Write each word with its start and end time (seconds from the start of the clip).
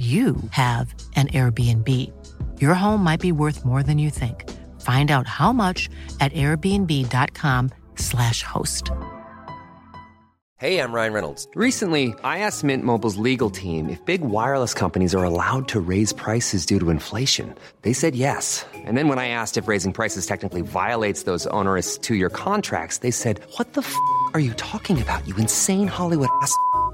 you 0.00 0.36
have 0.52 0.94
an 1.14 1.28
Airbnb. 1.28 1.86
Your 2.58 2.72
home 2.72 3.04
might 3.04 3.20
be 3.20 3.32
worth 3.32 3.66
more 3.66 3.82
than 3.82 3.98
you 3.98 4.08
think. 4.08 4.48
Find 4.80 5.10
out 5.10 5.26
how 5.26 5.52
much 5.52 5.90
at 6.20 6.32
airbnb.com/slash 6.32 8.42
host. 8.42 8.90
Hey, 10.56 10.78
I'm 10.78 10.92
Ryan 10.92 11.12
Reynolds. 11.14 11.48
Recently, 11.54 12.14
I 12.22 12.40
asked 12.40 12.64
Mint 12.64 12.84
Mobile's 12.84 13.16
legal 13.16 13.50
team 13.50 13.88
if 13.88 14.04
big 14.04 14.20
wireless 14.20 14.74
companies 14.74 15.14
are 15.14 15.24
allowed 15.24 15.68
to 15.68 15.80
raise 15.80 16.12
prices 16.12 16.66
due 16.66 16.78
to 16.80 16.90
inflation. 16.90 17.54
They 17.80 17.94
said 17.94 18.14
yes. 18.14 18.66
And 18.74 18.94
then 18.96 19.08
when 19.08 19.18
I 19.18 19.28
asked 19.28 19.56
if 19.56 19.68
raising 19.68 19.94
prices 19.94 20.26
technically 20.26 20.60
violates 20.60 21.22
those 21.24 21.46
onerous 21.46 21.96
two 21.96 22.14
year 22.14 22.28
contracts, 22.28 22.98
they 22.98 23.10
said, 23.10 23.40
What 23.56 23.72
the 23.72 23.80
f 23.80 23.96
are 24.34 24.40
you 24.40 24.52
talking 24.54 25.00
about, 25.00 25.26
you 25.26 25.34
insane 25.36 25.88
Hollywood 25.88 26.28
ass? 26.42 26.54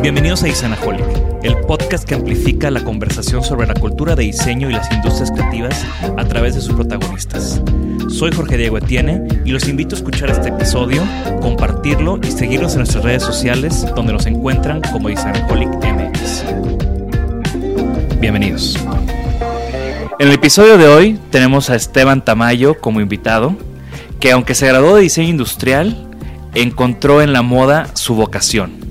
Bienvenidos 0.00 0.44
a 0.44 0.48
Isanaholic, 0.48 1.04
el 1.42 1.56
podcast 1.62 2.08
que 2.08 2.14
amplifica 2.14 2.70
la 2.70 2.84
conversación 2.84 3.42
sobre 3.42 3.66
la 3.66 3.74
cultura 3.74 4.14
de 4.14 4.22
diseño 4.22 4.70
y 4.70 4.72
las 4.72 4.90
industrias 4.92 5.32
creativas 5.32 5.84
a 6.16 6.24
través 6.24 6.54
de 6.54 6.60
sus 6.60 6.76
protagonistas. 6.76 7.60
Soy 8.08 8.30
Jorge 8.30 8.56
Diego 8.56 8.78
Etienne 8.78 9.26
y 9.44 9.50
los 9.50 9.68
invito 9.68 9.96
a 9.96 9.98
escuchar 9.98 10.30
este 10.30 10.50
episodio, 10.50 11.02
compartirlo 11.42 12.20
y 12.22 12.30
seguirnos 12.30 12.74
en 12.74 12.78
nuestras 12.78 13.02
redes 13.02 13.24
sociales 13.24 13.84
donde 13.96 14.12
nos 14.12 14.26
encuentran 14.26 14.82
como 14.92 15.10
Isanaholic 15.10 15.68
MX. 15.68 16.44
Bienvenidos. 18.20 18.78
En 20.20 20.28
el 20.28 20.34
episodio 20.34 20.78
de 20.78 20.86
hoy 20.86 21.18
tenemos 21.30 21.70
a 21.70 21.74
Esteban 21.74 22.24
Tamayo 22.24 22.78
como 22.80 23.00
invitado, 23.00 23.56
que 24.20 24.30
aunque 24.30 24.54
se 24.54 24.68
graduó 24.68 24.94
de 24.94 25.02
diseño 25.02 25.30
industrial, 25.30 26.08
encontró 26.54 27.20
en 27.20 27.32
la 27.32 27.42
moda 27.42 27.88
su 27.94 28.14
vocación 28.14 28.86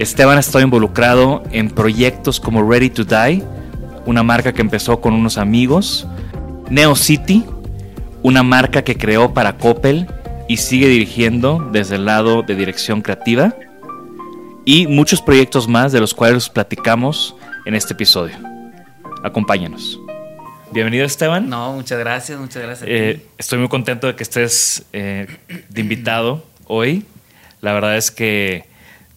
Esteban 0.00 0.38
ha 0.38 0.40
estado 0.40 0.64
involucrado 0.64 1.42
en 1.52 1.68
proyectos 1.68 2.40
como 2.40 2.66
Ready 2.66 2.88
to 2.88 3.04
Die, 3.04 3.44
una 4.06 4.22
marca 4.22 4.54
que 4.54 4.62
empezó 4.62 4.98
con 4.98 5.12
unos 5.12 5.36
amigos, 5.36 6.08
Neo 6.70 6.96
City, 6.96 7.44
una 8.22 8.42
marca 8.42 8.80
que 8.80 8.96
creó 8.96 9.34
para 9.34 9.58
Coppel 9.58 10.06
y 10.48 10.56
sigue 10.56 10.88
dirigiendo 10.88 11.68
desde 11.70 11.96
el 11.96 12.06
lado 12.06 12.42
de 12.42 12.56
dirección 12.56 13.02
creativa, 13.02 13.54
y 14.64 14.86
muchos 14.86 15.20
proyectos 15.20 15.68
más 15.68 15.92
de 15.92 16.00
los 16.00 16.14
cuales 16.14 16.48
platicamos 16.48 17.36
en 17.66 17.74
este 17.74 17.92
episodio. 17.92 18.36
Acompáñanos. 19.22 20.00
Bienvenido 20.72 21.04
Esteban. 21.04 21.46
No, 21.50 21.74
muchas 21.74 21.98
gracias, 21.98 22.40
muchas 22.40 22.62
gracias. 22.62 22.88
Eh, 22.90 23.26
estoy 23.36 23.58
muy 23.58 23.68
contento 23.68 24.06
de 24.06 24.16
que 24.16 24.22
estés 24.22 24.82
eh, 24.94 25.26
de 25.68 25.80
invitado 25.82 26.42
hoy. 26.66 27.04
La 27.60 27.74
verdad 27.74 27.98
es 27.98 28.10
que 28.10 28.69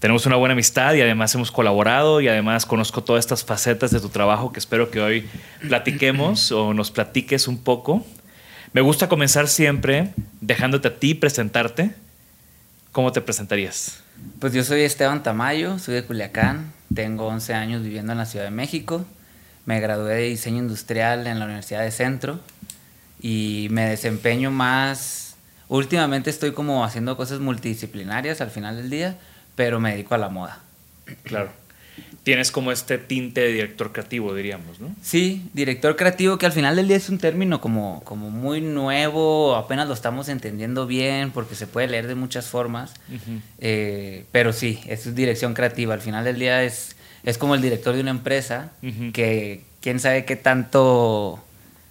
tenemos 0.03 0.25
una 0.25 0.36
buena 0.36 0.52
amistad 0.52 0.96
y 0.96 1.02
además 1.02 1.34
hemos 1.34 1.50
colaborado 1.50 2.19
y 2.19 2.28
además 2.28 2.66
conozco 2.66 3.06
todas 3.06 3.22
estas 3.22 3.46
facetas 3.46 3.90
de 3.91 4.02
tu 4.02 4.09
trabajo 4.09 4.52
que 4.52 4.59
espero 4.59 4.91
que 4.91 5.00
hoy 5.00 5.30
platiquemos 5.62 6.52
o 6.52 6.74
nos 6.74 6.91
platiques 6.91 7.47
un 7.47 7.58
poco. 7.58 8.06
Me 8.74 8.81
gusta 8.81 9.08
comenzar 9.08 9.47
siempre 9.47 10.14
dejándote 10.41 10.90
a 10.90 10.96
ti 10.97 11.14
presentarte. 11.14 11.96
¿Cómo 12.91 13.14
te 13.14 13.22
presentarías? 13.22 14.03
Pues 14.40 14.52
yo 14.52 14.66
soy 14.66 14.81
Esteban 14.81 15.24
Tamayo, 15.24 15.80
soy 15.80 15.96
de 15.96 16.03
Culiacán, 16.03 16.74
tengo 16.94 17.28
11 17.28 17.53
años 17.53 17.81
viviendo 17.81 18.12
en 18.12 18.18
la 18.18 18.25
Ciudad 18.25 18.44
de 18.44 18.52
México, 18.52 19.06
me 19.66 19.80
gradué 19.80 20.16
de 20.16 20.24
diseño 20.24 20.58
industrial 20.58 21.28
en 21.28 21.40
la 21.40 21.46
Universidad 21.46 21.81
de 21.81 21.91
Centro 21.91 22.41
y 23.22 23.70
me 23.72 23.88
desempeño 23.88 24.52
más, 24.52 25.38
últimamente 25.70 26.30
estoy 26.30 26.52
como 26.52 26.84
haciendo 26.84 27.16
cosas 27.16 27.40
multidisciplinarias 27.40 28.41
al 28.41 28.52
final 28.52 28.75
del 28.75 28.90
día, 28.90 29.18
pero 29.56 29.80
me 29.80 29.91
dedico 29.91 30.16
a 30.16 30.18
la 30.18 30.30
moda. 30.30 30.59
Claro. 31.24 31.50
Tienes 32.24 32.52
como 32.52 32.72
este 32.72 32.97
tinte 32.97 33.41
de 33.41 33.52
director 33.52 33.91
creativo, 33.91 34.34
diríamos, 34.34 34.80
¿no? 34.80 34.96
Sí, 35.02 35.50
director 35.53 35.97
creativo, 35.97 36.38
que 36.38 36.46
al 36.46 36.53
final 36.53 36.78
del 36.78 36.88
día 36.88 36.96
es 36.96 37.09
un 37.09 37.18
término 37.18 37.59
como, 37.59 38.02
como 38.06 38.30
muy 38.30 38.62
nuevo, 38.62 39.56
apenas 39.56 39.90
lo 39.90 39.94
estamos 39.94 40.30
entendiendo 40.30 40.88
bien, 40.88 41.31
porque 41.31 41.56
se 41.56 41.68
puede 41.68 41.90
leer 41.90 42.08
de 42.08 42.16
muchas 42.16 42.47
formas. 42.47 42.94
Eh, 43.59 44.24
pero 44.31 44.53
sí, 44.53 44.80
es 44.88 45.14
dirección 45.16 45.53
creativa. 45.53 45.94
Al 45.94 46.02
final 46.02 46.24
del 46.24 46.40
día 46.40 46.64
es, 46.64 46.96
es 47.24 47.38
como 47.38 47.56
el 47.56 47.62
director 47.62 47.94
de 47.94 48.02
una 48.02 48.12
empresa, 48.12 48.72
que 49.12 49.62
quién 49.81 50.00
sabe 50.00 50.24
qué 50.24 50.38
tanto 50.38 51.44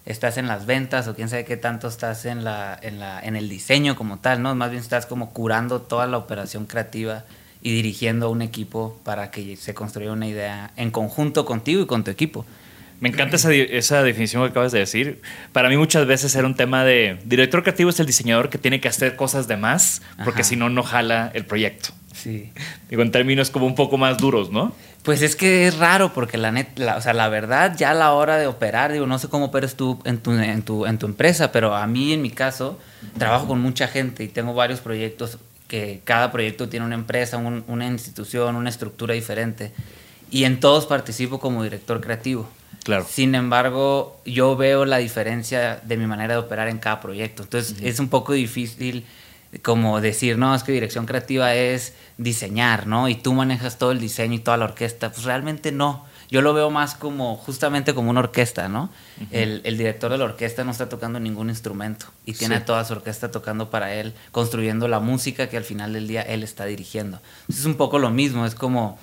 estás 0.05 0.37
en 0.37 0.47
las 0.47 0.65
ventas 0.65 1.07
o 1.07 1.15
quién 1.15 1.29
sabe 1.29 1.45
qué 1.45 1.57
tanto 1.57 1.87
estás 1.87 2.25
en, 2.25 2.43
la, 2.43 2.77
en, 2.81 2.99
la, 2.99 3.21
en 3.21 3.35
el 3.35 3.49
diseño 3.49 3.95
como 3.95 4.17
tal, 4.17 4.41
¿no? 4.41 4.53
Más 4.55 4.71
bien 4.71 4.81
estás 4.81 5.05
como 5.05 5.31
curando 5.31 5.79
toda 5.79 6.07
la 6.07 6.17
operación 6.17 6.65
creativa 6.65 7.23
y 7.63 7.73
dirigiendo 7.73 8.29
un 8.29 8.41
equipo 8.41 8.99
para 9.03 9.31
que 9.31 9.55
se 9.55 9.73
construya 9.73 10.11
una 10.11 10.27
idea 10.27 10.71
en 10.75 10.91
conjunto 10.91 11.45
contigo 11.45 11.81
y 11.81 11.85
con 11.85 12.03
tu 12.03 12.11
equipo. 12.11 12.45
Me 12.99 13.09
encanta 13.09 13.37
esa, 13.37 13.53
esa, 13.53 14.03
definición 14.03 14.43
que 14.43 14.49
acabas 14.49 14.71
de 14.71 14.79
decir. 14.79 15.21
Para 15.51 15.69
mí 15.69 15.75
muchas 15.75 16.05
veces 16.05 16.35
era 16.35 16.45
un 16.47 16.55
tema 16.55 16.85
de 16.85 17.19
director 17.25 17.63
creativo 17.63 17.89
es 17.89 17.99
el 17.99 18.05
diseñador 18.05 18.49
que 18.49 18.57
tiene 18.57 18.79
que 18.79 18.87
hacer 18.87 19.15
cosas 19.15 19.47
de 19.47 19.57
más 19.57 20.01
porque 20.23 20.43
si 20.43 20.55
no, 20.55 20.69
no 20.69 20.83
jala 20.83 21.31
el 21.33 21.45
proyecto. 21.45 21.89
Sí. 22.13 22.51
Digo, 22.89 23.01
en 23.01 23.11
términos 23.11 23.49
como 23.49 23.65
un 23.65 23.75
poco 23.75 23.97
más 23.97 24.17
duros, 24.17 24.51
¿no? 24.51 24.73
Pues 25.03 25.21
es 25.21 25.35
que 25.35 25.67
es 25.67 25.77
raro 25.77 26.13
porque 26.13 26.37
la, 26.37 26.51
net, 26.51 26.79
o 26.79 27.01
sea, 27.01 27.13
la 27.13 27.27
verdad 27.27 27.75
ya 27.77 27.91
a 27.91 27.93
la 27.93 28.13
hora 28.13 28.37
de 28.37 28.47
operar, 28.47 28.93
digo, 28.93 29.05
no 29.05 29.19
sé 29.19 29.27
cómo 29.27 29.45
operas 29.45 29.75
tú 29.75 29.99
en 30.05 30.19
tu, 30.19 30.31
en, 30.31 30.61
tu, 30.61 30.85
en 30.85 30.97
tu 30.97 31.05
empresa, 31.05 31.51
pero 31.51 31.75
a 31.75 31.85
mí 31.87 32.13
en 32.13 32.21
mi 32.21 32.29
caso 32.29 32.79
trabajo 33.17 33.47
con 33.47 33.59
mucha 33.59 33.89
gente 33.89 34.23
y 34.23 34.29
tengo 34.29 34.53
varios 34.53 34.79
proyectos 34.79 35.39
que 35.67 36.01
cada 36.03 36.31
proyecto 36.31 36.69
tiene 36.69 36.85
una 36.85 36.95
empresa, 36.95 37.37
una 37.37 37.87
institución, 37.87 38.55
una 38.55 38.69
estructura 38.69 39.13
diferente. 39.13 39.71
Y 40.29 40.45
en 40.45 40.59
todos 40.59 40.85
participo 40.85 41.39
como 41.39 41.63
director 41.63 42.01
creativo. 42.01 42.49
Claro. 42.83 43.05
Sin 43.09 43.33
embargo, 43.35 44.19
yo 44.25 44.55
veo 44.55 44.85
la 44.85 44.97
diferencia 44.97 45.79
de 45.83 45.97
mi 45.97 46.05
manera 46.05 46.33
de 46.33 46.39
operar 46.39 46.67
en 46.67 46.79
cada 46.79 46.99
proyecto. 46.99 47.43
Entonces, 47.43 47.77
es 47.81 47.99
un 47.99 48.09
poco 48.09 48.33
difícil 48.33 49.05
como 49.61 50.01
decir, 50.01 50.37
no, 50.37 50.55
es 50.55 50.63
que 50.63 50.71
dirección 50.71 51.05
creativa 51.05 51.53
es 51.53 51.93
diseñar, 52.17 52.87
¿no? 52.87 53.07
Y 53.07 53.15
tú 53.15 53.33
manejas 53.33 53.77
todo 53.77 53.91
el 53.91 53.99
diseño 53.99 54.35
y 54.35 54.39
toda 54.39 54.57
la 54.57 54.65
orquesta. 54.65 55.11
Pues 55.11 55.23
realmente 55.23 55.71
no 55.71 56.05
yo 56.33 56.41
lo 56.41 56.55
veo 56.55 56.71
más 56.71 56.95
como 56.95 57.35
justamente 57.35 57.93
como 57.93 58.09
una 58.09 58.21
orquesta, 58.21 58.67
¿no? 58.67 58.89
el, 59.29 59.61
director 59.77 60.11
de 60.11 60.17
la 60.17 60.23
orquesta 60.23 60.63
no 60.63 60.71
está 60.71 60.89
tocando 60.89 61.19
ningún 61.19 61.49
instrumento 61.49 62.07
y 62.25 62.33
tiene 62.33 62.59
toda 62.59 62.83
su 62.85 62.93
orquesta 62.93 63.29
tocando 63.29 63.69
para 63.69 63.93
él, 63.93 64.15
construyendo 64.31 64.87
la 64.87 64.99
música 64.99 65.47
que 65.47 65.57
al 65.57 65.63
final 65.63 65.93
del 65.93 66.07
día 66.07 66.23
él 66.23 66.41
está 66.41 66.65
dirigiendo. 66.65 67.21
es 67.47 67.65
un 67.65 67.75
poco 67.75 67.99
lo 67.99 68.09
mismo, 68.09 68.47
es 68.47 68.55
como 68.55 68.97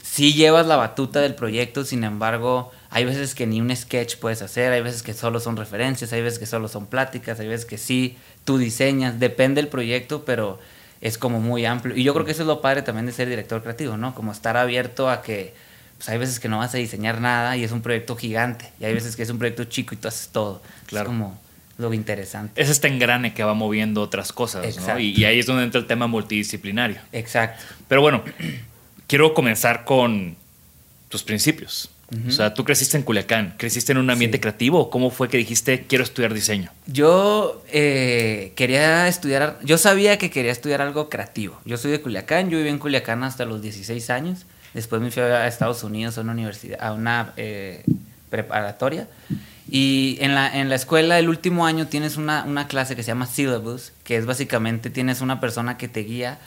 si 0.00 0.32
llevas 0.32 0.68
la 0.68 0.76
batuta 0.76 1.20
del 1.20 1.34
proyecto, 1.34 1.84
sin 1.84 2.04
embargo, 2.04 2.70
hay 2.88 3.04
veces 3.04 3.34
que 3.34 3.48
ni 3.48 3.60
un 3.60 3.74
sketch 3.74 4.18
puedes 4.18 4.40
hacer, 4.40 4.72
hay 4.72 4.80
veces 4.80 5.02
que 5.02 5.12
solo 5.12 5.40
son 5.40 5.56
referencias, 5.56 6.12
hay 6.12 6.22
veces 6.22 6.38
que 6.38 6.46
solo 6.46 6.68
son 6.68 6.86
pláticas, 6.86 7.40
hay 7.40 7.48
veces 7.48 7.66
que 7.66 7.78
sí, 7.78 8.16
tú 8.44 8.58
diseñas, 8.58 9.18
depende 9.18 9.60
del 9.60 9.68
proyecto, 9.68 10.24
pero 10.24 10.60
es 11.00 11.18
como 11.18 11.40
muy 11.40 11.66
amplio. 11.66 11.96
Y 11.96 12.04
yo 12.04 12.14
creo 12.14 12.24
que 12.24 12.30
eso 12.30 12.42
es 12.42 12.46
lo 12.46 12.60
padre 12.60 12.82
también 12.82 13.06
de 13.06 13.12
ser 13.12 13.28
director 13.28 13.60
creativo, 13.60 13.96
¿no? 13.96 14.14
Como 14.14 14.30
estar 14.30 14.56
abierto 14.56 15.10
a 15.10 15.20
que 15.20 15.65
pues 15.96 16.08
hay 16.08 16.18
veces 16.18 16.40
que 16.40 16.48
no 16.48 16.58
vas 16.58 16.74
a 16.74 16.78
diseñar 16.78 17.20
nada 17.20 17.56
y 17.56 17.64
es 17.64 17.72
un 17.72 17.80
proyecto 17.82 18.16
gigante. 18.16 18.70
Y 18.80 18.84
hay 18.84 18.94
veces 18.94 19.16
que 19.16 19.22
es 19.22 19.30
un 19.30 19.38
proyecto 19.38 19.64
chico 19.64 19.94
y 19.94 19.98
tú 19.98 20.08
haces 20.08 20.28
todo. 20.28 20.62
Claro. 20.86 21.04
Es 21.04 21.08
como 21.08 21.40
lo 21.78 21.92
interesante. 21.92 22.60
Es 22.60 22.68
este 22.70 22.88
engrane 22.88 23.34
que 23.34 23.44
va 23.44 23.54
moviendo 23.54 24.02
otras 24.02 24.32
cosas, 24.32 24.76
¿no? 24.86 24.98
Y 24.98 25.24
ahí 25.24 25.38
es 25.38 25.46
donde 25.46 25.64
entra 25.64 25.80
el 25.80 25.86
tema 25.86 26.06
multidisciplinario. 26.06 26.98
Exacto. 27.12 27.62
Pero 27.88 28.00
bueno, 28.00 28.22
quiero 29.06 29.34
comenzar 29.34 29.84
con 29.84 30.36
tus 31.08 31.22
principios. 31.22 31.90
O 32.28 32.30
sea, 32.30 32.54
tú 32.54 32.62
creciste 32.64 32.96
en 32.96 33.02
Culiacán, 33.02 33.54
creciste 33.58 33.90
en 33.90 33.98
un 33.98 34.08
ambiente 34.10 34.36
Sí. 34.36 34.40
creativo. 34.40 34.90
¿Cómo 34.90 35.10
fue 35.10 35.28
que 35.28 35.38
dijiste 35.38 35.86
quiero 35.88 36.04
estudiar 36.04 36.32
diseño? 36.32 36.70
Yo 36.86 37.64
eh, 37.72 38.52
quería 38.54 39.08
estudiar, 39.08 39.58
yo 39.64 39.76
sabía 39.76 40.16
que 40.16 40.30
quería 40.30 40.52
estudiar 40.52 40.80
algo 40.82 41.08
creativo. 41.10 41.60
Yo 41.64 41.76
soy 41.76 41.90
de 41.90 42.00
Culiacán, 42.00 42.48
yo 42.48 42.58
viví 42.58 42.68
en 42.70 42.78
Culiacán 42.78 43.24
hasta 43.24 43.44
los 43.44 43.60
16 43.60 44.08
años. 44.10 44.46
Después 44.76 45.00
me 45.00 45.10
fui 45.10 45.22
a 45.22 45.46
Estados 45.46 45.82
Unidos 45.84 46.18
a 46.18 46.20
una 46.20 46.32
universidad, 46.32 46.78
a 46.82 46.92
una 46.92 47.32
eh, 47.38 47.82
preparatoria. 48.28 49.08
Y 49.70 50.18
en 50.20 50.34
la, 50.34 50.54
en 50.54 50.68
la 50.68 50.74
escuela, 50.74 51.18
el 51.18 51.30
último 51.30 51.64
año, 51.64 51.86
tienes 51.86 52.18
una, 52.18 52.44
una 52.44 52.68
clase 52.68 52.94
que 52.94 53.02
se 53.02 53.08
llama 53.08 53.26
Syllabus, 53.26 53.94
que 54.04 54.18
es 54.18 54.26
básicamente 54.26 54.90
tienes 54.90 55.22
una 55.22 55.40
persona 55.40 55.78
que 55.78 55.88
te 55.88 56.00
guía 56.00 56.38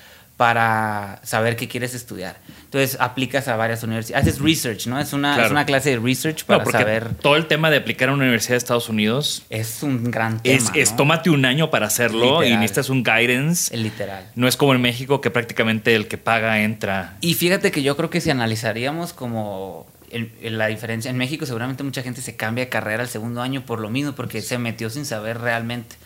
para 0.44 1.20
saber 1.24 1.58
qué 1.58 1.68
quieres 1.68 1.94
estudiar. 1.94 2.38
Entonces 2.64 2.96
aplicas 3.02 3.50
a 3.50 3.58
varias 3.58 3.84
universidades, 3.84 4.26
haces 4.26 4.40
research, 4.42 4.88
¿no? 4.88 4.98
Es 4.98 5.12
una, 5.12 5.44
es 5.44 5.52
una 5.52 5.66
clase 5.66 5.90
de 5.90 5.98
research 6.00 6.46
para 6.46 6.64
No, 6.64 6.72
saber. 6.72 7.10
todo 7.16 7.36
el 7.36 7.46
tema 7.48 7.70
de 7.70 7.76
aplicar 7.76 8.08
a 8.08 8.14
una 8.14 8.24
universidad 8.24 8.54
de 8.54 8.60
Estados 8.60 8.88
Unidos 8.88 9.44
Es 9.50 9.84
un 9.84 10.10
gran 10.10 10.42
tema. 10.42 10.56
es, 10.56 10.72
es 10.76 10.92
¿no? 10.92 10.96
tómate 10.98 11.30
un 11.30 11.44
año 11.44 11.70
para 11.70 11.88
hacerlo 11.88 12.42
y 12.46 12.52
necesitas 12.56 12.90
un 12.90 13.04
guidance. 13.04 13.76
Literal. 13.76 14.32
No 14.36 14.48
es 14.48 14.56
como 14.56 14.74
en 14.74 14.80
México 14.82 15.20
que 15.20 15.30
prácticamente 15.30 15.94
el 15.94 16.08
que 16.08 16.18
paga 16.18 16.62
entra. 16.62 17.18
Y 17.20 17.34
fíjate 17.34 17.70
que 17.74 17.84
yo 17.84 17.98
creo 17.98 18.10
que 18.10 18.22
si 18.22 18.30
analizaríamos 18.30 19.12
como 19.12 19.88
el- 20.10 20.32
el- 20.42 20.58
la 20.58 20.68
diferencia, 20.68 21.12
en 21.12 21.18
México 21.18 21.46
seguramente 21.46 21.84
mucha 21.84 22.02
gente 22.02 22.22
se 22.22 22.38
cambia 22.38 22.64
de 22.64 22.70
carrera 22.70 23.04
al 23.04 23.10
segundo 23.10 23.42
año 23.42 23.66
por 23.66 23.82
lo 23.82 23.90
mismo, 23.90 24.14
porque 24.14 24.42
se 24.42 24.58
metió 24.58 24.90
sin 24.90 25.04
saber 25.06 25.40
realmente. 25.42 25.98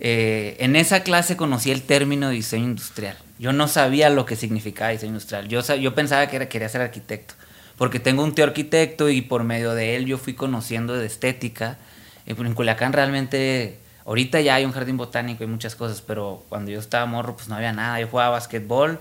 Eh, 0.00 0.56
en 0.60 0.76
esa 0.76 1.02
clase 1.02 1.36
conocí 1.36 1.70
el 1.70 1.82
término 1.82 2.28
de 2.28 2.34
diseño 2.34 2.64
industrial. 2.66 3.16
Yo 3.38 3.52
no 3.52 3.68
sabía 3.68 4.10
lo 4.10 4.26
que 4.26 4.36
significaba 4.36 4.90
diseño 4.90 5.10
industrial. 5.12 5.48
Yo, 5.48 5.62
sa- 5.62 5.76
yo 5.76 5.94
pensaba 5.94 6.26
que 6.28 6.48
quería 6.48 6.68
ser 6.68 6.80
arquitecto, 6.80 7.34
porque 7.76 8.00
tengo 8.00 8.22
un 8.24 8.34
tío 8.34 8.44
arquitecto 8.44 9.08
y 9.08 9.20
por 9.22 9.44
medio 9.44 9.74
de 9.74 9.96
él 9.96 10.06
yo 10.06 10.18
fui 10.18 10.34
conociendo 10.34 10.94
de 10.94 11.06
estética. 11.06 11.78
En 12.26 12.54
Culiacán 12.54 12.92
realmente, 12.92 13.78
ahorita 14.04 14.40
ya 14.40 14.56
hay 14.56 14.64
un 14.64 14.72
jardín 14.72 14.96
botánico 14.96 15.44
y 15.44 15.46
muchas 15.46 15.74
cosas, 15.76 16.02
pero 16.02 16.44
cuando 16.48 16.70
yo 16.70 16.78
estaba 16.80 17.06
morro 17.06 17.36
pues 17.36 17.48
no 17.48 17.54
había 17.54 17.72
nada. 17.72 18.00
Yo 18.00 18.08
jugaba 18.08 18.30
básquetbol 18.30 18.98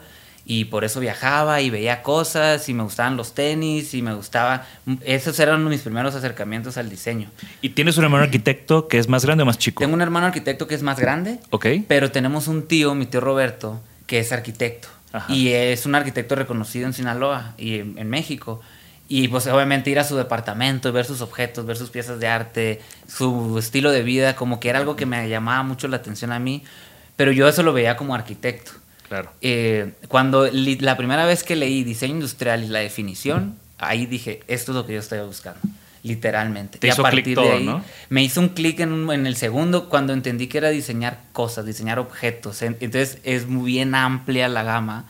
y 0.49 0.63
por 0.65 0.85
eso 0.85 1.01
viajaba 1.01 1.59
y 1.59 1.69
veía 1.69 2.01
cosas 2.01 2.69
y 2.69 2.73
me 2.73 2.81
gustaban 2.81 3.17
los 3.17 3.33
tenis 3.33 3.93
y 3.93 4.01
me 4.01 4.13
gustaba... 4.13 4.65
Esos 5.03 5.37
eran 5.41 5.67
mis 5.67 5.81
primeros 5.81 6.15
acercamientos 6.15 6.77
al 6.77 6.89
diseño. 6.89 7.29
¿Y 7.61 7.71
tienes 7.71 7.97
un 7.97 8.05
hermano 8.05 8.23
arquitecto 8.23 8.87
que 8.87 8.97
es 8.97 9.09
más 9.09 9.25
grande 9.25 9.43
o 9.43 9.45
más 9.45 9.57
chico? 9.57 9.81
Tengo 9.81 9.93
un 9.93 10.01
hermano 10.01 10.27
arquitecto 10.27 10.65
que 10.65 10.75
es 10.75 10.83
más 10.83 10.99
grande. 10.99 11.41
Ok. 11.49 11.65
Pero 11.89 12.11
tenemos 12.11 12.47
un 12.47 12.65
tío, 12.65 12.95
mi 12.95 13.05
tío 13.05 13.19
Roberto, 13.19 13.81
que 14.05 14.19
es 14.19 14.31
arquitecto. 14.31 14.87
Ajá. 15.11 15.33
Y 15.33 15.49
es 15.49 15.85
un 15.85 15.95
arquitecto 15.95 16.35
reconocido 16.35 16.87
en 16.87 16.93
Sinaloa 16.93 17.53
y 17.57 17.79
en, 17.79 17.97
en 17.97 18.09
México. 18.09 18.61
Y 19.09 19.27
pues 19.27 19.47
obviamente 19.47 19.89
ir 19.89 19.99
a 19.99 20.05
su 20.05 20.15
departamento, 20.15 20.93
ver 20.93 21.03
sus 21.03 21.19
objetos, 21.19 21.65
ver 21.65 21.75
sus 21.75 21.89
piezas 21.89 22.21
de 22.21 22.27
arte, 22.29 22.81
su 23.05 23.59
estilo 23.59 23.91
de 23.91 24.01
vida, 24.01 24.37
como 24.37 24.61
que 24.61 24.69
era 24.69 24.79
algo 24.79 24.95
que 24.95 25.05
me 25.05 25.27
llamaba 25.27 25.63
mucho 25.63 25.89
la 25.89 25.97
atención 25.97 26.31
a 26.31 26.39
mí. 26.39 26.63
Pero 27.17 27.33
yo 27.33 27.49
eso 27.49 27.63
lo 27.63 27.73
veía 27.73 27.97
como 27.97 28.15
arquitecto. 28.15 28.71
Claro. 29.09 29.31
Eh, 29.41 29.93
cuando 30.07 30.49
la 30.51 30.97
primera 30.97 31.25
vez 31.25 31.43
que 31.43 31.55
leí 31.55 31.83
diseño 31.83 32.15
industrial 32.15 32.63
y 32.63 32.67
la 32.67 32.79
definición, 32.79 33.55
ahí 33.77 34.05
dije, 34.05 34.41
esto 34.47 34.71
es 34.71 34.75
lo 34.75 34.85
que 34.85 34.93
yo 34.93 34.99
estoy 34.99 35.19
buscando. 35.19 35.59
Literalmente. 36.03 36.77
Te 36.79 36.87
y 36.87 36.89
hizo 36.91 37.01
a 37.01 37.09
partir 37.09 37.35
todo, 37.35 37.45
de 37.45 37.51
ahí, 37.53 37.65
¿no? 37.65 37.83
me 38.09 38.23
hizo 38.23 38.39
un 38.39 38.49
clic 38.49 38.79
en, 38.79 39.09
en 39.09 39.27
el 39.27 39.35
segundo 39.35 39.89
cuando 39.89 40.13
entendí 40.13 40.47
que 40.47 40.57
era 40.59 40.69
diseñar 40.69 41.19
cosas, 41.33 41.65
diseñar 41.65 41.99
objetos. 41.99 42.61
En- 42.61 42.77
Entonces 42.79 43.17
es 43.23 43.47
muy 43.47 43.71
bien 43.71 43.93
amplia 43.95 44.47
la 44.47 44.63
gama. 44.63 45.05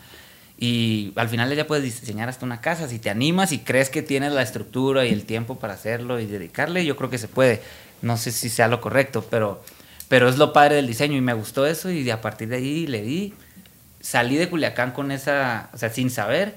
Y 0.59 1.13
al 1.15 1.29
final 1.29 1.53
ya 1.55 1.67
puedes 1.67 1.83
diseñar 1.83 2.29
hasta 2.29 2.45
una 2.45 2.61
casa. 2.61 2.87
Si 2.87 2.97
te 2.97 3.09
animas 3.11 3.51
y 3.51 3.59
crees 3.59 3.89
que 3.91 4.01
tienes 4.01 4.31
la 4.33 4.41
estructura 4.41 5.05
y 5.05 5.13
el 5.13 5.23
tiempo 5.25 5.59
para 5.59 5.73
hacerlo 5.73 6.19
y 6.19 6.25
dedicarle, 6.25 6.83
yo 6.83 6.95
creo 6.95 7.09
que 7.11 7.19
se 7.19 7.27
puede. 7.27 7.61
No 8.01 8.17
sé 8.17 8.31
si 8.31 8.49
sea 8.49 8.67
lo 8.67 8.81
correcto, 8.81 9.23
pero, 9.29 9.63
pero 10.07 10.27
es 10.29 10.37
lo 10.37 10.53
padre 10.53 10.75
del 10.77 10.87
diseño 10.87 11.15
y 11.15 11.21
me 11.21 11.33
gustó 11.33 11.67
eso 11.67 11.91
y 11.91 12.09
a 12.09 12.21
partir 12.21 12.47
de 12.47 12.55
ahí 12.55 12.87
le 12.87 13.01
di. 13.03 13.33
Salí 13.99 14.37
de 14.37 14.49
Culiacán 14.49 14.91
con 14.91 15.11
esa, 15.11 15.69
o 15.73 15.77
sea, 15.77 15.89
sin 15.89 16.09
saber 16.09 16.55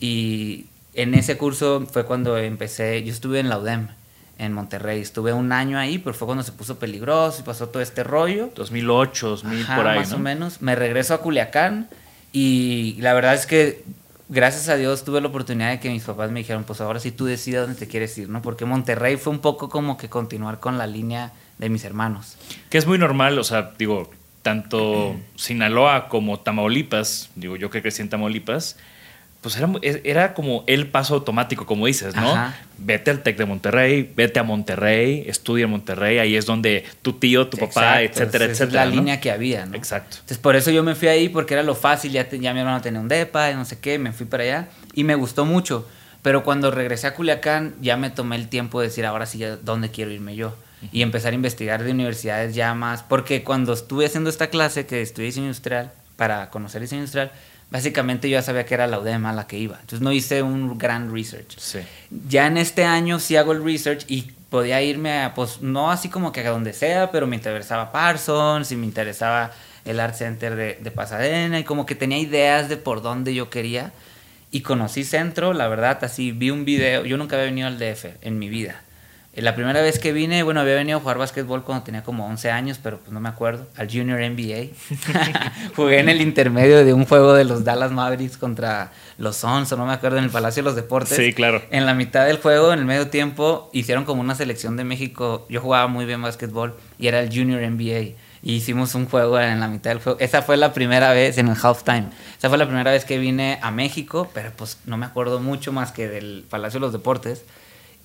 y 0.00 0.66
en 0.94 1.14
ese 1.14 1.36
curso 1.36 1.86
fue 1.90 2.06
cuando 2.06 2.38
empecé, 2.38 3.02
yo 3.04 3.12
estuve 3.12 3.40
en 3.40 3.48
la 3.48 3.58
UDEM, 3.58 3.88
en 4.38 4.52
Monterrey, 4.52 5.00
estuve 5.00 5.32
un 5.32 5.52
año 5.52 5.78
ahí, 5.78 5.98
pero 5.98 6.14
fue 6.14 6.26
cuando 6.26 6.44
se 6.44 6.52
puso 6.52 6.78
peligroso 6.78 7.40
y 7.40 7.44
pasó 7.44 7.68
todo 7.68 7.82
este 7.82 8.04
rollo. 8.04 8.50
2008, 8.54 9.28
2000 9.28 9.62
Ajá, 9.62 9.76
por 9.76 9.86
ahí, 9.86 9.98
más 10.00 10.10
¿no? 10.10 10.16
o 10.16 10.18
menos. 10.18 10.62
Me 10.62 10.74
regreso 10.74 11.14
a 11.14 11.18
Culiacán 11.18 11.88
y 12.32 12.96
la 13.00 13.14
verdad 13.14 13.34
es 13.34 13.46
que 13.46 13.82
gracias 14.28 14.68
a 14.68 14.76
Dios 14.76 15.04
tuve 15.04 15.20
la 15.20 15.28
oportunidad 15.28 15.70
de 15.70 15.80
que 15.80 15.88
mis 15.90 16.02
papás 16.02 16.30
me 16.30 16.40
dijeron, 16.40 16.64
pues 16.64 16.80
ahora 16.80 17.00
sí 17.00 17.12
tú 17.12 17.24
decides 17.24 17.62
dónde 17.62 17.78
te 17.78 17.88
quieres 17.88 18.16
ir, 18.18 18.28
¿no? 18.28 18.42
Porque 18.42 18.64
Monterrey 18.64 19.16
fue 19.16 19.32
un 19.32 19.38
poco 19.38 19.68
como 19.68 19.96
que 19.96 20.08
continuar 20.08 20.60
con 20.60 20.76
la 20.76 20.86
línea 20.86 21.32
de 21.58 21.68
mis 21.70 21.84
hermanos. 21.84 22.36
Que 22.68 22.78
es 22.78 22.86
muy 22.86 22.98
normal, 22.98 23.38
o 23.38 23.44
sea, 23.44 23.72
digo, 23.78 24.10
tanto 24.46 25.16
Sinaloa 25.34 26.08
como 26.08 26.38
Tamaulipas, 26.38 27.30
digo, 27.34 27.56
yo 27.56 27.68
que 27.68 27.82
crecí 27.82 28.00
en 28.00 28.08
Tamaulipas, 28.08 28.76
pues 29.40 29.56
era, 29.56 29.68
era 30.04 30.34
como 30.34 30.62
el 30.68 30.86
paso 30.86 31.14
automático, 31.14 31.66
como 31.66 31.86
dices, 31.86 32.14
¿no? 32.14 32.30
Ajá. 32.32 32.54
Vete 32.78 33.10
al 33.10 33.24
TEC 33.24 33.38
de 33.38 33.44
Monterrey, 33.44 34.12
vete 34.14 34.38
a 34.38 34.44
Monterrey, 34.44 35.24
estudia 35.26 35.64
en 35.64 35.70
Monterrey, 35.72 36.18
ahí 36.18 36.36
es 36.36 36.46
donde 36.46 36.84
tu 37.02 37.14
tío, 37.14 37.48
tu 37.48 37.56
papá, 37.56 38.02
Exacto, 38.02 38.20
etcétera, 38.22 38.44
esa 38.44 38.52
etcétera. 38.64 38.82
Es 38.82 38.86
la 38.88 38.94
¿no? 38.94 39.00
línea 39.00 39.20
que 39.20 39.32
había, 39.32 39.66
¿no? 39.66 39.74
Exacto. 39.76 40.18
Entonces 40.20 40.38
por 40.38 40.54
eso 40.54 40.70
yo 40.70 40.84
me 40.84 40.94
fui 40.94 41.08
ahí 41.08 41.28
porque 41.28 41.54
era 41.54 41.64
lo 41.64 41.74
fácil, 41.74 42.12
ya, 42.12 42.28
te- 42.28 42.38
ya 42.38 42.54
mi 42.54 42.60
hermano 42.60 42.80
tenía 42.82 43.00
un 43.00 43.08
depa, 43.08 43.50
y 43.50 43.54
no 43.54 43.64
sé 43.64 43.80
qué, 43.80 43.98
me 43.98 44.12
fui 44.12 44.26
para 44.26 44.44
allá 44.44 44.68
y 44.94 45.02
me 45.02 45.16
gustó 45.16 45.44
mucho. 45.44 45.88
Pero 46.22 46.44
cuando 46.44 46.70
regresé 46.70 47.08
a 47.08 47.14
Culiacán 47.14 47.74
ya 47.80 47.96
me 47.96 48.10
tomé 48.10 48.36
el 48.36 48.46
tiempo 48.48 48.80
de 48.80 48.86
decir, 48.88 49.04
ahora 49.06 49.26
sí, 49.26 49.42
¿dónde 49.62 49.90
quiero 49.90 50.12
irme 50.12 50.36
yo? 50.36 50.54
Y 50.92 51.02
empezar 51.02 51.32
a 51.32 51.34
investigar 51.34 51.82
de 51.82 51.90
universidades 51.90 52.54
ya 52.54 52.74
más, 52.74 53.02
porque 53.02 53.42
cuando 53.42 53.72
estuve 53.72 54.06
haciendo 54.06 54.30
esta 54.30 54.48
clase 54.48 54.86
que 54.86 55.02
estudié 55.02 55.26
diseño 55.26 55.46
industrial, 55.46 55.90
para 56.16 56.50
conocer 56.50 56.80
diseño 56.80 57.00
industrial, 57.00 57.30
básicamente 57.70 58.28
yo 58.28 58.38
ya 58.38 58.42
sabía 58.42 58.64
que 58.64 58.74
era 58.74 58.86
la 58.86 58.98
UDEM 58.98 59.26
a 59.26 59.32
la 59.32 59.46
que 59.46 59.58
iba. 59.58 59.76
Entonces 59.80 60.00
no 60.00 60.12
hice 60.12 60.42
un 60.42 60.78
gran 60.78 61.12
research. 61.12 61.58
Sí. 61.58 61.80
Ya 62.28 62.46
en 62.46 62.56
este 62.56 62.84
año 62.84 63.20
sí 63.20 63.36
hago 63.36 63.52
el 63.52 63.62
research 63.62 64.04
y 64.08 64.32
podía 64.50 64.82
irme 64.82 65.22
a, 65.22 65.34
pues, 65.34 65.60
no 65.60 65.90
así 65.90 66.08
como 66.08 66.32
que 66.32 66.40
a 66.40 66.50
donde 66.50 66.72
sea, 66.72 67.10
pero 67.10 67.26
me 67.26 67.36
interesaba 67.36 67.92
Parsons 67.92 68.70
y 68.72 68.76
me 68.76 68.86
interesaba 68.86 69.52
el 69.84 70.00
Art 70.00 70.14
Center 70.14 70.56
de, 70.56 70.78
de 70.80 70.90
Pasadena 70.90 71.58
y 71.58 71.64
como 71.64 71.86
que 71.86 71.94
tenía 71.94 72.18
ideas 72.18 72.68
de 72.68 72.76
por 72.76 73.02
dónde 73.02 73.34
yo 73.34 73.50
quería. 73.50 73.92
Y 74.50 74.60
conocí 74.60 75.04
Centro, 75.04 75.52
la 75.52 75.68
verdad, 75.68 75.98
así 76.02 76.32
vi 76.32 76.50
un 76.50 76.64
video. 76.64 77.04
Yo 77.04 77.16
nunca 77.16 77.36
había 77.36 77.46
venido 77.46 77.66
al 77.66 77.78
DF 77.78 78.06
en 78.22 78.38
mi 78.38 78.48
vida. 78.48 78.80
La 79.36 79.54
primera 79.54 79.82
vez 79.82 79.98
que 79.98 80.12
vine, 80.12 80.42
bueno, 80.42 80.60
había 80.60 80.74
venido 80.74 80.96
a 80.96 81.00
jugar 81.00 81.18
básquetbol 81.18 81.62
cuando 81.62 81.84
tenía 81.84 82.02
como 82.02 82.26
11 82.26 82.50
años, 82.50 82.80
pero 82.82 82.98
pues 82.98 83.12
no 83.12 83.20
me 83.20 83.28
acuerdo, 83.28 83.66
al 83.76 83.86
Junior 83.86 84.18
NBA. 84.18 84.68
Jugué 85.76 86.00
en 86.00 86.08
el 86.08 86.22
intermedio 86.22 86.82
de 86.82 86.94
un 86.94 87.04
juego 87.04 87.34
de 87.34 87.44
los 87.44 87.62
Dallas 87.62 87.92
Mavericks 87.92 88.38
contra 88.38 88.92
los 89.18 89.36
Suns, 89.36 89.70
o 89.72 89.76
no 89.76 89.84
me 89.84 89.92
acuerdo, 89.92 90.16
en 90.16 90.24
el 90.24 90.30
Palacio 90.30 90.62
de 90.62 90.64
los 90.64 90.74
Deportes. 90.74 91.18
Sí, 91.18 91.34
claro. 91.34 91.62
En 91.70 91.84
la 91.84 91.92
mitad 91.92 92.24
del 92.24 92.38
juego, 92.38 92.72
en 92.72 92.78
el 92.78 92.86
medio 92.86 93.08
tiempo, 93.08 93.68
hicieron 93.74 94.06
como 94.06 94.22
una 94.22 94.34
selección 94.34 94.78
de 94.78 94.84
México. 94.84 95.46
Yo 95.50 95.60
jugaba 95.60 95.86
muy 95.86 96.06
bien 96.06 96.22
básquetbol 96.22 96.74
y 96.98 97.08
era 97.08 97.20
el 97.20 97.28
Junior 97.28 97.60
NBA. 97.60 98.16
Y 98.42 98.54
hicimos 98.54 98.94
un 98.94 99.06
juego 99.06 99.38
en 99.38 99.60
la 99.60 99.68
mitad 99.68 99.90
del 99.90 100.00
juego. 100.00 100.18
Esa 100.18 100.40
fue 100.40 100.56
la 100.56 100.72
primera 100.72 101.12
vez 101.12 101.36
en 101.36 101.48
el 101.48 101.56
halftime. 101.60 102.06
Esa 102.38 102.48
fue 102.48 102.56
la 102.56 102.66
primera 102.66 102.90
vez 102.90 103.04
que 103.04 103.18
vine 103.18 103.58
a 103.60 103.70
México, 103.70 104.30
pero 104.32 104.50
pues 104.56 104.78
no 104.86 104.96
me 104.96 105.04
acuerdo 105.04 105.40
mucho 105.40 105.72
más 105.72 105.92
que 105.92 106.08
del 106.08 106.44
Palacio 106.48 106.80
de 106.80 106.86
los 106.86 106.92
Deportes. 106.92 107.44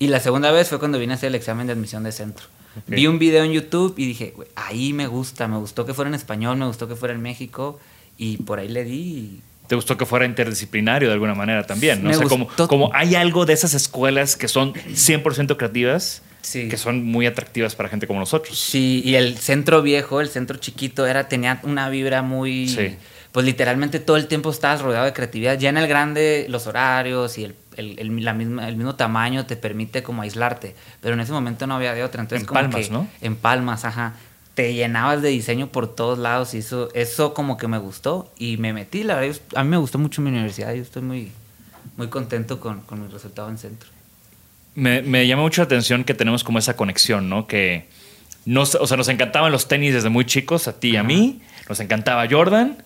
Y 0.02 0.08
la 0.08 0.18
segunda 0.18 0.50
vez 0.50 0.68
fue 0.68 0.78
cuando 0.80 0.98
vine 0.98 1.12
a 1.12 1.16
hacer 1.16 1.28
el 1.28 1.36
examen 1.36 1.66
de 1.68 1.74
admisión 1.74 2.02
de 2.02 2.10
centro. 2.10 2.46
Vi 2.88 3.06
un 3.06 3.18
video 3.20 3.44
en 3.44 3.52
YouTube 3.52 3.94
y 3.98 4.06
dije, 4.06 4.32
"Güey, 4.34 4.48
ahí 4.56 4.92
me 4.92 5.06
gusta, 5.06 5.46
me 5.46 5.58
gustó 5.58 5.86
que 5.86 5.94
fuera 5.94 6.08
en 6.08 6.14
español, 6.16 6.56
me 6.56 6.66
gustó 6.66 6.88
que 6.88 6.96
fuera 6.96 7.14
en 7.14 7.22
México. 7.22 7.78
Y 8.18 8.38
por 8.38 8.58
ahí 8.58 8.68
le 8.68 8.82
di. 8.84 8.98
y- 9.00 9.40
¿Te 9.68 9.76
gustó 9.76 9.96
que 9.96 10.04
fuera 10.04 10.24
interdisciplinario 10.26 11.06
de 11.08 11.14
alguna 11.14 11.34
manera 11.36 11.64
también? 11.66 12.02
¿no? 12.02 12.08
Me 12.10 12.16
o 12.16 12.18
sea, 12.18 12.28
como, 12.28 12.48
como 12.68 12.90
hay 12.94 13.14
algo 13.14 13.46
de 13.46 13.52
esas 13.52 13.74
escuelas 13.74 14.34
que 14.36 14.48
son 14.48 14.74
100% 14.74 15.56
creativas, 15.56 16.22
Sí. 16.42 16.68
que 16.68 16.76
son 16.76 17.04
muy 17.04 17.26
atractivas 17.26 17.76
para 17.76 17.88
gente 17.88 18.08
como 18.08 18.18
nosotros. 18.18 18.58
Sí, 18.58 19.02
y 19.04 19.14
el 19.14 19.38
centro 19.38 19.80
viejo, 19.82 20.20
el 20.20 20.28
centro 20.28 20.58
chiquito, 20.58 21.06
era, 21.06 21.28
tenía 21.28 21.60
una 21.62 21.88
vibra 21.90 22.22
muy. 22.22 22.68
Sí. 22.68 22.96
Pues 23.30 23.46
literalmente 23.46 23.98
todo 24.00 24.16
el 24.18 24.26
tiempo 24.26 24.50
estabas 24.50 24.82
rodeado 24.82 25.06
de 25.06 25.12
creatividad. 25.12 25.58
Ya 25.58 25.68
en 25.70 25.76
el 25.78 25.86
grande, 25.86 26.46
los 26.50 26.66
horarios 26.66 27.38
y 27.38 27.44
el, 27.44 27.54
el, 27.76 27.98
el- 27.98 28.24
la 28.24 28.34
misma, 28.34 28.68
el 28.68 28.76
mismo 28.76 28.94
tamaño 28.94 29.46
te 29.46 29.56
permite 29.56 30.02
como 30.02 30.22
aislarte. 30.22 30.74
Pero 31.00 31.14
en 31.14 31.20
ese 31.20 31.32
momento 31.32 31.66
no 31.66 31.74
había 31.76 31.94
de 31.94 32.02
otra. 32.04 32.20
Entonces, 32.22 32.42
En 32.42 32.46
como 32.46 32.60
Palmas, 32.60 32.86
que- 32.86 32.92
¿no? 32.92 33.08
En 33.20 33.36
Palmas, 33.36 33.84
ajá. 33.84 34.14
te 34.54 34.74
llenabas 34.74 35.22
de 35.22 35.30
diseño 35.30 35.68
por 35.68 35.94
todos 35.94 36.18
lados 36.18 36.52
y 36.54 36.58
eso, 36.58 36.90
eso 36.94 37.32
como 37.34 37.56
que 37.56 37.68
me 37.68 37.78
gustó 37.78 38.30
y 38.38 38.58
me 38.58 38.72
metí, 38.74 39.02
la 39.02 39.16
verdad, 39.16 39.40
a 39.54 39.64
mí 39.64 39.70
me 39.70 39.78
gustó 39.78 39.98
mucho 39.98 40.20
mi 40.20 40.28
universidad, 40.30 40.74
yo 40.74 40.82
estoy 40.82 41.00
muy, 41.02 41.32
muy 41.96 42.08
contento 42.08 42.60
con, 42.60 42.82
con 42.82 43.00
mi 43.02 43.08
resultado 43.08 43.48
en 43.48 43.56
centro. 43.58 43.88
Me, 44.74 45.02
me, 45.02 45.26
llama 45.26 45.42
mucho 45.42 45.60
la 45.62 45.66
atención 45.66 46.04
que 46.04 46.14
tenemos 46.14 46.44
como 46.44 46.58
esa 46.58 46.76
conexión, 46.76 47.28
¿no? 47.28 47.46
Que 47.46 47.88
nos, 48.44 48.74
o 48.74 48.86
sea, 48.86 48.96
nos 48.96 49.08
encantaban 49.08 49.52
los 49.52 49.68
tenis 49.68 49.94
desde 49.94 50.08
muy 50.08 50.24
chicos, 50.26 50.66
a 50.68 50.78
ti 50.78 50.90
y 50.90 50.96
a 50.96 51.02
mí, 51.02 51.40
nos 51.68 51.80
encantaba 51.80 52.26
Jordan. 52.30 52.76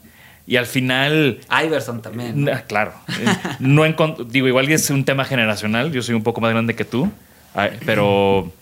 Y 0.46 0.56
al 0.56 0.66
final. 0.66 1.40
Iverson 1.64 2.02
también. 2.02 2.44
¿no? 2.44 2.52
Claro. 2.68 2.92
no 3.58 3.84
digo, 4.28 4.48
igual 4.48 4.70
es 4.70 4.90
un 4.90 5.04
tema 5.04 5.24
generacional. 5.24 5.92
Yo 5.92 6.02
soy 6.02 6.14
un 6.14 6.22
poco 6.22 6.40
más 6.40 6.52
grande 6.52 6.74
que 6.74 6.84
tú. 6.84 7.10
Pero 7.84 8.52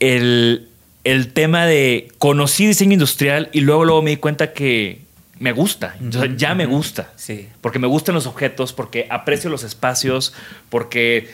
el, 0.00 0.68
el 1.02 1.32
tema 1.32 1.66
de 1.66 2.08
conocí 2.18 2.66
diseño 2.66 2.92
industrial 2.92 3.50
y 3.52 3.60
luego, 3.60 3.84
luego 3.84 4.02
me 4.02 4.10
di 4.10 4.16
cuenta 4.16 4.52
que 4.52 5.02
me 5.38 5.52
gusta. 5.52 5.96
ya 6.36 6.54
me 6.54 6.66
gusta. 6.66 7.10
Sí. 7.16 7.48
Porque 7.60 7.78
me 7.78 7.86
gustan 7.86 8.14
los 8.14 8.26
objetos, 8.26 8.72
porque 8.72 9.06
aprecio 9.10 9.50
los 9.50 9.64
espacios, 9.64 10.32
porque 10.70 11.28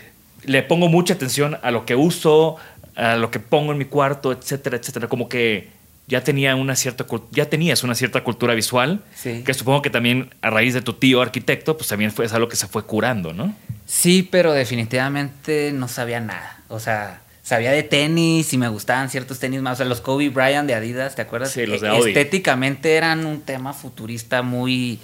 le 0.45 0.63
pongo 0.63 0.89
mucha 0.89 1.15
atención 1.15 1.59
a 1.63 1.71
lo 1.71 1.85
que 1.85 1.95
uso, 1.95 2.57
a 2.97 3.17
lo 3.17 3.31
que 3.31 3.41
pongo 3.41 3.73
en 3.73 3.79
mi 3.79 3.85
cuarto, 3.85 4.33
etcétera, 4.33 4.79
etcétera. 4.79 5.09
Como 5.09 5.29
que 5.29 5.69
ya 6.11 6.23
tenía 6.23 6.57
una 6.57 6.77
cierta 6.77 7.07
ya 7.31 7.47
tenías 7.49 7.83
una 7.85 7.95
cierta 7.95 8.23
cultura 8.23 8.55
visual 8.55 9.03
sí. 9.15 9.43
que 9.45 9.55
supongo 9.55 9.81
que 9.81 9.91
también 9.91 10.35
a 10.43 10.51
raíz 10.51 10.75
de 10.75 10.83
tu 10.83 10.93
tío 10.95 11.23
arquitecto 11.23 11.77
pues 11.77 11.89
también 11.89 12.11
fue 12.11 12.27
es 12.27 12.33
algo 12.33 12.49
que 12.49 12.57
se 12.57 12.67
fue 12.67 12.85
curando 12.85 13.33
no 13.33 13.55
sí 13.87 14.29
pero 14.31 14.53
definitivamente 14.53 15.71
no 15.73 15.89
sabía 15.89 16.21
nada 16.21 16.59
o 16.69 16.81
sea 16.81 17.21
sabía 17.43 17.71
de 17.71 17.85
tenis 17.85 18.53
y 18.53 18.59
me 18.59 18.69
gustaban 18.69 19.09
ciertos 19.09 19.39
tenis 19.39 19.63
más 19.63 19.75
o 19.75 19.77
sea 19.77 19.87
los 19.87 20.01
Kobe 20.01 20.29
Bryant 20.29 20.67
de 20.67 20.75
Adidas 20.75 21.15
te 21.15 21.23
acuerdas 21.23 21.53
sí 21.53 21.65
los 21.65 21.81
de 21.81 21.89
Audi. 21.89 22.11
estéticamente 22.11 22.97
eran 22.97 23.25
un 23.25 23.41
tema 23.43 23.73
futurista 23.73 24.43
muy 24.43 24.99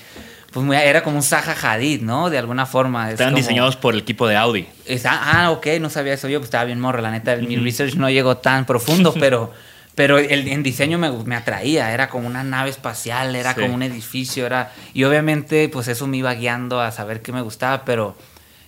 pues 0.57 0.65
muy, 0.65 0.75
era 0.75 1.03
como 1.03 1.17
un 1.17 1.23
Zaha 1.23 1.55
Hadid, 1.61 2.01
¿no? 2.01 2.31
De 2.31 2.39
alguna 2.39 2.65
forma. 2.65 3.11
Estaban 3.11 3.35
diseñados 3.35 3.77
por 3.77 3.93
el 3.93 4.01
equipo 4.01 4.27
de 4.27 4.37
Audi. 4.37 4.67
Es, 4.87 5.05
ah, 5.05 5.51
ok, 5.51 5.67
no 5.83 5.91
sabía 5.91 6.15
eso 6.15 6.31
yo, 6.31 6.39
pues 6.39 6.47
estaba 6.47 6.65
bien 6.65 6.81
morro, 6.81 7.03
la 7.03 7.11
neta, 7.11 7.37
mi 7.37 7.57
research 7.57 7.97
no 7.97 8.09
llegó 8.09 8.39
tan 8.39 8.65
profundo, 8.65 9.13
pero, 9.21 9.53
pero 9.97 10.19
el, 10.19 10.47
en 10.47 10.63
diseño 10.63 10.99
me, 10.99 11.11
me, 11.11 11.35
atraía, 11.35 11.93
era 11.93 12.09
como 12.09 12.29
una 12.29 12.45
nave 12.45 12.69
espacial, 12.71 13.35
era 13.35 13.55
sí. 13.55 13.63
como 13.63 13.75
un 13.75 13.83
edificio, 13.83 14.47
era, 14.47 14.73
y 14.93 15.03
obviamente 15.05 15.69
pues 15.71 15.89
eso 15.89 16.07
me 16.07 16.19
iba 16.19 16.33
guiando 16.35 16.81
a 16.81 16.93
saber 16.93 17.23
qué 17.23 17.33
me 17.33 17.41
gustaba, 17.41 17.85
pero 17.87 18.15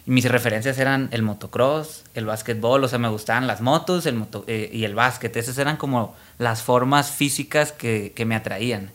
mis 0.07 0.25
referencias 0.25 0.79
eran 0.79 1.11
el 1.13 1.23
motocross, 1.23 2.05
el 2.15 2.25
básquetbol, 2.25 2.83
o 2.83 2.89
sea, 2.89 2.99
me 2.99 3.11
gustaban 3.11 3.47
las 3.47 3.61
motos 3.61 4.07
el 4.07 4.15
moto, 4.15 4.45
eh, 4.49 4.71
y 4.73 4.85
el 4.85 4.95
básquet, 4.95 5.37
esas 5.37 5.59
eran 5.59 5.77
como 5.77 6.17
las 6.39 6.63
formas 6.63 7.11
físicas 7.11 7.73
que, 7.73 8.15
que 8.17 8.25
me 8.25 8.35
atraían. 8.35 8.91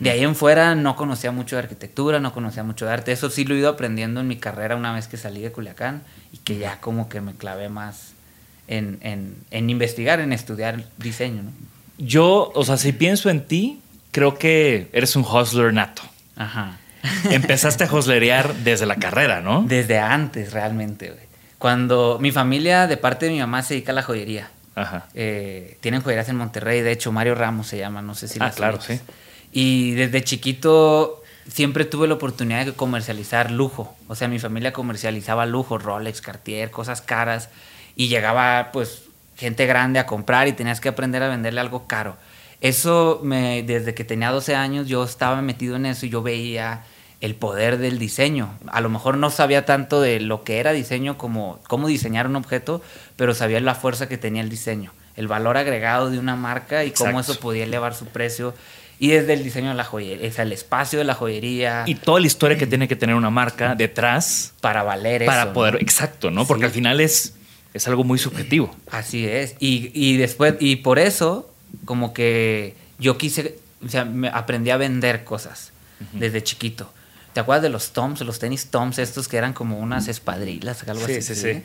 De 0.00 0.10
ahí 0.10 0.22
en 0.22 0.36
fuera 0.36 0.74
no 0.74 0.96
conocía 0.96 1.32
mucho 1.32 1.56
de 1.56 1.62
arquitectura, 1.62 2.20
no 2.20 2.34
conocía 2.34 2.62
mucho 2.62 2.84
de 2.84 2.92
arte. 2.92 3.10
Eso 3.10 3.30
sí 3.30 3.46
lo 3.46 3.54
he 3.54 3.58
ido 3.58 3.70
aprendiendo 3.70 4.20
en 4.20 4.28
mi 4.28 4.36
carrera 4.36 4.76
una 4.76 4.92
vez 4.92 5.08
que 5.08 5.16
salí 5.16 5.40
de 5.40 5.50
Culiacán 5.50 6.02
y 6.30 6.36
que 6.36 6.58
ya 6.58 6.78
como 6.78 7.08
que 7.08 7.22
me 7.22 7.32
clavé 7.32 7.70
más 7.70 8.12
en, 8.66 8.98
en, 9.00 9.36
en 9.50 9.70
investigar, 9.70 10.20
en 10.20 10.34
estudiar 10.34 10.84
diseño. 10.98 11.44
¿no? 11.44 11.52
Yo, 11.98 12.52
o 12.54 12.64
sea, 12.64 12.76
si 12.76 12.92
pienso 12.92 13.28
en 13.28 13.44
ti, 13.44 13.80
creo 14.12 14.38
que 14.38 14.88
eres 14.92 15.16
un 15.16 15.24
hustler 15.24 15.72
nato. 15.72 16.02
Ajá. 16.36 16.78
Empezaste 17.30 17.84
a 17.84 17.92
hustlerear 17.92 18.54
desde 18.56 18.86
la 18.86 18.96
carrera, 18.96 19.40
¿no? 19.40 19.64
Desde 19.66 19.98
antes, 19.98 20.52
realmente, 20.52 21.10
güey. 21.10 21.28
Cuando 21.58 22.18
mi 22.20 22.30
familia, 22.30 22.86
de 22.86 22.96
parte 22.96 23.26
de 23.26 23.32
mi 23.32 23.40
mamá, 23.40 23.62
se 23.62 23.74
dedica 23.74 23.92
a 23.92 23.94
la 23.94 24.02
joyería. 24.02 24.50
Ajá. 24.76 25.06
Eh, 25.14 25.76
tienen 25.80 26.02
joyerías 26.02 26.28
en 26.28 26.36
Monterrey, 26.36 26.82
de 26.82 26.92
hecho, 26.92 27.10
Mario 27.10 27.34
Ramos 27.34 27.66
se 27.66 27.78
llama, 27.78 28.00
no 28.00 28.14
sé 28.14 28.28
si 28.28 28.38
Ah, 28.40 28.50
claro, 28.50 28.80
sí. 28.80 29.00
Y 29.50 29.92
desde 29.92 30.22
chiquito 30.22 31.22
siempre 31.50 31.84
tuve 31.84 32.06
la 32.06 32.14
oportunidad 32.14 32.64
de 32.64 32.72
comercializar 32.72 33.50
lujo. 33.50 33.96
O 34.06 34.14
sea, 34.14 34.28
mi 34.28 34.38
familia 34.38 34.72
comercializaba 34.72 35.46
lujo, 35.46 35.78
Rolex, 35.78 36.20
Cartier, 36.20 36.70
cosas 36.70 37.00
caras. 37.00 37.48
Y 37.96 38.08
llegaba, 38.08 38.70
pues, 38.72 39.02
gente 39.38 39.64
grande 39.66 39.98
a 39.98 40.06
comprar 40.06 40.48
y 40.48 40.52
tenías 40.52 40.80
que 40.80 40.88
aprender 40.90 41.22
a 41.22 41.28
venderle 41.28 41.60
algo 41.60 41.86
caro. 41.86 42.16
Eso, 42.60 43.20
me, 43.22 43.62
desde 43.62 43.94
que 43.94 44.04
tenía 44.04 44.30
12 44.30 44.56
años, 44.56 44.88
yo 44.88 45.04
estaba 45.04 45.40
metido 45.42 45.76
en 45.76 45.86
eso 45.86 46.06
y 46.06 46.10
yo 46.10 46.22
veía 46.22 46.82
el 47.20 47.34
poder 47.34 47.78
del 47.78 47.98
diseño. 47.98 48.50
A 48.66 48.80
lo 48.80 48.88
mejor 48.88 49.16
no 49.16 49.30
sabía 49.30 49.64
tanto 49.64 50.00
de 50.00 50.20
lo 50.20 50.42
que 50.44 50.58
era 50.58 50.72
diseño 50.72 51.16
como 51.18 51.60
cómo 51.68 51.88
diseñar 51.88 52.26
un 52.26 52.36
objeto, 52.36 52.82
pero 53.16 53.34
sabía 53.34 53.60
la 53.60 53.74
fuerza 53.74 54.08
que 54.08 54.18
tenía 54.18 54.42
el 54.42 54.48
diseño, 54.48 54.92
el 55.16 55.28
valor 55.28 55.56
agregado 55.56 56.10
de 56.10 56.18
una 56.18 56.36
marca 56.36 56.84
y 56.84 56.90
cómo 56.90 57.20
eso 57.20 57.38
podía 57.38 57.64
elevar 57.64 57.94
su 57.94 58.06
precio. 58.06 58.54
Y 59.00 59.08
desde 59.10 59.34
el 59.34 59.44
diseño 59.44 59.68
de 59.68 59.76
la 59.76 59.84
joyería, 59.84 60.30
sea, 60.32 60.42
el 60.42 60.52
espacio 60.52 60.98
de 60.98 61.04
la 61.04 61.14
joyería. 61.14 61.84
Y 61.86 61.94
toda 61.94 62.18
la 62.18 62.26
historia 62.26 62.58
que 62.58 62.66
tiene 62.66 62.88
que 62.88 62.96
tener 62.96 63.14
una 63.14 63.30
marca 63.30 63.76
detrás 63.76 64.54
para 64.60 64.82
valer 64.82 65.24
para 65.24 65.44
eso, 65.44 65.52
poder, 65.52 65.74
¿no? 65.74 65.80
exacto, 65.80 66.32
¿no? 66.32 66.44
Porque 66.44 66.62
Sí. 66.62 66.66
al 66.66 66.72
final 66.72 67.00
es, 67.00 67.34
es 67.74 67.86
algo 67.88 68.04
muy 68.04 68.18
subjetivo. 68.18 68.74
Así 68.90 69.26
es. 69.26 69.54
Y, 69.60 69.90
y 69.94 70.16
después, 70.16 70.54
y 70.60 70.76
por 70.76 70.98
eso, 70.98 71.50
como 71.84 72.12
que 72.14 72.74
yo 72.98 73.18
quise, 73.18 73.58
o 73.84 73.88
sea, 73.88 74.04
me 74.04 74.28
aprendí 74.28 74.70
a 74.70 74.76
vender 74.76 75.24
cosas 75.24 75.72
desde 76.12 76.42
chiquito. 76.42 76.92
¿Te 77.34 77.40
acuerdas 77.40 77.62
de 77.62 77.68
los 77.68 77.90
Toms, 77.92 78.20
los 78.22 78.38
tenis 78.38 78.66
Toms, 78.66 78.98
estos 78.98 79.28
que 79.28 79.36
eran 79.36 79.52
como 79.52 79.78
unas 79.78 80.08
espadrillas, 80.08 80.86
algo 80.88 81.06
Sí, 81.06 81.12
así? 81.16 81.34
sí, 81.34 81.34
sí. 81.34 81.62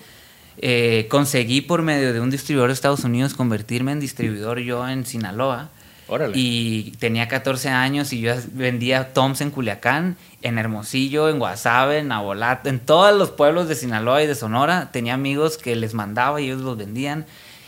Eh, 0.57 1.07
conseguí 1.09 1.61
por 1.61 1.81
medio 1.81 2.13
de 2.13 2.19
un 2.19 2.29
distribuidor 2.29 2.69
de 2.69 2.73
Estados 2.73 3.03
Unidos 3.03 3.33
convertirme 3.33 3.91
en 3.91 3.99
distribuidor 3.99 4.59
yo 4.59 4.87
en 4.87 5.05
Sinaloa. 5.05 5.69
Órale. 6.07 6.33
Y 6.37 6.91
tenía 6.99 7.27
14 7.27 7.69
años 7.69 8.11
y 8.13 8.21
yo 8.21 8.33
vendía 8.53 9.13
Toms 9.13 9.41
en 9.41 9.51
Culiacán, 9.51 10.17
en 10.41 10.57
Hermosillo, 10.57 11.29
en 11.29 11.39
Guasave, 11.39 11.99
en 11.99 12.11
Abolata, 12.11 12.69
en 12.69 12.79
todos 12.79 13.15
los 13.17 13.31
pueblos 13.31 13.67
de 13.67 13.75
Sinaloa 13.75 14.21
y 14.23 14.27
de 14.27 14.35
Sonora. 14.35 14.89
Tenía 14.91 15.13
amigos 15.13 15.57
que 15.57 15.75
les 15.75 15.93
mandaba 15.93 16.41
y 16.41 16.45
ellos 16.45 16.61
los 16.61 16.77
vendían. 16.77 17.25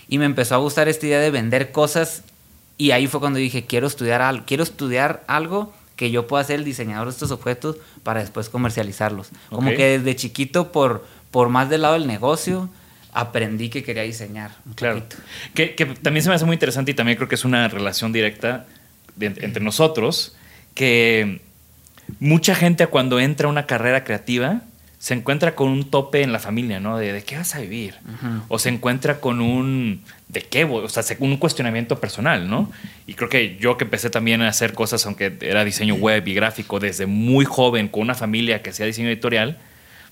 Y 0.08 0.18
me 0.18 0.26
empezó 0.26 0.56
a 0.56 0.58
gustar 0.60 0.88
esta 0.88 1.06
idea 1.06 1.20
de 1.20 1.32
vender 1.32 1.72
cosas. 1.72 2.24
Y 2.78 2.92
ahí 2.92 3.08
fue 3.08 3.20
cuando 3.22 3.40
dije, 3.40 3.66
quiero 3.66 3.88
estudiar 3.88 4.22
algo, 4.22 4.44
quiero 4.46 4.64
estudiar 4.64 5.24
algo 5.28 5.74
que 5.96 6.12
yo 6.12 6.28
pueda 6.28 6.44
ser 6.44 6.58
el 6.60 6.66
diseñador 6.66 7.08
de 7.08 7.12
estos 7.14 7.32
objetos 7.32 7.78
para 8.04 8.20
después 8.20 8.50
comercializarlos. 8.50 9.30
Como 9.50 9.70
Ok. 9.70 9.78
que 9.78 9.98
desde 10.00 10.16
chiquito, 10.18 10.74
por, 10.74 11.06
por 11.32 11.48
más 11.48 11.70
del 11.70 11.84
lado 11.84 11.94
del 11.94 12.06
negocio, 12.06 12.70
aprendí 13.16 13.70
que 13.70 13.82
quería 13.84 14.04
diseñar. 14.04 14.52
un 14.66 14.74
Claro. 14.74 15.04
Que, 15.56 15.74
que 15.74 15.86
también 15.86 16.22
se 16.24 16.30
me 16.30 16.36
hace 16.36 16.46
muy 16.46 16.54
interesante 16.56 16.92
y 16.92 16.94
también 16.94 17.16
creo 17.18 17.28
que 17.30 17.36
es 17.36 17.46
una 17.46 17.68
relación 17.68 18.12
directa 18.12 18.66
de- 19.16 19.28
entre 19.42 19.64
nosotros, 19.64 20.36
que 20.76 21.42
mucha 22.20 22.54
gente 22.56 22.86
cuando 22.88 23.20
entra 23.20 23.48
a 23.48 23.50
una 23.52 23.66
carrera 23.66 24.04
creativa 24.04 24.62
se 25.00 25.14
encuentra 25.14 25.54
con 25.56 25.70
un 25.70 25.90
tope 25.92 26.24
en 26.24 26.32
la 26.32 26.40
familia, 26.40 26.80
¿no? 26.80 26.98
De, 26.98 27.14
¿de 27.14 27.24
qué 27.24 27.38
vas 27.38 27.54
a 27.56 27.60
vivir? 27.60 27.96
O 28.48 28.58
se 28.60 28.70
encuentra 28.70 29.20
con 29.20 29.40
un 29.40 30.02
¿de 30.30 30.42
qué 30.42 30.64
voy? 30.64 30.84
O 30.84 30.90
sea, 30.90 31.04
se- 31.04 31.18
un 31.20 31.38
cuestionamiento 31.38 32.00
personal, 32.00 32.50
¿no? 32.50 32.72
Y 33.06 33.14
creo 33.14 33.30
que 33.30 33.58
yo 33.58 33.78
que 33.78 33.84
empecé 33.84 34.10
también 34.10 34.42
a 34.42 34.50
hacer 34.50 34.74
cosas, 34.74 35.06
aunque 35.06 35.38
era 35.42 35.64
diseño 35.64 35.96
web 35.96 36.28
y 36.28 36.34
gráfico 36.34 36.80
desde 36.80 37.06
muy 37.06 37.46
joven, 37.46 37.88
con 37.88 38.02
una 38.04 38.16
familia 38.16 38.62
que 38.64 38.72
hacía 38.72 38.86
diseño 38.88 39.08
editorial, 39.10 39.60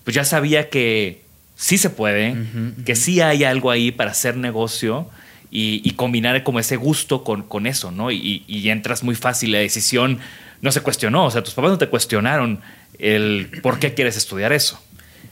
pues 0.04 0.14
ya 0.16 0.24
sabía 0.26 0.70
que 0.70 1.24
sí 1.56 1.78
se 1.78 1.90
puede, 1.90 2.36
que 2.86 2.96
sí 2.96 3.22
hay 3.22 3.44
algo 3.44 3.72
ahí 3.72 3.92
para 3.92 4.12
hacer 4.12 4.38
negocio 4.38 5.08
y, 5.52 5.82
y 5.84 5.92
combinar 5.92 6.44
como 6.44 6.60
ese 6.60 6.76
gusto 6.76 7.24
con, 7.24 7.44
con 7.44 7.68
eso, 7.68 7.92
¿no? 7.92 8.12
Y, 8.12 8.44
y 8.48 8.70
entras 8.70 9.04
muy 9.04 9.16
fácil, 9.16 9.52
la 9.52 9.60
decisión 9.60 10.20
no 10.62 10.72
se 10.72 10.82
cuestionó, 10.82 11.26
o 11.26 11.32
sea, 11.32 11.44
tus 11.44 11.54
papás 11.54 11.72
no 11.72 11.78
te 11.78 11.90
cuestionaron 11.90 12.62
el 13.00 13.50
por 13.62 13.80
qué 13.80 13.94
quieres 13.94 14.18
estudiar 14.18 14.54
eso. 14.54 14.82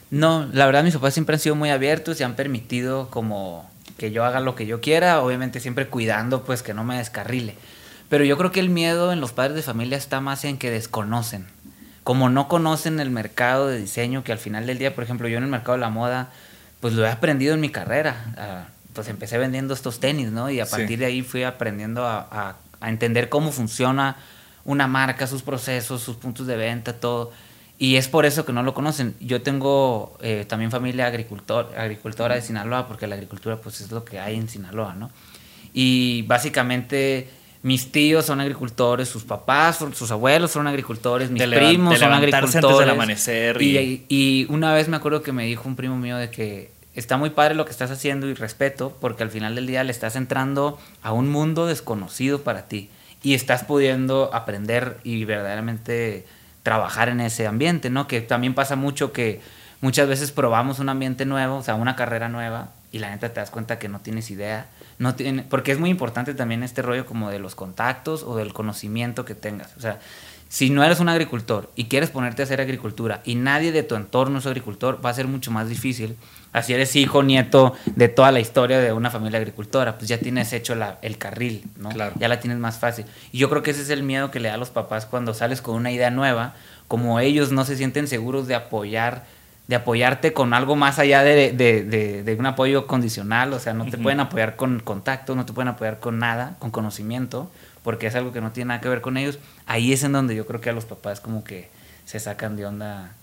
No, 0.10 0.48
la 0.52 0.66
verdad 0.66 0.84
mis 0.84 0.94
papás 0.94 1.14
siempre 1.14 1.36
han 1.36 1.40
sido 1.40 1.56
muy 1.56 1.70
abiertos 1.70 2.20
y 2.20 2.24
han 2.24 2.36
permitido 2.36 3.10
como 3.10 3.70
que 3.98 4.12
yo 4.12 4.26
haga 4.26 4.42
lo 4.42 4.56
que 4.56 4.66
yo 4.66 4.82
quiera, 4.82 5.22
obviamente 5.22 5.60
siempre 5.60 5.88
cuidando 5.88 6.44
pues 6.44 6.64
que 6.64 6.74
no 6.74 6.84
me 6.84 6.98
descarrile. 6.98 7.56
Pero 8.10 8.26
yo 8.26 8.38
creo 8.38 8.52
que 8.52 8.60
el 8.60 8.70
miedo 8.70 9.14
en 9.14 9.22
los 9.22 9.32
padres 9.32 9.56
de 9.56 9.62
familia 9.62 9.98
está 9.98 10.20
más 10.20 10.44
en 10.44 10.58
que 10.58 10.70
desconocen. 10.70 11.46
Como 12.04 12.30
no 12.30 12.48
conocen 12.48 13.00
el 13.00 13.12
mercado 13.12 13.68
de 13.68 13.80
diseño, 13.80 14.24
que 14.24 14.32
al 14.32 14.40
final 14.40 14.66
del 14.66 14.78
día, 14.80 14.96
por 14.96 15.04
ejemplo, 15.04 15.28
yo 15.28 15.38
en 15.38 15.44
el 15.44 15.50
mercado 15.50 15.74
de 15.74 15.80
la 15.82 15.90
moda, 15.90 16.30
pues 16.80 16.94
lo 16.94 17.06
he 17.06 17.10
aprendido 17.10 17.54
en 17.54 17.62
mi 17.62 17.70
carrera. 17.70 18.34
Ah, 18.38 18.66
pues 18.94 19.08
empecé 19.08 19.38
vendiendo 19.38 19.74
estos 19.74 20.00
tenis, 20.00 20.32
¿no? 20.32 20.50
Y 20.50 20.60
a 20.60 20.66
Sí. 20.66 20.72
partir 20.72 21.00
de 21.00 21.06
ahí 21.06 21.22
fui 21.22 21.44
aprendiendo 21.44 22.06
a, 22.06 22.28
a- 22.32 22.56
a 22.82 22.90
entender 22.90 23.30
cómo 23.30 23.52
funciona 23.52 24.16
una 24.66 24.88
marca, 24.88 25.28
sus 25.28 25.44
procesos, 25.44 26.02
sus 26.02 26.16
puntos 26.18 26.48
de 26.48 26.58
venta, 26.58 26.94
todo. 26.94 27.32
Y 27.78 27.96
es 27.96 28.08
por 28.08 28.26
eso 28.26 28.46
que 28.46 28.54
no 28.54 28.64
lo 28.64 28.74
conocen. 28.74 29.16
Yo 29.20 29.42
tengo 29.44 30.18
eh, 30.22 30.46
también 30.48 30.72
familia 30.72 31.06
agricultor, 31.08 31.72
agricultora 31.78 32.36
de 32.36 32.42
Sinaloa, 32.42 32.88
porque 32.88 33.08
la 33.08 33.16
agricultura 33.16 33.58
pues 33.58 33.82
es 33.82 33.92
lo 33.92 34.04
que 34.06 34.20
hay 34.20 34.36
en 34.36 34.50
Sinaloa, 34.50 34.94
¿no? 34.96 35.10
Y 35.74 36.24
básicamente 36.24 37.30
mis 37.64 37.92
tíos 37.92 38.26
son 38.26 38.42
agricultores, 38.42 39.08
sus 39.08 39.24
papás, 39.24 39.78
sus 39.94 40.10
abuelos 40.12 40.52
fueron 40.52 40.68
agricultores, 40.68 41.30
mis 41.30 41.42
De 41.48 41.56
primos 41.56 41.94
de 41.94 42.00
son 42.00 42.14
agricultores. 42.14 42.56
antes 42.56 42.78
del 42.80 42.90
amanecer 42.90 43.62
Y, 43.62 43.78
y- 43.78 44.06
y 44.10 44.46
una 44.50 44.74
vez 44.74 44.88
me 44.88 44.98
acuerdo 44.98 45.22
que 45.22 45.32
me 45.32 45.46
dijo 45.46 45.68
un 45.68 45.76
primo 45.76 45.96
mío 45.98 46.18
de 46.18 46.30
que 46.32 46.72
está 46.96 47.18
muy 47.18 47.30
padre 47.30 47.54
lo 47.56 47.64
que 47.66 47.72
estás 47.72 47.92
haciendo 47.92 48.28
y 48.28 48.34
respeto, 48.34 48.98
porque 49.00 49.24
al 49.24 49.30
final 49.30 49.54
del 49.56 49.68
día 49.68 49.84
le 49.84 49.92
estás 49.92 50.16
entrando 50.16 50.80
a 51.04 51.14
un 51.14 51.30
mundo 51.30 51.68
desconocido 51.68 52.42
para 52.42 52.68
ti 52.68 52.90
y 53.24 53.36
estás 53.36 53.64
pudiendo 53.64 54.32
aprender 54.34 54.98
y 55.04 55.24
verdaderamente 55.26 56.26
trabajar 56.64 57.10
en 57.10 57.22
ese 57.22 57.48
ambiente, 57.48 57.90
¿no? 57.90 58.08
Que 58.08 58.22
también 58.22 58.54
pasa 58.56 58.76
mucho 58.76 59.12
que 59.12 59.40
muchas 59.82 60.08
veces 60.08 60.32
probamos 60.32 60.80
un 60.80 60.90
ambiente 60.90 61.26
nuevo, 61.26 61.58
o 61.58 61.64
sea, 61.64 61.76
una 61.76 61.96
carrera 61.96 62.30
nueva, 62.30 62.70
y 62.92 63.00
la 63.00 63.10
neta 63.10 63.30
te 63.30 63.40
das 63.40 63.52
cuenta 63.52 63.80
que 63.80 63.90
no 63.90 64.00
tienes 64.00 64.30
idea. 64.32 64.68
No 65.00 65.16
tiene, 65.16 65.44
porque 65.44 65.72
es 65.72 65.80
muy 65.80 65.90
importante 65.90 66.34
también 66.34 66.62
este 66.64 66.82
rollo 66.82 67.06
como 67.06 67.30
de 67.30 67.40
los 67.40 67.56
contactos 67.56 68.24
o 68.24 68.36
del 68.36 68.54
conocimiento 68.54 69.26
que 69.26 69.34
tengas. 69.34 69.76
O 69.78 69.80
sea, 69.80 70.00
si 70.50 70.70
no 70.70 70.84
eres 70.84 71.00
un 71.00 71.08
agricultor 71.08 71.72
y 71.78 71.86
quieres 71.86 72.10
ponerte 72.10 72.42
a 72.42 72.46
hacer 72.46 72.60
agricultura 72.60 73.22
y 73.24 73.36
nadie 73.36 73.72
de 73.72 73.84
tu 73.84 73.96
entorno 73.96 74.40
es 74.40 74.46
agricultor, 74.46 75.04
va 75.04 75.10
a 75.10 75.14
ser 75.14 75.28
mucho 75.28 75.50
más 75.50 75.70
difícil. 75.70 76.18
Así 76.52 76.74
eres 76.74 76.94
hijo, 76.98 77.24
nieto 77.24 77.74
de 77.96 78.10
toda 78.10 78.34
la 78.34 78.42
historia 78.42 78.80
de 78.80 78.92
una 78.92 79.10
familia 79.10 79.40
agricultora, 79.40 79.98
pues 79.98 80.10
ya 80.10 80.18
tienes 80.18 80.52
hecho 80.52 80.76
la, 80.76 81.00
el 81.02 81.18
carril, 81.18 81.64
¿no? 81.78 81.88
Claro. 81.90 82.14
Ya 82.20 82.28
la 82.28 82.42
tienes 82.42 82.60
más 82.60 82.78
fácil. 82.78 83.06
Y 83.32 83.38
yo 83.38 83.50
creo 83.50 83.64
que 83.64 83.72
ese 83.72 83.82
es 83.82 83.90
el 83.90 84.04
miedo 84.04 84.30
que 84.30 84.42
le 84.42 84.50
da 84.50 84.56
a 84.56 84.58
los 84.58 84.72
papás 84.72 85.06
cuando 85.06 85.34
sales 85.34 85.62
con 85.62 85.76
una 85.76 85.92
idea 85.92 86.12
nueva, 86.12 86.54
como 86.90 87.22
ellos 87.22 87.54
no 87.54 87.64
se 87.64 87.78
sienten 87.78 88.10
seguros 88.10 88.48
de 88.48 88.56
apoyar 88.56 89.24
de 89.72 89.78
apoyarte 89.78 90.34
con 90.34 90.54
algo 90.54 90.76
más 90.76 91.00
allá 91.00 91.24
de, 91.24 91.54
de, 91.54 91.84
de, 91.86 92.24
de 92.24 92.36
un 92.36 92.46
apoyo 92.46 92.88
condicional, 92.88 93.54
o 93.54 93.60
sea, 93.60 93.74
no 93.74 93.86
te 93.86 93.98
pueden 93.98 94.20
apoyar 94.20 94.58
con 94.58 94.82
contacto, 94.82 95.34
no 95.34 95.46
te 95.46 95.54
pueden 95.54 95.70
apoyar 95.70 96.02
con 96.02 96.20
nada, 96.20 96.58
con 96.60 96.72
conocimiento, 96.72 97.50
porque 97.82 98.08
es 98.08 98.16
algo 98.16 98.34
que 98.34 98.42
no 98.42 98.52
tiene 98.52 98.68
nada 98.68 98.82
que 98.82 98.90
ver 98.90 99.00
con 99.00 99.16
ellos. 99.16 99.40
Ahí 99.68 99.94
es 99.94 100.04
en 100.04 100.12
donde 100.12 100.36
yo 100.36 100.46
creo 100.46 100.60
que 100.60 100.72
a 100.72 100.74
los 100.74 100.84
papás 100.84 101.22
como 101.22 101.46
que 101.46 101.70
se 102.04 102.20
sacan 102.20 102.58
de 102.58 102.66
onda, 102.66 103.14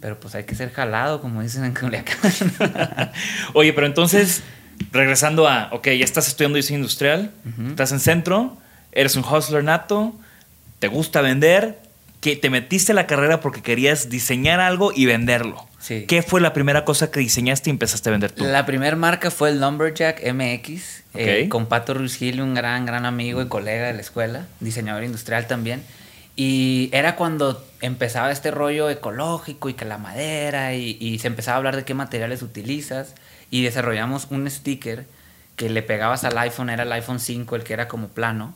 pero 0.00 0.18
pues 0.18 0.34
hay 0.34 0.42
que 0.42 0.56
ser 0.56 0.72
jalado, 0.72 1.20
como 1.20 1.40
dicen 1.40 1.64
en 1.64 1.72
Culiacán. 1.72 2.32
Oye, 3.54 3.72
pero 3.72 3.86
entonces, 3.86 4.42
regresando 4.90 5.46
a, 5.46 5.68
ok, 5.70 5.86
ya 5.86 6.04
estás 6.04 6.26
estudiando 6.26 6.56
diseño 6.56 6.78
industrial, 6.80 7.30
estás 7.68 7.92
en 7.92 8.00
centro, 8.00 8.56
eres 8.90 9.14
un 9.14 9.22
hustler 9.22 9.62
nato, 9.62 10.16
te 10.80 10.88
gusta 10.88 11.20
vender, 11.20 11.78
que 12.20 12.34
te 12.34 12.50
metiste 12.50 12.90
a 12.90 12.96
la 12.96 13.06
carrera 13.06 13.38
porque 13.38 13.62
querías 13.62 14.10
diseñar 14.10 14.58
algo 14.58 14.90
y 14.92 15.06
venderlo. 15.06 15.64
Sí. 15.86 16.04
¿Qué 16.06 16.22
fue 16.22 16.40
la 16.40 16.52
primera 16.52 16.84
cosa 16.84 17.10
que 17.12 17.20
diseñaste 17.20 17.70
y 17.70 17.72
empezaste 17.72 18.08
a 18.08 18.12
vender 18.12 18.32
tú? 18.32 18.44
La 18.44 18.66
primera 18.66 18.96
marca 18.96 19.30
fue 19.30 19.50
el 19.50 19.60
Lumberjack 19.60 20.20
MX, 20.32 21.02
eh, 21.14 21.48
con 21.48 21.66
Pato 21.66 21.94
Ruiz 21.94 22.16
Gil, 22.16 22.40
un 22.40 22.54
gran, 22.54 22.86
gran 22.86 23.06
amigo 23.06 23.40
y 23.40 23.46
colega 23.46 23.86
de 23.86 23.94
la 23.94 24.00
escuela, 24.00 24.46
diseñador 24.58 25.04
industrial 25.04 25.46
también. 25.46 25.84
Y 26.34 26.90
era 26.92 27.14
cuando 27.16 27.64
empezaba 27.80 28.30
este 28.32 28.50
rollo 28.50 28.90
ecológico 28.90 29.68
y 29.68 29.74
que 29.74 29.84
la 29.84 29.96
madera 29.96 30.74
y, 30.74 30.96
y 31.00 31.18
se 31.20 31.28
empezaba 31.28 31.54
a 31.54 31.58
hablar 31.58 31.76
de 31.76 31.84
qué 31.84 31.94
materiales 31.94 32.42
utilizas 32.42 33.14
y 33.50 33.62
desarrollamos 33.62 34.26
un 34.30 34.50
sticker 34.50 35.06
que 35.54 35.70
le 35.70 35.82
pegabas 35.82 36.24
al 36.24 36.36
iPhone, 36.36 36.68
era 36.68 36.82
el 36.82 36.92
iPhone 36.92 37.20
5, 37.20 37.56
el 37.56 37.62
que 37.62 37.72
era 37.72 37.88
como 37.88 38.08
plano, 38.08 38.54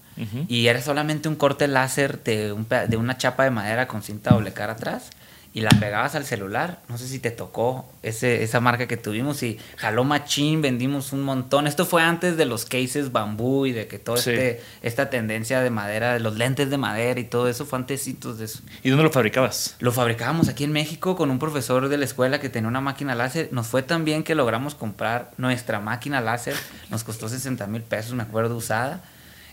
y 0.48 0.66
era 0.66 0.82
solamente 0.82 1.28
un 1.30 1.36
corte 1.36 1.66
láser 1.68 2.22
de, 2.24 2.52
un 2.52 2.66
peda- 2.66 2.86
de 2.88 2.98
una 2.98 3.16
chapa 3.16 3.44
de 3.44 3.50
madera 3.50 3.86
con 3.86 4.02
cinta 4.02 4.30
doble 4.34 4.52
cara 4.52 4.74
atrás 4.74 5.08
y 5.52 5.62
la 5.62 5.70
pegabas 5.70 6.14
al 6.14 6.24
celular. 6.24 6.80
No 6.88 6.96
sé 6.96 7.08
si 7.08 7.18
te 7.18 7.30
tocó 7.32 7.90
ese, 8.02 8.42
esa 8.44 8.60
marca 8.60 8.86
que 8.86 8.96
tuvimos 8.96 9.42
y 9.42 9.58
jaló 9.76 10.04
machín, 10.04 10.62
vendimos 10.62 11.12
un 11.12 11.22
montón. 11.22 11.66
Esto 11.66 11.84
fue 11.86 12.02
antes 12.02 12.36
de 12.36 12.44
los 12.44 12.64
cases 12.64 13.10
bambú 13.10 13.66
y 13.66 13.72
de 13.72 13.88
que 13.88 13.98
toda 13.98 14.18
Sí. 14.18 14.30
este, 14.30 14.62
esta 14.82 15.10
tendencia 15.10 15.60
de 15.60 15.70
madera, 15.70 16.12
de 16.14 16.20
los 16.20 16.36
lentes 16.36 16.70
de 16.70 16.78
madera 16.78 17.18
y 17.18 17.24
todo 17.24 17.48
eso 17.48 17.66
fue 17.66 17.78
antecitos 17.80 18.38
de 18.38 18.44
eso. 18.44 18.60
¿Y 18.84 18.90
dónde 18.90 19.02
lo 19.04 19.10
fabricabas? 19.10 19.74
Lo 19.80 19.90
fabricábamos 19.90 20.48
aquí 20.48 20.62
en 20.64 20.72
México 20.72 21.16
con 21.16 21.30
un 21.30 21.38
profesor 21.40 21.88
de 21.88 21.96
la 21.98 22.04
escuela 22.04 22.38
que 22.38 22.48
tenía 22.48 22.68
una 22.68 22.80
máquina 22.80 23.14
láser. 23.16 23.48
Nos 23.50 23.66
fue 23.66 23.82
tan 23.82 24.04
bien 24.04 24.22
que 24.22 24.34
logramos 24.36 24.74
comprar 24.76 25.32
nuestra 25.36 25.80
máquina 25.80 26.20
láser. 26.20 26.54
Nos 26.90 27.02
costó 27.02 27.28
60 27.28 27.66
mil 27.66 27.82
pesos, 27.82 28.14
me 28.14 28.22
acuerdo, 28.22 28.56
usada. 28.56 29.00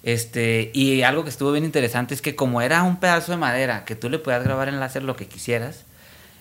Este, 0.03 0.71
y 0.73 1.01
algo 1.03 1.23
que 1.23 1.29
estuvo 1.29 1.51
bien 1.51 1.65
interesante 1.65 2.13
es 2.13 2.21
que 2.21 2.35
como 2.35 2.61
era 2.61 2.83
un 2.83 2.97
pedazo 2.97 3.31
de 3.31 3.37
madera 3.37 3.83
que 3.85 3.95
tú 3.95 4.09
le 4.09 4.19
podías 4.19 4.43
grabar 4.43 4.69
en 4.69 4.79
láser 4.79 5.03
lo 5.03 5.15
que 5.15 5.27
quisieras, 5.27 5.83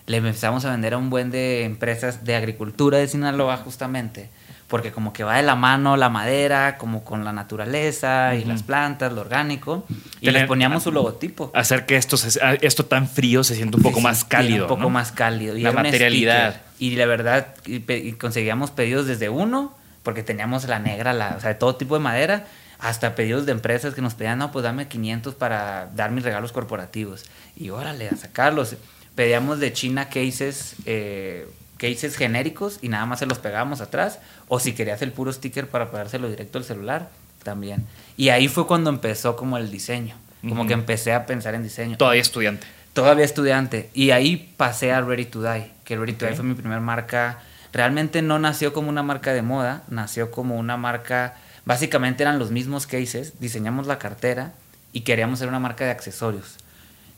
le 0.05 0.17
empezamos 0.17 0.63
a 0.65 0.71
vender 0.71 0.93
a 0.93 0.97
un 0.97 1.09
buen 1.09 1.31
de 1.31 1.63
empresas 1.65 2.23
de 2.23 2.35
agricultura 2.35 2.97
de 2.97 3.07
Sinaloa 3.07 3.57
justamente. 3.57 4.29
Porque 4.67 4.91
como 4.91 5.13
que 5.13 5.23
va 5.23 5.37
de 5.37 5.43
la 5.43 5.55
mano 5.55 5.95
la 5.95 6.09
madera, 6.09 6.77
como 6.77 7.05
con 7.05 7.23
la 7.23 7.31
naturaleza 7.31 8.35
y 8.35 8.43
las 8.43 8.63
plantas, 8.63 9.13
lo 9.13 9.21
orgánico. 9.21 9.85
Y 10.19 10.25
Tener- 10.25 10.41
les 10.41 10.47
poníamos 10.47 10.83
su 10.83 10.91
logotipo. 10.91 11.51
Hacer 11.55 11.85
que 11.85 11.95
esto, 11.95 12.17
se- 12.17 12.37
ah, 12.43 12.53
esto 12.59 12.85
tan 12.85 13.07
frío 13.07 13.45
se 13.45 13.55
sienta 13.55 13.77
un 13.77 13.83
poco 13.83 13.99
Sí, 13.99 14.03
más 14.03 14.25
cálido. 14.25 14.65
Un 14.65 14.69
poco 14.69 14.81
¿no? 14.81 14.89
más 14.89 15.13
cálido. 15.13 15.55
Y 15.55 15.61
La 15.61 15.71
materialidad. 15.71 16.61
Y 16.79 16.97
la 16.97 17.05
verdad, 17.05 17.47
y 17.65 17.79
pe- 17.79 17.99
y 17.99 18.11
conseguíamos 18.13 18.71
pedidos 18.71 19.07
desde 19.07 19.29
uno, 19.29 19.73
porque 20.03 20.21
teníamos 20.21 20.65
la 20.67 20.79
negra, 20.79 21.13
la, 21.13 21.35
o 21.37 21.39
sea, 21.39 21.49
de 21.49 21.55
todo 21.55 21.77
tipo 21.77 21.95
de 21.95 22.01
madera, 22.01 22.45
hasta 22.79 23.15
pedidos 23.15 23.45
de 23.45 23.51
empresas 23.51 23.93
que 23.93 24.01
nos 24.01 24.13
pedían, 24.13 24.39
no, 24.39 24.51
pues 24.51 24.63
dame 24.63 24.87
500 24.87 25.35
para 25.35 25.89
dar 25.95 26.11
mis 26.11 26.23
regalos 26.23 26.51
corporativos. 26.51 27.25
Y 27.55 27.69
órale, 27.69 28.09
a 28.09 28.15
sacarlos. 28.15 28.75
Pedíamos 29.15 29.59
de 29.59 29.73
China 29.73 30.09
cases, 30.09 30.75
eh, 30.85 31.47
cases 31.77 32.15
genéricos 32.15 32.79
y 32.81 32.89
nada 32.89 33.05
más 33.05 33.19
se 33.19 33.25
los 33.25 33.39
pegábamos 33.39 33.81
atrás. 33.81 34.19
O 34.47 34.59
si 34.59 34.73
querías 34.73 35.01
el 35.01 35.11
puro 35.11 35.33
sticker 35.33 35.67
para 35.67 35.89
pegárselo 35.89 36.29
directo 36.29 36.57
al 36.57 36.63
celular, 36.63 37.09
también. 37.43 37.85
Y 38.17 38.29
ahí 38.29 38.47
fue 38.47 38.67
cuando 38.67 38.89
empezó 38.89 39.35
como 39.35 39.57
el 39.57 39.71
diseño. 39.71 40.15
Como 40.47 40.67
que 40.67 40.73
empecé 40.73 41.13
a 41.13 41.25
pensar 41.25 41.55
en 41.55 41.63
diseño. 41.63 41.97
Todavía 41.97 42.21
estudiante. 42.21 42.67
Todavía 42.93 43.25
estudiante. 43.25 43.89
Y 43.93 44.11
ahí 44.11 44.53
pasé 44.57 44.91
a 44.91 45.01
Ready 45.01 45.25
to 45.25 45.41
Die, 45.41 45.71
que 45.83 45.97
Ready 45.97 46.13
to 46.13 46.25
Ok. 46.25 46.31
Die 46.31 46.35
fue 46.35 46.45
mi 46.45 46.53
primera 46.53 46.79
marca. 46.81 47.39
Realmente 47.73 48.21
no 48.21 48.39
nació 48.39 48.73
como 48.73 48.89
una 48.89 49.03
marca 49.03 49.33
de 49.33 49.41
moda, 49.41 49.83
nació 49.87 50.31
como 50.31 50.57
una 50.57 50.77
marca, 50.77 51.35
básicamente 51.67 52.23
eran 52.23 52.39
los 52.39 52.49
mismos 52.49 52.87
cases, 52.87 53.33
diseñamos 53.41 53.87
la 53.87 53.99
cartera 53.99 54.53
y 54.93 55.01
queríamos 55.01 55.39
ser 55.39 55.49
una 55.49 55.59
marca 55.59 55.83
de 55.83 55.91
accesorios. 55.91 56.55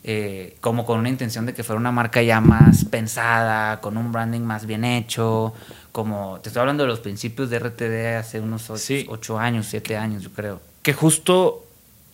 Eh, 0.02 0.56
como 0.60 0.86
con 0.86 0.98
una 0.98 1.08
intención 1.10 1.46
de 1.46 1.52
que 1.54 1.62
fuera 1.62 1.78
una 1.78 1.92
marca 1.92 2.20
ya 2.22 2.40
más 2.40 2.84
pensada, 2.86 3.80
con 3.80 3.96
un 3.96 4.10
branding 4.12 4.40
más 4.40 4.66
bien 4.66 4.84
hecho, 4.84 5.54
como 5.92 6.40
te 6.42 6.48
estoy 6.48 6.60
hablando 6.60 6.82
de 6.82 6.88
los 6.88 6.98
principios 7.00 7.48
de 7.50 7.58
RTD 7.60 8.16
hace 8.18 8.40
unos 8.40 8.68
ocho, 8.70 8.78
Sí. 8.82 9.06
ocho 9.08 9.38
años, 9.38 9.66
siete 9.66 9.96
años, 9.96 10.22
yo 10.24 10.30
creo. 10.32 10.60
Que 10.82 10.94
justo 10.94 11.64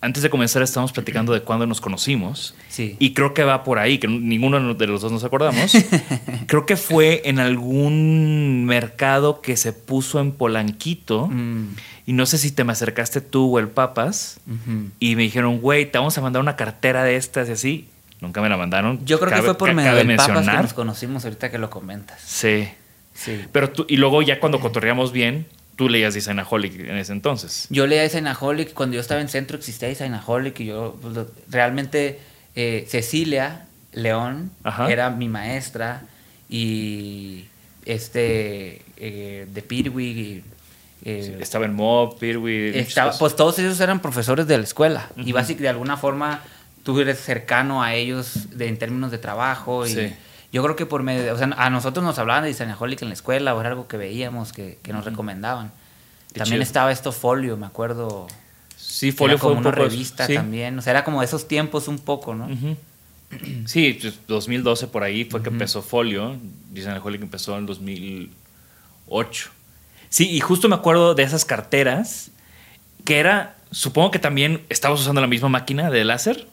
antes 0.06 0.22
de 0.22 0.30
comenzar 0.30 0.62
estábamos 0.62 0.92
platicando 0.92 1.32
de 1.32 1.40
cuándo 1.42 1.66
nos 1.66 1.80
conocimos. 1.80 2.54
Sí. 2.68 2.96
Y 3.00 3.12
creo 3.12 3.34
que 3.34 3.42
va 3.42 3.64
por 3.64 3.78
ahí, 3.80 3.98
que 3.98 4.06
ninguno 4.06 4.74
de 4.74 4.86
los 4.86 5.02
dos 5.02 5.10
nos 5.10 5.24
acordamos. 5.24 5.72
creo 6.46 6.64
que 6.64 6.76
fue 6.76 7.22
en 7.24 7.40
algún 7.40 8.64
mercado 8.64 9.40
que 9.40 9.56
se 9.56 9.72
puso 9.72 10.20
en 10.20 10.32
Polanquito. 10.32 11.26
Mm, 11.26 11.74
Y 12.06 12.12
no 12.12 12.24
sé 12.24 12.38
si 12.38 12.52
te 12.52 12.62
me 12.62 12.72
acercaste 12.72 13.20
tú 13.20 13.56
o 13.56 13.58
el 13.58 13.68
Papas. 13.68 14.38
Y 15.00 15.16
me 15.16 15.22
dijeron, 15.22 15.58
güey, 15.60 15.90
te 15.90 15.98
vamos 15.98 16.16
a 16.16 16.20
mandar 16.20 16.40
una 16.40 16.54
cartera 16.56 17.02
de 17.02 17.16
estas 17.16 17.48
y 17.48 17.52
así. 17.52 17.88
Nunca 18.20 18.40
me 18.40 18.48
la 18.48 18.56
mandaron. 18.56 19.04
Yo 19.04 19.18
creo 19.18 19.32
que 19.32 19.42
fue 19.42 19.58
por 19.58 19.74
medio 19.74 19.94
del 19.94 20.06
Papas 20.16 20.26
que 20.28 20.32
mencionar. 20.34 20.62
nos 20.62 20.72
conocimos 20.72 21.24
ahorita 21.24 21.50
que 21.50 21.58
lo 21.58 21.68
comentas. 21.68 22.22
Sí. 22.24 22.68
Sí. 23.12 23.40
Pero 23.50 23.70
tú, 23.70 23.86
y 23.88 23.96
luego 23.96 24.22
ya 24.22 24.38
cuando 24.40 24.60
cotorreamos 24.60 25.10
bien, 25.10 25.46
tú 25.76 25.88
leías 25.88 26.14
Designaholic 26.14 26.80
en 26.80 26.96
ese 26.96 27.12
entonces. 27.12 27.66
Yo 27.70 27.86
leía 27.86 28.02
Designaholic, 28.02 28.72
cuando 28.72 28.94
yo 28.94 29.00
estaba 29.00 29.20
en 29.20 29.28
centro 29.28 29.56
existía 29.58 29.88
Designaholic 29.88 30.58
y 30.60 30.66
yo 30.66 30.96
pues, 31.00 31.14
lo- 31.14 31.30
realmente 31.50 32.18
eh, 32.54 32.86
Cecilia 32.88 33.66
León 33.92 34.50
Ajá. 34.64 34.90
era 34.90 35.10
mi 35.10 35.28
maestra 35.28 36.02
y 36.48 37.44
este 37.84 38.82
eh, 38.96 39.46
de 39.52 39.62
Pirwig 39.62 40.16
y 40.16 40.44
eh, 41.04 41.38
Estaba 41.40 41.66
en 41.66 41.74
Mob, 41.74 42.18
Pirwi. 42.18 42.72
estaba- 42.78 43.12
pues 43.18 43.36
todos 43.36 43.58
ellos 43.58 43.78
eran 43.80 44.00
profesores 44.00 44.46
de 44.46 44.56
la 44.58 44.64
escuela 44.64 45.08
y 45.16 45.32
básicamente 45.32 45.62
de 45.64 45.68
alguna 45.68 45.96
forma 45.96 46.42
tú 46.82 46.98
eres 47.00 47.20
cercano 47.20 47.82
a 47.82 47.94
ellos 47.94 48.48
de, 48.56 48.68
en 48.68 48.78
términos 48.78 49.10
de 49.10 49.18
trabajo 49.18 49.86
y 49.86 49.90
Sí. 49.92 50.12
Yo 50.52 50.62
creo 50.62 50.76
que 50.76 50.86
por 50.86 51.02
medio 51.02 51.22
de- 51.22 51.32
o 51.32 51.38
sea, 51.38 51.48
a 51.56 51.70
nosotros 51.70 52.04
nos 52.04 52.18
hablaban 52.18 52.42
de 52.44 52.48
Designaholic 52.50 53.02
en 53.02 53.08
la 53.08 53.14
escuela 53.14 53.54
o 53.54 53.60
era 53.60 53.70
algo 53.70 53.88
que 53.88 53.96
veíamos 53.96 54.52
que, 54.52 54.78
que 54.82 54.92
nos 54.92 55.04
recomendaban. 55.04 55.72
Qué 56.32 56.40
También 56.40 56.56
chido. 56.58 56.62
estaba 56.62 56.92
esto 56.92 57.12
Folio, 57.12 57.56
me 57.56 57.66
acuerdo. 57.66 58.26
Sí, 58.76 59.08
Era 59.08 59.16
Folio 59.16 59.38
fue 59.38 59.48
como 59.50 59.60
un 59.60 59.66
una 59.66 59.70
poco. 59.74 59.88
revista 59.88 60.26
sí. 60.26 60.34
también. 60.34 60.78
O 60.78 60.82
sea, 60.82 60.90
era 60.92 61.04
como 61.04 61.20
de 61.20 61.26
esos 61.26 61.48
tiempos 61.48 61.88
un 61.88 61.98
poco, 61.98 62.34
¿no? 62.34 62.46
Ujú. 62.46 62.76
Sí, 63.66 63.98
pues, 64.00 64.18
2012 64.28 64.86
por 64.86 65.02
ahí 65.02 65.24
fue 65.24 65.42
que 65.42 65.48
empezó 65.48 65.82
Folio. 65.82 66.36
Designaholic 66.70 67.22
empezó 67.22 67.56
en 67.58 67.66
2008. 67.66 69.50
Sí, 70.08 70.30
y 70.30 70.40
justo 70.40 70.68
me 70.68 70.74
acuerdo 70.76 71.14
de 71.14 71.22
esas 71.22 71.44
carteras 71.44 72.30
que 73.04 73.18
era. 73.18 73.54
Supongo 73.72 74.10
que 74.12 74.18
también 74.20 74.62
estabas 74.68 75.00
usando 75.00 75.20
la 75.20 75.26
misma 75.26 75.48
máquina 75.48 75.90
de 75.90 76.04
láser. 76.04 76.46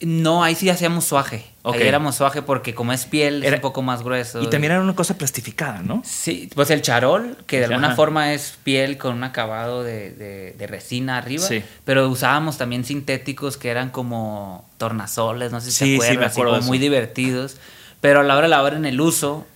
No, 0.00 0.44
ahí 0.44 0.54
sí 0.54 0.68
hacíamos 0.68 1.04
suaje. 1.06 1.44
Ok. 1.62 1.76
Ahí 1.76 1.82
éramos 1.88 2.16
suaje 2.16 2.42
porque 2.42 2.74
como 2.74 2.92
es 2.92 3.06
piel, 3.06 3.42
Era- 3.42 3.56
es 3.56 3.60
un 3.60 3.62
poco 3.62 3.80
más 3.82 4.02
grueso. 4.02 4.42
Y 4.42 4.48
también 4.50 4.72
era 4.72 4.82
una 4.82 4.94
cosa 4.94 5.16
plastificada, 5.16 5.80
¿no? 5.82 6.02
Sí, 6.04 6.50
pues 6.54 6.70
el 6.70 6.82
charol, 6.82 7.38
que 7.46 7.58
de 7.60 7.64
alguna 7.64 7.94
forma 7.96 8.34
es 8.34 8.58
piel 8.62 8.98
con 8.98 9.14
un 9.16 9.24
acabado 9.24 9.82
de, 9.82 10.10
de- 10.10 10.52
de 10.52 10.66
resina 10.66 11.16
arriba. 11.18 11.46
Sí. 11.46 11.62
Pero 11.84 12.08
usábamos 12.08 12.58
también 12.58 12.84
sintéticos 12.84 13.56
que 13.56 13.70
eran 13.70 13.88
como 13.90 14.68
tornasoles, 14.76 15.50
no 15.50 15.60
sé 15.60 15.70
si 15.70 15.72
Sí, 15.72 15.78
se 15.78 15.84
sí, 15.86 15.94
acuerdan, 15.94 16.18
me 16.20 16.26
así 16.26 16.40
como 16.42 16.60
muy 16.60 16.78
divertidos. 16.78 17.56
Pero 18.02 18.20
a 18.20 18.22
la 18.22 18.34
hora 18.36 18.42
de 18.46 18.50
la 18.50 18.62
hora 18.62 18.76
en 18.76 18.84
el 18.84 19.00
uso, 19.00 19.46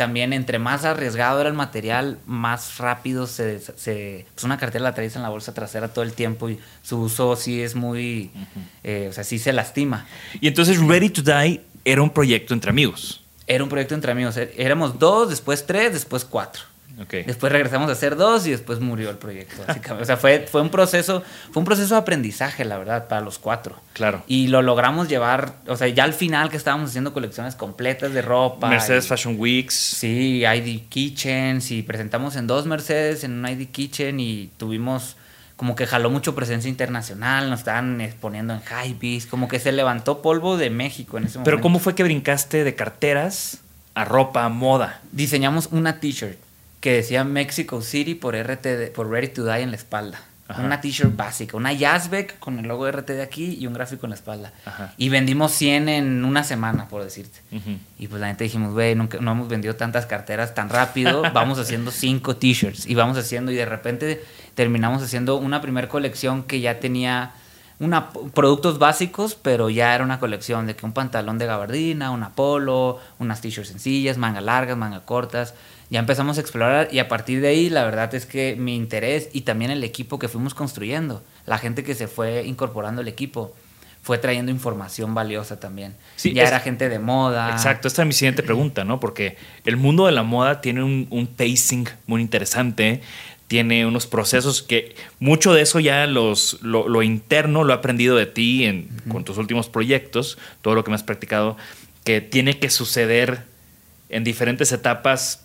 también 0.00 0.32
entre 0.32 0.58
más 0.58 0.86
arriesgado 0.86 1.40
era 1.42 1.50
el 1.50 1.54
material, 1.54 2.16
más 2.24 2.78
rápido 2.78 3.26
se... 3.26 3.60
se 3.60 4.24
pues 4.32 4.44
una 4.44 4.56
cartera 4.56 4.82
la 4.82 4.94
traes 4.94 5.14
en 5.14 5.20
la 5.20 5.28
bolsa 5.28 5.52
trasera 5.52 5.88
todo 5.88 6.02
el 6.02 6.14
tiempo 6.14 6.48
y 6.48 6.58
su 6.82 7.02
uso 7.02 7.36
sí 7.36 7.60
es 7.60 7.74
muy... 7.74 8.30
eh, 8.82 9.08
o 9.10 9.12
sea, 9.12 9.24
sí 9.24 9.38
se 9.38 9.52
lastima. 9.52 10.06
Y 10.40 10.48
entonces 10.48 10.78
Ready 10.78 11.10
to 11.10 11.20
Die 11.20 11.60
era 11.84 12.00
un 12.00 12.08
proyecto 12.08 12.54
entre 12.54 12.70
amigos. 12.70 13.22
Era 13.46 13.62
un 13.62 13.68
proyecto 13.68 13.94
entre 13.94 14.10
amigos. 14.12 14.38
Éramos 14.38 14.98
dos, 14.98 15.28
después 15.28 15.66
tres, 15.66 15.92
después 15.92 16.24
cuatro. 16.24 16.62
Después 17.08 17.52
regresamos 17.52 17.88
a 17.88 17.92
hacer 17.92 18.16
dos 18.16 18.46
y 18.46 18.50
después 18.50 18.80
murió 18.80 19.10
el 19.10 19.16
proyecto. 19.16 19.62
O 20.00 20.04
sea, 20.04 20.16
fue, 20.16 20.46
fue 20.50 20.60
un 20.62 20.70
proceso, 20.70 21.22
fue 21.52 21.60
un 21.60 21.64
proceso 21.64 21.94
de 21.94 22.00
aprendizaje, 22.00 22.64
la 22.64 22.78
verdad, 22.78 23.08
para 23.08 23.20
los 23.20 23.38
cuatro. 23.38 23.76
Claro. 23.92 24.22
Y 24.26 24.48
lo 24.48 24.62
logramos 24.62 25.08
llevar, 25.08 25.54
o 25.66 25.76
sea, 25.76 25.88
ya 25.88 26.04
al 26.04 26.12
final 26.14 26.50
que 26.50 26.56
estábamos 26.56 26.90
haciendo 26.90 27.12
colecciones 27.12 27.54
completas 27.54 28.12
de 28.12 28.22
ropa. 28.22 28.68
Mercedes 28.68 29.06
y- 29.06 29.08
Fashion 29.08 29.36
Weeks. 29.38 29.74
Sí, 29.74 30.44
ID 30.44 30.82
Kitchens 30.88 31.70
y 31.70 31.82
presentamos 31.82 32.36
en 32.36 32.46
dos 32.46 32.66
Mercedes, 32.66 33.24
en 33.24 33.32
un 33.32 33.48
ID 33.48 33.68
Kitchen 33.70 34.20
y 34.20 34.50
tuvimos 34.56 35.16
como 35.56 35.74
que 35.76 35.86
jaló 35.86 36.08
mucho 36.08 36.34
presencia 36.34 36.70
internacional, 36.70 37.50
nos 37.50 37.60
estaban 37.60 38.00
exponiendo 38.00 38.54
en 38.54 38.60
Hypebeast, 38.62 39.28
como 39.28 39.46
que 39.46 39.58
se 39.58 39.72
levantó 39.72 40.22
polvo 40.22 40.56
de 40.56 40.70
México 40.70 41.18
en 41.18 41.24
ese 41.24 41.34
momento. 41.38 41.44
Pero 41.50 41.60
¿cómo 41.60 41.78
fue 41.78 41.94
que 41.94 42.02
brincaste 42.02 42.64
de 42.64 42.74
carteras 42.74 43.58
a 43.94 44.06
ropa, 44.06 44.44
a 44.46 44.48
moda? 44.48 45.02
Diseñamos 45.12 45.68
una 45.70 46.00
t-shirt 46.00 46.38
que 46.80 46.94
decía 46.94 47.24
Mexico 47.24 47.82
City 47.82 48.14
por 48.14 48.34
RTD, 48.34 48.92
por 48.92 49.10
Ready 49.10 49.28
to 49.28 49.44
Die 49.44 49.60
en 49.60 49.70
la 49.70 49.76
espalda. 49.76 50.20
Ajá. 50.48 50.62
Una 50.62 50.80
t-shirt 50.80 51.14
básica, 51.14 51.56
una 51.56 51.72
Jazzbeck 51.72 52.40
con 52.40 52.58
el 52.58 52.66
logo 52.66 52.84
de 52.84 52.90
RTD 52.90 53.20
aquí 53.20 53.56
y 53.60 53.68
un 53.68 53.72
gráfico 53.72 54.06
en 54.06 54.10
la 54.10 54.16
espalda. 54.16 54.52
Ajá. 54.64 54.92
Y 54.96 55.08
vendimos 55.08 55.52
100 55.52 55.88
en 55.88 56.24
una 56.24 56.42
semana, 56.42 56.88
por 56.88 57.04
decirte. 57.04 57.40
Y 58.00 58.08
pues 58.08 58.20
la 58.20 58.26
gente 58.26 58.42
dijimos, 58.44 58.72
güey, 58.72 58.96
nunca, 58.96 59.18
no 59.20 59.30
hemos 59.30 59.46
vendido 59.46 59.76
tantas 59.76 60.06
carteras 60.06 60.52
tan 60.54 60.68
rápido, 60.68 61.22
vamos 61.32 61.60
haciendo 61.60 61.92
cinco 61.92 62.34
t-shirts 62.34 62.86
y 62.86 62.96
vamos 62.96 63.16
haciendo 63.16 63.52
y 63.52 63.54
de 63.54 63.64
repente 63.64 64.24
terminamos 64.56 65.04
haciendo 65.04 65.36
una 65.36 65.60
primer 65.60 65.86
colección 65.86 66.42
que 66.42 66.60
ya 66.60 66.80
tenía 66.80 67.32
una, 67.78 68.10
productos 68.10 68.78
básicos, 68.78 69.36
pero 69.36 69.70
ya 69.70 69.94
era 69.94 70.02
una 70.02 70.18
colección 70.18 70.66
de 70.66 70.74
que 70.74 70.84
un 70.84 70.92
pantalón 70.92 71.38
de 71.38 71.46
gabardina, 71.46 72.10
una 72.10 72.30
polo, 72.30 72.98
unas 73.20 73.40
t-shirts 73.40 73.70
sencillas, 73.70 74.18
manga 74.18 74.40
largas, 74.40 74.76
manga 74.76 75.00
cortas. 75.00 75.54
Ya 75.90 75.98
empezamos 75.98 76.38
a 76.38 76.40
explorar 76.40 76.88
y 76.92 77.00
a 77.00 77.08
partir 77.08 77.40
de 77.40 77.48
ahí 77.48 77.68
la 77.68 77.84
verdad 77.84 78.14
es 78.14 78.24
que 78.24 78.54
mi 78.56 78.76
interés 78.76 79.28
y 79.32 79.40
también 79.42 79.70
el 79.72 79.82
equipo 79.84 80.18
que 80.20 80.28
fuimos 80.28 80.54
construyendo, 80.54 81.22
la 81.46 81.58
gente 81.58 81.82
que 81.82 81.94
se 81.96 82.06
fue 82.06 82.44
incorporando 82.46 83.00
al 83.02 83.08
equipo, 83.08 83.54
fue 84.02 84.16
trayendo 84.16 84.50
información 84.50 85.14
valiosa 85.14 85.60
también. 85.60 85.94
Sí, 86.16 86.32
ya 86.32 86.44
es- 86.44 86.48
era 86.50 86.60
gente 86.60 86.88
de 86.88 86.98
moda. 87.00 87.50
Exacto, 87.50 87.86
esta 87.88 88.02
es 88.02 88.06
mi 88.06 88.14
siguiente 88.14 88.42
pregunta, 88.42 88.84
¿no? 88.84 88.98
Porque 89.00 89.36
el 89.66 89.76
mundo 89.76 90.06
de 90.06 90.12
la 90.12 90.22
moda 90.22 90.60
tiene 90.62 90.82
un, 90.82 91.06
un 91.10 91.26
pacing 91.26 91.86
muy 92.06 92.22
interesante, 92.22 93.02
tiene 93.48 93.84
unos 93.84 94.06
procesos 94.06 94.62
que 94.62 94.94
mucho 95.18 95.52
de 95.52 95.62
eso 95.62 95.80
ya 95.80 96.06
los, 96.06 96.58
lo, 96.62 96.88
lo 96.88 97.02
interno 97.02 97.64
lo 97.64 97.72
he 97.72 97.76
aprendido 97.76 98.14
de 98.16 98.26
ti 98.26 98.64
en, 98.64 98.88
con 99.10 99.24
tus 99.24 99.36
últimos 99.38 99.68
proyectos, 99.68 100.38
todo 100.62 100.76
lo 100.76 100.84
que 100.84 100.90
me 100.90 100.94
has 100.94 101.02
practicado, 101.02 101.56
que 102.04 102.20
tiene 102.20 102.58
que 102.60 102.70
suceder 102.70 103.42
en 104.08 104.22
diferentes 104.24 104.70
etapas 104.72 105.44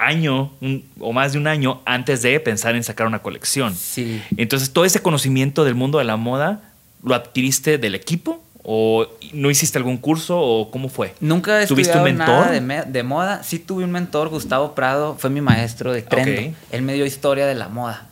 año 0.00 0.52
un- 0.60 0.84
o 0.98 1.12
más 1.12 1.32
de 1.32 1.38
un 1.38 1.46
año 1.46 1.82
antes 1.84 2.22
de 2.22 2.40
pensar 2.40 2.74
en 2.74 2.82
sacar 2.84 3.06
una 3.06 3.20
colección. 3.20 3.74
Sí. 3.76 4.22
Entonces, 4.36 4.72
todo 4.72 4.84
ese 4.84 5.00
conocimiento 5.02 5.64
del 5.64 5.74
mundo 5.74 5.98
de 5.98 6.04
la 6.04 6.16
moda, 6.16 6.60
¿lo 7.02 7.14
adquiriste 7.14 7.78
del 7.78 7.94
equipo? 7.94 8.42
¿O 8.62 9.06
no 9.32 9.50
hiciste 9.50 9.78
algún 9.78 9.96
curso? 9.96 10.38
¿O 10.38 10.70
cómo 10.70 10.88
fue? 10.90 11.14
Nunca 11.20 11.62
he 11.62 11.66
¿Tuviste 11.66 11.96
un 11.96 12.04
mentor? 12.04 12.50
nada 12.52 12.84
de, 12.84 13.02
moda. 13.02 13.42
Sí 13.42 13.58
tuve 13.58 13.84
un 13.84 13.90
mentor, 13.90 14.28
Gustavo 14.28 14.74
Prado, 14.74 15.16
fue 15.18 15.30
mi 15.30 15.40
maestro 15.40 15.92
de 15.92 16.02
Trendo. 16.02 16.40
Ok. 16.50 16.54
Él 16.72 16.82
me 16.82 16.92
dio 16.94 17.06
historia 17.06 17.46
de 17.46 17.54
la 17.54 17.68
moda. 17.68 18.06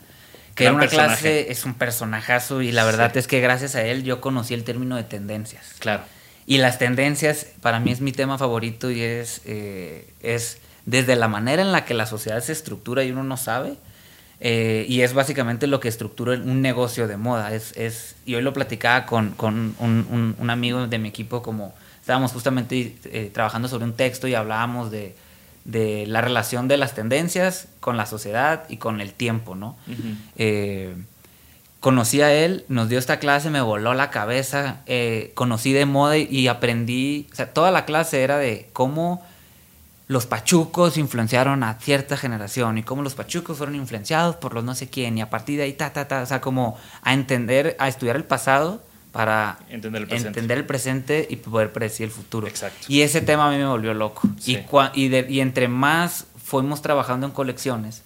Que 0.55 0.65
era 0.65 0.73
una 0.73 0.81
personaje. 0.81 1.21
clase, 1.21 1.53
es 1.53 1.65
un 1.67 1.75
personajazo 1.75 2.63
y 2.63 2.73
la 2.73 2.85
verdad 2.85 3.13
Sí. 3.13 3.19
es 3.21 3.27
que 3.29 3.41
gracias 3.41 3.75
a 3.77 3.83
él 3.85 4.03
yo 4.03 4.21
conocí 4.21 4.55
el 4.55 4.65
término 4.65 4.97
de 4.97 5.05
tendencias. 5.05 5.75
Claro. 5.79 6.03
Y 6.47 6.59
las 6.59 6.79
tendencias, 6.79 7.47
para 7.61 7.79
mí 7.79 7.93
es 7.93 8.01
mi 8.01 8.11
tema 8.11 8.39
favorito 8.39 8.91
y 8.91 9.03
es, 9.03 9.43
eh, 9.45 10.09
es 10.23 10.59
desde 10.91 11.17
la 11.17 11.29
manera 11.29 11.61
en 11.61 11.71
la 11.71 11.85
que 11.85 11.93
la 11.93 12.07
sociedad 12.07 12.41
se 12.41 12.53
estructura 12.53 13.05
y 13.05 13.11
uno 13.13 13.23
no 13.23 13.37
sabe. 13.37 13.75
eh, 14.41 14.87
y 14.89 15.01
es 15.03 15.15
básicamente 15.15 15.67
lo 15.67 15.81
que 15.81 15.89
estructura 15.89 16.33
un 16.33 16.63
negocio 16.63 17.09
de 17.09 17.17
moda. 17.17 17.53
Es, 17.53 17.77
es, 17.77 18.15
y 18.25 18.37
hoy 18.37 18.43
lo 18.43 18.53
platicaba 18.53 19.05
con, 19.05 19.33
con 19.33 19.75
un, 19.81 20.07
un- 20.11 20.37
un 20.39 20.51
amigo 20.51 20.87
de 20.87 20.99
mi 20.99 21.09
equipo, 21.09 21.43
como 21.43 21.75
estábamos 22.01 22.33
justamente 22.33 22.95
eh, 23.05 23.31
trabajando 23.35 23.67
sobre 23.69 23.85
un 23.85 23.95
texto 23.95 24.29
y 24.29 24.35
hablábamos 24.35 24.91
de, 24.93 25.15
de 25.65 26.07
la 26.07 26.21
relación 26.21 26.69
de 26.69 26.77
las 26.77 26.95
tendencias 26.95 27.67
con 27.81 27.97
la 27.97 28.07
sociedad 28.07 28.63
y 28.69 28.77
con 28.79 29.01
el 29.01 29.13
tiempo, 29.13 29.57
¿no? 29.57 29.77
Eh, 30.37 30.95
conocí 31.81 32.23
a 32.23 32.33
él, 32.33 32.65
nos 32.69 32.89
dio 32.89 32.99
esta 32.99 33.19
clase, 33.19 33.51
me 33.51 33.61
voló 33.61 33.93
la 33.95 34.11
cabeza, 34.11 34.81
conocí 35.35 35.73
de 35.73 35.85
moda 35.85 36.17
y, 36.17 36.29
y 36.31 36.49
aprendí, 36.49 37.27
o 37.33 37.35
sea, 37.35 37.53
toda 37.53 37.71
la 37.73 37.85
clase 37.85 38.23
era 38.23 38.39
de 38.39 38.69
cómo 38.73 39.27
los 40.09 40.27
pachucos 40.27 40.97
influenciaron 40.97 41.63
a 41.63 41.75
cierta 41.75 42.17
generación 42.17 42.79
y 42.79 42.83
cómo 42.83 43.03
los 43.03 43.15
pachucos 43.15 43.59
fueron 43.59 43.75
influenciados 43.77 44.37
por 44.37 44.55
los 44.55 44.65
no 44.65 44.75
sé 44.75 44.89
quién 44.89 45.19
y 45.19 45.21
a 45.21 45.29
partir 45.31 45.59
de 45.59 45.65
ahí, 45.65 45.75
ta, 45.75 45.93
ta, 45.93 46.09
ta, 46.09 46.23
o 46.23 46.27
sea, 46.27 46.41
como 46.41 46.77
a 47.03 47.13
entender, 47.15 47.77
a 47.79 47.89
estudiar 47.89 48.17
el 48.17 48.25
pasado 48.25 48.83
para 49.13 49.59
Entender 49.69 50.03
el 50.03 50.09
presente. 50.09 50.29
entender 50.29 50.59
el 50.59 50.65
presente 50.67 51.27
y 51.31 51.37
poder 51.37 51.73
predecir 51.73 52.05
el 52.05 52.11
futuro. 52.11 52.47
Exacto. 52.47 52.87
Y 52.89 53.03
ese 53.03 53.21
tema 53.21 53.49
a 53.49 53.51
mí 53.51 53.57
me 53.59 53.67
volvió 53.67 53.93
loco. 53.95 54.23
Sí. 54.39 54.53
Y, 54.57 54.57
cua- 54.67 54.91
y, 54.95 55.09
de- 55.09 55.27
y 55.29 55.41
entre 55.41 55.69
más 55.69 56.27
fuimos 56.43 56.83
trabajando 56.83 57.27
en 57.27 57.33
colecciones, 57.33 58.03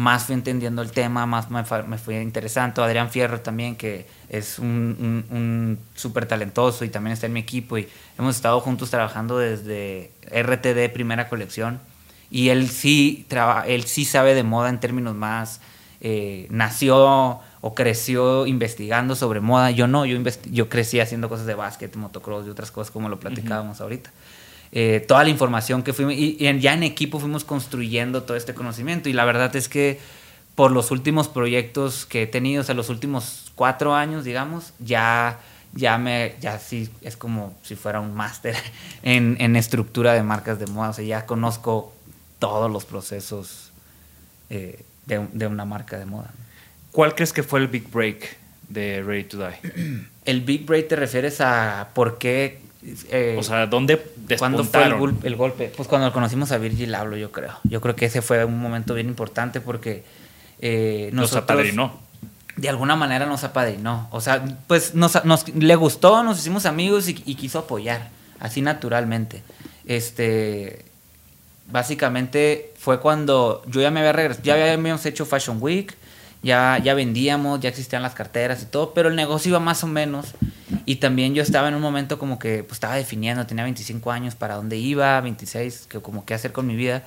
más 0.00 0.24
fui 0.24 0.34
entendiendo 0.34 0.82
el 0.82 0.90
tema, 0.92 1.26
más 1.26 1.50
me, 1.50 1.62
me 1.86 1.98
fue 1.98 2.22
interesante. 2.22 2.80
Adrián 2.80 3.10
Fierro 3.10 3.40
también, 3.40 3.76
que 3.76 4.06
es 4.28 4.58
un, 4.58 5.24
un, 5.30 5.36
un 5.36 5.78
súper 5.94 6.26
talentoso 6.26 6.84
y 6.84 6.88
también 6.88 7.12
está 7.12 7.26
en 7.26 7.32
mi 7.34 7.40
equipo. 7.40 7.76
Y 7.78 7.88
hemos 8.18 8.36
estado 8.36 8.60
juntos 8.60 8.90
trabajando 8.90 9.38
desde 9.38 10.10
RTD, 10.30 10.92
primera 10.92 11.28
colección. 11.28 11.80
Y 12.30 12.48
él 12.48 12.68
sí, 12.68 13.26
traba- 13.28 13.66
él 13.66 13.84
sí 13.84 14.04
sabe 14.04 14.34
de 14.34 14.42
moda 14.42 14.68
en 14.70 14.80
términos 14.80 15.14
más... 15.14 15.60
eh, 16.00 16.46
nació 16.50 17.40
o 17.62 17.74
creció 17.74 18.46
investigando 18.46 19.14
sobre 19.14 19.40
moda. 19.40 19.70
Yo 19.70 19.86
no, 19.86 20.06
yo, 20.06 20.16
yo 20.50 20.68
crecí 20.70 20.98
haciendo 21.00 21.28
cosas 21.28 21.44
de 21.46 21.54
básquet, 21.54 21.94
motocross 21.96 22.46
y 22.46 22.50
otras 22.50 22.70
cosas 22.70 22.90
como 22.90 23.08
lo 23.10 23.20
platicábamos 23.20 23.80
ahorita. 23.82 24.10
Eh, 24.72 25.04
toda 25.06 25.24
la 25.24 25.30
información 25.30 25.82
que 25.82 25.92
fuimos, 25.92 26.14
y, 26.14 26.36
y 26.38 26.60
ya 26.60 26.74
en 26.74 26.82
equipo 26.82 27.18
fuimos 27.18 27.44
construyendo 27.44 28.22
todo 28.22 28.36
este 28.36 28.54
conocimiento. 28.54 29.08
Y 29.08 29.12
la 29.12 29.24
verdad 29.24 29.54
es 29.56 29.68
que 29.68 29.98
por 30.54 30.70
los 30.70 30.90
últimos 30.90 31.28
proyectos 31.28 32.06
que 32.06 32.22
he 32.22 32.26
tenido, 32.26 32.62
o 32.62 32.64
sea, 32.64 32.74
los 32.74 32.88
últimos 32.88 33.52
cuatro 33.54 33.94
años, 33.94 34.24
digamos, 34.24 34.72
ya, 34.78 35.40
ya 35.72 35.98
me, 35.98 36.34
ya 36.40 36.58
sí, 36.58 36.88
es 37.02 37.16
como 37.16 37.54
si 37.62 37.76
fuera 37.76 38.00
un 38.00 38.14
máster 38.14 38.56
en, 39.02 39.36
en 39.40 39.56
estructura 39.56 40.12
de 40.12 40.22
marcas 40.22 40.58
de 40.58 40.66
moda. 40.66 40.90
O 40.90 40.92
sea, 40.92 41.04
ya 41.04 41.26
conozco 41.26 41.92
todos 42.38 42.70
los 42.70 42.84
procesos 42.84 43.72
eh, 44.50 44.84
de, 45.06 45.26
de 45.32 45.46
una 45.46 45.64
marca 45.64 45.98
de 45.98 46.06
moda. 46.06 46.30
¿Cuál 46.92 47.14
crees 47.14 47.32
que 47.32 47.42
fue 47.42 47.60
el 47.60 47.68
big 47.68 47.90
break 47.90 48.36
de 48.68 49.02
Ready 49.02 49.24
to 49.24 49.38
Die? 49.38 50.10
El 50.24 50.42
Big 50.42 50.66
Break 50.66 50.88
te 50.88 50.96
refieres 50.96 51.40
a 51.40 51.88
por 51.94 52.18
qué... 52.18 52.60
eh, 53.10 53.36
O 53.38 53.42
sea, 53.42 53.66
¿dónde 53.66 54.00
¿Cuándo 54.38 54.64
fue 54.64 54.84
el, 54.84 54.94
gol- 54.94 55.16
el 55.22 55.36
golpe? 55.36 55.72
Pues 55.76 55.88
cuando 55.88 56.12
conocimos 56.12 56.50
a 56.52 56.58
Virgil 56.58 56.94
Abloh, 56.94 57.16
yo 57.16 57.30
creo. 57.32 57.52
Yo 57.64 57.80
creo 57.80 57.94
que 57.96 58.06
ese 58.06 58.22
fue 58.22 58.44
un 58.44 58.58
momento 58.58 58.94
bien 58.94 59.08
importante 59.08 59.60
porque 59.60 60.02
eh, 60.60 61.10
Nos 61.12 61.34
apadrinó. 61.36 61.98
De 62.56 62.68
alguna 62.68 62.94
manera 62.96 63.24
nos 63.26 63.44
apadrinó. 63.44 64.08
O 64.10 64.20
sea, 64.20 64.42
pues 64.66 64.94
nos, 64.94 65.24
nos- 65.24 65.48
le 65.54 65.76
gustó, 65.76 66.22
nos 66.22 66.38
hicimos 66.38 66.66
amigos 66.66 67.08
y, 67.08 67.22
y 67.26 67.34
quiso 67.34 67.58
apoyar, 67.60 68.08
así 68.38 68.60
naturalmente. 68.62 69.42
Este, 69.86 70.84
básicamente 71.70 72.72
fue 72.78 73.00
cuando 73.00 73.62
yo 73.66 73.80
ya 73.80 73.90
me 73.90 74.00
había 74.00 74.12
regresado, 74.12 74.44
ya 74.44 74.54
habíamos 74.72 75.04
hecho 75.06 75.24
Fashion 75.26 75.58
Week, 75.60 75.94
ya, 76.42 76.78
ya 76.82 76.94
vendíamos, 76.94 77.60
ya 77.60 77.68
existían 77.68 78.02
las 78.02 78.14
carteras 78.14 78.62
y 78.62 78.66
todo, 78.66 78.92
pero 78.94 79.08
el 79.08 79.16
negocio 79.16 79.50
iba 79.50 79.60
más 79.60 79.84
o 79.84 79.86
menos. 79.86 80.26
Y 80.86 80.96
también 80.96 81.34
yo 81.34 81.42
estaba 81.42 81.68
en 81.68 81.74
un 81.74 81.82
momento 81.82 82.18
como 82.18 82.38
que 82.38 82.62
pues, 82.62 82.74
estaba 82.74 82.94
definiendo, 82.94 83.46
tenía 83.46 83.64
25 83.64 84.10
años, 84.10 84.34
para 84.34 84.54
dónde 84.54 84.76
iba, 84.76 85.20
26, 85.20 85.86
que 85.88 86.00
como 86.00 86.24
qué 86.24 86.34
hacer 86.34 86.52
con 86.52 86.66
mi 86.66 86.76
vida. 86.76 87.02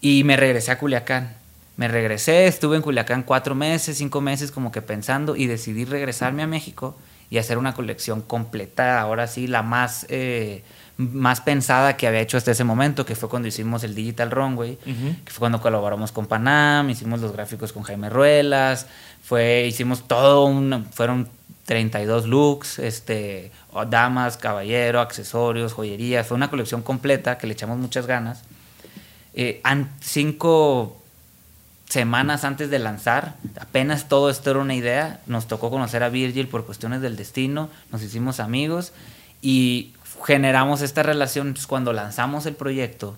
Y 0.00 0.24
me 0.24 0.36
regresé 0.36 0.70
a 0.70 0.78
Culiacán. 0.78 1.34
Me 1.76 1.88
regresé, 1.88 2.46
estuve 2.46 2.76
en 2.76 2.82
Culiacán 2.82 3.24
cuatro 3.24 3.54
meses, 3.54 3.98
cinco 3.98 4.20
meses 4.20 4.52
como 4.52 4.70
que 4.70 4.80
pensando 4.80 5.34
y 5.34 5.46
decidí 5.46 5.84
regresarme 5.84 6.42
a 6.44 6.46
México 6.46 6.96
y 7.30 7.38
hacer 7.38 7.58
una 7.58 7.74
colección 7.74 8.22
completa, 8.22 9.00
ahora 9.00 9.26
sí, 9.26 9.48
la 9.48 9.62
más, 9.62 10.06
eh, 10.08 10.62
más 10.96 11.40
pensada 11.40 11.96
que 11.96 12.06
había 12.06 12.20
hecho 12.20 12.36
hasta 12.36 12.52
ese 12.52 12.62
momento, 12.62 13.04
que 13.04 13.16
fue 13.16 13.28
cuando 13.28 13.48
hicimos 13.48 13.82
el 13.82 13.96
Digital 13.96 14.30
Runway, 14.30 14.76
que 14.76 15.32
fue 15.32 15.40
cuando 15.40 15.60
colaboramos 15.60 16.12
con 16.12 16.26
Panam, 16.26 16.88
hicimos 16.90 17.20
los 17.20 17.32
gráficos 17.32 17.72
con 17.72 17.82
Jaime 17.82 18.08
Ruelas, 18.08 18.86
fue, 19.22 19.66
hicimos 19.66 20.06
todo, 20.06 20.44
un, 20.44 20.86
fueron 20.92 21.28
32 21.64 22.26
looks, 22.26 22.78
este, 22.78 23.50
damas, 23.88 24.36
caballero, 24.36 25.00
accesorios, 25.00 25.72
joyería, 25.72 26.24
fue 26.24 26.36
una 26.36 26.50
colección 26.50 26.82
completa 26.82 27.38
que 27.38 27.46
le 27.46 27.54
echamos 27.54 27.78
muchas 27.78 28.06
ganas. 28.06 28.42
eh, 29.34 29.62
cinco 30.00 31.00
semanas 31.88 32.44
antes 32.44 32.70
de 32.70 32.78
lanzar, 32.78 33.36
apenas 33.60 34.08
todo 34.08 34.30
esto 34.30 34.50
era 34.50 34.60
una 34.60 34.74
idea, 34.74 35.20
nos 35.26 35.46
tocó 35.46 35.70
conocer 35.70 36.02
a 36.02 36.08
Virgil 36.08 36.48
por 36.48 36.64
cuestiones 36.66 37.00
del 37.00 37.16
destino, 37.16 37.68
nos 37.92 38.02
hicimos 38.02 38.40
amigos 38.40 38.92
y 39.42 39.92
generamos 40.24 40.82
esta 40.82 41.02
relación. 41.02 41.54
Cuando 41.66 41.92
lanzamos 41.92 42.46
el 42.46 42.54
proyecto, 42.54 43.16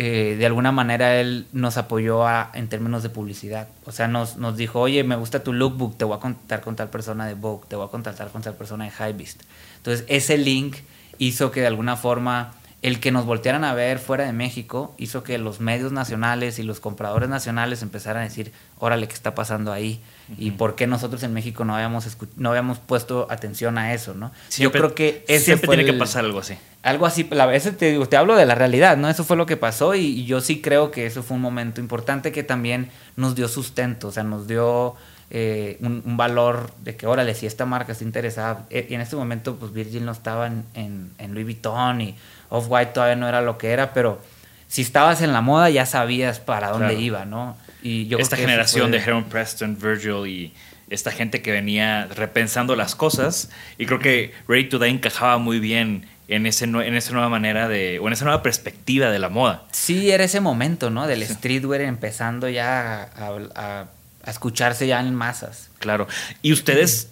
eh, 0.00 0.36
de 0.38 0.46
alguna 0.46 0.70
manera 0.70 1.16
él 1.20 1.46
nos 1.52 1.76
apoyó 1.76 2.24
a- 2.26 2.50
en 2.54 2.68
términos 2.68 3.02
de 3.02 3.08
publicidad. 3.10 3.66
O 3.84 3.90
sea, 3.92 4.06
nos, 4.06 4.36
nos 4.36 4.56
dijo, 4.56 4.80
oye, 4.80 5.02
me 5.02 5.16
gusta 5.16 5.42
tu 5.42 5.52
lookbook, 5.52 5.98
te 5.98 6.04
voy 6.04 6.16
a 6.16 6.20
contactar 6.20 6.60
con 6.60 6.76
tal 6.76 6.88
persona 6.88 7.26
de 7.26 7.34
Vogue, 7.34 7.66
te 7.68 7.74
voy 7.74 7.86
a 7.86 7.90
contactar 7.90 8.28
con 8.30 8.40
tal 8.42 8.54
persona 8.54 8.84
de 8.84 8.90
Hypebeast. 8.92 9.42
Entonces, 9.78 10.04
ese 10.08 10.38
link 10.38 10.76
hizo 11.18 11.50
que 11.50 11.62
de 11.62 11.66
alguna 11.66 11.96
forma 11.96 12.52
el 12.80 13.00
que 13.00 13.10
nos 13.10 13.26
voltearan 13.26 13.64
a 13.64 13.74
ver 13.74 13.98
fuera 13.98 14.24
de 14.24 14.32
México 14.32 14.94
hizo 14.98 15.24
que 15.24 15.36
los 15.38 15.58
medios 15.58 15.90
nacionales 15.90 16.60
y 16.60 16.62
los 16.62 16.78
compradores 16.78 17.28
nacionales 17.28 17.82
empezaran 17.82 18.22
a 18.22 18.24
decir, 18.24 18.52
órale, 18.78 19.08
¿qué 19.08 19.14
está 19.14 19.34
pasando 19.34 19.72
ahí? 19.72 20.00
¿Y 20.38 20.52
por 20.52 20.76
qué 20.76 20.86
nosotros 20.86 21.22
en 21.24 21.34
México 21.34 21.64
no 21.64 21.74
habíamos, 21.74 22.06
no 22.36 22.50
habíamos 22.50 22.78
puesto 22.78 23.26
atención 23.30 23.78
a 23.78 23.94
eso? 23.94 24.14
¿no? 24.14 24.30
Yo 24.56 24.70
creo 24.70 24.94
que 24.94 25.24
ese 25.26 25.46
siempre 25.46 25.66
fue 25.66 25.76
tiene 25.76 25.90
que 25.90 25.98
pasar 25.98 26.24
algo 26.24 26.38
así. 26.38 26.56
algo 26.82 27.06
así, 27.06 27.26
la 27.32 27.46
vez 27.46 27.68
te 27.76 27.90
digo, 27.90 28.06
te 28.06 28.16
hablo 28.16 28.36
de 28.36 28.46
la 28.46 28.54
realidad, 28.54 28.96
¿no? 28.96 29.08
Eso 29.08 29.24
fue 29.24 29.36
lo 29.36 29.46
que 29.46 29.56
pasó 29.56 29.96
y, 29.96 30.06
y 30.06 30.24
yo 30.26 30.40
sí 30.40 30.60
creo 30.60 30.92
que 30.92 31.06
eso 31.06 31.24
fue 31.24 31.36
un 31.36 31.42
momento 31.42 31.80
importante 31.80 32.30
que 32.30 32.44
también 32.44 32.90
nos 33.16 33.34
dio 33.34 33.48
sustento, 33.48 34.08
o 34.08 34.12
sea, 34.12 34.22
nos 34.22 34.46
dio 34.46 34.94
eh, 35.30 35.76
un, 35.80 36.02
un 36.06 36.16
valor 36.16 36.72
de 36.82 36.96
que, 36.96 37.06
órale, 37.06 37.34
si 37.34 37.46
esta 37.46 37.66
marca 37.66 37.92
está 37.92 38.04
interesada, 38.04 38.66
eh, 38.70 38.86
y 38.88 38.94
en 38.94 39.00
este 39.00 39.16
momento 39.16 39.56
pues 39.56 39.72
Virgil 39.72 40.04
no 40.04 40.12
estaba 40.12 40.46
en, 40.46 40.64
en- 40.74 41.10
en 41.18 41.34
Louis 41.34 41.44
Vuitton 41.44 42.00
y 42.00 42.14
Off-White 42.50 42.92
todavía 42.92 43.16
no 43.16 43.28
era 43.28 43.42
lo 43.42 43.58
que 43.58 43.70
era, 43.70 43.92
pero 43.92 44.20
si 44.68 44.82
estabas 44.82 45.20
en 45.22 45.32
la 45.32 45.40
moda 45.40 45.68
ya 45.70 45.84
sabías 45.86 46.40
para 46.40 46.68
dónde 46.70 46.88
Claro. 46.88 47.00
iba, 47.00 47.24
¿no? 47.24 47.56
Y 47.82 48.06
yo 48.06 48.16
creo 48.16 48.24
esta 48.24 48.36
generación 48.36 48.88
fue- 48.90 48.98
de 48.98 49.04
Heron 49.04 49.24
Preston, 49.24 49.76
Virgil 49.80 50.26
y 50.26 50.52
esta 50.90 51.10
gente 51.10 51.42
que 51.42 51.52
venía 51.52 52.06
repensando 52.14 52.74
las 52.74 52.94
cosas. 52.94 53.50
Y 53.76 53.84
creo 53.86 53.98
que 53.98 54.32
Ready 54.48 54.68
to 54.70 54.78
Die 54.78 54.88
encajaba 54.88 55.36
muy 55.38 55.60
bien 55.60 56.06
en, 56.28 56.46
ese, 56.46 56.64
en 56.64 56.94
esa 56.96 57.12
nueva 57.12 57.28
manera 57.28 57.68
de, 57.68 57.98
o 57.98 58.06
en 58.06 58.14
esa 58.14 58.24
nueva 58.24 58.42
perspectiva 58.42 59.10
de 59.10 59.18
la 59.18 59.28
moda. 59.28 59.64
Sí, 59.72 60.10
era 60.10 60.24
ese 60.24 60.40
momento, 60.40 60.88
¿no? 60.90 61.06
Del 61.06 61.22
streetwear 61.26 61.82
empezando 61.82 62.48
ya 62.48 63.02
a, 63.14 63.26
a- 63.26 63.80
a 63.82 63.86
escucharse 64.26 64.86
ya 64.86 65.00
en 65.00 65.14
masas. 65.14 65.68
Claro. 65.78 66.06
Y 66.42 66.52
ustedes 66.52 67.08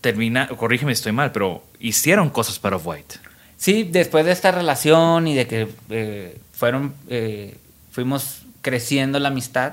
termina, 0.00 0.48
corrígeme 0.48 0.94
si 0.94 0.98
estoy 1.00 1.12
mal, 1.12 1.32
pero 1.32 1.64
hicieron 1.80 2.30
cosas 2.30 2.58
para 2.58 2.76
Off-White. 2.76 3.16
Sí, 3.56 3.88
después 3.90 4.24
de 4.26 4.32
esta 4.32 4.50
relación 4.52 5.26
y 5.26 5.34
de 5.34 5.46
que 5.46 5.68
eh, 5.90 6.36
fueron, 6.52 6.94
eh, 7.08 7.56
fuimos 7.90 8.42
creciendo 8.60 9.18
la 9.18 9.28
amistad, 9.28 9.72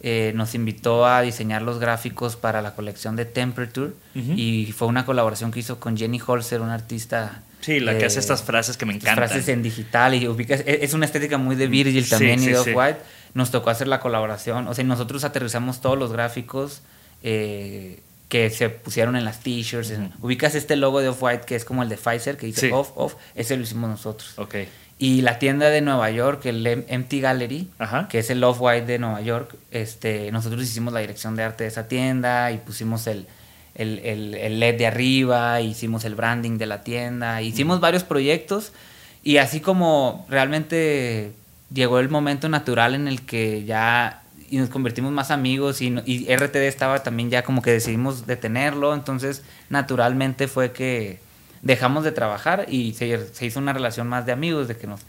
eh, 0.00 0.32
nos 0.34 0.54
invitó 0.54 1.06
a 1.06 1.20
diseñar 1.22 1.60
los 1.62 1.78
gráficos 1.80 2.36
para 2.36 2.62
la 2.62 2.74
colección 2.74 3.16
de 3.16 3.24
Temperature 3.24 3.88
Ujú. 4.14 4.32
y 4.36 4.72
fue 4.76 4.86
una 4.88 5.04
colaboración 5.04 5.50
que 5.50 5.60
hizo 5.60 5.80
con 5.80 5.96
Jenny 5.96 6.20
Holzer, 6.24 6.60
una 6.60 6.74
artista. 6.74 7.42
Sí, 7.60 7.80
la 7.80 7.98
que 7.98 8.04
eh, 8.04 8.06
hace 8.06 8.20
estas 8.20 8.42
frases 8.42 8.76
que 8.76 8.86
me 8.86 8.94
encantan. 8.94 9.16
frases 9.28 9.48
en 9.48 9.62
digital 9.62 10.14
y 10.14 10.28
ubicas, 10.28 10.60
es, 10.60 10.82
es 10.82 10.94
una 10.94 11.04
estética 11.04 11.36
muy 11.36 11.56
de 11.56 11.66
Virgil 11.66 12.04
Sí, 12.04 12.10
también 12.10 12.38
sí, 12.38 12.46
y 12.46 12.48
de 12.52 12.62
sí. 12.62 12.70
Off-White. 12.70 12.98
Nos 13.34 13.50
tocó 13.50 13.70
hacer 13.70 13.88
la 13.88 14.00
colaboración, 14.00 14.66
o 14.68 14.74
sea, 14.74 14.84
nosotros 14.84 15.24
aterrizamos 15.24 15.80
todos 15.80 15.98
los 15.98 16.12
gráficos 16.12 16.82
eh, 17.22 18.00
que 18.28 18.50
se 18.50 18.68
pusieron 18.70 19.16
en 19.16 19.24
las 19.24 19.40
t-shirts. 19.40 19.90
en- 19.90 20.12
Ubicas 20.20 20.54
este 20.54 20.76
logo 20.76 21.00
de 21.00 21.08
Off-White 21.08 21.44
que 21.46 21.56
es 21.56 21.64
como 21.64 21.82
el 21.82 21.88
de 21.88 21.96
Pfizer, 21.96 22.36
que 22.36 22.46
dice 22.46 22.68
Sí. 22.68 22.70
Off, 22.72 22.90
Off, 22.94 23.14
ese 23.34 23.56
lo 23.56 23.62
hicimos 23.62 23.88
nosotros. 23.90 24.32
Ok. 24.38 24.54
Y 25.00 25.22
la 25.22 25.38
tienda 25.38 25.70
de 25.70 25.80
Nueva 25.80 26.10
York, 26.10 26.44
el 26.46 26.66
Empty 26.66 27.20
Gallery, 27.20 27.68
Ajá. 27.78 28.08
que 28.08 28.18
es 28.18 28.30
el 28.30 28.42
Off-White 28.42 28.84
de 28.86 28.98
Nueva 28.98 29.20
York, 29.20 29.54
este, 29.70 30.30
nosotros 30.32 30.62
hicimos 30.64 30.92
la 30.92 31.00
dirección 31.00 31.36
de 31.36 31.44
arte 31.44 31.64
de 31.64 31.68
esa 31.68 31.86
tienda 31.88 32.50
y 32.52 32.58
pusimos 32.58 33.06
el, 33.06 33.26
el, 33.76 34.00
el- 34.00 34.34
el 34.34 34.58
LED 34.60 34.76
de 34.78 34.86
arriba, 34.88 35.60
hicimos 35.60 36.04
el 36.04 36.14
branding 36.16 36.58
de 36.58 36.66
la 36.66 36.82
tienda, 36.82 37.40
hicimos 37.42 37.78
varios 37.80 38.02
proyectos 38.04 38.72
y 39.22 39.36
así 39.36 39.60
como 39.60 40.26
realmente 40.28 41.32
llegó 41.72 41.98
el 42.00 42.08
momento 42.08 42.48
natural 42.48 42.94
en 42.94 43.08
el 43.08 43.22
que 43.22 43.64
ya 43.64 44.22
y 44.50 44.56
nos 44.56 44.70
convertimos 44.70 45.12
más 45.12 45.30
amigos 45.30 45.82
y, 45.82 45.94
y 46.06 46.34
RTD 46.34 46.56
estaba 46.66 47.02
también 47.02 47.28
ya 47.30 47.42
como 47.42 47.60
que 47.60 47.70
decidimos 47.70 48.26
detenerlo, 48.26 48.94
entonces 48.94 49.42
naturalmente 49.68 50.48
fue 50.48 50.72
que 50.72 51.20
dejamos 51.60 52.04
de 52.04 52.12
trabajar 52.12 52.66
y 52.68 52.94
se, 52.94 53.26
se 53.34 53.44
hizo 53.46 53.58
una 53.58 53.72
relación 53.74 54.06
más 54.08 54.24
de 54.24 54.32
amigos, 54.32 54.66
de 54.68 54.76
que 54.76 54.86
nos, 54.86 55.00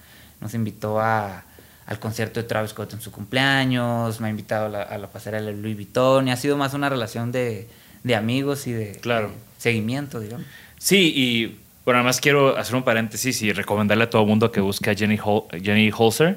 nos 0.42 0.54
invitó 0.56 1.00
a, 1.00 1.46
al 1.86 2.00
concierto 2.00 2.42
de 2.42 2.48
Travis 2.48 2.72
Scott 2.72 2.94
en 2.94 3.02
su 3.02 3.12
cumpleaños, 3.12 4.20
me 4.20 4.28
ha 4.28 4.32
invitado 4.32 4.66
a 4.66 4.70
la, 4.70 4.82
a 4.82 4.98
la 4.98 5.08
pasarela 5.08 5.52
de 5.52 5.56
Louis 5.58 5.76
Vuitton 5.76 6.28
y 6.28 6.32
ha 6.32 6.36
sido 6.38 6.58
más 6.58 6.74
una 6.74 6.90
relación 6.90 7.32
de, 7.32 7.70
de 8.04 8.16
amigos 8.16 8.68
y 8.68 8.74
de, 8.74 8.92
Claro. 9.02 9.30
de 9.30 9.34
seguimiento, 9.58 10.20
digamos. 10.20 10.46
Sí, 10.78 11.14
y 11.16 11.60
bueno, 11.86 12.00
además 12.00 12.20
quiero 12.22 12.58
hacer 12.58 12.76
un 12.76 12.84
paréntesis 12.84 13.42
y 13.42 13.52
recomendarle 13.52 14.04
a 14.04 14.10
todo 14.10 14.22
el 14.24 14.28
mundo 14.28 14.52
que 14.52 14.60
busque 14.62 14.90
a 14.92 14.96
Jenny, 14.96 15.18
Hol- 15.18 15.46
Jenny 15.64 15.92
Holzer. 15.96 16.36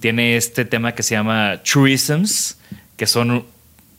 Tiene 0.00 0.36
este 0.36 0.64
tema 0.64 0.94
que 0.94 1.02
se 1.02 1.14
llama 1.14 1.60
Truisms, 1.62 2.58
que 2.96 3.06
son 3.06 3.44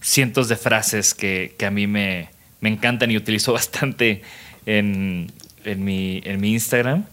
cientos 0.02 0.48
de 0.48 0.56
frases 0.56 1.14
que, 1.14 1.56
que 1.60 1.66
a 1.66 1.72
mí 1.72 1.86
me, 1.88 2.30
me 2.62 2.70
encantan 2.70 3.12
y 3.12 3.18
utilizo 3.18 3.54
bastante 3.60 4.22
en, 4.66 5.32
en, 5.64 5.84
mi, 5.84 6.22
en 6.26 6.40
mi 6.42 6.54
Instagram. 6.54 7.04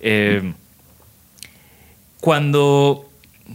Eh, 0.00 0.52
cuando, 2.20 3.08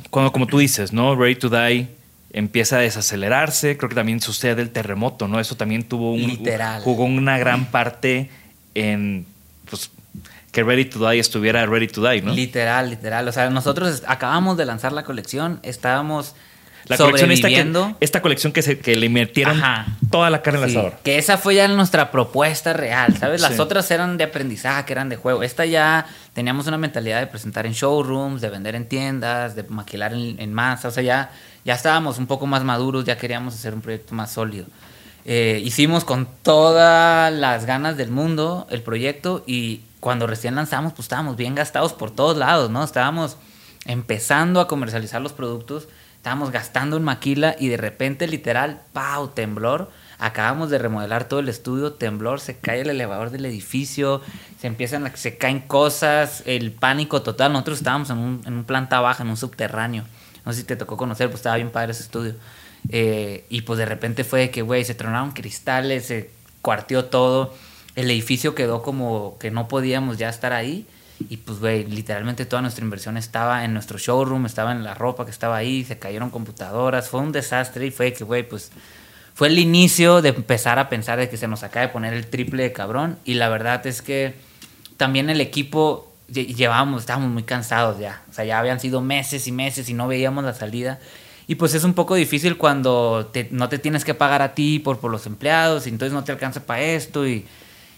cuando, 0.10 0.32
como 0.32 0.48
tú 0.48 0.60
dices, 0.60 0.92
¿no? 0.94 1.16
Ready 1.16 1.36
to 1.36 1.50
Die 1.50 1.88
empieza 2.34 2.78
a 2.78 2.80
desacelerarse, 2.80 3.78
creo 3.78 3.90
que 3.90 3.96
también 3.96 4.20
sucede 4.20 4.62
el 4.62 4.70
terremoto, 4.72 5.28
¿no? 5.28 5.40
Eso 5.40 5.56
también 5.56 5.84
tuvo 5.84 6.12
un, 6.14 6.22
Literal. 6.28 6.82
jugó 6.84 7.06
una 7.06 7.38
gran 7.38 7.66
parte 7.72 8.30
en 8.76 9.26
pues, 9.70 9.92
que 10.52 10.64
Ready 10.64 10.86
to 10.86 11.08
Die 11.10 11.20
estuviera 11.20 11.66
Ready 11.66 11.88
to 11.88 12.02
Die, 12.08 12.22
¿no? 12.22 12.34
Literal, 12.34 12.90
literal. 12.90 13.28
O 13.28 13.32
sea, 13.32 13.50
nosotros 13.50 14.04
acabamos 14.08 14.58
de 14.58 14.66
lanzar 14.66 14.92
la 14.94 15.04
colección, 15.04 15.60
estábamos 15.64 16.34
La 16.86 16.96
colección 16.98 17.32
esta, 17.32 17.50
que, 17.50 17.96
esta 18.00 18.22
colección 18.22 18.54
que, 18.54 18.62
se, 18.62 18.80
que 18.80 18.96
le 18.96 19.08
invirtieron 19.08 19.62
Ajá. 19.62 19.86
toda 20.10 20.30
la 20.30 20.42
carne 20.42 20.68
Sí, 20.70 20.72
asador. 20.78 20.94
que 21.04 21.18
esa 21.18 21.38
fue 21.38 21.56
ya 21.56 21.68
nuestra 21.68 22.12
propuesta 22.12 22.72
real, 22.72 23.18
¿sabes? 23.18 23.42
Las 23.42 23.56
Sí. 23.56 23.60
otras 23.60 23.92
eran 23.92 24.18
de 24.18 24.24
aprendizaje, 24.24 24.94
eran 24.94 25.10
de 25.10 25.18
juego. 25.18 25.44
Esta 25.44 25.66
ya 25.66 26.06
teníamos 26.34 26.66
una 26.68 26.78
mentalidad 26.78 27.20
de 27.20 27.28
presentar 27.28 27.66
en 27.66 27.74
showrooms, 27.74 28.40
de 28.42 28.50
vender 28.50 28.74
en 28.76 28.88
tiendas, 28.88 29.54
de 29.56 29.64
maquilar 29.64 30.14
en, 30.14 30.40
en 30.40 30.54
masa. 30.54 30.88
O 30.88 30.92
sea, 30.92 31.04
ya, 31.04 31.30
ya 31.66 31.74
estábamos 31.74 32.20
un 32.20 32.26
poco 32.26 32.48
más 32.48 32.64
maduros, 32.64 33.04
ya 33.04 33.18
queríamos 33.18 33.54
hacer 33.54 33.74
un 33.74 33.82
proyecto 33.82 34.16
más 34.16 34.32
sólido. 34.32 34.66
Eh, 35.30 35.62
hicimos 35.66 36.06
con 36.06 36.26
todas 36.42 37.34
las 37.34 37.66
ganas 37.66 37.98
del 37.98 38.12
mundo 38.12 38.66
el 38.70 38.82
proyecto 38.82 39.44
y 39.46 39.82
cuando 40.00 40.26
recién 40.26 40.56
lanzamos, 40.56 40.94
pues 40.94 41.04
estábamos 41.04 41.36
bien 41.36 41.54
gastados 41.54 41.92
por 41.92 42.12
todos 42.12 42.38
lados, 42.38 42.70
¿no? 42.70 42.82
Estábamos 42.82 43.36
empezando 43.86 44.62
a 44.62 44.70
comercializar 44.70 45.22
los 45.22 45.34
productos, 45.34 45.90
estábamos 46.16 46.52
gastando 46.52 46.96
en 46.96 47.04
maquila 47.04 47.58
y 47.60 47.68
de 47.68 47.76
repente, 47.76 48.26
literal, 48.26 48.80
¡pau! 48.94 49.28
Temblor. 49.28 49.92
Acabamos 50.18 50.70
de 50.70 50.78
remodelar 50.78 51.26
todo 51.26 51.42
el 51.42 51.50
estudio, 51.50 51.92
temblor, 51.92 52.40
se 52.40 52.56
cae 52.58 52.80
el 52.82 52.90
elevador 52.90 53.30
del 53.30 53.46
edificio, 53.46 54.22
se 54.62 54.68
empiezan 54.68 55.06
a, 55.06 55.16
se 55.18 55.38
caen 55.38 55.60
cosas, 55.60 56.42
el 56.46 56.72
pánico 56.72 57.22
total. 57.22 57.52
Nosotros 57.52 57.80
estábamos 57.80 58.10
en 58.12 58.18
un, 58.18 58.42
en 58.46 58.54
un 58.54 58.64
planta 58.64 59.02
baja, 59.02 59.24
en 59.24 59.30
un 59.30 59.38
subterráneo. 59.38 60.06
No 60.46 60.54
sé 60.54 60.60
si 60.60 60.66
te 60.66 60.78
tocó 60.78 60.96
conocer, 60.96 61.28
pues 61.28 61.40
estaba 61.40 61.58
bien 61.58 61.70
padre 61.70 61.92
ese 61.92 62.04
estudio. 62.04 62.36
Eh, 62.90 63.46
y 63.50 63.62
pues 63.62 63.80
de 63.80 63.86
repente 63.86 64.24
fue 64.24 64.50
que, 64.50 64.62
güey, 64.62 64.86
se 64.86 64.96
tronaron 64.96 65.32
cristales, 65.32 66.06
se 66.06 66.30
cuarteó 66.62 67.06
todo. 67.06 67.54
El 67.96 68.10
edificio 68.12 68.56
quedó 68.56 68.82
como 68.84 69.38
que 69.40 69.52
no 69.52 69.68
podíamos 69.68 70.18
ya 70.18 70.30
estar 70.30 70.54
ahí. 70.54 70.86
Y 71.30 71.38
pues, 71.38 71.60
güey, 71.60 71.84
literalmente 71.86 72.46
toda 72.46 72.62
nuestra 72.62 72.84
inversión 72.84 73.18
estaba 73.18 73.66
en 73.66 73.74
nuestro 73.74 73.98
showroom, 73.98 74.46
estaba 74.46 74.72
en 74.72 74.84
la 74.84 74.94
ropa 74.94 75.26
que 75.26 75.32
estaba 75.32 75.58
ahí, 75.58 75.84
se 75.84 75.98
cayeron 75.98 76.30
computadoras, 76.30 77.10
fue 77.10 77.22
un 77.22 77.32
desastre 77.32 77.88
y 77.88 77.92
fue 77.92 78.14
que, 78.14 78.24
güey, 78.24 78.48
pues 78.48 78.72
fue 79.34 79.48
el 79.48 79.58
inicio 79.58 80.22
de 80.22 80.30
empezar 80.30 80.78
a 80.78 80.90
pensar 80.90 81.18
de 81.18 81.28
que 81.28 81.38
se 81.38 81.48
nos 81.48 81.64
acaba 81.64 81.88
de 81.88 81.92
poner 81.92 82.14
el 82.14 82.28
triple 82.28 82.64
de 82.64 82.72
cabrón. 82.72 83.18
Y 83.26 83.34
la 83.34 83.50
verdad 83.50 83.86
es 83.88 84.02
que 84.04 84.36
también 84.98 85.30
el 85.32 85.42
equipo 85.42 86.12
lle- 86.32 86.54
llevábamos, 86.56 87.02
estábamos 87.02 87.32
muy 87.32 87.44
cansados 87.44 88.00
ya. 88.00 88.22
O 88.30 88.34
sea, 88.34 88.46
ya 88.46 88.60
habían 88.60 88.80
sido 88.80 89.02
meses 89.02 89.48
y 89.48 89.52
meses 89.52 89.90
y 89.90 89.94
no 89.96 90.08
veíamos 90.08 90.44
la 90.44 90.54
salida. 90.54 91.00
Y 91.48 91.56
pues 91.56 91.74
es 91.74 91.84
un 91.86 91.94
poco 91.94 92.16
difícil 92.16 92.58
cuando 92.58 93.30
te- 93.32 93.48
no 93.52 93.70
te 93.70 93.80
tienes 93.80 94.04
que 94.04 94.14
pagar 94.14 94.42
a 94.42 94.54
ti 94.54 94.80
por, 94.80 95.00
por 95.00 95.12
los 95.12 95.26
empleados 95.26 95.88
y 95.88 95.90
entonces 95.90 96.14
no 96.14 96.24
te 96.24 96.32
alcanza 96.34 96.66
para 96.66 96.82
esto. 96.82 97.26
Y, 97.26 97.46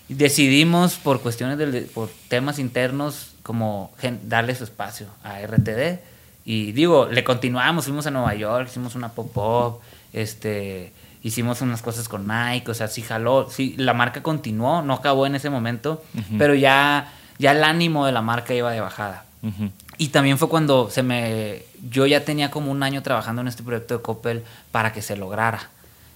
y 0.07 0.13
decidimos 0.13 0.95
por 0.95 1.21
cuestiones 1.21 1.57
del, 1.57 1.85
por 1.85 2.09
temas 2.27 2.59
internos 2.59 3.31
como 3.43 3.91
darle 4.23 4.53
su 4.55 4.63
espacio 4.63 5.07
a 5.23 5.41
RTD. 5.41 5.99
Y 6.45 6.71
digo, 6.73 7.07
le 7.11 7.23
continuamos, 7.23 7.85
fuimos 7.85 8.05
a 8.07 8.11
Nueva 8.11 8.33
York, 8.35 8.67
hicimos 8.69 8.95
una 8.95 9.09
pop-up, 9.09 9.79
este, 10.13 10.93
hicimos 11.23 11.61
unas 11.61 11.81
cosas 11.81 12.07
con 12.07 12.27
Nike, 12.27 12.69
o 12.71 12.73
sea, 12.73 12.87
sí 12.87 13.01
jaló, 13.01 13.49
sí, 13.49 13.75
la 13.77 13.93
marca 13.93 14.23
continuó, 14.23 14.81
no 14.81 14.93
acabó 14.93 15.25
en 15.27 15.35
ese 15.35 15.49
momento, 15.49 16.03
pero 16.37 16.55
ya, 16.55 17.11
ya 17.37 17.51
el 17.51 17.63
ánimo 17.63 18.05
de 18.05 18.11
la 18.13 18.21
marca 18.21 18.53
iba 18.53 18.71
de 18.71 18.79
bajada. 18.79 19.25
Ujú. 19.43 19.69
Y 19.99 20.07
también 20.07 20.37
fue 20.37 20.47
cuando 20.47 20.89
se 20.89 21.03
me. 21.03 21.63
Yo 21.89 22.05
ya 22.05 22.23
tenía 22.23 22.49
como 22.49 22.71
un 22.71 22.83
año 22.83 23.03
trabajando 23.03 23.41
en 23.41 23.49
este 23.49 23.63
proyecto 23.63 23.97
de 23.97 24.01
Coppel 24.01 24.45
para 24.71 24.93
que 24.93 25.01
se 25.01 25.17
lograra. 25.17 25.69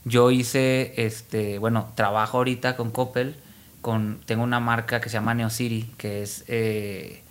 Yo 0.06 0.32
hice, 0.32 0.94
este, 0.96 1.60
bueno, 1.60 1.92
trabajo 1.94 2.38
ahorita 2.38 2.78
con 2.78 2.92
Coppel. 2.92 3.36
Con, 3.82 4.22
tengo 4.26 4.44
una 4.44 4.62
marca 4.62 5.02
que 5.02 5.10
se 5.10 5.16
llama 5.16 5.34
Neo 5.34 5.50
City, 5.50 5.94
que 5.98 6.24
es 6.24 6.46
eh, 6.48 7.23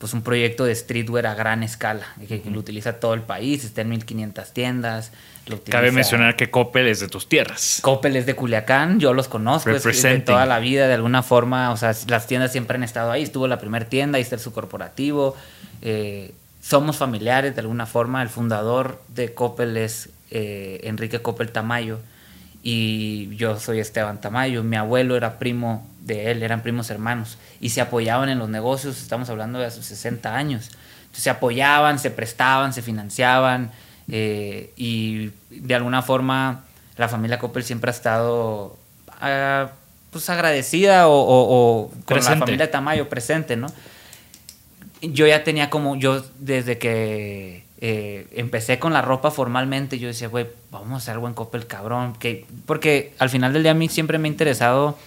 pues 0.00 0.14
un 0.14 0.22
proyecto 0.22 0.64
de 0.64 0.74
streetwear 0.74 1.26
a 1.26 1.34
gran 1.34 1.62
escala, 1.62 2.06
que, 2.26 2.40
que 2.40 2.50
lo 2.50 2.58
utiliza 2.58 2.94
todo 2.94 3.14
el 3.14 3.20
país, 3.22 3.62
está 3.64 3.82
en 3.82 3.90
1500 3.90 4.50
tiendas. 4.52 5.12
lo 5.46 5.62
Cabe 5.62 5.88
utiliza- 5.90 5.94
mencionar 5.94 6.36
que 6.36 6.50
Coppel 6.50 6.88
es 6.88 7.00
de 7.00 7.08
tus 7.08 7.28
tierras. 7.28 7.80
Coppel 7.82 8.16
es 8.16 8.24
de 8.24 8.34
Culiacán, 8.34 8.98
yo 8.98 9.12
los 9.12 9.28
conozco, 9.28 9.68
es 9.70 9.82
de 10.02 10.18
toda 10.20 10.46
la 10.46 10.58
vida, 10.58 10.88
de 10.88 10.94
alguna 10.94 11.22
forma, 11.22 11.70
o 11.70 11.76
sea, 11.76 11.94
las 12.08 12.26
tiendas 12.26 12.50
siempre 12.50 12.76
han 12.76 12.82
estado 12.82 13.10
ahí, 13.12 13.22
estuvo 13.22 13.46
la 13.46 13.58
primera 13.58 13.84
tienda, 13.84 14.16
ahí 14.16 14.22
está 14.22 14.38
su 14.38 14.52
corporativo, 14.54 15.36
eh, 15.82 16.32
somos 16.62 16.96
familiares 16.96 17.54
de 17.54 17.60
alguna 17.60 17.84
forma, 17.86 18.22
el 18.22 18.28
fundador 18.30 19.02
de 19.08 19.34
Coppel 19.34 19.76
es 19.76 20.08
eh, 20.30 20.80
Enrique 20.84 21.20
Coppel 21.20 21.50
Tamayo 21.52 21.98
y 22.62 23.34
yo 23.36 23.58
soy 23.58 23.78
Esteban 23.80 24.20
Tamayo, 24.20 24.62
mi 24.62 24.76
abuelo 24.76 25.16
era 25.16 25.38
primo 25.38 25.86
de 26.02 26.30
él, 26.30 26.42
eran 26.42 26.62
primos 26.62 26.90
hermanos 26.90 27.38
y 27.60 27.70
se 27.70 27.80
apoyaban 27.80 28.28
en 28.28 28.38
los 28.38 28.48
negocios, 28.48 29.00
estamos 29.00 29.28
hablando 29.30 29.58
de 29.58 29.70
sus 29.70 29.86
60 29.86 30.34
años, 30.34 30.70
Entonces, 31.02 31.24
se 31.24 31.30
apoyaban, 31.30 31.98
se 31.98 32.10
prestaban, 32.10 32.72
se 32.72 32.82
financiaban 32.82 33.70
eh, 34.08 34.72
y 34.76 35.30
de 35.50 35.74
alguna 35.74 36.02
forma 36.02 36.64
la 36.96 37.08
familia 37.08 37.38
Coppel 37.38 37.64
siempre 37.64 37.90
ha 37.90 37.94
estado 37.94 38.76
ah, 39.20 39.70
pues 40.10 40.28
agradecida 40.28 41.06
o, 41.08 41.12
o- 41.12 41.46
o 41.84 41.90
con 42.04 42.16
la 42.16 42.22
familia 42.40 42.70
Tamayo 42.70 43.08
presente, 43.08 43.56
¿no? 43.56 43.68
Yo 45.02 45.26
ya 45.26 45.44
tenía 45.44 45.70
como, 45.70 45.96
yo 45.96 46.22
desde 46.38 46.76
que 46.78 47.64
eh, 47.80 48.26
empecé 48.32 48.78
con 48.78 48.92
la 48.92 49.02
ropa 49.02 49.30
formalmente, 49.30 49.98
yo 49.98 50.08
decía, 50.08 50.28
güey, 50.28 50.46
vamos 50.70 50.92
a 50.92 50.96
hacer 50.96 51.14
algo 51.14 51.28
en 51.28 51.34
Coppel, 51.34 51.66
cabrón. 51.66 52.14
Que, 52.18 52.44
porque 52.66 53.12
al 53.18 53.30
final 53.30 53.52
del 53.52 53.62
día 53.62 53.72
a 53.72 53.74
mí 53.74 53.88
siempre 53.88 54.18
me 54.18 54.28
ha 54.28 54.30
interesado 54.30 54.98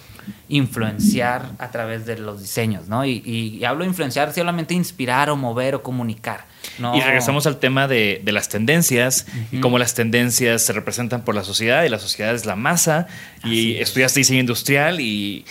influenciar 0.48 1.50
a 1.58 1.70
través 1.70 2.06
de 2.06 2.16
los 2.18 2.40
diseños, 2.40 2.88
¿no? 2.88 3.04
Y, 3.04 3.22
y- 3.24 3.58
y 3.58 3.64
hablo 3.64 3.84
de 3.84 3.88
influenciar 3.90 4.32
solamente 4.32 4.72
inspirar 4.74 5.28
o 5.30 5.36
mover 5.36 5.74
o 5.74 5.82
comunicar. 5.82 6.46
¿no? 6.78 6.96
Y 6.96 7.00
regresamos 7.00 7.46
al 7.46 7.58
tema 7.58 7.86
de, 7.88 8.20
de 8.24 8.32
las 8.32 8.48
tendencias 8.48 9.26
y 9.52 9.60
cómo 9.60 9.78
las 9.78 9.94
tendencias 9.94 10.62
se 10.62 10.72
representan 10.72 11.22
por 11.22 11.34
la 11.34 11.44
sociedad 11.44 11.84
y 11.84 11.88
la 11.90 11.98
sociedad 11.98 12.34
es 12.34 12.46
la 12.46 12.56
masa. 12.56 13.06
y 13.44 13.74
estudiaste 13.76 14.20
diseño 14.20 14.40
industrial 14.40 15.00
y 15.00 15.44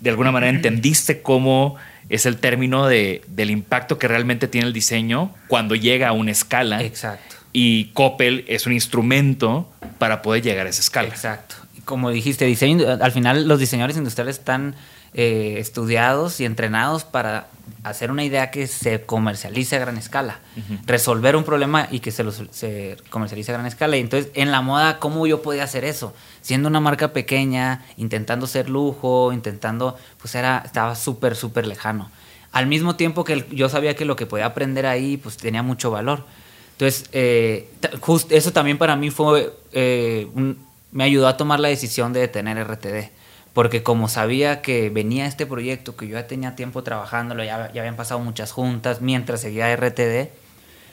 de 0.00 0.10
alguna 0.10 0.30
manera 0.30 0.50
entendiste 0.50 1.20
cómo 1.22 1.76
es 2.08 2.26
el 2.26 2.36
término 2.38 2.86
de, 2.86 3.22
del 3.28 3.50
impacto 3.50 3.98
que 3.98 4.08
realmente 4.08 4.48
tiene 4.48 4.66
el 4.66 4.72
diseño 4.72 5.34
cuando 5.48 5.74
llega 5.74 6.08
a 6.08 6.12
una 6.12 6.30
escala. 6.30 6.82
Exacto. 6.82 7.36
Y 7.52 7.86
Coppel 7.94 8.44
es 8.48 8.66
un 8.66 8.72
instrumento 8.72 9.70
para 9.98 10.22
poder 10.22 10.42
llegar 10.42 10.66
a 10.66 10.70
esa 10.70 10.82
escala. 10.82 11.08
Exacto. 11.08 11.56
Y 11.76 11.80
como 11.80 12.10
dijiste, 12.10 12.44
diseño, 12.44 12.86
al 13.00 13.12
final 13.12 13.48
los 13.48 13.58
diseñadores 13.58 13.96
industriales 13.96 14.38
están 14.38 14.74
eh, 15.14 15.56
estudiados 15.58 16.40
y 16.40 16.44
entrenados 16.44 17.04
para 17.04 17.48
hacer 17.82 18.10
una 18.10 18.24
idea 18.24 18.50
que 18.50 18.66
se 18.66 19.02
comercialice 19.02 19.76
a 19.76 19.78
gran 19.78 19.96
escala, 19.96 20.40
resolver 20.86 21.36
un 21.36 21.44
problema 21.44 21.88
y 21.90 22.00
que 22.00 22.10
se, 22.10 22.24
lo, 22.24 22.32
se 22.32 22.96
comercialice 23.10 23.52
a 23.52 23.54
gran 23.54 23.66
escala. 23.66 23.96
Y 23.96 24.00
entonces, 24.00 24.30
en 24.34 24.50
la 24.50 24.60
moda, 24.60 24.98
¿cómo 24.98 25.26
yo 25.26 25.42
podía 25.42 25.64
hacer 25.64 25.84
eso? 25.84 26.12
Siendo 26.42 26.68
una 26.68 26.80
marca 26.80 27.12
pequeña, 27.12 27.84
intentando 27.96 28.46
ser 28.46 28.68
lujo, 28.68 29.32
intentando, 29.32 29.96
pues 30.20 30.34
era, 30.34 30.62
estaba 30.64 30.94
súper, 30.96 31.36
súper 31.36 31.66
lejano. 31.66 32.10
Al 32.52 32.66
mismo 32.66 32.96
tiempo 32.96 33.24
que 33.24 33.34
el- 33.34 33.48
yo 33.50 33.68
sabía 33.68 33.94
que 33.94 34.04
lo 34.04 34.16
que 34.16 34.26
podía 34.26 34.46
aprender 34.46 34.86
ahí, 34.86 35.16
pues 35.16 35.36
tenía 35.36 35.62
mucho 35.62 35.90
valor. 35.90 36.24
Entonces, 36.72 37.08
eh, 37.12 37.70
just- 38.00 38.32
eso 38.32 38.52
también 38.52 38.78
para 38.78 38.96
mí 38.96 39.10
fue, 39.10 39.52
eh, 39.72 40.26
un- 40.34 40.58
me 40.92 41.04
ayudó 41.04 41.28
a 41.28 41.36
tomar 41.36 41.60
la 41.60 41.68
decisión 41.68 42.12
de 42.12 42.20
detener 42.20 42.58
RTD. 42.58 43.10
Porque 43.56 43.82
como 43.82 44.10
sabía 44.10 44.60
que 44.60 44.90
venía 44.90 45.24
este 45.24 45.46
proyecto, 45.46 45.96
que 45.96 46.06
yo 46.06 46.18
ya 46.18 46.26
tenía 46.26 46.54
tiempo 46.54 46.82
trabajándolo, 46.82 47.42
ya, 47.42 47.72
ya 47.72 47.80
habían 47.80 47.96
pasado 47.96 48.20
muchas 48.20 48.52
juntas 48.52 49.00
mientras 49.00 49.40
seguía 49.40 49.74
RTD, 49.74 50.28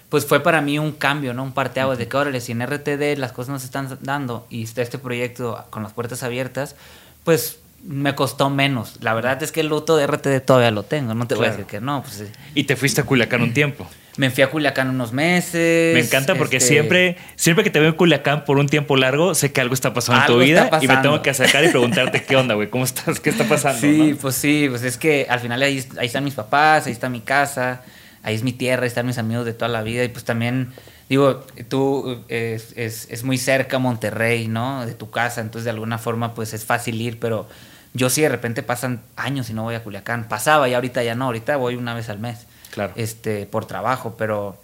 pues 0.07 0.25
fue 0.25 0.39
para 0.39 0.61
mí 0.61 0.79
un 0.79 0.93
cambio, 0.93 1.33
¿no? 1.33 1.43
Un 1.43 1.51
parteaguas 1.51 1.97
de 1.97 2.07
que, 2.07 2.15
órale, 2.15 2.39
si 2.39 2.53
en 2.53 2.65
RTD 2.65 3.17
las 3.17 3.33
cosas 3.33 3.49
no 3.49 3.59
se 3.59 3.65
están 3.65 3.97
dando 3.99 4.47
y 4.49 4.63
está 4.63 4.81
este 4.81 4.97
proyecto 4.97 5.61
con 5.71 5.83
las 5.83 5.91
puertas 5.91 6.23
abiertas, 6.23 6.77
pues 7.25 7.59
me 7.83 8.15
costó 8.15 8.49
menos. 8.49 8.95
La 9.01 9.13
verdad 9.13 9.43
es 9.43 9.51
que 9.51 9.59
el 9.59 9.67
luto 9.67 9.97
de 9.97 10.07
RTD 10.07 10.39
todavía 10.45 10.71
lo 10.71 10.83
tengo, 10.83 11.13
no 11.15 11.27
te 11.27 11.35
voy 11.35 11.47
a 11.47 11.49
decir 11.49 11.65
que 11.65 11.81
no. 11.81 12.01
Pues, 12.03 12.21
eh, 12.21 12.31
Y 12.55 12.63
te 12.63 12.77
fuiste 12.77 13.01
a 13.01 13.03
Culiacán 13.03 13.41
un 13.41 13.53
tiempo. 13.53 13.85
Me 14.17 14.29
fui 14.29 14.43
a 14.43 14.49
Culiacán 14.49 14.89
unos 14.89 15.11
meses. 15.11 15.93
Me 15.93 15.99
encanta 15.99 16.35
porque 16.35 16.57
este, 16.57 16.69
siempre, 16.69 17.17
siempre 17.35 17.63
que 17.63 17.69
te 17.69 17.79
veo 17.79 17.89
en 17.89 17.95
Culiacán 17.95 18.45
por 18.45 18.57
un 18.57 18.67
tiempo 18.67 18.95
largo, 18.95 19.33
sé 19.33 19.51
que 19.51 19.61
algo 19.61 19.73
está 19.73 19.93
pasando 19.93 20.21
en 20.21 20.27
tu 20.27 20.39
vida 20.39 20.69
y 20.81 20.87
me 20.87 20.97
tengo 20.97 21.21
que 21.21 21.31
acercar 21.31 21.63
y 21.65 21.69
preguntarte 21.69 22.23
qué 22.27 22.35
onda, 22.35 22.53
güey, 22.53 22.69
cómo 22.69 22.83
estás, 22.83 23.19
qué 23.19 23.29
está 23.29 23.45
pasando. 23.45 23.81
Sí, 23.81 24.11
¿no? 24.11 24.17
pues 24.17 24.35
sí, 24.35 24.67
pues 24.69 24.83
es 24.83 24.97
que 24.97 25.25
al 25.29 25.39
final 25.39 25.61
ahí, 25.61 25.83
ahí 25.97 26.07
están 26.07 26.23
mis 26.23 26.35
papás, 26.35 26.85
ahí 26.85 26.93
está 26.93 27.09
mi 27.09 27.21
casa, 27.21 27.81
ahí 28.21 28.35
es 28.35 28.43
mi 28.43 28.53
tierra, 28.53 28.83
ahí 28.83 28.87
están 28.87 29.07
mis 29.07 29.17
amigos 29.17 29.45
de 29.45 29.53
toda 29.53 29.69
la 29.69 29.81
vida 29.81 30.03
y 30.03 30.09
pues 30.09 30.25
también, 30.25 30.73
digo, 31.09 31.43
tú 31.67 32.23
eh, 32.29 32.53
es, 32.55 32.73
es, 32.77 33.07
es 33.09 33.23
muy 33.23 33.39
cerca 33.39 33.79
Monterrey, 33.79 34.47
¿no? 34.47 34.85
De 34.85 34.93
tu 34.93 35.09
casa, 35.09 35.41
entonces 35.41 35.65
de 35.65 35.71
alguna 35.71 35.97
forma 35.97 36.35
pues 36.35 36.53
es 36.53 36.65
fácil 36.65 37.01
ir, 37.01 37.19
pero 37.19 37.47
yo 37.95 38.11
sí 38.11 38.21
de 38.21 38.29
repente 38.29 38.61
pasan 38.61 39.01
años 39.15 39.49
y 39.49 39.53
no 39.53 39.63
voy 39.63 39.73
a 39.75 39.83
Culiacán. 39.83 40.27
Pasaba 40.27 40.69
y 40.69 40.75
ahorita 40.75 41.03
ya 41.03 41.15
no, 41.15 41.25
ahorita 41.25 41.57
voy 41.57 41.75
una 41.75 41.93
vez 41.93 42.09
al 42.09 42.19
mes. 42.19 42.47
Claro. 42.73 42.93
Este, 42.95 43.45
por 43.45 43.65
trabajo, 43.65 44.15
pero 44.17 44.59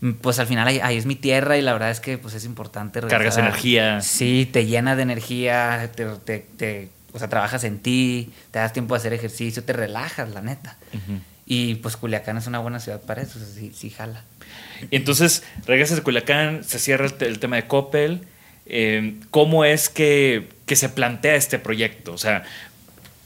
mm, 0.00 0.12
pues 0.12 0.38
al 0.38 0.46
final 0.46 0.68
ahí, 0.68 0.80
ahí 0.82 0.96
es 0.96 1.06
mi 1.06 1.16
tierra 1.16 1.58
y 1.58 1.62
la 1.62 1.72
verdad 1.72 1.90
es 1.90 2.00
que 2.00 2.18
pues 2.18 2.34
es 2.34 2.44
importante. 2.44 3.00
Cargas 3.00 3.18
regresar 3.18 3.44
energía. 3.44 4.00
Sí, 4.00 4.48
te 4.52 4.66
llena 4.66 4.94
de 4.96 5.02
energía, 5.02 5.90
te, 5.94 6.06
te- 6.24 6.46
te- 6.56 6.88
o 7.12 7.18
sea, 7.18 7.28
trabajas 7.28 7.64
en 7.64 7.78
ti, 7.80 8.32
te 8.50 8.58
das 8.58 8.72
tiempo 8.72 8.94
de 8.94 8.98
hacer 9.00 9.12
ejercicio, 9.12 9.64
te 9.64 9.72
relajas, 9.72 10.28
la 10.30 10.40
neta. 10.42 10.76
Y 11.46 11.76
pues 11.76 11.96
Culiacán 11.96 12.36
es 12.36 12.46
una 12.46 12.58
buena 12.58 12.78
ciudad 12.78 13.00
para 13.00 13.22
eso, 13.22 13.38
o 13.38 13.42
sea, 13.42 13.52
sí, 13.54 13.72
sí 13.74 13.88
jala. 13.90 14.22
Y 14.90 14.96
entonces 14.96 15.42
regresas 15.66 15.96
de 15.96 16.02
Culiacán, 16.02 16.62
se 16.64 16.78
cierra 16.78 17.06
el 17.20 17.38
tema 17.38 17.56
de 17.56 17.66
Coppel. 17.66 18.22
Eh, 18.66 19.16
¿Cómo 19.30 19.64
es 19.64 19.88
que, 19.88 20.50
que 20.66 20.76
se 20.76 20.90
plantea 20.90 21.34
este 21.36 21.58
proyecto? 21.58 22.12
O 22.12 22.18
sea, 22.18 22.44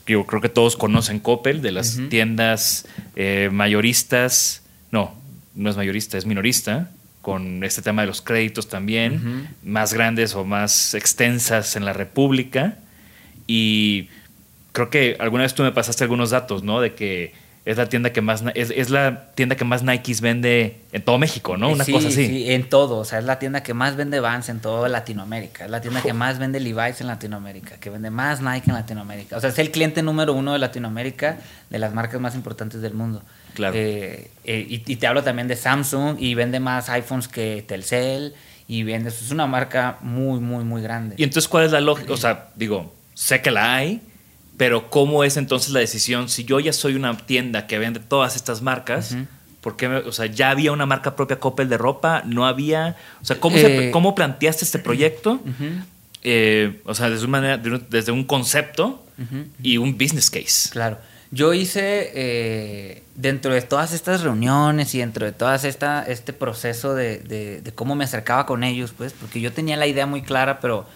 yo 0.06 0.26
creo 0.26 0.40
que 0.40 0.48
todos 0.48 0.76
conocen 0.76 1.20
Coppel, 1.20 1.62
de 1.62 1.72
las 1.72 2.00
tiendas 2.10 2.86
eh, 3.16 3.50
mayoristas. 3.52 4.62
No, 4.90 5.14
no 5.54 5.70
es 5.70 5.76
mayorista, 5.76 6.18
es 6.18 6.26
minorista, 6.26 6.90
con 7.20 7.62
este 7.64 7.82
tema 7.82 8.02
de 8.02 8.08
los 8.08 8.20
créditos 8.20 8.68
también, 8.68 9.48
más 9.62 9.94
grandes 9.94 10.34
o 10.34 10.44
más 10.44 10.94
extensas 10.94 11.76
en 11.76 11.84
la 11.84 11.92
República. 11.92 12.76
Y 13.46 14.08
creo 14.72 14.90
que 14.90 15.16
alguna 15.18 15.44
vez 15.44 15.54
tú 15.54 15.62
me 15.62 15.72
pasaste 15.72 16.04
algunos 16.04 16.30
datos, 16.30 16.62
¿no? 16.62 16.80
De 16.80 16.94
que 16.94 17.32
es 17.64 17.76
la 17.76 17.86
tienda 17.86 18.12
que 18.12 18.20
más 18.20 18.42
es, 18.54 18.70
es 18.70 18.90
la 18.90 19.30
tienda 19.34 19.54
que 19.54 19.64
más 19.64 19.84
Nikes 19.84 20.20
vende 20.20 20.80
en 20.90 21.02
todo 21.02 21.18
México, 21.18 21.56
¿no? 21.56 21.70
Una 21.70 21.84
sí, 21.84 21.92
cosa 21.92 22.08
así. 22.08 22.26
Sí, 22.26 22.50
en 22.50 22.68
todo. 22.68 22.98
O 22.98 23.04
sea, 23.04 23.20
es 23.20 23.24
la 23.24 23.38
tienda 23.38 23.62
que 23.62 23.72
más 23.72 23.94
vende 23.94 24.18
Vans 24.18 24.48
en 24.48 24.58
toda 24.58 24.88
Latinoamérica. 24.88 25.66
Es 25.66 25.70
la 25.70 25.80
tienda 25.80 26.02
que 26.02 26.12
más 26.12 26.40
vende 26.40 26.58
Levi's 26.58 27.00
en 27.00 27.06
Latinoamérica. 27.06 27.76
Que 27.78 27.88
vende 27.88 28.10
más 28.10 28.40
Nike 28.40 28.70
en 28.70 28.74
Latinoamérica. 28.74 29.36
O 29.36 29.40
sea, 29.40 29.50
es 29.50 29.58
el 29.60 29.70
cliente 29.70 30.02
número 30.02 30.32
uno 30.32 30.52
de 30.54 30.58
Latinoamérica 30.58 31.38
de 31.70 31.78
las 31.78 31.94
marcas 31.94 32.20
más 32.20 32.34
importantes 32.34 32.82
del 32.82 32.94
mundo. 32.94 33.22
Claro. 33.54 33.76
Eh, 33.76 34.30
eh, 34.44 34.66
y, 34.68 34.82
y 34.92 34.96
te 34.96 35.06
hablo 35.06 35.22
también 35.22 35.46
de 35.46 35.54
Samsung 35.54 36.16
y 36.18 36.34
vende 36.34 36.58
más 36.58 36.88
iPhones 36.88 37.28
que 37.28 37.64
Telcel. 37.66 38.34
Y 38.66 38.82
vende. 38.82 39.10
Es 39.10 39.30
una 39.30 39.46
marca 39.46 39.98
muy, 40.00 40.40
muy, 40.40 40.64
muy 40.64 40.82
grande. 40.82 41.14
Y 41.16 41.22
entonces, 41.22 41.48
¿cuál 41.48 41.66
es 41.66 41.70
la 41.70 41.80
lógica? 41.80 42.12
O 42.12 42.16
sea, 42.16 42.48
digo, 42.56 42.92
sé 43.14 43.40
que 43.40 43.52
la 43.52 43.76
hay, 43.76 44.00
pero 44.56 44.90
¿cómo 44.90 45.24
es 45.24 45.36
entonces 45.36 45.70
la 45.72 45.80
decisión? 45.80 46.28
Si 46.28 46.44
yo 46.44 46.60
ya 46.60 46.72
soy 46.72 46.94
una 46.94 47.16
tienda 47.16 47.66
que 47.66 47.78
vende 47.78 48.00
todas 48.00 48.36
estas 48.36 48.62
marcas, 48.62 49.12
Ujú. 49.12 49.26
¿por 49.60 49.76
qué? 49.76 49.88
me- 49.88 49.98
o 49.98 50.12
sea, 50.12 50.26
¿ya 50.26 50.50
había 50.50 50.72
una 50.72 50.86
marca 50.86 51.16
propia 51.16 51.38
Coppel 51.40 51.68
de 51.68 51.78
ropa? 51.78 52.22
¿No 52.26 52.46
había? 52.46 52.96
O 53.20 53.24
sea, 53.24 53.38
¿cómo, 53.40 53.56
se- 53.56 53.88
Eh, 53.88 53.90
cómo 53.90 54.14
planteaste 54.14 54.64
este 54.64 54.78
proyecto? 54.78 55.40
Eh, 56.24 56.80
o 56.84 56.94
sea, 56.94 57.10
desde, 57.10 57.24
una 57.26 57.40
manera- 57.40 57.80
desde 57.90 58.12
un 58.12 58.24
concepto 58.24 59.04
y 59.62 59.76
un 59.78 59.96
business 59.98 60.30
case. 60.30 60.70
Claro. 60.70 60.98
Yo 61.30 61.54
hice, 61.54 62.10
eh, 62.14 63.02
dentro 63.14 63.54
de 63.54 63.62
todas 63.62 63.92
estas 63.94 64.20
reuniones 64.22 64.94
y 64.94 64.98
dentro 64.98 65.24
de 65.24 65.32
todo 65.32 65.54
este 65.54 66.32
proceso 66.34 66.94
de, 66.94 67.18
de- 67.20 67.60
de 67.62 67.72
cómo 67.72 67.94
me 67.94 68.04
acercaba 68.04 68.44
con 68.46 68.62
ellos, 68.64 68.92
pues, 68.96 69.14
porque 69.18 69.40
yo 69.40 69.50
tenía 69.52 69.76
la 69.78 69.86
idea 69.86 70.04
muy 70.06 70.22
clara, 70.22 70.60
pero 70.60 70.86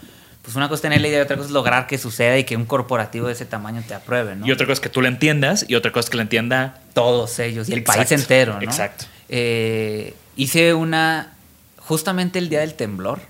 pues 0.46 0.56
una 0.56 0.68
cosa 0.68 0.76
es 0.76 0.82
tener 0.82 1.00
la 1.00 1.08
idea 1.08 1.18
y 1.18 1.22
otra 1.22 1.36
cosa 1.36 1.48
es 1.48 1.52
lograr 1.52 1.86
que 1.88 1.98
suceda 1.98 2.38
y 2.38 2.44
que 2.44 2.56
un 2.56 2.64
corporativo 2.66 3.26
de 3.26 3.32
ese 3.32 3.44
tamaño 3.46 3.82
te 3.86 3.94
apruebe, 3.94 4.36
¿no? 4.36 4.46
Y 4.46 4.52
otra 4.52 4.64
cosa 4.64 4.74
es 4.74 4.80
que 4.80 4.88
tú 4.88 5.02
la 5.02 5.08
entiendas 5.08 5.66
y 5.68 5.74
otra 5.74 5.90
cosa 5.90 6.06
es 6.06 6.10
que 6.10 6.16
la 6.16 6.22
entienda. 6.22 6.80
Todos 6.94 7.38
ellos 7.40 7.68
y 7.68 7.72
el 7.72 7.80
Exacto, 7.80 7.98
país 8.08 8.12
entero, 8.12 8.54
¿no? 8.54 8.62
exacto. 8.62 9.06
Eh, 9.28 10.14
hice 10.36 10.72
una, 10.72 11.32
justamente 11.78 12.38
el 12.38 12.48
día 12.48 12.60
del 12.60 12.74
temblor, 12.74 13.20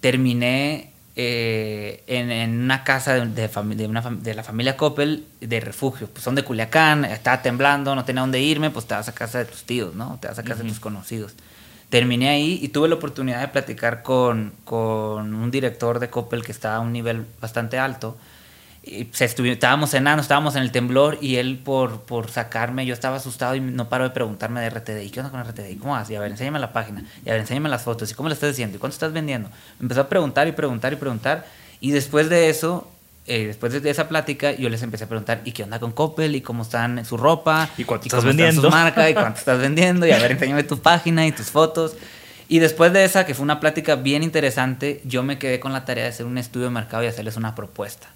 terminé 0.00 0.90
eh, 1.16 2.02
en, 2.06 2.30
en 2.30 2.60
una 2.62 2.84
casa 2.84 3.14
de, 3.14 3.26
de 3.26 3.50
fami- 3.50 3.74
de 3.76 3.86
una 3.86 4.02
fam- 4.02 4.18
de 4.20 4.34
la 4.34 4.42
familia 4.42 4.76
Coppel 4.76 5.24
de 5.40 5.60
refugio. 5.60 6.08
Pues 6.08 6.24
son 6.24 6.34
de 6.34 6.42
Culiacán, 6.42 7.04
estaba 7.04 7.42
temblando, 7.42 7.94
no 7.94 8.04
tenía 8.04 8.20
dónde 8.20 8.40
irme, 8.40 8.70
pues 8.70 8.86
te 8.86 8.94
vas 8.94 9.08
a 9.08 9.12
casa 9.14 9.38
de 9.38 9.44
tus 9.46 9.64
tíos, 9.64 9.94
¿no? 9.94 10.18
Te 10.20 10.28
vas 10.28 10.38
a 10.38 10.42
casa 10.42 10.62
de 10.62 10.68
tus 10.68 10.80
conocidos. 10.80 11.32
Terminé 11.94 12.28
ahí 12.28 12.58
y 12.60 12.70
tuve 12.70 12.88
la 12.88 12.96
oportunidad 12.96 13.40
de 13.40 13.46
platicar 13.46 14.02
con, 14.02 14.52
con 14.64 15.32
un 15.32 15.50
director 15.52 16.00
de 16.00 16.10
Coppel 16.10 16.42
que 16.44 16.50
estaba 16.50 16.74
a 16.74 16.80
un 16.80 16.92
nivel 16.92 17.24
bastante 17.40 17.78
alto. 17.78 18.16
Y 18.82 19.06
se 19.12 19.26
estuvi- 19.26 19.52
estábamos 19.52 19.90
cenando, 19.90 20.20
estábamos 20.20 20.56
en 20.56 20.62
el 20.62 20.72
temblor 20.72 21.18
y 21.20 21.36
él 21.36 21.60
por, 21.64 22.00
por 22.00 22.32
sacarme, 22.32 22.84
yo 22.84 22.94
estaba 22.94 23.18
asustado 23.18 23.54
y 23.54 23.60
no 23.60 23.88
paro 23.88 24.02
de 24.02 24.10
preguntarme 24.10 24.60
de 24.60 24.70
RTDI, 24.70 25.08
¿qué 25.10 25.20
onda 25.20 25.30
con 25.30 25.38
RTDI? 25.38 25.76
¿Cómo 25.76 25.92
vas? 25.92 26.10
Y 26.10 26.16
a 26.16 26.20
ver, 26.20 26.32
enséñame 26.32 26.58
la 26.58 26.72
página, 26.72 27.04
y 27.24 27.28
a 27.28 27.32
ver, 27.34 27.42
enséñame 27.42 27.68
las 27.68 27.82
fotos, 27.84 28.10
¿y 28.10 28.14
cómo 28.14 28.28
le 28.28 28.34
estás 28.34 28.50
diciendo? 28.50 28.76
¿Y 28.76 28.80
cuánto 28.80 28.94
estás 28.94 29.12
vendiendo? 29.12 29.48
Me 29.78 29.84
empezó 29.84 30.00
a 30.00 30.08
preguntar 30.08 30.48
y 30.48 30.52
preguntar 30.52 30.92
y 30.92 30.96
preguntar 30.96 31.46
y 31.80 31.92
después 31.92 32.28
de 32.28 32.48
eso, 32.50 32.90
eh, 33.26 33.46
después 33.46 33.82
de 33.82 33.90
esa 33.90 34.06
plática, 34.06 34.52
yo 34.52 34.68
les 34.68 34.82
empecé 34.82 35.04
a 35.04 35.08
preguntar, 35.08 35.40
¿y 35.44 35.52
qué 35.52 35.62
onda 35.62 35.80
con 35.80 35.92
Coppel? 35.92 36.36
¿Y 36.36 36.42
cómo 36.42 36.62
están 36.62 37.04
su 37.06 37.16
ropa? 37.16 37.70
¿Y 37.78 37.84
cuánto 37.84 38.08
cómo 38.10 38.18
estás 38.18 38.30
están 38.30 38.52
sus 38.52 38.62
vendiendo? 38.62 38.70
marcas? 38.70 39.10
¿Y 39.10 39.14
cuánto 39.14 39.38
estás 39.38 39.58
vendiendo? 39.58 40.06
Y 40.06 40.10
a 40.10 40.18
ver, 40.18 40.32
enséñame 40.32 40.62
tu 40.64 40.78
página 40.78 41.26
y 41.26 41.32
tus 41.32 41.46
fotos. 41.46 41.96
Y 42.48 42.58
después 42.58 42.92
de 42.92 43.04
esa, 43.04 43.24
que 43.24 43.32
fue 43.32 43.42
una 43.42 43.60
plática 43.60 43.96
bien 43.96 44.22
interesante, 44.22 45.00
yo 45.04 45.22
me 45.22 45.38
quedé 45.38 45.58
con 45.58 45.72
la 45.72 45.86
tarea 45.86 46.04
de 46.04 46.10
hacer 46.10 46.26
un 46.26 46.36
estudio 46.36 46.66
de 46.66 46.72
mercado 46.72 47.02
y 47.02 47.06
hacerles 47.06 47.36
una 47.38 47.54
propuesta. 47.54 48.08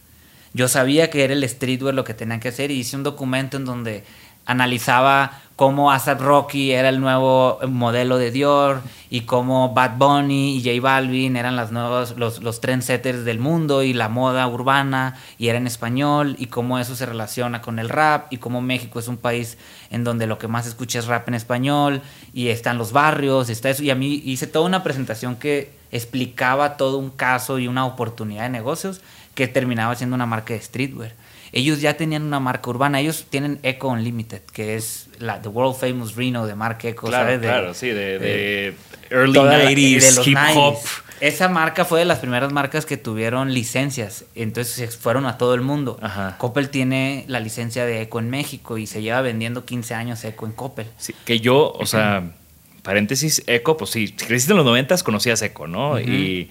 Yo 0.53 0.69
sabía 0.69 1.09
que 1.09 1.25
era 1.25 1.33
el 1.33 1.49
streetwear 1.49 1.95
lo 1.95 2.05
que 2.05 2.15
tenían 2.15 2.41
que 2.41 2.49
hacer 2.49 2.71
y 2.71 2.75
hice 2.75 2.97
un 2.97 3.03
documento 3.03 3.57
en 3.57 3.65
donde 3.65 4.05
analizaba 4.49 5.41
cómo 5.57 5.91
ASAP 5.93 6.21
Rocky 6.21 6.73
era 6.73 6.89
el 6.89 7.01
nuevo 7.01 7.59
modelo 7.69 8.17
de 8.17 8.31
Dior 8.31 8.81
y 9.11 9.23
cómo 9.23 9.75
Bad 9.75 9.99
Bunny 9.99 10.57
y 10.57 10.63
J 10.63 10.81
Balvin 10.81 11.37
eran 11.37 11.57
las 11.57 11.71
nuevos, 11.71 12.17
los, 12.17 12.43
los 12.43 12.61
trendsetters 12.61 13.25
del 13.25 13.41
mundo 13.41 13.83
y 13.83 13.93
la 13.93 14.09
moda 14.09 14.47
urbana 14.47 15.17
y 15.37 15.49
era 15.49 15.59
en 15.59 15.67
español 15.67 16.37
y 16.39 16.47
cómo 16.47 16.79
eso 16.79 16.97
se 16.97 17.07
relaciona 17.07 17.61
con 17.61 17.79
el 17.79 17.89
rap 17.89 18.33
y 18.33 18.39
cómo 18.39 18.61
México 18.61 18.99
es 18.99 19.09
un 19.09 19.17
país 19.17 19.59
en 19.91 20.03
donde 20.05 20.27
lo 20.27 20.39
que 20.39 20.49
más 20.49 20.67
escucha 20.67 21.01
es 21.01 21.07
rap 21.07 21.29
en 21.29 21.35
español 21.35 22.03
y 22.33 22.49
están 22.49 22.79
los 22.79 22.93
barrios, 22.93 23.51
está 23.51 23.69
eso 23.69 23.83
y 23.83 23.91
a 23.91 23.95
mí 23.95 24.23
hice 24.25 24.47
toda 24.47 24.65
una 24.65 24.83
presentación 24.83 25.37
que 25.37 25.73
explicaba 25.91 26.77
todo 26.77 26.99
un 26.99 27.11
caso 27.11 27.59
y 27.59 27.69
una 27.69 27.85
oportunidad 27.85 28.45
de 28.45 28.51
negocios 28.51 29.01
que 29.35 29.49
terminaba 29.49 29.95
siendo 29.95 30.15
una 30.15 30.27
marca 30.27 30.55
de 30.55 30.61
streetwear. 30.61 31.13
Ellos 31.53 31.81
ya 31.81 31.97
tenían 31.97 32.23
una 32.23 32.41
marca 32.41 32.69
urbana, 32.71 33.01
ellos 33.01 33.25
tienen 33.31 33.59
Eco 33.63 33.89
Unlimited, 33.89 34.43
que 34.53 34.77
es 34.77 35.09
la 35.19 35.41
The 35.41 35.49
World 35.49 35.77
Famous 35.77 36.15
Reno 36.17 36.47
de 36.47 36.55
Mark 36.55 36.79
Eco, 36.83 37.07
Claro, 37.09 37.25
¿sabes? 37.27 37.41
De- 37.41 37.47
claro, 37.47 37.75
sí, 37.75 37.89
de, 37.89 38.19
de 38.19 38.75
early 39.11 39.33
toda 39.35 39.59
la- 39.59 39.65
90s, 39.71 40.01
de 40.01 40.13
los 40.17 40.27
hip 40.27 40.37
90s. 40.37 40.57
hop. 40.57 40.77
Esa 41.21 41.49
marca 41.49 41.85
fue 41.85 41.99
de 41.99 42.05
las 42.05 42.21
primeras 42.21 42.53
marcas 42.53 42.87
que 42.87 42.97
tuvieron 42.97 43.53
licencias, 43.53 44.25
entonces 44.37 44.97
fueron 44.97 45.27
a 45.27 45.37
todo 45.37 45.55
el 45.55 45.63
mundo. 45.63 45.99
Ajá. 46.01 46.37
Coppel 46.39 46.69
tiene 46.71 47.25
la 47.27 47.41
licencia 47.41 47.85
de 47.87 48.03
Eco 48.03 48.21
en 48.21 48.31
México 48.31 48.79
y 48.79 48.87
se 48.87 49.03
lleva 49.03 49.21
vendiendo 49.21 49.65
15 49.65 49.95
años 49.95 50.23
Eco 50.25 50.47
en 50.47 50.53
Coppel. 50.53 50.87
Sí, 50.97 51.15
que 51.25 51.41
yo, 51.41 51.73
o 51.73 51.87
sea, 51.87 52.23
paréntesis, 52.83 53.43
Eco, 53.49 53.77
pues 53.77 53.91
sí, 53.91 54.07
si 54.09 54.13
creciste 54.27 54.53
en 54.53 54.59
los 54.59 54.67
90 54.67 54.97
conocías 54.99 55.43
Eco, 55.43 55.67
¿no? 55.67 55.99
y, 55.99 56.51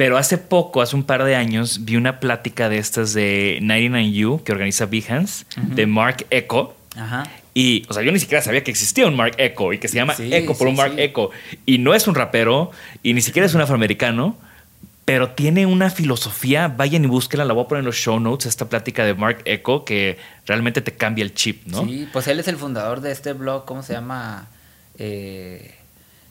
pero 0.00 0.16
hace 0.16 0.38
poco, 0.38 0.80
hace 0.80 0.96
un 0.96 1.04
par 1.04 1.24
de 1.24 1.36
años, 1.36 1.84
vi 1.84 1.96
una 1.96 2.20
plática 2.20 2.70
de 2.70 2.78
estas 2.78 3.12
de 3.12 3.58
99U 3.60 4.42
que 4.42 4.50
organiza 4.50 4.86
Behance, 4.86 5.44
de 5.58 5.86
Mark 5.86 6.24
Eco. 6.30 6.74
Ajá. 6.96 7.24
Y, 7.52 7.84
o 7.86 7.92
sea, 7.92 8.02
yo 8.02 8.10
ni 8.10 8.18
siquiera 8.18 8.40
sabía 8.40 8.64
que 8.64 8.70
existía 8.70 9.06
un 9.06 9.14
Mark 9.14 9.34
Echo 9.36 9.74
y 9.74 9.78
que 9.78 9.88
se 9.88 9.96
llama 9.96 10.14
Sí, 10.14 10.32
Echo 10.32 10.54
por 10.56 10.68
sí, 10.68 10.70
un 10.70 10.76
Mark 10.76 10.94
sí. 10.94 11.02
Echo. 11.02 11.28
Y 11.66 11.76
no 11.76 11.92
es 11.92 12.08
un 12.08 12.14
rapero 12.14 12.70
y 13.02 13.12
ni 13.12 13.20
siquiera 13.20 13.44
es 13.44 13.52
un 13.52 13.60
afroamericano, 13.60 14.38
pero 15.04 15.32
tiene 15.32 15.66
una 15.66 15.90
filosofía. 15.90 16.68
Vayan 16.68 17.04
y 17.04 17.06
búsquenla, 17.06 17.44
la 17.44 17.52
voy 17.52 17.64
a 17.64 17.68
poner 17.68 17.80
en 17.80 17.86
los 17.86 17.96
show 17.96 18.18
notes, 18.18 18.46
esta 18.46 18.70
plática 18.70 19.04
de 19.04 19.12
Mark 19.12 19.42
Echo 19.44 19.84
que 19.84 20.16
realmente 20.46 20.80
te 20.80 20.92
cambia 20.92 21.24
el 21.24 21.34
chip, 21.34 21.66
¿no? 21.66 21.84
Sí, 21.84 22.08
pues 22.10 22.26
él 22.26 22.40
es 22.40 22.48
el 22.48 22.56
fundador 22.56 23.02
de 23.02 23.12
este 23.12 23.34
blog, 23.34 23.66
¿cómo 23.66 23.82
se 23.82 23.92
llama? 23.92 24.48
Eh, 24.96 25.74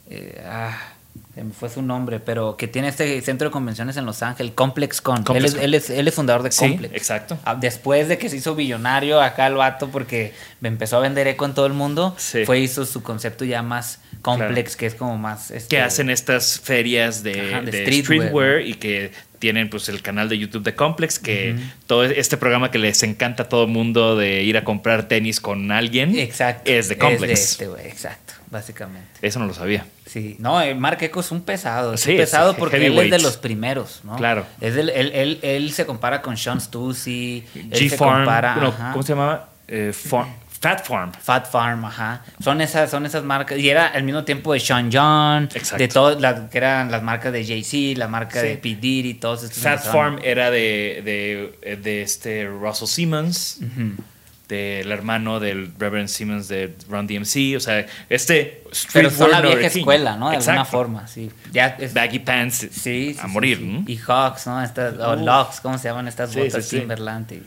eh, 0.09 0.43
ah, 0.43 0.75
se 1.35 1.43
me 1.43 1.53
fue 1.53 1.69
su 1.69 1.81
nombre, 1.81 2.19
pero 2.19 2.57
que 2.57 2.67
tiene 2.67 2.87
este 2.89 3.21
centro 3.21 3.47
de 3.49 3.51
convenciones 3.51 3.95
en 3.97 4.05
Los 4.05 4.21
Ángeles, 4.23 4.51
Complex 4.55 5.01
Con. 5.01 5.23
Complex 5.23 5.39
él, 5.39 5.45
es, 5.45 5.53
Con. 5.55 5.63
él, 5.63 5.73
es, 5.75 5.89
él 5.89 6.07
es 6.07 6.15
fundador 6.15 6.43
de 6.43 6.51
Sí, 6.51 6.67
Complex. 6.67 6.93
exacto. 6.95 7.37
Ah, 7.45 7.55
Después 7.55 8.07
de 8.07 8.17
que 8.17 8.29
se 8.29 8.37
hizo 8.37 8.55
billonario 8.55 9.21
acá 9.21 9.47
el 9.47 9.55
vato 9.55 9.89
porque 9.89 10.33
empezó 10.61 10.97
a 10.97 10.99
vender 11.01 11.27
eco 11.27 11.45
en 11.45 11.53
todo 11.53 11.65
el 11.65 11.73
mundo, 11.73 12.15
Sí. 12.17 12.45
fue 12.45 12.59
hizo 12.59 12.85
su 12.85 13.03
concepto 13.03 13.45
ya 13.45 13.61
más 13.61 13.99
complex, 14.21 14.75
que 14.75 14.85
es 14.85 14.95
como 14.95 15.17
más... 15.17 15.49
este, 15.51 15.69
Que 15.77 15.81
hacen 15.81 16.09
estas 16.09 16.59
ferias 16.59 17.23
de, 17.23 17.39
Ajá, 17.53 17.61
de 17.61 17.71
de 17.71 17.81
streetwear, 17.83 18.21
streetwear, 18.27 18.61
y 18.61 18.73
que 18.73 19.11
tienen 19.39 19.69
pues 19.69 19.87
el 19.87 20.01
canal 20.01 20.27
de 20.27 20.37
YouTube 20.37 20.63
de 20.63 20.75
Complex, 20.75 21.17
que 21.19 21.55
todo 21.87 22.03
este 22.03 22.35
programa 22.35 22.71
que 22.71 22.77
les 22.79 23.01
encanta 23.03 23.43
a 23.43 23.47
todo 23.49 23.63
el 23.63 23.69
mundo 23.71 24.17
de 24.17 24.43
ir 24.43 24.57
a 24.57 24.65
comprar 24.65 25.07
tenis 25.07 25.39
con 25.39 25.71
alguien 25.71 26.19
Exacto. 26.19 26.69
es 26.69 26.89
de 26.89 26.97
Complex. 26.97 27.39
este, 27.51 27.67
güey, 27.67 27.87
exacto, 27.87 28.33
básicamente. 28.51 29.07
Eso 29.21 29.39
no 29.39 29.45
lo 29.45 29.53
sabía. 29.53 29.85
Sí, 30.05 30.35
no, 30.39 30.61
eh, 30.61 30.73
Mark 30.75 30.97
Eco 31.01 31.19
es 31.19 31.31
un 31.31 31.41
pesado, 31.41 31.93
es 31.93 32.01
Sí, 32.01 32.11
un 32.11 32.15
es 32.15 32.21
pesado 32.29 32.55
porque 32.55 32.77
él 32.85 32.97
es 32.97 33.11
de 33.11 33.19
los 33.19 33.37
primeros, 33.37 34.01
¿no? 34.03 34.15
Claro. 34.15 34.45
Es 34.59 34.75
del- 34.75 34.89
él, 34.89 35.11
él, 35.13 35.39
él 35.41 35.71
se 35.73 35.85
compara 35.85 36.21
con 36.21 36.35
Sean 36.37 36.59
Stussy, 36.59 37.45
G-Farm, 37.53 38.27
ajá. 38.27 38.91
¿cómo 38.91 39.03
se 39.03 39.13
llamaba? 39.13 39.49
Eh, 39.67 39.93
Fat 39.93 40.83
Farm. 40.85 41.11
Fat 41.13 41.49
Farm, 41.49 41.85
ajá. 41.85 42.21
Son 42.43 42.59
esas, 42.59 42.89
son 42.91 43.05
esas 43.05 43.23
marcas. 43.23 43.57
Y 43.59 43.69
era 43.69 43.87
al 43.87 44.03
mismo 44.03 44.25
tiempo 44.25 44.51
de 44.51 44.59
Sean 44.59 44.89
John, 44.91 45.43
Exacto. 45.53 45.77
de 45.77 45.87
todas 45.87 46.49
que 46.49 46.57
eran 46.57 46.91
las 46.91 47.01
marcas 47.01 47.31
de 47.31 47.45
Jay-Z, 47.45 47.97
la 47.97 48.07
marca 48.09 48.41
Sí. 48.41 48.47
de 48.47 48.57
P. 48.57 48.75
Diddy, 48.75 49.13
todos 49.13 49.43
estos. 49.43 49.63
Fat. 49.63 49.79
Farm 49.83 50.19
era 50.21 50.51
de, 50.51 51.53
de, 51.63 51.77
de 51.77 52.01
este 52.01 52.45
Russell 52.47 52.87
Simmons, 52.89 53.59
del 54.49 54.91
hermano 54.91 55.39
del 55.39 55.71
Reverend 55.79 56.09
Simmons 56.09 56.47
de 56.49 56.75
Run 56.89 57.07
DMC. 57.07 57.55
O 57.55 57.59
sea, 57.61 57.85
este 58.09 58.63
Pero 58.91 59.09
son 59.11 59.31
la 59.31 59.39
vieja 59.41 59.67
escuela, 59.67 60.17
¿no? 60.17 60.31
De 60.31 60.37
alguna 60.37 60.65
forma, 60.65 61.07
sí. 61.07 61.31
Ya 61.53 61.67
es- 61.79 61.93
Baggy 61.93 62.19
pants 62.19 62.55
Sí, 62.57 62.69
sí, 63.13 63.15
a 63.19 63.27
sí, 63.27 63.27
morir. 63.31 63.57
sí. 63.59 63.63
¿no? 63.65 63.83
Y 63.87 63.95
Hawks, 63.97 64.47
¿no? 64.47 64.61
Estas, 64.61 64.95
o. 64.99 65.15
Locks, 65.15 65.61
¿cómo 65.61 65.77
se 65.77 65.87
llaman 65.87 66.07
estas 66.09 66.35
botas? 66.35 66.67
Timberland. 66.67 67.31
y- 67.31 67.43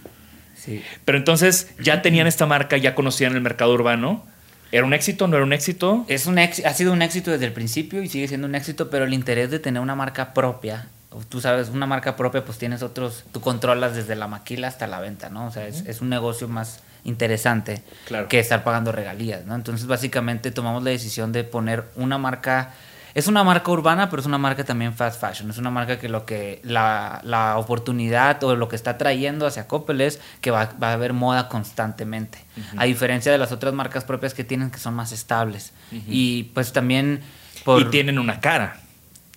sí. 0.57 0.83
Pero 1.05 1.19
entonces 1.19 1.73
ya 1.81 2.01
tenían 2.03 2.27
esta 2.27 2.47
marca, 2.47 2.77
ya 2.77 2.95
conocían 2.95 3.35
el 3.35 3.41
mercado 3.41 3.75
urbano. 3.75 4.25
¿Era 4.71 4.87
un 4.87 4.95
éxito? 4.95 5.27
¿No 5.29 5.37
era 5.37 5.45
un 5.45 5.53
éxito? 5.53 6.07
Es 6.09 6.25
un 6.27 6.39
ex- 6.39 6.65
ha 6.65 6.73
sido 6.73 6.93
un 6.95 7.03
éxito 7.03 7.31
desde 7.33 7.45
el 7.47 7.53
principio 7.53 8.03
y 8.03 8.09
sigue 8.09 8.27
siendo 8.29 8.47
un 8.47 8.55
éxito, 8.55 8.89
pero 8.89 9.05
el 9.05 9.13
interés 9.13 9.51
de 9.51 9.59
tener 9.59 9.83
una 9.83 9.95
marca 9.95 10.33
propia, 10.33 10.87
tú 11.29 11.43
sabes, 11.43 11.69
una 11.69 11.87
marca 11.87 12.17
propia, 12.17 12.43
pues 12.45 12.57
tienes 12.57 12.83
otros, 12.83 13.25
tú 13.33 13.41
controlas 13.43 13.95
desde 13.97 14.15
la 14.17 14.29
maquila 14.29 14.69
hasta 14.69 14.87
la 14.87 14.99
venta, 15.01 15.29
¿no? 15.29 15.47
O 15.47 15.51
sea, 15.51 15.67
es, 15.67 15.81
es 15.87 16.01
un 16.01 16.09
negocio 16.09 16.49
más 16.49 16.81
interesante 17.05 17.83
Claro. 18.07 18.29
que 18.29 18.39
estar 18.39 18.65
pagando 18.65 18.93
regalías, 18.93 19.45
¿no? 19.47 19.55
Entonces, 19.55 19.87
básicamente 19.87 20.51
tomamos 20.51 20.83
la 20.83 20.91
decisión 20.91 21.33
de 21.33 21.45
poner 21.45 21.85
una 21.97 22.19
marca, 22.19 22.75
es 23.15 23.27
una 23.27 23.45
marca 23.45 23.71
urbana, 23.71 24.09
pero 24.09 24.21
es 24.21 24.27
una 24.27 24.39
marca 24.39 24.65
también 24.65 24.95
fast 24.95 25.21
fashion, 25.21 25.51
es 25.51 25.59
una 25.59 25.71
marca 25.71 25.99
que 25.99 26.09
lo 26.09 26.25
que, 26.25 26.61
la, 26.65 27.21
la 27.25 27.59
oportunidad 27.59 28.43
o 28.45 28.55
lo 28.57 28.69
que 28.69 28.77
está 28.77 28.97
trayendo 28.99 29.47
hacia 29.47 29.67
Coppel 29.67 30.01
es 30.01 30.21
que 30.41 30.51
va, 30.51 30.71
va 30.83 30.91
a 30.91 30.93
haber 30.95 31.13
moda 31.13 31.49
constantemente, 31.49 32.39
a 32.77 32.85
diferencia 32.85 33.31
de 33.33 33.39
las 33.39 33.53
otras 33.53 33.75
marcas 33.75 34.05
propias 34.05 34.33
que 34.33 34.45
tienen 34.45 34.71
que 34.71 34.79
son 34.79 34.95
más 34.95 35.13
estables. 35.13 35.73
Y 36.09 36.45
pues 36.55 36.73
también 36.73 37.21
por... 37.65 37.83
Y 37.83 37.85
tienen 37.87 38.19
una 38.19 38.41
cara. 38.41 38.79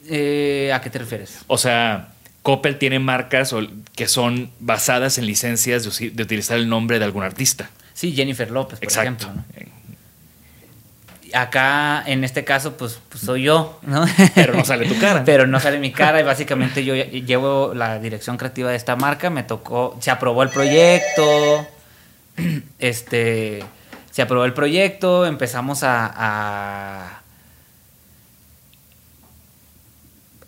Eh, 0.07 0.71
¿A 0.73 0.81
qué 0.81 0.89
te 0.89 0.99
refieres? 0.99 1.39
O 1.47 1.57
sea, 1.57 2.09
Coppel 2.45 2.77
tiene 2.77 2.99
marcas 2.99 3.55
que 3.95 4.07
son 4.07 4.51
basadas 4.59 5.17
en 5.17 5.25
licencias 5.25 5.83
de, 5.83 6.21
utilizar 6.21 6.59
el 6.59 6.69
nombre 6.69 6.99
de 6.99 7.05
algún 7.05 7.23
artista. 7.23 7.71
Sí, 7.95 8.13
Jennifer 8.13 8.51
López, 8.51 8.77
por 8.77 8.83
Exacto. 8.83 9.25
ejemplo. 9.25 9.43
¿no? 9.57 9.71
Acá, 11.33 12.03
en 12.05 12.23
este 12.23 12.43
caso, 12.43 12.77
pues, 12.77 12.99
pues 13.09 13.23
soy 13.23 13.41
yo, 13.41 13.79
¿no? 13.81 14.05
Pero 14.35 14.53
no 14.53 14.63
sale 14.63 14.87
tu 14.87 14.95
cara. 14.99 15.23
Pero 15.25 15.47
no 15.47 15.59
sale 15.59 15.79
mi 15.79 15.91
cara 15.91 16.19
y 16.21 16.23
básicamente 16.23 16.85
yo 16.85 16.93
llevo 16.93 17.73
la 17.73 17.97
dirección 17.97 18.37
creativa 18.37 18.69
de 18.69 18.75
esta 18.75 18.95
marca. 18.95 19.31
Me 19.31 19.41
tocó, 19.41 19.97
se 19.99 20.11
aprobó 20.11 20.43
el 20.43 20.49
proyecto, 20.49 21.67
este, 22.77 23.63
se 24.11 24.21
aprobó 24.21 24.45
el 24.45 24.53
proyecto, 24.53 25.25
empezamos 25.25 25.81
a, 25.81 26.13
a 26.15 27.21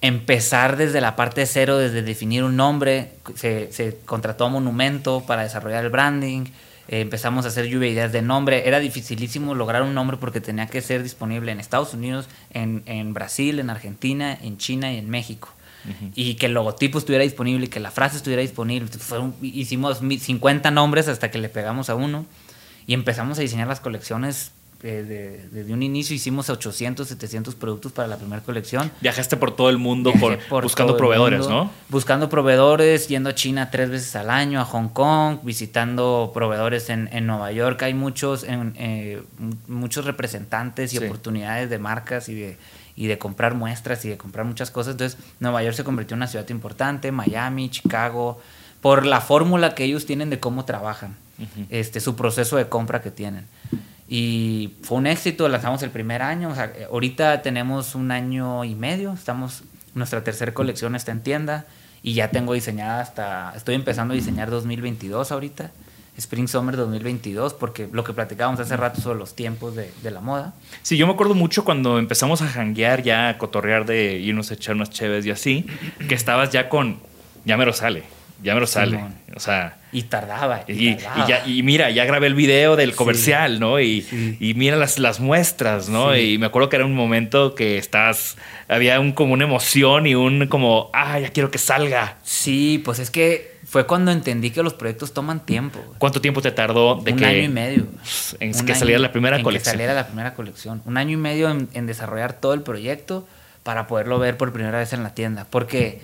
empezar 0.02 0.78
desde 0.78 1.02
la 1.02 1.16
parte 1.16 1.46
cero, 1.46 1.78
desde 1.78 2.02
definir 2.02 2.44
un 2.44 2.56
nombre. 2.56 3.12
Se, 3.36 3.72
se 3.72 3.98
contrató 4.06 4.46
a 4.46 4.50
Monumento 4.50 5.24
para 5.26 5.44
desarrollar 5.44 5.84
el 5.84 5.90
branding. 5.90 6.46
Eh, 6.90 7.02
empezamos 7.02 7.46
a 7.46 7.50
hacer 7.50 7.66
lluvia 7.66 7.88
de 7.88 7.94
ideas 7.94 8.12
de 8.12 8.22
nombre. 8.22 8.68
Era 8.68 8.80
dificilísimo 8.80 9.56
lograr 9.56 9.82
un 9.82 9.94
nombre 9.94 10.18
porque 10.18 10.40
tenía 10.42 10.68
que 10.68 10.82
ser 10.82 11.04
disponible 11.04 11.52
en 11.52 11.60
Estados 11.60 11.94
Unidos, 11.94 12.28
en, 12.52 12.84
en 12.86 13.14
Brasil, 13.14 13.60
en 13.60 13.70
Argentina, 13.70 14.38
en 14.42 14.58
China 14.58 14.94
y 14.94 14.98
en 14.98 15.10
México. 15.10 15.50
Y 16.16 16.34
que 16.36 16.48
el 16.48 16.54
logotipo 16.54 16.98
estuviera 17.00 17.24
disponible 17.24 17.68
y 17.68 17.70
que 17.70 17.80
la 17.80 17.92
frase 17.92 18.18
estuviera 18.18 18.42
disponible. 18.42 18.90
Fueron- 18.90 19.34
hicimos 19.42 20.02
mi- 20.02 20.20
50 20.20 20.70
nombres 20.70 21.08
hasta 21.08 21.32
que 21.32 21.38
le 21.38 21.48
pegamos 21.48 21.90
a 21.90 21.96
uno. 21.96 22.26
Y 22.86 22.94
empezamos 22.94 23.38
a 23.38 23.42
diseñar 23.42 23.68
las 23.70 23.80
colecciones 23.80 24.52
eh, 24.84 25.48
desde 25.52 25.74
un 25.74 25.82
inicio 25.82 26.16
hicimos 26.16 26.50
800, 26.50 27.08
700 27.08 27.56
productos 27.56 27.92
para 27.92 28.08
la 28.08 28.18
primera 28.18 28.42
colección. 28.44 28.92
Viajaste 29.02 29.36
por 29.38 29.56
todo 29.56 29.70
el 29.70 29.78
mundo 29.78 30.14
por, 30.20 30.38
buscando 30.62 30.96
proveedores, 30.98 31.48
¿no? 31.48 31.72
Buscando 31.90 32.30
proveedores, 32.30 33.08
yendo 33.08 33.30
a 33.30 33.36
China 33.36 33.70
tres 33.72 33.90
veces 33.90 34.16
al 34.16 34.30
año, 34.30 34.60
a 34.62 34.66
Hong 34.66 34.90
Kong, 34.90 35.40
visitando 35.44 36.32
proveedores 36.34 36.90
en, 36.90 37.10
en 37.12 37.26
Nueva 37.26 37.52
York. 37.52 37.82
Hay 37.84 37.94
muchos, 37.94 38.44
en, 38.44 38.74
eh, 38.78 39.22
muchos 39.68 40.06
representantes 40.06 40.94
y 40.94 40.98
Sí. 41.00 41.06
oportunidades 41.06 41.70
de 41.70 41.80
marcas 41.80 42.30
y 42.30 42.36
de, 42.36 42.58
y 42.96 43.08
de 43.08 43.18
comprar 43.18 43.54
muestras 43.56 44.04
y 44.06 44.10
de 44.10 44.18
comprar 44.18 44.46
muchas 44.46 44.72
cosas. 44.72 44.92
Entonces, 44.94 45.20
Nueva 45.40 45.64
York 45.64 45.76
se 45.76 45.84
convirtió 45.84 46.16
en 46.16 46.20
una 46.20 46.28
ciudad 46.28 46.48
importante, 46.50 47.12
Miami, 47.12 47.70
Chicago, 47.70 48.40
por 48.82 49.06
la 49.06 49.22
fórmula 49.22 49.74
que 49.76 49.84
ellos 49.84 50.06
tienen 50.06 50.30
de 50.30 50.40
cómo 50.40 50.66
trabajan, 50.66 51.16
este, 51.70 52.00
su 52.00 52.16
proceso 52.16 52.58
de 52.58 52.70
compra 52.70 53.02
que 53.02 53.10
tienen. 53.12 53.46
Y 54.08 54.76
fue 54.84 54.98
un 54.98 55.08
éxito, 55.08 55.50
lanzamos 55.50 55.84
el 55.84 55.90
primer 55.90 56.22
año, 56.22 56.50
o 56.50 56.56
sea, 56.56 56.72
eh, 56.76 56.88
ahorita 56.90 57.42
tenemos 57.42 57.94
un 57.94 58.12
año 58.12 58.64
y 58.64 58.74
medio, 58.74 59.14
estamos, 59.14 59.64
nuestra 59.96 60.24
tercera 60.24 60.54
colección 60.54 60.96
está 60.96 61.12
en 61.12 61.22
tienda 61.22 61.66
y 62.02 62.14
ya 62.14 62.32
tengo 62.32 62.54
diseñada 62.54 63.02
hasta, 63.02 63.54
estoy 63.56 63.76
empezando 63.76 64.14
a 64.14 64.16
diseñar 64.16 64.50
2022 64.50 65.32
ahorita, 65.34 65.72
Spring 66.18 66.48
Summer 66.48 66.78
2022, 66.78 67.54
porque 67.54 67.90
lo 67.92 68.04
que 68.06 68.14
platicábamos 68.14 68.60
hace 68.62 68.78
rato 68.78 69.02
sobre 69.02 69.20
los 69.20 69.36
tiempos 69.36 69.76
de, 69.76 69.92
de 70.02 70.12
la 70.12 70.22
moda. 70.22 70.54
Sí, 70.82 70.98
yo 70.98 71.06
me 71.06 71.14
acuerdo 71.14 71.36
mucho 71.36 71.66
cuando 71.66 72.00
empezamos 72.00 72.42
a 72.42 72.48
janguear, 72.48 73.04
ya 73.04 73.30
a 73.30 73.38
cotorrear 73.38 73.86
de 73.86 74.14
irnos 74.14 74.50
a 74.52 74.54
echar 74.54 74.76
unas 74.76 74.90
cheves 74.90 75.26
y 75.26 75.32
así, 75.32 75.66
que 76.08 76.16
estabas 76.16 76.50
ya 76.52 76.70
con, 76.70 77.00
ya 77.44 77.58
me 77.58 77.66
lo 77.66 77.74
sale, 77.74 78.04
ya 78.44 78.54
me 78.54 78.60
lo 78.62 78.68
sale. 78.68 78.98
Simón. 78.98 79.16
O 79.36 79.40
sea, 79.40 79.78
Y 79.92 80.04
tardaba. 80.04 80.64
Y, 80.68 80.90
y, 80.90 80.98
ya, 81.28 81.44
y 81.48 81.64
mira, 81.64 81.90
ya 81.92 82.04
grabé 82.06 82.28
el 82.28 82.34
video 82.36 82.76
del 82.76 82.92
Sí. 82.92 82.96
comercial, 82.98 83.60
¿no? 83.60 83.80
Y, 83.80 84.02
Sí. 84.02 84.38
y 84.40 84.54
mira 84.54 84.76
las, 84.76 85.00
las 85.00 85.20
muestras, 85.20 85.90
¿no? 85.90 86.14
Sí. 86.14 86.34
Y 86.34 86.38
me 86.38 86.46
acuerdo 86.48 86.70
que 86.70 86.76
era 86.76 86.86
un 86.86 86.94
momento 86.96 87.56
que 87.56 87.78
estás, 87.78 88.38
había 88.68 89.00
un, 89.00 89.12
como 89.14 89.34
una 89.34 89.46
emoción 89.46 90.06
y 90.08 90.16
un 90.16 90.48
como, 90.48 90.90
ah, 90.94 91.20
ya 91.20 91.30
quiero 91.30 91.52
que 91.52 91.58
salga. 91.58 92.18
Sí, 92.24 92.82
pues 92.84 93.00
es 93.00 93.10
que 93.12 93.58
fue 93.66 93.86
cuando 93.86 94.12
entendí 94.12 94.52
que 94.52 94.62
los 94.64 94.74
proyectos 94.74 95.14
toman 95.14 95.46
tiempo. 95.46 95.80
güey. 95.86 95.98
¿Cuánto 96.00 96.22
tiempo 96.22 96.42
te 96.42 96.52
tardó 96.52 96.96
de 96.96 97.12
un 97.14 97.18
que, 97.20 97.26
año 97.26 97.44
y 97.44 97.50
medio. 97.50 97.86
en 98.40 98.50
Un 98.56 98.66
que 98.66 98.72
año 98.72 98.76
saliera 98.80 99.00
la 99.00 99.12
primera 99.12 99.38
en 99.38 99.44
colección? 99.44 99.72
Que 99.74 99.78
saliera 99.78 99.94
la 99.94 100.08
primera 100.08 100.34
colección. 100.36 100.82
Un 100.86 100.98
año 100.98 101.12
y 101.14 101.18
medio 101.18 101.50
en, 101.50 101.70
en 101.74 101.86
desarrollar 101.88 102.34
todo 102.34 102.54
el 102.54 102.62
proyecto 102.62 103.28
para 103.64 103.88
poderlo 103.88 104.20
ver 104.20 104.38
por 104.38 104.54
primera 104.54 104.78
vez 104.80 104.94
en 104.94 105.04
la 105.04 105.14
tienda. 105.14 105.46
Porque 105.50 106.02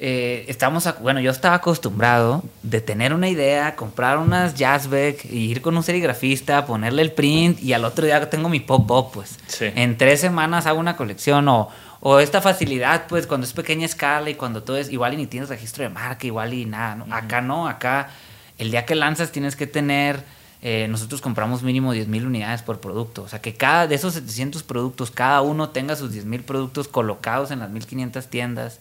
eh, 0.00 0.44
estamos, 0.48 0.86
ac- 0.86 1.00
bueno, 1.00 1.20
yo 1.20 1.30
estaba 1.30 1.56
acostumbrado 1.56 2.44
de 2.62 2.80
tener 2.80 3.12
una 3.12 3.28
idea, 3.28 3.74
comprar 3.74 4.18
unas 4.18 4.54
Jazzbeck 4.54 5.24
y 5.24 5.50
ir 5.50 5.60
con 5.60 5.76
un 5.76 5.82
serigrafista, 5.82 6.66
ponerle 6.66 7.02
el 7.02 7.12
print 7.12 7.60
y 7.62 7.72
al 7.72 7.84
otro 7.84 8.04
día 8.06 8.30
tengo 8.30 8.48
mi 8.48 8.60
pop-up, 8.60 9.10
pues. 9.12 9.38
Sí. 9.48 9.66
En 9.74 9.98
tres 9.98 10.20
semanas 10.20 10.66
hago 10.66 10.78
una 10.78 10.96
colección 10.96 11.48
o, 11.48 11.68
o 12.00 12.20
esta 12.20 12.40
facilidad, 12.40 13.06
pues, 13.08 13.26
cuando 13.26 13.44
es 13.46 13.52
pequeña 13.52 13.86
escala 13.86 14.30
y 14.30 14.34
cuando 14.36 14.62
todo 14.62 14.76
es 14.76 14.88
igual 14.90 15.14
y 15.14 15.16
ni 15.16 15.26
tienes 15.26 15.48
registro 15.48 15.82
de 15.82 15.90
marca, 15.90 16.26
igual 16.26 16.54
y 16.54 16.64
nada. 16.64 16.94
¿no? 16.94 17.12
Acá 17.14 17.40
no, 17.40 17.66
acá 17.66 18.10
el 18.58 18.70
día 18.70 18.84
que 18.86 18.94
lanzas 18.94 19.32
tienes 19.32 19.56
que 19.56 19.66
tener, 19.66 20.22
eh, 20.62 20.86
nosotros 20.88 21.20
compramos 21.20 21.62
mínimo 21.64 21.92
10 21.92 22.06
mil 22.06 22.24
unidades 22.24 22.62
por 22.62 22.80
producto. 22.80 23.22
O 23.24 23.28
sea, 23.28 23.40
que 23.40 23.54
cada 23.54 23.88
de 23.88 23.96
esos 23.96 24.14
700 24.14 24.62
productos, 24.62 25.10
cada 25.10 25.40
uno 25.42 25.70
tenga 25.70 25.96
sus 25.96 26.12
10 26.12 26.24
mil 26.24 26.42
productos 26.42 26.86
colocados 26.86 27.50
en 27.50 27.58
las 27.58 27.70
1500 27.70 28.28
tiendas. 28.28 28.78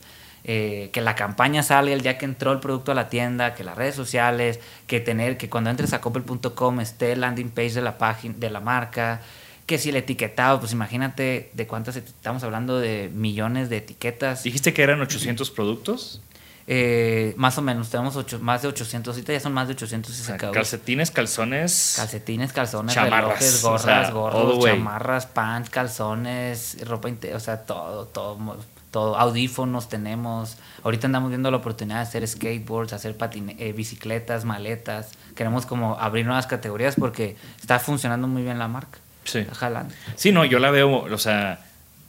Eh, 0.48 0.90
que 0.94 1.02
la 1.02 1.14
campaña 1.16 1.62
salga 1.62 1.92
el 1.94 2.02
día 2.02 2.18
que 2.18 2.26
entró 2.26 2.52
el 2.54 2.60
producto 2.60 2.94
a 2.94 2.96
la 2.96 3.10
tienda, 3.10 3.54
que 3.54 3.64
las 3.66 3.76
redes 3.78 3.96
sociales, 3.96 4.60
que 4.88 5.00
tener, 5.02 5.38
que 5.38 5.50
cuando 5.50 5.70
entres 5.70 5.94
a 5.94 6.02
coppel.com 6.02 6.80
esté 6.80 7.12
el 7.12 7.22
landing 7.22 7.50
page 7.50 7.74
de 7.74 7.82
la 7.82 7.98
página, 7.98 8.34
de 8.38 8.50
la 8.50 8.60
marca, 8.62 9.22
que 9.66 9.78
si 9.78 9.90
el 9.90 9.98
etiquetado, 9.98 10.60
pues 10.62 10.72
imagínate 10.72 11.50
de 11.54 11.68
cuántas, 11.68 11.98
estamos 11.98 12.42
hablando 12.44 12.80
de 12.80 13.12
millones 13.14 13.70
de 13.70 13.78
etiquetas. 13.78 14.44
¿Dijiste 14.44 14.74
que 14.74 14.82
eran 14.82 15.02
800 15.02 15.52
productos? 15.52 16.22
Eh, 16.70 17.34
más 17.38 17.58
o 17.58 17.62
menos, 17.62 17.90
tenemos 17.90 18.16
ocho- 18.18 18.40
más 18.40 18.62
de 18.62 18.68
800, 18.70 19.16
ahorita 19.16 19.32
ya 19.34 19.40
son 19.40 19.54
más 19.54 19.68
de 19.68 19.74
800 19.74 20.12
O 20.20 20.24
sea, 20.24 20.36
SKUs. 20.38 20.52
calcetines, 20.52 21.12
calzones. 21.12 21.94
Calcetines, 21.96 22.52
calzones, 22.54 22.94
Chamarras, 22.94 23.40
relojes, 23.40 23.64
o 23.64 23.70
gorras, 23.70 23.84
sea, 23.84 24.12
gorros, 24.12 24.64
chamarras, 24.66 25.26
pants, 25.28 25.70
calzones, 25.70 26.78
ropa 26.86 27.08
interior, 27.10 27.38
o 27.38 27.40
sea, 27.42 27.58
todo, 27.66 28.06
todo, 28.08 28.58
todo, 28.98 29.18
audífonos 29.18 29.90
tenemos. 29.90 30.58
Ahorita 30.84 31.06
andamos 31.06 31.30
viendo 31.30 31.52
la 31.52 31.58
oportunidad 31.58 31.98
de 31.98 32.02
hacer 32.04 32.28
skateboards, 32.28 32.94
hacer 32.94 33.16
patine- 33.16 33.56
eh, 33.60 33.72
bicicletas, 33.74 34.44
maletas. 34.44 35.12
Queremos 35.36 35.66
como 35.68 36.00
abrir 36.00 36.26
nuevas 36.26 36.48
categorías 36.48 36.96
porque 36.98 37.36
está 37.62 37.78
funcionando 37.80 38.28
muy 38.28 38.42
bien 38.42 38.58
la 38.58 38.68
marca. 38.68 38.98
Sí. 39.24 39.40
Está 39.40 39.54
jalando. 39.54 39.94
Sí, 40.16 40.32
no, 40.32 40.46
yo 40.46 40.58
la 40.58 40.72
veo, 40.72 41.04
o 41.04 41.18
sea, 41.20 41.60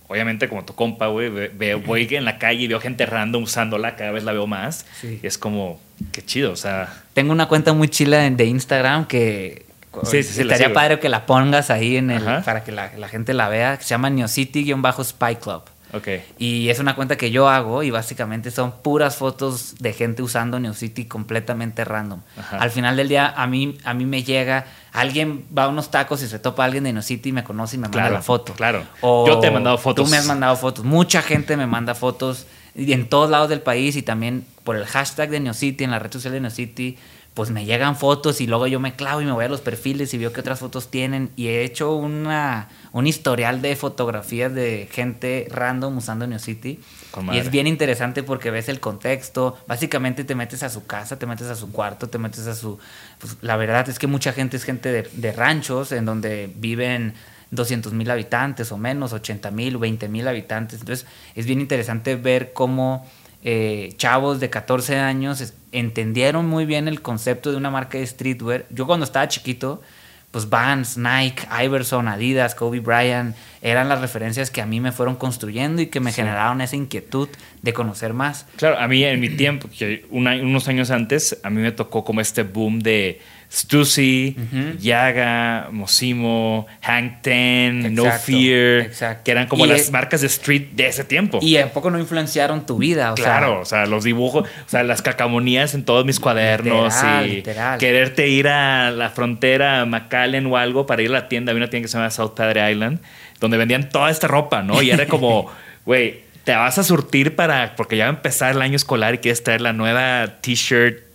obviamente 0.07 0.49
como 0.49 0.64
tu 0.64 0.74
compa, 0.74 1.09
güey, 1.09 1.28
ve- 1.28 1.53
veo, 1.55 1.80
voy 1.86 2.09
en 2.11 2.24
la 2.24 2.39
calle 2.39 2.62
y 2.62 2.66
veo 2.68 2.80
gente 2.80 3.05
random 3.05 3.43
usándola, 3.43 3.95
cada 3.97 4.12
vez 4.12 4.24
la 4.24 4.32
veo 4.32 4.47
más. 4.47 4.86
Sí. 5.01 5.20
Y 5.22 5.26
es 5.26 5.36
como, 5.36 5.78
qué 6.12 6.24
chido, 6.24 6.53
o 6.53 6.57
sea, 6.57 7.03
Tengo 7.12 7.32
una 7.32 7.49
cuenta 7.49 7.74
muy 7.74 7.89
chila 7.89 8.18
de- 8.30 8.45
Instagram 8.47 9.07
que 9.07 9.66
Sí, 10.05 10.22
sí, 10.22 10.34
sí, 10.34 10.41
estaría 10.43 10.72
padre 10.72 11.01
que 11.01 11.09
la 11.09 11.26
pongas 11.26 11.70
ahí 11.70 11.97
en 11.97 12.11
el, 12.12 12.22
Ajá. 12.26 12.43
para 12.45 12.62
que 12.62 12.70
la, 12.70 12.93
la 12.97 13.09
gente 13.09 13.34
la 13.34 13.49
vea, 13.49 13.76
que 13.78 13.82
se 13.82 13.89
llama 13.91 14.09
Neocity-Spy 14.11 15.36
Club. 15.41 15.62
Ok. 15.93 16.09
Y 16.39 16.68
es 16.68 16.78
una 16.78 16.95
cuenta 16.95 17.16
que 17.16 17.30
yo 17.30 17.49
hago 17.49 17.82
y 17.82 17.91
básicamente 17.91 18.51
son 18.51 18.72
puras 18.82 19.16
fotos 19.16 19.74
de 19.78 19.93
gente 19.93 20.22
usando 20.22 20.59
Neocity 20.61 21.07
completamente 21.07 21.84
random. 21.84 22.20
Ajá. 22.36 22.59
Al 22.59 22.70
final 22.70 22.97
del 22.97 23.09
día 23.09 23.32
a 23.36 23.47
mí, 23.47 23.78
a 23.84 23.95
mí 23.95 24.07
me 24.07 24.22
llega, 24.22 24.66
alguien 24.93 25.45
va 25.57 25.64
a 25.64 25.68
unos 25.68 25.91
tacos 25.91 26.22
y 26.22 26.28
se 26.28 26.39
topa 26.39 26.62
a 26.62 26.66
alguien 26.66 26.84
de 26.84 26.93
Neocity 26.93 27.30
y 27.30 27.32
me 27.32 27.45
conoce 27.45 27.76
y 27.76 27.78
me 27.78 27.89
manda 27.89 28.11
la 28.11 28.22
foto. 28.22 28.55
claro. 28.55 28.84
O 29.01 29.26
Yo 29.26 29.39
te 29.39 29.49
he 29.49 29.51
mandado 29.51 29.78
fotos. 29.78 30.05
Tú 30.05 30.11
me 30.11 30.16
has 30.16 30.26
mandado 30.26 30.57
fotos. 30.57 30.84
Mucha 30.84 31.22
gente 31.22 31.57
me 31.57 31.66
manda 31.66 31.95
fotos 31.95 32.47
y 32.74 32.93
en 32.93 33.09
todos 33.09 33.28
lados 33.28 33.49
del 33.49 33.61
país 33.61 33.97
y 33.97 34.03
también 34.03 34.47
por 34.62 34.76
el 34.76 34.86
hashtag 34.86 35.30
de 35.30 35.41
Neocity, 35.41 35.84
en 35.84 35.91
la 35.91 35.99
red 35.99 36.12
social 36.12 36.32
de 36.32 36.41
Neocity, 36.41 36.99
pues 37.39 37.51
me 37.51 37.64
llegan 37.64 37.95
fotos 37.95 38.41
y 38.41 38.49
luego 38.49 38.66
yo 38.66 38.80
me 38.80 38.97
clavo 38.97 39.22
y 39.22 39.24
me 39.24 39.30
voy 39.30 39.45
a 39.45 39.49
los 39.49 39.61
perfiles 39.61 40.12
y 40.12 40.18
veo 40.18 40.32
qué 40.32 40.41
otras 40.41 40.59
fotos 40.59 40.91
tienen. 40.91 41.30
Y 41.36 41.47
he 41.47 41.62
hecho 41.62 41.95
una, 41.95 42.68
un 42.91 43.07
historial 43.07 43.62
de 43.62 43.76
fotografías 43.76 44.53
de 44.53 44.89
gente 44.91 45.47
random 45.49 45.99
usando 45.99 46.26
Neocity. 46.26 46.80
Con 47.12 47.32
y 47.32 47.39
es 47.39 47.53
bien 47.53 47.68
interesante 47.68 48.24
porque 48.24 48.51
ves 48.51 48.68
el 48.68 48.80
contexto, 48.80 49.57
básicamente 49.68 50.24
te 50.24 50.34
metes 50.34 50.64
a 50.64 50.68
su 50.68 50.84
casa, 50.84 51.16
te 51.16 51.26
metes 51.26 51.47
a 51.47 51.55
su 51.55 51.70
cuarto, 51.70 52.09
te 52.09 52.18
metes 52.18 52.49
a 52.49 52.57
su... 52.57 52.80
pues, 53.20 53.36
la 53.41 53.55
verdad 53.55 53.89
es 53.89 54.01
que 54.01 54.09
mucha 54.09 54.32
gente 54.32 54.57
es 54.57 54.64
gente 54.64 54.91
de, 54.91 55.03
de 55.05 55.30
ranchos 55.30 55.93
en 55.93 56.07
donde 56.07 56.53
viven 56.57 57.14
200 57.53 57.93
mil 57.93 58.11
habitantes 58.11 58.72
o 58.72 58.78
menos, 58.78 59.12
80 59.12 59.53
mil, 59.53 59.78
20 59.78 60.09
mil 60.09 60.26
habitantes. 60.26 60.80
Entonces 60.80 61.07
es 61.36 61.47
bien 61.47 61.61
interesante 61.61 62.16
ver 62.16 62.53
cómo 62.53 63.07
eh, 63.45 63.95
chavos 63.97 64.41
de 64.41 64.51
14 64.51 64.97
años 64.97 65.41
entendieron 65.73 66.47
muy 66.49 66.66
bien 66.66 66.89
el 66.89 67.03
concepto 67.03 67.51
de 67.51 67.57
una 67.57 67.71
marca 67.71 67.99
de 67.99 68.07
streetwear. 68.07 68.66
Yo 68.71 68.87
cuando 68.87 69.05
estaba 69.05 69.29
chiquito, 69.29 69.83
pues 70.31 70.49
Vans, 70.51 70.99
Nike, 70.99 71.47
Iverson, 71.64 72.07
Adidas, 72.09 72.55
Kobe 72.55 72.81
Bryant, 72.81 73.35
eran 73.62 73.89
las 73.89 74.01
referencias 74.01 74.51
que 74.51 74.61
a 74.61 74.66
mí 74.66 74.79
me 74.79 74.93
fueron 74.93 75.16
construyendo 75.16 75.81
y 75.81 75.87
que 75.87 76.01
me 76.01 76.12
generaron 76.12 76.61
esa 76.61 76.77
inquietud 76.77 77.29
de 77.62 77.73
conocer 77.73 78.12
más. 78.12 78.47
Claro, 78.57 78.79
a 78.79 78.87
mí 78.89 79.03
en 79.05 79.21
mi 79.21 79.31
tiempo, 79.31 79.69
que 79.77 80.05
una- 80.11 80.37
unos 80.37 80.69
años 80.69 80.91
antes, 80.91 81.39
a 81.43 81.51
mí 81.51 81.61
me 81.62 81.73
tocó 81.73 82.05
como 82.05 82.21
este 82.21 82.43
boom 82.43 82.81
de 82.81 83.21
Stussy, 83.51 84.36
Yaga, 84.80 85.68
Mosimo, 85.72 86.66
Hank 86.82 87.22
Ten, 87.22 87.94
No 87.94 88.05
Fear, 88.05 88.80
exacto. 88.86 89.22
que 89.24 89.30
eran 89.30 89.46
como 89.49 89.64
Y 89.64 89.68
las 89.68 89.80
es- 89.82 89.90
marcas 89.90 90.20
de 90.20 90.26
street 90.26 90.68
de 90.72 90.86
ese 90.88 91.05
tiempo. 91.05 91.38
Y 91.40 91.57
a 91.57 91.72
poco 91.72 91.90
no 91.90 91.99
influenciaron 91.99 92.66
tu 92.66 92.76
vida, 92.78 93.12
o 93.12 93.14
Claro, 93.14 93.61
o 93.61 93.64
sea, 93.64 93.84
sea, 93.84 93.86
los 93.86 94.05
dibujos, 94.05 94.44
o 94.44 94.68
sea, 94.68 94.82
las 94.82 95.03
cacamonías 95.03 95.74
en 95.74 95.84
todos 95.84 96.05
mis 96.05 96.20
cuadernos 96.20 96.94
Literal, 96.94 97.26
y 97.26 97.30
literal. 97.36 97.78
quererte 97.78 98.28
ir 98.28 98.49
a 98.49 98.90
la 98.90 99.11
frontera, 99.11 99.80
a 99.80 99.86
McAllen 99.86 100.46
o 100.46 100.57
algo 100.57 100.86
para 100.86 101.03
ir 101.03 101.09
a 101.11 101.12
la 101.14 101.28
tienda. 101.28 101.51
Había 101.53 101.62
una 101.64 101.70
tienda 101.70 101.84
que 101.86 101.90
se 101.90 101.96
llama 101.99 102.11
South 102.11 102.32
Padre 102.36 102.70
Island, 102.70 103.01
donde 103.40 103.57
vendían 103.57 103.88
toda 103.88 104.11
esta 104.11 104.28
ropa, 104.28 104.62
¿no? 104.62 104.82
Y 104.82 104.90
era 104.90 105.07
como, 105.07 105.51
güey, 105.86 106.20
te 106.44 106.53
vas 106.55 106.78
a 106.78 106.82
surtir 106.84 107.34
para, 107.36 107.74
porque 107.76 107.96
ya 107.96 108.05
va 108.05 108.11
a 108.11 108.14
empezar 108.14 108.55
el 108.55 108.62
año 108.62 108.76
escolar 108.76 109.14
y 109.14 109.18
quieres 109.18 109.42
traer 109.42 109.61
la 109.61 109.72
nueva 109.72 110.38
t-shirt. 110.40 111.08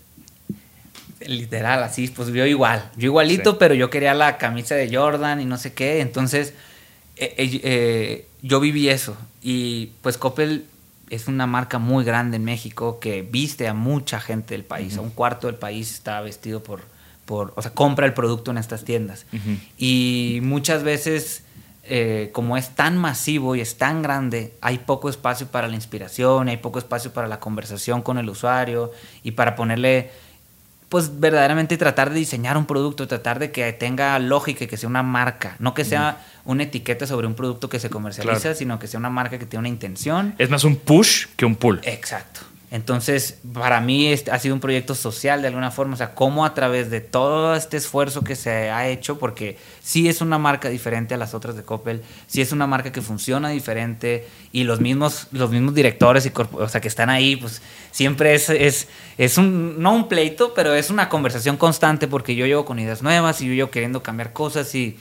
Literal, 1.28 1.84
así, 1.84 2.08
pues 2.08 2.30
yo 2.30 2.46
igual, 2.46 2.90
yo 2.96 3.06
igualito, 3.06 3.52
Sí. 3.52 3.58
pero 3.60 3.74
yo 3.76 3.90
quería 3.90 4.14
la 4.14 4.38
camisa 4.38 4.76
de 4.76 4.94
Jordan 4.96 5.42
y 5.42 5.46
no 5.46 5.58
sé 5.58 5.74
qué, 5.74 6.02
entonces 6.02 6.54
eh, 7.18 7.34
eh, 7.38 7.62
eh, 7.64 8.28
yo 8.42 8.60
viví 8.60 8.90
eso 8.90 9.16
y 9.42 9.92
pues 10.02 10.18
Coppel 10.18 10.66
es 11.10 11.28
una 11.28 11.46
marca 11.46 11.78
muy 11.80 12.04
grande 12.04 12.38
en 12.38 12.44
México 12.44 13.00
que 13.00 13.22
viste 13.22 13.68
a 13.68 13.74
mucha 13.74 14.20
gente 14.20 14.56
del 14.56 14.64
país, 14.64 14.98
a 14.98 15.02
un 15.02 15.12
cuarto 15.12 15.48
del 15.48 15.58
país 15.58 15.92
está 15.94 16.22
vestido 16.22 16.64
por, 16.64 16.82
por, 17.26 17.54
o 17.56 17.62
sea, 17.62 17.72
compra 17.72 18.06
el 18.08 18.14
producto 18.14 18.50
en 18.52 18.58
estas 18.58 18.84
tiendas. 18.84 19.28
Y 19.78 20.40
muchas 20.42 20.82
veces, 20.84 21.44
eh, 21.84 22.32
como 22.34 22.58
es 22.58 22.70
tan 22.70 22.98
masivo 22.98 23.56
y 23.56 23.62
es 23.62 23.78
tan 23.78 24.02
grande, 24.02 24.54
hay 24.62 24.80
poco 24.80 25.08
espacio 25.08 25.46
para 25.48 25.68
la 25.68 25.76
inspiración, 25.76 26.48
hay 26.48 26.58
poco 26.58 26.80
espacio 26.80 27.14
para 27.14 27.28
la 27.28 27.40
conversación 27.40 28.02
con 28.02 28.18
el 28.18 28.28
usuario 28.28 28.92
y 29.24 29.32
para 29.32 29.56
ponerle 29.56 30.10
pues 30.94 31.20
verdaderamente 31.20 31.76
tratar 31.76 32.12
de 32.12 32.20
diseñar 32.20 32.56
un 32.56 32.68
producto, 32.68 33.08
tratar 33.08 33.40
de 33.40 33.52
que 33.52 33.74
tenga 33.74 34.20
lógica 34.20 34.66
y 34.66 34.68
que 34.68 34.78
sea 34.78 34.88
una 34.88 35.02
marca, 35.02 35.56
no 35.58 35.74
que 35.74 35.86
sea 35.86 36.20
una 36.46 36.62
etiqueta 36.62 37.08
sobre 37.08 37.26
un 37.26 37.34
producto 37.34 37.68
que 37.68 37.80
se 37.80 37.90
comercializa, 37.90 38.40
Claro. 38.42 38.56
sino 38.56 38.78
que 38.78 38.86
sea 38.86 39.00
una 39.00 39.10
marca 39.10 39.40
que 39.40 39.48
tiene 39.48 39.62
una 39.62 39.70
intención. 39.70 40.36
Es 40.38 40.52
más 40.52 40.64
un 40.64 40.76
push 40.76 41.26
que 41.36 41.46
un 41.48 41.56
pull. 41.56 41.80
Exacto. 41.82 42.42
Entonces, 42.74 43.38
para 43.54 43.82
mí 43.82 44.08
este 44.08 44.32
ha 44.32 44.40
sido 44.40 44.56
un 44.56 44.60
proyecto 44.60 44.96
social 44.96 45.44
de 45.44 45.50
alguna 45.50 45.70
forma, 45.70 45.94
o 45.94 45.98
sea, 45.98 46.16
cómo 46.16 46.44
a 46.44 46.56
través 46.56 46.90
de 46.90 47.02
todo 47.02 47.54
este 47.54 47.78
esfuerzo 47.78 48.24
que 48.24 48.36
se 48.36 48.72
ha 48.72 48.88
hecho, 48.88 49.20
porque 49.20 49.60
sí 49.84 50.10
es 50.10 50.22
una 50.22 50.40
marca 50.40 50.70
diferente 50.70 51.14
a 51.14 51.18
las 51.18 51.36
otras 51.36 51.56
de 51.56 51.62
Coppel, 51.62 52.02
sí 52.26 52.42
es 52.42 52.52
una 52.52 52.66
marca 52.66 52.92
que 52.92 53.04
funciona 53.04 53.50
diferente 53.50 54.28
y 54.52 54.64
los 54.64 54.80
mismos, 54.80 55.28
los 55.32 55.52
mismos 55.52 55.76
directores 55.76 56.26
y 56.26 56.32
o 56.36 56.68
sea, 56.68 56.82
que 56.82 56.88
están 56.88 57.12
ahí, 57.12 57.36
pues 57.36 57.62
siempre 57.92 58.34
es, 58.34 58.50
es, 58.50 58.88
es 59.20 59.38
un, 59.38 59.80
no 59.80 59.94
un 59.94 60.08
pleito, 60.08 60.56
pero 60.56 60.74
es 60.74 60.90
una 60.90 61.10
conversación 61.10 61.58
constante 61.58 62.08
porque 62.08 62.34
yo 62.34 62.48
llego 62.48 62.66
con 62.66 62.80
ideas 62.80 63.04
nuevas 63.04 63.40
y 63.42 63.50
yo 63.50 63.54
llego 63.54 63.70
queriendo 63.70 64.02
cambiar 64.02 64.34
cosas 64.34 64.74
y, 64.74 64.98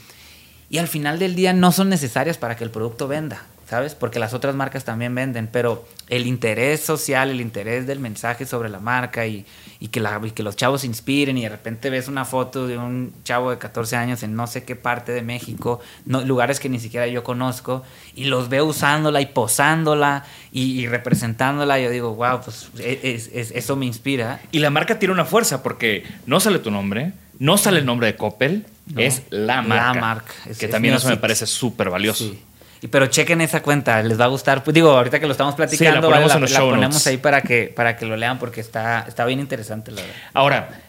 y 0.69 0.77
al 0.77 0.89
final 0.89 1.19
del 1.19 1.35
día 1.35 1.55
no 1.55 1.73
son 1.73 1.89
necesarias 1.89 2.37
para 2.37 2.55
que 2.55 2.65
el 2.65 2.71
producto 2.71 3.09
venda, 3.09 3.47
¿sabes? 3.73 3.95
Porque 3.95 4.19
las 4.19 4.35
otras 4.35 4.55
marcas 4.55 4.85
también 4.85 5.15
venden, 5.15 5.49
pero 5.51 5.89
el 6.11 6.27
interés 6.27 6.83
social, 6.83 7.31
el 7.31 7.41
interés 7.41 7.87
del 7.87 8.01
mensaje 8.01 8.45
sobre 8.45 8.69
la 8.69 8.81
marca 8.81 9.27
y, 9.27 9.47
y 9.81 9.89
que, 9.89 9.99
la, 9.99 10.21
y 10.23 10.33
que 10.33 10.43
los 10.43 10.57
chavos 10.57 10.83
se 10.83 10.87
inspiren 10.87 11.39
y 11.39 11.45
de 11.45 11.49
repente 11.49 11.89
ves 11.89 12.07
una 12.07 12.27
foto 12.27 12.67
de 12.67 12.77
un 12.77 13.15
chavo 13.25 13.51
de 13.51 13.57
14 13.57 13.97
años 13.97 14.23
en 14.25 14.35
no 14.37 14.47
sé 14.47 14.65
qué 14.65 14.77
parte 14.77 15.13
de 15.13 15.23
México, 15.23 15.81
no, 16.05 16.21
lugares 16.21 16.61
que 16.61 16.69
ni 16.69 16.79
siquiera 16.81 17.07
yo 17.07 17.25
conozco, 17.25 17.83
y 18.15 18.27
los 18.27 18.51
veo 18.51 18.67
usándola 18.67 19.23
y 19.23 19.27
posándola 19.27 20.25
y, 20.53 20.79
y 20.83 20.87
representándola, 20.87 21.81
yo 21.81 21.89
digo, 21.89 22.15
wow, 22.15 22.43
pues 22.45 22.69
e- 22.79 23.01
es- 23.03 23.31
es- 23.33 23.53
eso 23.53 23.75
me 23.77 23.87
inspira. 23.87 24.43
Y 24.53 24.59
la 24.59 24.69
marca 24.69 24.99
tiene 24.99 25.15
una 25.15 25.25
fuerza 25.25 25.63
porque 25.63 26.05
no 26.27 26.41
sale 26.41 26.59
tu 26.59 26.71
nombre, 26.71 27.13
no 27.39 27.57
sale 27.57 27.79
el 27.79 27.87
nombre 27.87 28.09
de 28.09 28.17
Coppel, 28.17 28.67
No. 28.93 29.01
es 29.01 29.23
la 29.31 29.57
La 29.57 29.63
marca. 29.63 30.01
marca. 30.01 30.33
Es- 30.45 30.59
que 30.59 30.69
también 30.69 30.93
eso 30.95 31.09
me 31.09 31.17
parece 31.17 31.47
súper 31.47 31.89
valioso. 31.89 32.25
Sí. 32.25 32.39
Y 32.83 32.89
pero 32.89 33.07
chequen 33.07 33.41
esa 33.41 33.63
cuenta, 33.63 34.03
les 34.03 34.21
va 34.21 34.25
a 34.25 34.29
gustar. 34.29 34.65
Pues 34.65 34.75
digo, 34.75 34.91
ahorita 34.91 35.21
que 35.21 35.27
lo 35.27 35.33
estamos 35.33 35.55
platicando, 35.55 35.91
Sí, 35.91 35.95
la 35.95 36.01
ponemos 36.01 36.35
vale, 36.35 36.91
la 36.91 37.11
ahí 37.11 37.17
para 37.17 37.41
que, 37.41 37.73
para 37.75 37.97
que 37.97 38.05
lo 38.07 38.17
lean 38.17 38.41
porque 38.41 38.61
está, 38.61 39.05
está 39.07 39.25
bien 39.25 39.39
interesante, 39.39 39.93
la 39.93 40.03
verdad. 40.03 40.17
Ahora, 40.35 40.81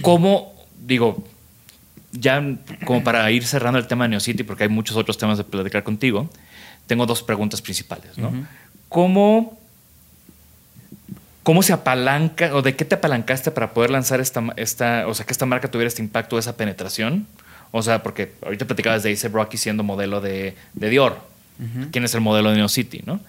¿cómo, 0.00 0.54
digo, 0.78 1.22
ya 2.12 2.42
como 2.86 3.04
para 3.04 3.30
ir 3.30 3.44
cerrando 3.44 3.78
el 3.78 3.86
tema 3.86 4.04
de 4.04 4.10
Neocity, 4.10 4.44
porque 4.44 4.64
hay 4.64 4.70
muchos 4.70 4.96
otros 4.96 5.18
temas 5.18 5.36
de 5.36 5.44
platicar 5.44 5.82
contigo, 5.82 6.30
tengo 6.86 7.04
dos 7.04 7.22
preguntas 7.22 7.60
principales, 7.60 8.16
¿no? 8.16 8.32
¿Cómo, 8.88 9.58
¿Cómo 11.42 11.62
se 11.62 11.74
apalanca 11.74 12.54
o 12.54 12.62
de 12.62 12.76
qué 12.76 12.86
te 12.86 12.94
apalancaste 12.94 13.50
para 13.50 13.72
poder 13.74 13.90
lanzar 13.90 14.20
esta, 14.20 14.42
esta, 14.56 15.06
o 15.06 15.14
sea, 15.14 15.26
que 15.26 15.32
esta 15.32 15.44
marca 15.44 15.70
tuviera 15.70 15.88
este 15.88 16.02
impacto, 16.02 16.38
esa 16.38 16.56
penetración? 16.56 17.26
O 17.72 17.82
sea, 17.82 18.02
porque 18.02 18.32
ahorita 18.42 18.66
platicabas 18.66 19.02
de 19.02 19.10
A$AP 19.10 19.32
Rocky 19.32 19.56
siendo 19.56 19.82
modelo 19.82 20.20
de, 20.20 20.56
de 20.74 20.88
Dior. 20.90 21.18
¿Quién 21.92 22.04
es 22.04 22.14
el 22.14 22.22
modelo 22.22 22.50
de 22.50 22.56
Neocity, 22.56 23.02
no? 23.04 23.20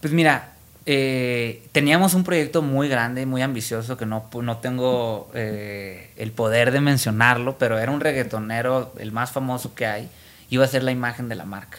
Pues 0.00 0.12
mira, 0.12 0.52
eh, 0.84 1.62
teníamos 1.72 2.14
un 2.14 2.24
proyecto 2.24 2.62
muy 2.62 2.88
grande, 2.88 3.24
muy 3.24 3.42
ambicioso, 3.42 3.96
que 3.96 4.06
no, 4.06 4.28
no 4.42 4.58
tengo 4.58 5.30
eh, 5.34 6.10
el 6.16 6.32
poder 6.32 6.72
de 6.72 6.80
mencionarlo, 6.80 7.56
pero 7.58 7.78
era 7.78 7.90
un 7.90 8.00
reggaetonero, 8.00 8.92
el 8.98 9.12
más 9.12 9.30
famoso 9.30 9.74
que 9.74 9.86
hay, 9.86 10.08
iba 10.50 10.64
a 10.64 10.68
ser 10.68 10.82
la 10.82 10.90
imagen 10.90 11.28
de 11.28 11.36
la 11.36 11.44
marca. 11.44 11.78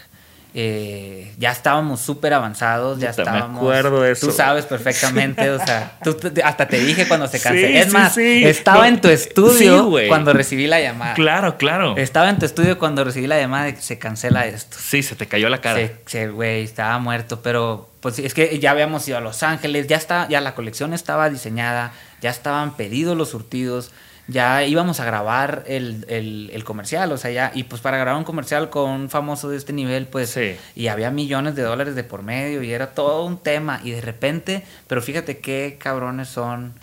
Eh, 0.53 1.33
ya 1.37 1.51
estábamos 1.51 2.01
súper 2.01 2.33
avanzados, 2.33 2.99
ya 2.99 3.11
Puta, 3.11 3.23
me 3.23 3.37
estábamos... 3.37 3.61
acuerdo 3.61 4.01
de 4.01 4.11
eso. 4.11 4.27
Tú 4.27 4.33
sabes 4.33 4.65
perfectamente, 4.65 5.49
o 5.49 5.57
sea, 5.65 5.97
tú 6.03 6.17
hasta 6.43 6.67
te 6.67 6.77
dije 6.79 7.07
cuando 7.07 7.27
se 7.27 7.39
canceló. 7.39 7.67
Sí, 7.67 7.77
es 7.77 7.85
sí, 7.85 7.91
más, 7.91 8.13
sí. 8.13 8.43
estaba 8.43 8.87
en 8.89 8.99
tu 8.99 9.07
sí, 9.07 9.13
estudio 9.13 9.89
cuando 10.09 10.33
recibí 10.33 10.67
la 10.67 10.81
llamada. 10.81 11.13
Claro, 11.13 11.57
claro. 11.57 11.95
Estaba 11.95 12.29
en 12.29 12.37
tu 12.37 12.45
estudio 12.45 12.77
cuando 12.77 13.05
recibí 13.05 13.27
la 13.27 13.39
llamada 13.39 13.65
de 13.65 13.75
que 13.75 13.81
se 13.81 13.97
cancela 13.97 14.45
esto. 14.45 14.75
Sí, 14.77 15.03
se 15.03 15.15
te 15.15 15.25
cayó 15.25 15.47
la 15.47 15.61
cara. 15.61 15.89
Se- 16.05 16.27
güey, 16.27 16.63
estaba 16.63 16.99
muerto, 16.99 17.41
pero 17.41 17.89
pues 18.01 18.19
es 18.19 18.33
que 18.33 18.59
ya 18.59 18.71
habíamos 18.71 19.07
ido 19.07 19.17
a 19.17 19.21
Los 19.21 19.43
Ángeles, 19.43 19.87
ya 19.87 19.95
está, 19.95 20.27
ya 20.27 20.41
la 20.41 20.53
colección 20.53 20.93
estaba 20.93 21.29
diseñada, 21.29 21.93
ya 22.21 22.29
estaban 22.29 22.75
pedidos 22.75 23.15
los 23.15 23.29
surtidos, 23.29 23.91
ya 24.27 24.63
íbamos 24.65 24.99
a 24.99 25.05
grabar 25.05 25.63
el, 25.67 26.05
el- 26.07 26.49
el 26.53 26.63
comercial, 26.63 27.11
o 27.11 27.17
sea, 27.17 27.31
ya, 27.31 27.51
y 27.53 27.63
pues 27.63 27.81
para 27.81 27.97
grabar 27.97 28.17
un 28.17 28.23
comercial 28.23 28.69
con 28.69 28.89
un 28.89 29.09
famoso 29.09 29.49
de 29.49 29.57
este 29.57 29.73
nivel, 29.73 30.07
pues, 30.07 30.29
Sí. 30.29 30.55
y 30.75 30.87
había 30.87 31.11
millones 31.11 31.55
de 31.55 31.63
dólares 31.63 31.95
de 31.95 32.03
por 32.03 32.23
medio, 32.23 32.63
y 32.63 32.71
era 32.71 32.87
todo 32.93 33.25
un 33.25 33.37
tema, 33.37 33.81
y 33.83 33.91
de 33.91 34.01
repente, 34.01 34.63
pero 34.87 35.01
fíjate 35.01 35.39
qué 35.39 35.77
cabrones 35.79 36.27
son 36.29 36.73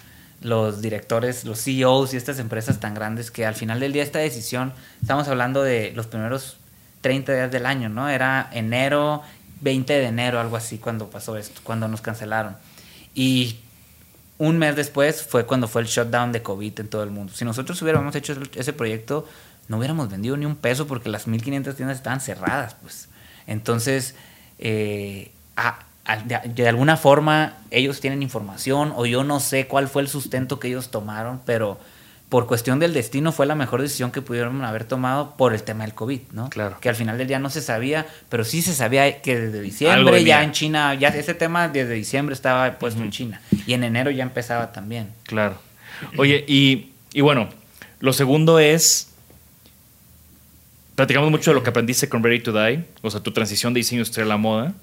los 0.40 0.80
directores, 0.82 1.44
los 1.44 1.60
CEOs 1.64 2.14
y 2.14 2.16
estas 2.16 2.38
empresas 2.38 2.78
tan 2.80 2.94
grandes 2.94 3.30
que 3.30 3.44
al 3.46 3.54
final 3.56 3.80
del 3.80 3.92
día 3.92 4.02
esta 4.02 4.20
decisión, 4.20 4.72
estamos 5.00 5.26
hablando 5.28 5.62
de 5.62 5.92
los 5.96 6.06
primeros 6.06 6.58
30 7.00 7.32
días 7.32 7.50
del 7.50 7.66
año, 7.66 7.88
¿no? 7.88 8.08
Era 8.08 8.48
enero, 8.52 9.22
20 9.62 9.92
de 9.94 10.04
enero, 10.06 10.38
algo 10.40 10.56
así, 10.56 10.78
cuando 10.78 11.10
pasó 11.10 11.36
esto, 11.36 11.60
cuando 11.64 11.88
nos 11.88 12.00
cancelaron. 12.02 12.56
Y 13.14 13.58
un 14.38 14.58
mes 14.58 14.76
después 14.76 15.22
fue 15.22 15.46
cuando 15.46 15.68
fue 15.68 15.82
el 15.82 15.88
shutdown 15.88 16.32
de 16.32 16.42
COVID 16.42 16.80
en 16.80 16.88
todo 16.88 17.02
el 17.02 17.10
mundo. 17.10 17.32
Si 17.34 17.44
nosotros 17.44 17.80
hubiéramos 17.82 18.14
hecho 18.14 18.34
ese 18.54 18.72
proyecto, 18.72 19.26
no 19.68 19.78
hubiéramos 19.78 20.08
vendido 20.08 20.36
ni 20.36 20.46
un 20.46 20.56
peso 20.56 20.86
porque 20.86 21.08
las 21.08 21.26
1500 21.26 21.76
tiendas 21.76 21.96
estaban 21.98 22.20
cerradas, 22.20 22.76
pues. 22.80 23.08
Entonces, 23.46 24.14
eh, 24.58 25.32
de 26.54 26.68
alguna 26.68 26.96
forma 26.96 27.54
ellos 27.70 28.00
tienen 28.00 28.22
información 28.22 28.92
o 28.96 29.04
yo 29.04 29.24
no 29.24 29.40
sé 29.40 29.66
cuál 29.66 29.88
fue 29.88 30.02
el 30.02 30.08
sustento 30.08 30.58
que 30.58 30.68
ellos 30.68 30.90
tomaron, 30.90 31.40
pero 31.44 31.78
por 32.28 32.46
cuestión 32.46 32.78
del 32.78 32.92
destino 32.92 33.32
fue 33.32 33.46
la 33.46 33.54
mejor 33.54 33.80
decisión 33.80 34.10
que 34.10 34.20
pudieron 34.20 34.62
haber 34.62 34.84
tomado 34.84 35.34
por 35.36 35.54
el 35.54 35.62
tema 35.62 35.84
del 35.84 35.94
COVID, 35.94 36.20
¿no? 36.32 36.50
Claro. 36.50 36.76
Que 36.80 36.88
al 36.88 36.94
final 36.94 37.16
del 37.16 37.26
día 37.26 37.38
no 37.38 37.48
se 37.48 37.62
sabía, 37.62 38.06
pero 38.28 38.44
sí 38.44 38.60
se 38.60 38.74
sabía 38.74 39.22
que 39.22 39.38
desde 39.38 39.60
diciembre 39.62 40.22
ya 40.24 40.42
en 40.42 40.52
China, 40.52 40.94
ya 40.94 41.08
ese 41.08 41.34
tema 41.34 41.68
desde 41.68 41.94
diciembre 41.94 42.34
estaba 42.34 42.78
puesto 42.78 43.02
en 43.02 43.10
China 43.10 43.40
y 43.66 43.72
en 43.72 43.82
enero 43.82 44.10
ya 44.10 44.22
empezaba 44.22 44.72
también. 44.72 45.08
Claro. 45.24 45.58
Oye, 46.16 46.44
y, 46.46 46.92
y 47.12 47.22
bueno, 47.22 47.48
lo 48.00 48.12
segundo 48.12 48.58
es. 48.58 49.06
Platicamos 50.94 51.30
mucho 51.30 51.52
de 51.52 51.54
lo 51.54 51.62
que 51.62 51.70
aprendiste 51.70 52.08
con 52.08 52.22
Ready 52.24 52.40
to 52.40 52.52
Die, 52.52 52.84
o 53.02 53.10
sea, 53.10 53.20
tu 53.20 53.32
transición 53.32 53.72
de 53.72 53.78
diseño 53.78 54.00
industrial 54.00 54.32
a 54.32 54.36
moda. 54.36 54.74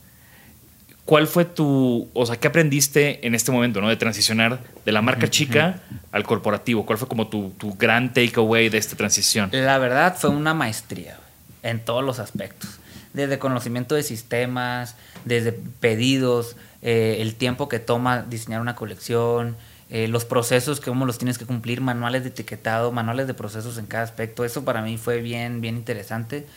¿Cuál 1.06 1.28
fue 1.28 1.46
tu, 1.46 2.10
o 2.14 2.26
sea, 2.26 2.38
qué 2.38 2.48
aprendiste 2.48 3.26
en 3.28 3.36
este 3.36 3.52
momento, 3.52 3.80
¿no? 3.80 3.90
De 3.90 3.96
transicionar 3.96 4.60
de 4.84 4.92
la 4.92 5.04
marca 5.04 5.30
chica 5.30 5.82
al 6.12 6.24
corporativo. 6.24 6.86
¿Cuál 6.86 6.98
fue 6.98 7.08
como 7.08 7.28
tu, 7.28 7.52
tu 7.52 7.76
gran 7.76 8.12
takeaway 8.12 8.70
de 8.70 8.80
esta 8.80 8.96
transición? 8.96 9.50
La 9.52 9.78
verdad 9.78 10.16
fue 10.18 10.32
una 10.32 10.56
maestría 10.56 11.18
en 11.62 11.80
todos 11.80 12.04
los 12.04 12.18
aspectos. 12.18 12.80
Desde 13.14 13.38
conocimiento 13.38 13.94
de 13.94 14.02
sistemas, 14.02 14.96
desde 15.26 15.52
pedidos, 15.52 16.58
eh, 16.82 17.18
el 17.20 17.36
tiempo 17.36 17.70
que 17.70 17.80
toma 17.80 18.24
diseñar 18.24 18.62
una 18.62 18.76
colección, 18.76 19.56
eh, 19.90 20.08
los 20.08 20.26
procesos, 20.26 20.80
que 20.80 20.90
cómo 20.90 21.06
los 21.06 21.20
tienes 21.20 21.38
que 21.38 21.46
cumplir, 21.46 21.82
manuales 21.82 22.24
de 22.24 22.30
etiquetado, 22.30 22.92
manuales 22.92 23.28
de 23.28 23.36
procesos 23.36 23.78
en 23.78 23.86
cada 23.86 24.04
aspecto. 24.04 24.44
Eso 24.44 24.66
para 24.66 24.82
mí 24.82 24.98
fue 24.98 25.22
bien, 25.22 25.62
bien 25.62 25.78
interesante. 25.78 26.48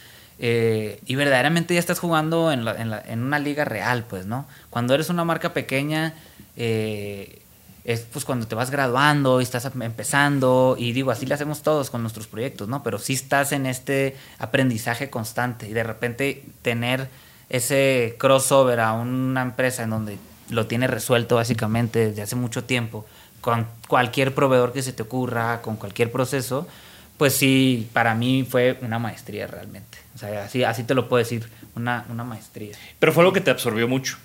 Eh, 0.40 1.00
y 1.06 1.14
verdaderamente 1.16 1.74
ya 1.74 1.80
estás 1.80 1.98
jugando 1.98 2.52
en, 2.52 2.64
la- 2.64 2.80
en 2.80 2.90
la- 2.90 3.00
en 3.04 3.22
una 3.22 3.38
liga 3.38 3.64
real, 3.64 4.04
pues, 4.08 4.26
¿no? 4.26 4.46
Cuando 4.70 4.94
eres 4.94 5.10
una 5.10 5.24
marca 5.24 5.52
pequeña, 5.52 6.14
eh, 6.56 7.40
es 7.84 8.00
pues 8.00 8.24
cuando 8.24 8.46
te 8.46 8.54
vas 8.54 8.70
graduando 8.70 9.40
y 9.40 9.44
estás 9.44 9.64
em- 9.64 9.82
empezando, 9.82 10.76
y 10.78 10.92
digo, 10.92 11.10
así 11.10 11.24
le 11.26 11.34
hacemos 11.34 11.62
todos 11.62 11.90
con 11.90 12.02
nuestros 12.02 12.26
proyectos, 12.26 12.68
¿no? 12.68 12.82
Pero 12.82 12.98
sí 12.98 13.14
estás 13.14 13.52
en 13.52 13.66
este 13.66 14.16
aprendizaje 14.38 15.08
constante 15.10 15.68
y 15.68 15.72
de 15.72 15.82
repente 15.84 16.44
tener 16.62 17.08
ese 17.48 18.14
crossover 18.18 18.80
a 18.80 18.92
una 18.92 19.40
empresa 19.42 19.82
en 19.84 19.90
donde 19.90 20.18
lo 20.50 20.66
tiene 20.66 20.86
resuelto 20.86 21.36
básicamente 21.36 22.08
desde 22.10 22.22
hace 22.22 22.36
mucho 22.36 22.64
tiempo, 22.64 23.06
con 23.40 23.66
cualquier 23.88 24.34
proveedor 24.34 24.72
que 24.72 24.82
se 24.82 24.92
te 24.92 25.02
ocurra, 25.02 25.62
con 25.62 25.76
cualquier 25.76 26.12
proceso, 26.12 26.68
pues 27.16 27.34
sí, 27.34 27.88
para 27.92 28.14
mí 28.14 28.46
fue 28.48 28.78
una 28.82 28.98
maestría 28.98 29.46
realmente. 29.46 29.98
O 30.18 30.20
sea, 30.20 30.42
así, 30.46 30.64
así 30.64 30.82
te 30.82 30.96
lo 30.96 31.08
puedo 31.08 31.18
decir, 31.22 31.48
una, 31.76 32.04
una 32.10 32.24
maestría. 32.24 32.74
Pero 32.98 33.12
fue 33.12 33.22
algo 33.22 33.32
que 33.32 33.40
te 33.40 33.52
absorbió 33.52 33.86
mucho. 33.86 34.16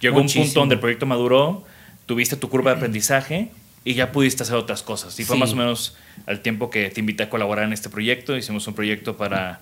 Llegó 0.00 0.18
un 0.18 0.26
punto 0.26 0.60
donde 0.60 0.76
el 0.76 0.80
proyecto 0.80 1.04
maduró, 1.04 1.62
tuviste 2.06 2.36
tu 2.36 2.48
curva 2.48 2.70
de 2.70 2.78
aprendizaje 2.78 3.50
y 3.84 3.92
ya 3.92 4.12
pudiste 4.12 4.44
hacer 4.44 4.56
otras 4.56 4.82
cosas. 4.82 5.20
Y 5.20 5.24
fue 5.24 5.36
Sí. 5.36 5.40
más 5.40 5.52
o 5.52 5.56
menos 5.56 5.94
al 6.24 6.40
tiempo 6.40 6.70
que 6.70 6.88
te 6.88 7.00
invité 7.00 7.24
a 7.24 7.28
colaborar 7.28 7.66
en 7.66 7.74
este 7.74 7.90
proyecto. 7.90 8.34
Hicimos 8.34 8.66
un 8.66 8.72
proyecto 8.74 9.18
para 9.18 9.60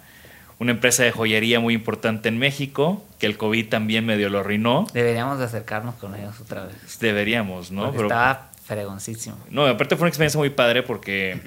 una 0.61 0.71
empresa 0.71 1.03
de 1.03 1.11
joyería 1.11 1.59
muy 1.59 1.75
importante 1.75 2.29
en 2.29 2.39
México, 2.39 3.05
que 3.19 3.27
el 3.27 3.37
COVID 3.37 3.69
también 3.69 4.07
medio 4.07 4.29
lo 4.29 4.39
arruinó. 4.39 4.87
Deberíamos 4.93 5.41
de 5.41 5.47
acercarnos 5.47 5.97
con 5.97 6.15
ellos 6.15 6.39
otra 6.41 6.67
vez. 6.67 6.99
Deberíamos, 7.01 7.73
¿no? 7.73 7.87
Porque 7.87 7.97
Pero 7.97 8.09
estaba 8.09 8.50
fregoncísimo. 8.75 9.37
No, 9.51 9.67
aparte 9.67 9.97
fue 9.97 10.05
una 10.05 10.09
experiencia 10.09 10.39
muy 10.39 10.51
padre 10.51 10.83
porque 10.83 11.41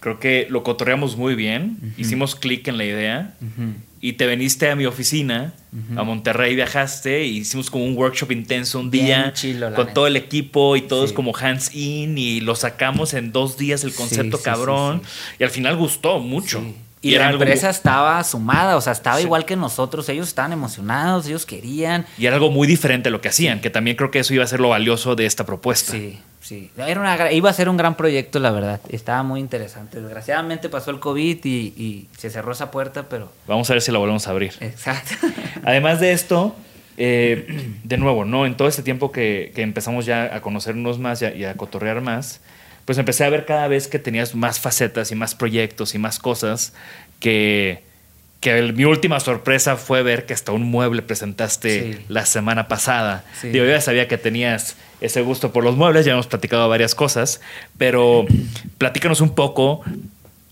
creo 0.00 0.20
que 0.20 0.46
lo 0.50 0.62
cotorreamos 0.62 1.16
muy 1.16 1.34
bien, 1.34 1.94
hicimos 1.96 2.34
clic 2.34 2.68
en 2.68 2.76
la 2.78 2.84
idea 2.84 3.34
y 4.00 4.14
te 4.14 4.26
veniste 4.26 4.70
a 4.70 4.76
mi 4.76 4.84
oficina, 4.86 5.54
a 5.96 6.02
Monterrey 6.02 6.54
viajaste 6.54 7.24
y 7.24 7.38
hicimos 7.38 7.70
como 7.70 7.84
un 7.86 7.96
workshop 7.96 8.32
intenso 8.32 8.80
un 8.80 8.90
Bien 8.90 9.06
día 9.06 9.32
chilo, 9.32 9.72
con 9.74 9.94
todo 9.94 10.06
el 10.06 10.16
equipo 10.16 10.76
y 10.76 10.82
todos 10.82 11.10
Sí. 11.10 11.14
como 11.16 11.36
hands 11.36 11.74
in 11.74 12.18
y 12.18 12.40
lo 12.40 12.54
sacamos 12.54 13.14
en 13.14 13.32
dos 13.32 13.56
días 13.56 13.82
el 13.84 13.94
concepto 13.94 14.36
sí, 14.36 14.42
sí, 14.42 14.50
cabrón 14.50 15.02
y 15.38 15.44
al 15.44 15.50
final 15.50 15.76
gustó 15.76 16.18
mucho. 16.18 16.62
Y, 17.04 17.16
la 17.16 17.26
algo- 17.26 17.42
empresa 17.42 17.68
estaba 17.68 18.22
sumada, 18.22 18.76
o 18.76 18.80
sea, 18.80 18.92
estaba 18.92 19.16
Sí. 19.18 19.24
igual 19.24 19.44
que 19.44 19.56
nosotros. 19.56 20.08
Ellos 20.08 20.28
estaban 20.28 20.52
emocionados, 20.52 21.26
ellos 21.26 21.44
querían. 21.44 22.06
y 22.16 22.26
era 22.26 22.36
algo 22.36 22.52
muy 22.52 22.68
diferente 22.68 23.08
a 23.08 23.12
lo 23.12 23.20
que 23.20 23.26
hacían, 23.28 23.60
que 23.60 23.70
también 23.70 23.96
creo 23.96 24.12
que 24.12 24.20
eso 24.20 24.32
iba 24.34 24.44
a 24.44 24.46
ser 24.46 24.60
lo 24.60 24.68
valioso 24.68 25.16
de 25.16 25.26
esta 25.26 25.44
propuesta. 25.44 25.90
Sí, 25.90 26.20
sí. 26.42 26.70
Era 26.76 27.00
una, 27.00 27.32
iba 27.32 27.48
a 27.48 27.52
ser 27.52 27.68
un 27.68 27.76
gran 27.76 27.96
proyecto, 27.96 28.38
la 28.38 28.50
verdad. 28.50 28.80
Estaba 28.90 29.22
muy 29.22 29.40
interesante. 29.40 30.00
Desgraciadamente 30.00 30.68
pasó 30.68 30.90
el 30.90 31.00
COVID 31.00 31.44
y, 31.44 31.48
y 31.76 32.08
se 32.18 32.28
cerró 32.28 32.52
esa 32.52 32.70
puerta, 32.70 33.08
pero. 33.08 33.32
Vamos 33.46 33.70
a 33.70 33.72
ver 33.72 33.82
si 33.82 33.90
la 33.90 33.98
volvemos 33.98 34.28
a 34.28 34.30
abrir. 34.32 34.52
Exacto. 34.60 35.14
Además 35.64 36.00
de 36.00 36.12
esto, 36.12 36.54
eh, 36.98 37.72
de 37.82 37.96
nuevo, 37.96 38.24
¿no? 38.24 38.44
En 38.44 38.56
todo 38.56 38.68
este 38.68 38.82
tiempo 38.82 39.12
que, 39.12 39.52
que 39.54 39.62
empezamos 39.62 40.04
ya 40.04 40.34
a 40.34 40.42
conocernos 40.42 40.98
más 40.98 41.22
y 41.22 41.24
a, 41.24 41.34
y 41.34 41.44
a 41.44 41.54
cotorrear 41.54 42.00
más, 42.00 42.40
pues 42.84 42.98
empecé 42.98 43.24
a 43.24 43.30
ver 43.30 43.46
cada 43.46 43.68
vez 43.68 43.88
que 43.88 43.98
tenías 43.98 44.34
más 44.34 44.60
facetas 44.60 45.10
y 45.10 45.14
más 45.14 45.34
proyectos 45.34 45.94
y 45.94 45.98
más 45.98 46.18
cosas 46.18 46.74
que, 47.20 47.82
que 48.42 48.58
el- 48.58 48.74
mi 48.74 48.84
última 48.84 49.18
sorpresa 49.20 49.76
fue 49.76 50.02
ver 50.02 50.26
que 50.26 50.34
hasta 50.34 50.52
un 50.52 50.64
mueble 50.64 51.00
presentaste 51.00 51.94
Sí. 51.94 52.04
la 52.08 52.26
semana 52.26 52.68
pasada. 52.68 53.24
Sí. 53.40 53.48
Digo, 53.48 53.64
yo 53.64 53.70
ya 53.70 53.80
sabía 53.80 54.06
que 54.08 54.18
tenías 54.18 54.76
ese 55.00 55.22
gusto 55.22 55.52
por 55.52 55.64
los 55.64 55.76
muebles, 55.76 56.04
ya 56.04 56.12
hemos 56.12 56.26
platicado 56.26 56.68
varias 56.68 56.94
cosas, 56.94 57.40
pero 57.78 58.26
platícanos 58.78 59.20
un 59.22 59.34
poco 59.34 59.80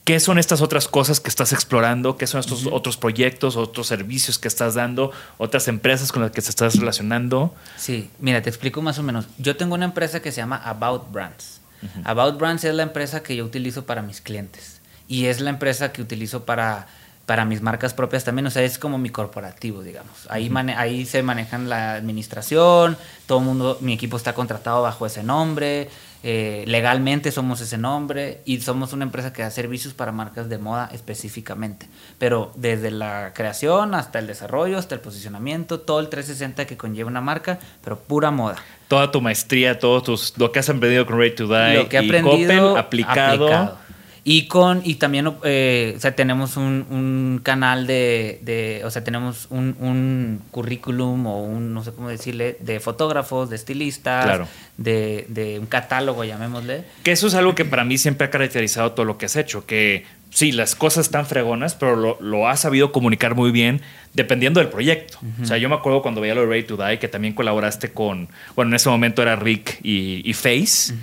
¿Qué 0.02 0.18
son 0.18 0.38
estas 0.38 0.60
otras 0.60 0.88
cosas 0.88 1.20
que 1.20 1.28
estás 1.28 1.52
explorando? 1.52 2.16
¿Qué 2.16 2.26
son 2.26 2.40
estos 2.40 2.66
otros 2.66 2.96
proyectos, 2.96 3.54
otros 3.56 3.86
servicios 3.86 4.38
que 4.40 4.48
estás 4.48 4.74
dando, 4.74 5.12
otras 5.36 5.68
empresas 5.68 6.10
con 6.10 6.22
las 6.22 6.32
que 6.32 6.40
te 6.42 6.48
estás 6.48 6.74
relacionando? 6.76 7.54
Sí, 7.76 8.10
mira, 8.18 8.42
te 8.42 8.48
explico 8.48 8.82
más 8.82 8.98
o 8.98 9.04
menos. 9.04 9.26
Yo 9.38 9.56
tengo 9.56 9.74
una 9.74 9.84
empresa 9.84 10.20
que 10.20 10.32
se 10.32 10.38
llama 10.40 10.56
About 10.64 11.12
Brands. 11.12 11.60
About 12.02 12.38
Brands 12.40 12.64
es 12.64 12.74
la 12.74 12.82
empresa 12.82 13.22
que 13.22 13.36
yo 13.36 13.44
utilizo 13.44 13.84
para 13.84 14.02
mis 14.02 14.20
clientes. 14.20 14.80
Y 15.06 15.26
es 15.26 15.40
la 15.40 15.50
empresa 15.50 15.92
que 15.92 16.02
utilizo 16.02 16.44
para, 16.44 16.88
para 17.30 17.44
mis 17.44 17.62
marcas 17.62 17.94
propias 17.94 18.24
también. 18.24 18.44
O 18.48 18.50
sea, 18.50 18.64
es 18.64 18.76
como 18.76 18.98
mi 18.98 19.08
corporativo, 19.10 19.84
digamos. 19.84 20.26
Ahí, 20.30 20.50
mane- 20.50 20.74
ahí 20.74 21.06
se 21.06 21.22
manejan 21.22 21.68
la 21.68 21.92
administración, 21.92 22.96
todo 23.26 23.38
el 23.38 23.44
mundo, 23.44 23.78
mi 23.80 23.92
equipo 23.92 24.16
está 24.16 24.32
contratado 24.32 24.82
bajo 24.82 25.06
ese 25.06 25.22
nombre. 25.22 25.88
eh, 26.22 26.64
legalmente 26.66 27.30
somos 27.32 27.62
ese 27.62 27.78
nombre 27.78 28.42
y 28.44 28.60
somos 28.60 28.92
una 28.92 29.04
empresa 29.04 29.32
que 29.32 29.40
da 29.42 29.50
servicios 29.50 29.94
para 29.94 30.12
marcas 30.12 30.48
de 30.50 30.58
moda 30.58 30.90
específicamente. 30.92 31.86
Pero 32.18 32.50
desde 32.56 32.90
la 32.90 33.32
creación 33.32 33.94
hasta 33.94 34.18
el 34.18 34.26
desarrollo, 34.26 34.76
hasta 34.76 34.96
el 34.96 35.00
posicionamiento, 35.00 35.80
todo 35.80 36.00
el 36.00 36.08
360 36.08 36.66
que 36.66 36.76
conlleva 36.76 37.08
una 37.08 37.20
marca, 37.22 37.58
pero 37.82 37.98
pura 38.00 38.30
moda. 38.32 38.56
Toda 38.88 39.10
tu 39.12 39.20
maestría, 39.22 39.78
todo 39.78 40.02
tus, 40.02 40.36
lo 40.36 40.50
que 40.52 40.58
has 40.58 40.68
aprendido 40.68 41.06
con 41.06 41.16
Ready 41.16 41.36
to 41.36 41.46
Die 41.46 41.74
Lo 41.76 41.88
que 41.88 41.96
he 41.98 42.02
y 42.02 42.06
aprendido 42.08 42.74
Coppel 42.74 42.78
aplicado. 42.78 43.78
Y 44.22 44.48
con, 44.48 44.82
y 44.84 44.96
también, 44.96 45.32
eh, 45.44 45.94
o 45.96 46.00
sea, 46.00 46.14
tenemos 46.14 46.56
un, 46.58 46.86
un 46.90 47.40
canal 47.42 47.86
de, 47.86 48.38
de, 48.42 48.82
o 48.84 48.90
sea, 48.90 49.02
tenemos 49.02 49.46
un, 49.50 49.74
un 49.80 50.42
currículum 50.50 51.26
o 51.26 51.42
un, 51.42 51.72
no 51.72 51.82
sé 51.82 51.92
cómo 51.92 52.08
decirle, 52.10 52.56
de 52.60 52.80
fotógrafos, 52.80 53.48
de 53.48 53.56
estilistas, 53.56 54.24
Claro. 54.26 54.46
de, 54.76 55.24
de 55.28 55.58
un 55.58 55.66
catálogo, 55.66 56.22
llamémosle. 56.24 56.84
Que 57.02 57.12
eso 57.12 57.28
es 57.28 57.34
algo 57.34 57.54
que 57.54 57.64
para 57.64 57.84
mí 57.84 57.96
siempre 57.96 58.26
ha 58.26 58.30
caracterizado 58.30 58.92
todo 58.92 59.06
lo 59.06 59.16
que 59.16 59.26
has 59.26 59.36
hecho, 59.36 59.64
que 59.64 60.04
sí, 60.30 60.52
las 60.52 60.74
cosas 60.74 61.06
están 61.06 61.26
fregonas, 61.26 61.74
pero 61.74 61.96
lo, 61.96 62.18
lo 62.20 62.48
has 62.48 62.60
sabido 62.60 62.92
comunicar 62.92 63.34
muy 63.34 63.50
bien 63.50 63.82
dependiendo 64.14 64.58
del 64.60 64.68
proyecto. 64.70 65.18
O 65.42 65.44
sea, 65.44 65.56
yo 65.58 65.68
me 65.68 65.74
acuerdo 65.76 66.02
cuando 66.02 66.20
veía 66.20 66.34
lo 66.34 66.40
de 66.42 66.46
Ready 66.48 66.62
to 66.64 66.76
Die, 66.76 66.98
que 66.98 67.08
también 67.08 67.34
colaboraste 67.34 67.92
con, 67.92 68.28
bueno, 68.56 68.70
en 68.70 68.74
ese 68.76 68.88
momento 68.88 69.22
era 69.22 69.36
Rick 69.36 69.78
y, 69.82 70.22
y 70.28 70.32
Face, 70.32 70.94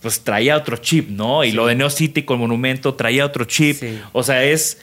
pues 0.00 0.20
traía 0.22 0.56
otro 0.56 0.76
chip, 0.76 1.08
¿no? 1.10 1.42
Y 1.44 1.52
lo 1.52 1.66
de 1.66 1.74
Neo 1.74 1.90
City 1.90 2.22
con 2.22 2.38
Monumento 2.38 2.94
traía 2.94 3.24
otro 3.24 3.44
chip. 3.44 3.78
Sí. 3.80 4.00
O 4.12 4.22
sea, 4.22 4.44
es 4.44 4.78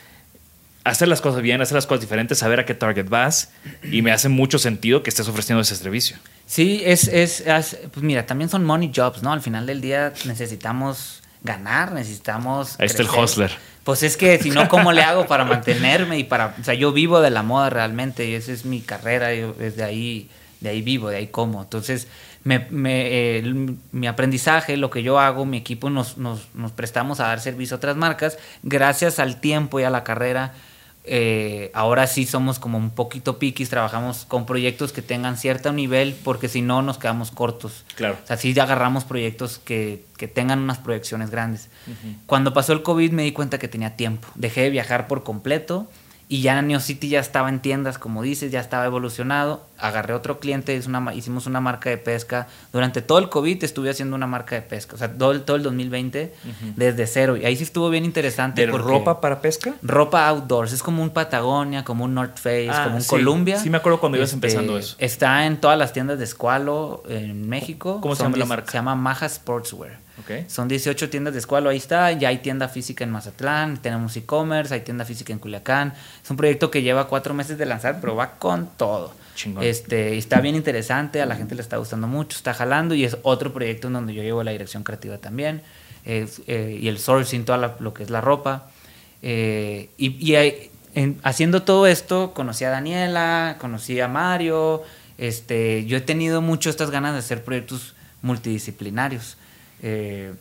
hacer 0.83 1.07
las 1.07 1.21
cosas 1.21 1.41
bien, 1.41 1.61
hacer 1.61 1.75
las 1.75 1.85
cosas 1.87 2.01
diferentes, 2.01 2.37
saber 2.39 2.59
a 2.59 2.65
qué 2.65 2.73
target 2.73 3.07
vas, 3.07 3.51
y 3.89 4.01
me 4.01 4.11
hace 4.11 4.27
mucho 4.27 4.59
sentido 4.59 5.01
que 5.01 5.09
estés 5.09 5.27
ofreciendo 5.29 5.61
ese 5.61 5.75
servicio. 5.77 6.17
Sí, 6.45 6.81
es, 6.83 7.07
es, 7.07 7.39
es- 7.39 7.77
pues 7.93 8.03
mira, 8.03 8.25
también 8.25 8.49
son 8.49 8.65
money 8.65 8.91
jobs, 8.93 9.23
¿no? 9.23 9.31
Al 9.31 9.41
final 9.41 9.65
del 9.65 9.79
día 9.79 10.11
necesitamos 10.25 11.21
ganar, 11.41 11.93
necesitamos... 11.93 12.75
Ahí 12.79 12.87
está 12.87 13.01
el 13.01 13.07
crecer. 13.07 13.23
hustler. 13.23 13.51
Pues 13.83 14.01
es 14.03 14.15
que 14.17 14.39
si 14.39 14.49
no, 14.49 14.69
¿cómo 14.69 14.91
le 14.93 15.01
hago 15.03 15.25
para 15.27 15.43
mantenerme 15.43 16.17
y 16.17 16.23
para... 16.23 16.55
O 16.59 16.63
sea, 16.63 16.73
yo 16.73 16.93
vivo 16.93 17.19
de 17.21 17.29
la 17.29 17.43
moda 17.43 17.69
realmente 17.69 18.25
y 18.29 18.33
esa 18.33 18.51
es 18.53 18.63
mi 18.65 18.79
carrera, 18.81 19.33
yo 19.33 19.53
desde 19.53 19.83
ahí, 19.83 20.29
de 20.61 20.69
ahí 20.69 20.81
vivo, 20.81 21.09
de 21.09 21.17
ahí 21.17 21.27
como. 21.27 21.61
Entonces, 21.61 22.07
me, 22.45 22.59
me, 22.69 23.37
el- 23.39 23.75
mi 23.91 24.07
aprendizaje, 24.07 24.77
lo 24.77 24.89
que 24.89 25.03
yo 25.03 25.19
hago, 25.19 25.45
mi 25.45 25.57
equipo 25.57 25.89
nos, 25.89 26.17
nos, 26.17 26.47
nos 26.53 26.71
prestamos 26.71 27.19
a 27.19 27.27
dar 27.27 27.41
servicio 27.41 27.75
a 27.75 27.77
otras 27.77 27.97
marcas 27.97 28.37
gracias 28.63 29.19
al 29.19 29.41
tiempo 29.41 29.79
y 29.79 29.83
a 29.83 29.89
la 29.89 30.03
carrera. 30.05 30.53
Eh, 31.05 31.69
ahora 31.73 32.07
sí 32.07 32.25
somos 32.25 32.59
como 32.59 32.77
un 32.77 32.89
poquito 32.89 33.37
piquis, 33.37 33.69
trabajamos 33.69 34.25
con 34.25 34.45
proyectos 34.45 34.93
que 34.93 35.01
tengan 35.01 35.37
cierto 35.37 35.73
nivel 35.73 36.15
porque 36.23 36.47
si 36.47 36.61
no 36.61 36.81
nos 36.81 36.97
quedamos 36.97 37.31
cortos. 37.31 37.83
Claro. 37.95 38.17
O 38.23 38.27
sea, 38.27 38.37
sí 38.37 38.57
agarramos 38.57 39.03
proyectos 39.03 39.57
que, 39.57 40.05
que 40.17 40.27
tengan 40.27 40.59
unas 40.59 40.77
proyecciones 40.77 41.29
grandes. 41.29 41.69
Cuando 42.25 42.53
pasó 42.53 42.71
el 42.73 42.83
COVID 42.83 43.11
me 43.11 43.23
di 43.23 43.33
cuenta 43.33 43.59
que 43.59 43.67
tenía 43.67 43.95
tiempo. 43.97 44.27
Dejé 44.35 44.61
de 44.61 44.69
viajar 44.69 45.07
por 45.07 45.23
completo 45.23 45.89
y 46.29 46.41
ya 46.41 46.61
Neo 46.61 46.79
City 46.79 47.09
ya 47.09 47.19
estaba 47.19 47.49
en 47.49 47.59
tiendas, 47.59 47.97
como 47.97 48.23
dices, 48.23 48.51
ya 48.51 48.59
estaba 48.59 48.85
evolucionado. 48.85 49.67
Agarré 49.77 50.13
otro 50.13 50.39
cliente, 50.39 50.79
una 50.87 51.13
hicimos 51.13 51.45
una 51.45 51.59
marca 51.59 51.89
de 51.89 51.97
pesca. 51.97 52.47
Durante 52.71 53.01
todo 53.01 53.19
el 53.19 53.29
COVID 53.29 53.63
estuve 53.63 53.89
haciendo 53.89 54.15
una 54.15 54.25
marca 54.27 54.55
de 54.55 54.61
pesca. 54.61 54.95
O 54.95 54.97
sea, 54.97 55.11
todo 55.13 55.31
el, 55.31 55.41
todo 55.43 55.57
el 55.57 55.63
2020 55.63 56.33
desde 56.75 57.05
cero. 57.07 57.37
Y 57.37 57.45
ahí 57.45 57.55
sí 57.55 57.63
estuvo 57.63 57.89
bien 57.89 58.05
interesante. 58.05 58.65
¿De 58.65 58.71
ropa 58.71 59.19
para 59.21 59.41
pesca? 59.41 59.73
Ropa 59.83 60.27
outdoors, 60.29 60.71
es 60.73 60.81
como 60.81 61.03
un 61.03 61.09
Patagonia, 61.09 61.83
como 61.83 62.05
un 62.05 62.13
North 62.13 62.37
Face, 62.37 62.69
Ah, 62.71 62.85
como 62.85 62.95
un 62.97 63.01
sí. 63.01 63.09
Columbia. 63.09 63.59
Sí, 63.59 63.69
me 63.69 63.77
acuerdo 63.77 63.99
cuando 63.99 64.17
ibas 64.17 64.29
Este, 64.33 64.37
empezando 64.37 64.77
eso. 64.77 64.95
Está 64.99 65.45
en 65.45 65.57
todas 65.59 65.77
las 65.77 65.91
tiendas 65.93 66.17
de 66.17 66.25
Squalo 66.25 67.03
en 67.09 67.47
México. 67.49 67.99
¿Cómo 68.01 68.15
se 68.15 68.23
Son 68.23 68.31
llama 68.31 68.37
la 68.37 68.45
marca? 68.45 68.71
Se 68.71 68.77
llama 68.77 68.95
Maja 68.95 69.27
Sportswear. 69.27 69.99
Son 70.47 70.67
18 70.67 71.09
tiendas 71.09 71.33
de 71.33 71.41
Squalo, 71.41 71.69
ahí 71.69 71.77
está. 71.77 72.11
Ya 72.11 72.29
hay 72.29 72.37
tienda 72.37 72.67
física 72.69 73.03
en 73.03 73.11
Mazatlán, 73.11 73.77
tenemos 73.81 74.15
e-commerce, 74.15 74.73
hay 74.73 74.81
tienda 74.81 75.05
física 75.05 75.33
en 75.33 75.39
Culiacán. 75.39 75.93
Es 76.23 76.29
un 76.29 76.37
proyecto 76.37 76.69
que 76.69 76.81
lleva 76.83 77.07
cuatro 77.07 77.33
meses 77.33 77.57
de 77.57 77.65
lanzar, 77.65 77.99
pero 77.99 78.15
va 78.15 78.31
con 78.37 78.67
todo. 78.77 79.13
Chingón. 79.35 79.63
Este, 79.63 80.15
está 80.17 80.39
bien 80.41 80.55
interesante, 80.55 81.19
a 81.21 81.25
la 81.25 81.35
gente 81.35 81.55
le 81.55 81.61
está 81.61 81.77
gustando 81.77 82.07
mucho, 82.07 82.37
está 82.37 82.53
jalando 82.53 82.93
y 82.93 83.03
es 83.03 83.17
otro 83.23 83.51
proyecto 83.51 83.87
en 83.87 83.93
donde 83.93 84.13
yo 84.13 84.21
llevo 84.21 84.43
la 84.43 84.51
dirección 84.51 84.83
creativa 84.83 85.17
también 85.17 85.63
eh, 86.05 86.27
y 86.79 86.87
el 86.87 86.99
sourcing, 86.99 87.43
todo 87.43 87.73
lo 87.79 87.93
que 87.95 88.03
es 88.03 88.11
la 88.11 88.21
ropa. 88.21 88.69
Eh, 89.23 89.89
y 89.97 90.23
y 90.23 90.35
ahí, 90.35 90.69
en- 90.93 91.19
haciendo 91.23 91.63
todo 91.63 91.87
esto, 91.87 92.33
conocí 92.35 92.63
a 92.65 92.69
Daniela, 92.69 93.55
conocí 93.59 93.99
a 93.99 94.07
Mario. 94.07 94.83
Este, 95.17 95.85
yo 95.85 95.97
he 95.97 96.01
tenido 96.01 96.41
mucho 96.41 96.69
estas 96.69 96.91
ganas 96.91 97.13
de 97.13 97.19
hacer 97.19 97.43
proyectos 97.43 97.95
multidisciplinarios. 98.21 99.37
Eh, 99.83 100.33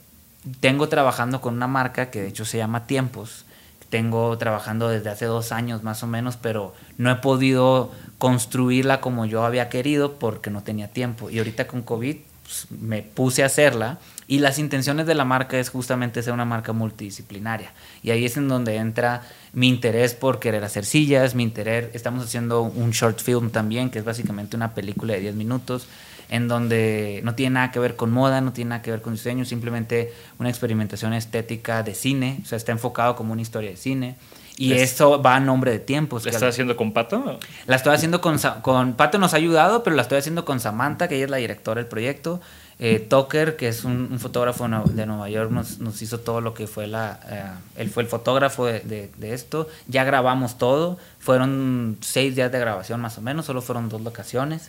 tengo 0.61 0.89
trabajando 0.89 1.41
con 1.41 1.55
una 1.55 1.67
marca 1.67 2.11
que 2.11 2.23
de 2.23 2.29
hecho 2.29 2.47
se 2.47 2.57
llama 2.57 2.87
Tiempos. 2.87 3.45
Tengo 3.91 4.39
trabajando 4.39 4.89
desde 4.89 5.11
hace 5.11 5.27
dos 5.27 5.53
años 5.53 5.83
más 5.83 6.03
o 6.03 6.07
menos, 6.07 6.39
pero 6.39 6.75
no 6.97 7.11
he 7.11 7.17
podido 7.17 7.93
construirla 8.17 9.03
como 9.03 9.27
yo 9.27 9.45
había 9.45 9.69
querido 9.69 10.15
porque 10.15 10.51
no 10.51 10.63
tenía 10.63 10.89
tiempo. 10.89 11.29
Y 11.29 11.39
ahorita 11.39 11.67
con 11.67 11.83
COVID 11.83 12.17
pues, 12.43 12.67
me 12.71 13.03
puse 13.03 13.43
a 13.43 13.47
hacerla 13.47 13.99
y 14.27 14.39
las 14.39 14.59
intenciones 14.59 15.07
de 15.07 15.15
la 15.15 15.27
marca 15.27 15.59
es 15.59 15.69
justamente 15.69 16.23
ser 16.23 16.33
una 16.33 16.47
marca 16.47 16.73
multidisciplinaria. 16.73 17.73
Y 18.03 18.13
ahí 18.13 18.25
es 18.25 18.37
en 18.39 18.49
donde 18.49 18.77
entra 18.77 19.23
mi 19.53 19.69
interés 19.69 20.15
por 20.15 20.39
querer 20.39 20.65
hacer 20.65 20.87
sillas, 20.87 21.35
mi 21.35 21.43
interés, 21.43 21.91
estamos 21.93 22.25
haciendo 22.25 22.63
un 22.63 22.93
short 22.93 23.21
film 23.21 23.51
también, 23.51 23.91
que 23.91 23.99
es 23.99 24.05
básicamente 24.05 24.57
una 24.57 24.75
película 24.75 25.13
de 25.13 25.21
10 25.21 25.35
minutos, 25.35 25.87
en 26.33 26.49
donde 26.49 27.21
no 27.25 27.35
tiene 27.35 27.55
nada 27.55 27.71
que 27.71 27.79
ver 27.79 27.95
con 27.95 28.11
moda, 28.11 28.41
no 28.41 28.53
tiene 28.53 28.71
nada 28.71 28.83
que 28.83 28.91
ver 28.91 29.03
con 29.03 29.13
diseño, 29.13 29.45
simplemente 29.45 30.13
una 30.39 30.49
experimentación 30.49 31.13
estética 31.13 31.83
de 31.83 31.95
cine, 31.95 32.41
o 32.43 32.47
sea, 32.47 32.57
está 32.57 32.73
enfocado 32.73 33.15
como 33.17 33.33
una 33.35 33.43
historia 33.43 33.71
de 33.71 33.77
cine. 33.77 34.17
Y 34.57 34.69
Les- 34.71 34.83
eso 34.93 35.21
va 35.23 35.37
a 35.37 35.41
nombre 35.41 35.71
de 35.73 35.79
tiempos. 35.79 36.25
¿La 36.25 36.31
estás 36.31 36.51
haciendo 36.51 36.77
con 36.77 36.93
Pato? 36.93 37.39
la 37.67 37.77
estoy 37.77 37.95
haciendo 37.95 38.21
con, 38.21 38.39
con 38.63 38.95
Pato 38.95 39.19
nos 39.19 39.35
ha 39.35 39.37
ayudado, 39.37 39.83
pero 39.83 39.95
la 39.97 40.03
estoy 40.03 40.19
haciendo 40.19 40.45
con 40.45 40.59
Samantha, 40.61 41.07
que 41.09 41.17
ella 41.17 41.25
es 41.25 41.31
la 41.31 41.37
directora 41.39 41.81
del 41.81 41.89
proyecto. 41.89 42.41
Eh, 42.79 42.99
Tucker, 42.99 43.57
que 43.57 43.69
es 43.69 43.85
un, 43.85 44.09
un 44.11 44.19
fotógrafo 44.19 44.67
de 44.69 45.07
Nueva 45.07 45.29
York, 45.31 45.51
nos, 45.51 45.79
nos 45.79 46.01
hizo 46.03 46.19
todo 46.21 46.41
lo 46.41 46.53
que 46.55 46.67
fue 46.67 46.87
la... 46.87 47.21
eh, 47.29 47.83
él 47.83 47.91
fue 47.91 48.03
el 48.03 48.09
fotógrafo 48.09 48.67
de, 48.67 48.81
de- 48.81 49.11
de 49.19 49.35
esto. 49.35 49.69
Ya 49.87 50.03
grabamos 50.05 50.57
todo. 50.59 50.99
Fueron 51.19 51.97
seis 52.01 52.35
días 52.35 52.51
de 52.51 52.59
grabación 52.59 53.01
más 53.01 53.17
o 53.19 53.21
menos, 53.21 53.47
solo 53.47 53.61
fueron 53.63 53.89
dos 53.89 54.01
locaciones. 54.01 54.69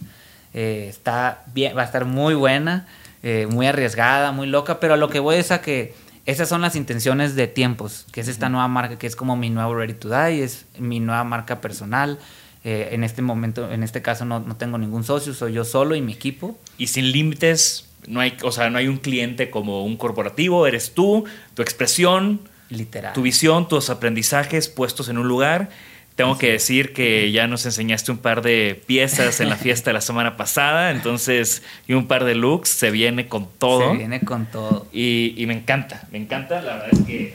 Eh, 0.53 0.87
está 0.89 1.43
bien, 1.53 1.75
va 1.77 1.81
a 1.81 1.85
estar 1.85 2.05
muy 2.05 2.33
buena. 2.35 2.87
eh, 3.25 3.47
muy 3.49 3.65
arriesgada, 3.67 4.33
muy 4.33 4.47
loca, 4.47 4.81
pero 4.81 4.95
a 4.95 4.97
lo 4.97 5.07
que 5.09 5.19
voy 5.19 5.37
es 5.37 5.51
a 5.51 5.61
que 5.61 5.93
esas 6.25 6.49
son 6.49 6.59
las 6.61 6.75
intenciones 6.75 7.35
de 7.35 7.47
tiempos, 7.47 8.05
que 8.11 8.19
es 8.19 8.27
esta 8.27 8.49
nueva 8.49 8.67
marca, 8.67 8.97
que 8.97 9.07
es 9.07 9.15
como 9.15 9.37
mi 9.37 9.49
nuevo 9.49 9.73
Ready 9.75 9.93
to 9.93 10.09
Die, 10.09 10.43
es 10.43 10.65
mi 10.77 10.99
nueva 10.99 11.23
marca 11.23 11.61
personal. 11.61 12.19
Eh, 12.65 12.89
en 12.91 13.03
este 13.05 13.21
momento, 13.21 13.71
en 13.71 13.81
este 13.83 14.01
caso 14.01 14.25
no, 14.25 14.41
no 14.41 14.57
tengo 14.57 14.77
ningún 14.77 15.03
socio, 15.05 15.33
soy 15.33 15.53
yo 15.53 15.63
solo 15.63 15.95
y 15.95 16.01
mi 16.01 16.11
equipo. 16.13 16.57
Y 16.77 16.87
sin 16.87 17.13
límites, 17.13 17.87
no 18.07 18.19
hay, 18.19 18.35
o 18.43 18.51
sea, 18.51 18.69
no 18.69 18.77
hay 18.77 18.89
un 18.89 18.97
cliente 18.97 19.49
como 19.49 19.85
un 19.85 19.95
corporativo, 19.95 20.67
eres 20.67 20.93
tú, 20.93 21.23
tu 21.55 21.61
expresión, 21.61 22.41
Literal. 22.69 23.13
tu 23.13 23.21
visión, 23.21 23.67
tus 23.69 23.89
aprendizajes 23.89 24.67
puestos 24.67 25.07
en 25.07 25.17
un 25.17 25.27
lugar. 25.29 25.69
Tengo 26.16 26.38
que 26.38 26.51
decir 26.51 26.93
que 26.93 27.32
ya 27.32 27.47
nos 27.47 27.66
enseñaste 27.66 28.11
un 28.11 28.20
par 28.20 28.43
de 28.43 28.80
piezas 28.86 29.39
en 29.39 29.49
la 29.49 29.55
fiesta 29.55 29.89
de 29.89 29.95
la 29.95 30.01
semana 30.01 30.38
pasada, 30.38 30.91
entonces, 30.91 31.64
y 31.88 31.93
un 31.93 32.05
par 32.07 32.24
de 32.24 32.36
looks, 32.36 32.70
se 32.70 32.91
viene 32.91 33.28
con 33.28 33.47
todo. 33.57 33.91
Se 33.91 33.97
viene 33.97 34.20
con 34.22 34.45
todo. 34.45 34.86
Y, 34.93 35.34
y 35.36 35.47
me 35.47 35.53
encanta, 35.55 36.03
me 36.11 36.20
encanta. 36.20 36.61
La 36.61 36.74
verdad 36.76 36.89
es 36.91 36.99
que 37.07 37.34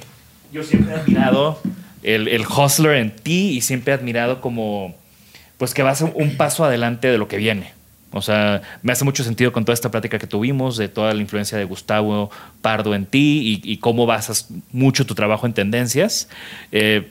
yo 0.53 0.63
siempre 0.63 0.95
he 0.95 0.99
admirado 1.01 1.61
el, 2.05 2.29
el 2.29 2.47
hustler 2.47 2.97
en 2.99 3.11
ti 3.17 3.51
y 3.57 3.63
siempre 3.63 3.93
he 3.93 3.97
admirado 3.97 4.41
como, 4.41 4.95
pues 5.57 5.75
que 5.75 5.83
vas 5.83 6.01
un- 6.01 6.13
un 6.15 6.37
paso 6.37 6.65
adelante 6.65 7.09
de 7.09 7.19
lo 7.19 7.27
que 7.27 7.37
viene. 7.37 7.73
O 8.13 8.23
sea, 8.23 8.63
me 8.83 8.93
hace 8.93 9.05
mucho 9.05 9.23
sentido 9.25 9.53
con 9.53 9.65
toda 9.65 9.75
esta 9.75 9.91
plática 9.91 10.19
que 10.21 10.27
tuvimos 10.29 10.77
de 10.79 10.89
toda 10.89 11.13
la 11.13 11.21
influencia 11.21 11.59
de 11.59 11.65
Gustavo 11.65 12.31
Pardo 12.63 12.95
en 12.95 13.05
ti 13.07 13.61
y, 13.63 13.73
y 13.73 13.77
cómo 13.79 14.07
basas 14.07 14.49
mucho 14.73 15.05
tu 15.05 15.15
trabajo 15.17 15.47
en 15.47 15.53
tendencias. 15.53 16.29
Eh, 16.73 17.11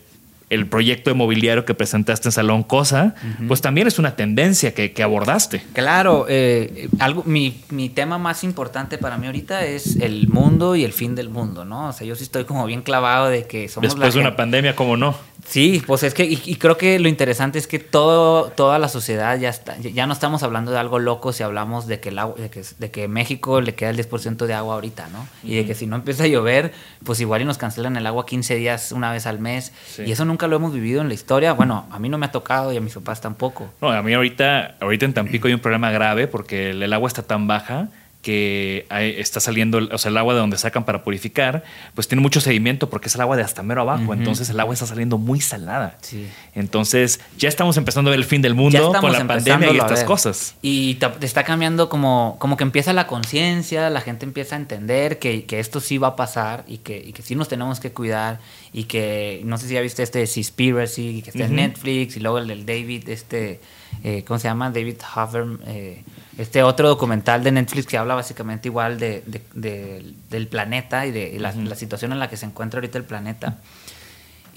el 0.50 0.68
proyecto 0.68 1.12
inmobiliario 1.12 1.66
que 1.66 1.74
presentaste 1.74 2.30
en 2.30 2.32
Salón 2.32 2.64
Cosa, 2.64 3.16
pues 3.48 3.62
también 3.62 3.88
es 3.88 4.00
una 4.00 4.16
tendencia 4.16 4.74
que, 4.74 4.94
que 4.94 5.04
abordaste. 5.04 5.62
Claro, 5.74 6.26
eh, 6.30 6.88
algo, 7.00 7.24
mi, 7.26 7.62
mi 7.70 7.90
tema 7.90 8.18
más 8.18 8.46
importante 8.46 8.98
para 8.98 9.18
mí 9.18 9.26
ahorita 9.26 9.66
es 9.66 9.98
el 9.98 10.30
mundo 10.30 10.76
y 10.76 10.86
el 10.86 10.94
fin 10.94 11.16
del 11.16 11.30
mundo, 11.30 11.66
¿no? 11.66 11.90
O 11.90 11.94
sea, 11.94 12.08
yo 12.08 12.16
sí 12.16 12.24
estoy 12.24 12.46
como 12.46 12.66
bien 12.66 12.82
clavado 12.82 13.28
de 13.28 13.46
que 13.46 13.68
somos 13.68 13.90
Después 13.90 14.14
de 14.14 14.22
una 14.22 14.38
pandemia, 14.38 14.76
¿cómo 14.76 14.96
no? 14.96 15.16
Sí, 15.46 15.82
pues 15.86 16.04
es 16.04 16.14
que, 16.14 16.26
y, 16.26 16.42
y 16.46 16.56
creo 16.56 16.78
que 16.78 17.00
lo 17.00 17.10
interesante 17.10 17.60
es 17.60 17.68
que 17.68 17.80
todo, 17.80 18.50
toda 18.50 18.80
la 18.80 18.90
sociedad 18.90 19.38
ya 19.40 19.50
está, 19.50 19.78
ya 19.78 20.08
no 20.08 20.14
estamos 20.14 20.44
hablando 20.44 20.72
de 20.72 20.78
algo 20.78 21.00
loco 21.00 21.34
si 21.34 21.44
hablamos 21.44 21.88
de 21.88 22.00
que, 22.00 22.10
el 22.10 22.20
agua, 22.20 22.36
de 22.38 22.50
que, 22.50 22.64
de 22.78 22.92
que 22.92 23.08
México 23.08 23.60
le 23.62 23.74
queda 23.74 23.90
el 23.90 23.98
10% 23.98 24.46
de 24.46 24.54
agua 24.54 24.76
ahorita, 24.76 25.08
¿no? 25.10 25.28
Y 25.44 25.56
de 25.56 25.66
que 25.66 25.74
si 25.74 25.88
no 25.88 25.96
empieza 25.96 26.24
a 26.24 26.28
llover, 26.28 26.74
pues 27.04 27.20
igual 27.20 27.42
y 27.42 27.46
nos 27.46 27.58
cancelan 27.58 27.98
el 27.98 28.06
agua 28.08 28.26
15 28.26 28.56
días 28.56 28.92
una 28.92 29.12
vez 29.12 29.26
al 29.26 29.40
mes. 29.40 29.72
Sí. 29.88 30.04
Y 30.06 30.12
eso 30.12 30.26
nunca 30.26 30.37
lo 30.46 30.58
hemos 30.58 30.74
vivido 30.74 31.02
en 31.02 31.08
la 31.08 31.16
historia. 31.16 31.54
Bueno, 31.54 31.88
a 31.90 31.98
mí 31.98 32.10
no 32.10 32.20
me 32.20 32.28
ha 32.28 32.32
tocado 32.32 32.72
y 32.72 32.78
a 32.78 32.82
mis 32.82 32.94
papás 32.94 33.22
tampoco. 33.22 33.68
No, 33.82 33.90
a 33.90 34.04
mí 34.04 34.14
ahorita, 34.14 34.76
ahorita 34.80 35.06
en 35.06 35.14
Tampico 35.14 35.48
hay 35.48 35.56
un 35.56 35.60
problema 35.60 35.90
grave 35.90 36.28
porque 36.28 36.70
el, 36.70 36.84
el 36.84 36.94
agua 36.94 37.08
está 37.08 37.24
tan 37.24 37.48
baja 37.48 37.88
que 38.22 38.86
está 38.90 39.40
saliendo, 39.40 39.78
o 39.78 39.98
sea, 39.98 40.10
el 40.10 40.18
agua 40.18 40.34
de 40.34 40.40
donde 40.40 40.58
sacan 40.58 40.84
para 40.84 41.04
purificar, 41.04 41.64
pues 41.96 42.08
tiene 42.08 42.22
mucho 42.22 42.42
sedimento 42.42 42.90
porque 42.90 43.08
es 43.08 43.16
el 43.16 43.22
agua 43.22 43.38
de 43.38 43.44
hasta 43.44 43.64
mero 43.64 43.82
abajo, 43.82 44.14
entonces 44.14 44.50
el 44.50 44.60
agua 44.60 44.74
está 44.74 44.86
saliendo 44.86 45.18
muy 45.18 45.40
salada. 45.40 45.98
Sí. 46.02 46.28
Entonces 46.54 47.20
ya 47.38 47.48
estamos 47.48 47.78
empezando 47.78 48.10
a 48.10 48.12
ver 48.12 48.20
el 48.20 48.26
fin 48.26 48.42
del 48.42 48.54
mundo 48.54 48.94
con 49.00 49.12
la 49.12 49.26
pandemia 49.26 49.72
y 49.72 49.78
estas 49.78 50.04
cosas. 50.04 50.56
Y 50.62 50.96
te, 50.96 51.08
te 51.08 51.26
está 51.26 51.44
cambiando 51.44 51.90
como, 51.90 52.36
como 52.40 52.58
que 52.58 52.64
empieza 52.64 52.92
la 52.94 53.08
conciencia, 53.08 53.90
la 53.90 54.02
gente 54.02 54.26
empieza 54.26 54.56
a 54.56 54.60
entender 54.60 55.20
que, 55.20 55.46
que 55.46 55.60
esto 55.60 55.80
sí 55.80 55.98
va 55.98 56.10
a 56.10 56.16
pasar 56.16 56.66
y 56.68 56.80
que, 56.80 56.98
y 56.98 57.14
que 57.14 57.22
sí 57.22 57.36
nos 57.36 57.48
tenemos 57.48 57.80
que 57.80 57.92
cuidar 57.92 58.40
y 58.74 58.86
que, 58.86 59.42
no 59.46 59.58
sé 59.58 59.68
si 59.68 59.74
ya 59.74 59.82
viste 59.82 60.04
este 60.04 60.20
de 60.20 60.28
Seaspiracy, 60.28 61.22
que 61.22 61.30
está 61.30 61.46
en. 61.46 61.56
Netflix 61.56 62.18
y 62.18 62.20
luego 62.20 62.38
el 62.38 62.48
del 62.48 62.66
David, 62.66 63.10
este, 63.10 63.60
eh, 64.04 64.24
¿cómo 64.28 64.40
se 64.40 64.48
llama? 64.48 64.70
David 64.72 64.98
Hover, 65.16 65.46
eh, 65.68 66.04
este 66.38 66.62
otro 66.64 66.88
documental 66.88 67.44
de 67.44 67.52
Netflix 67.52 67.88
que 67.88 67.98
habla 67.98 68.14
básicamente 68.16 68.68
igual 68.68 69.00
de, 69.00 69.24
de- 69.26 69.42
de- 69.54 70.14
del 70.30 70.48
planeta 70.48 71.06
y 71.06 71.12
de 71.12 71.40
la, 71.40 71.52
la 71.54 71.76
situación 71.76 72.12
en 72.12 72.20
la 72.20 72.30
que 72.30 72.38
se 72.38 72.46
encuentra 72.46 72.78
ahorita 72.80 72.98
el 72.98 73.04
planeta. 73.06 73.58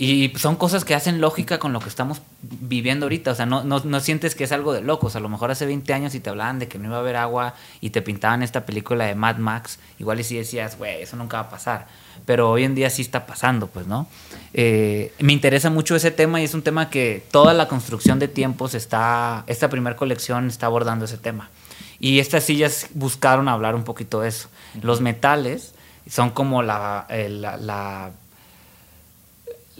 Y 0.00 0.32
son 0.38 0.56
cosas 0.56 0.86
que 0.86 0.94
hacen 0.94 1.20
lógica 1.20 1.58
con 1.58 1.74
lo 1.74 1.80
que 1.80 1.90
estamos 1.90 2.22
viviendo 2.40 3.04
ahorita. 3.04 3.32
O 3.32 3.34
sea, 3.34 3.44
no, 3.44 3.64
no, 3.64 3.80
no 3.84 4.00
sientes 4.00 4.34
que 4.34 4.44
es 4.44 4.52
algo 4.52 4.72
de 4.72 4.80
locos. 4.80 5.14
A 5.14 5.20
lo 5.20 5.28
mejor 5.28 5.50
hace 5.50 5.66
20 5.66 5.92
años 5.92 6.14
y 6.14 6.20
te 6.20 6.30
hablaban 6.30 6.58
de 6.58 6.68
que 6.68 6.78
no 6.78 6.86
iba 6.86 6.96
a 6.96 7.00
haber 7.00 7.16
agua 7.16 7.52
y 7.82 7.90
te 7.90 8.00
pintaban 8.00 8.42
esta 8.42 8.64
película 8.64 9.04
de 9.04 9.14
Mad 9.14 9.36
Max, 9.36 9.78
igual 9.98 10.18
y 10.18 10.24
si 10.24 10.38
decías, 10.38 10.78
güey, 10.78 11.02
eso 11.02 11.18
nunca 11.18 11.42
va 11.42 11.48
a 11.48 11.50
pasar. 11.50 11.86
Pero 12.24 12.50
hoy 12.50 12.64
en 12.64 12.74
día 12.74 12.88
sí 12.88 13.02
está 13.02 13.26
pasando, 13.26 13.66
pues, 13.66 13.86
¿no? 13.86 14.06
Eh, 14.54 15.12
me 15.18 15.34
interesa 15.34 15.68
mucho 15.68 15.94
ese 15.94 16.10
tema 16.10 16.40
y 16.40 16.44
es 16.44 16.54
un 16.54 16.62
tema 16.62 16.88
que 16.88 17.22
toda 17.30 17.52
la 17.52 17.68
construcción 17.68 18.18
de 18.18 18.28
tiempos 18.28 18.72
está, 18.72 19.44
esta 19.48 19.68
primera 19.68 19.96
colección 19.96 20.46
está 20.46 20.64
abordando 20.64 21.04
ese 21.04 21.18
tema. 21.18 21.50
Y 21.98 22.20
estas 22.20 22.44
sillas 22.44 22.86
buscaron 22.94 23.48
hablar 23.48 23.74
un 23.74 23.84
poquito 23.84 24.22
de 24.22 24.30
eso. 24.30 24.48
Los 24.80 25.02
metales 25.02 25.74
son 26.08 26.30
como 26.30 26.62
la, 26.62 27.06
eh, 27.10 27.28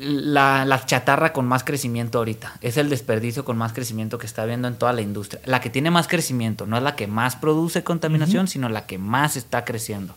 la, 0.01 0.65
la 0.65 0.87
chatarra 0.87 1.33
con 1.33 1.47
más 1.47 1.63
crecimiento 1.63 2.19
ahorita. 2.19 2.55
Es 2.63 2.77
el 2.79 2.89
desperdicio 2.89 3.45
con 3.45 3.59
más 3.59 3.73
crecimiento 3.73 4.19
que 4.19 4.27
está 4.27 4.43
habiendo 4.43 4.67
en 4.67 4.77
toda 4.77 4.93
la 4.93 5.03
industria. 5.03 5.43
La 5.45 5.61
que 5.61 5.71
tiene 5.71 5.91
más 5.91 6.09
crecimiento, 6.09 6.67
no 6.67 6.77
es 6.77 6.83
la 6.83 6.97
que 6.97 7.07
más 7.07 7.37
produce 7.37 7.85
contaminación, 7.85 8.49
sino 8.49 8.69
la 8.69 8.87
que 8.87 8.99
más 8.99 9.37
está 9.37 9.65
creciendo. 9.65 10.17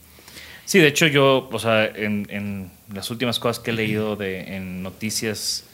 Sí, 0.66 0.80
de 0.80 0.88
hecho 0.88 1.08
yo, 1.08 1.50
o 1.52 1.60
sea, 1.60 1.86
en, 1.86 2.26
en 2.30 2.72
las 2.94 3.12
últimas 3.12 3.40
cosas 3.40 3.62
que 3.62 3.72
he 3.72 3.74
leído 3.74 4.16
de, 4.16 4.56
en 4.56 4.82
noticias 4.82 5.66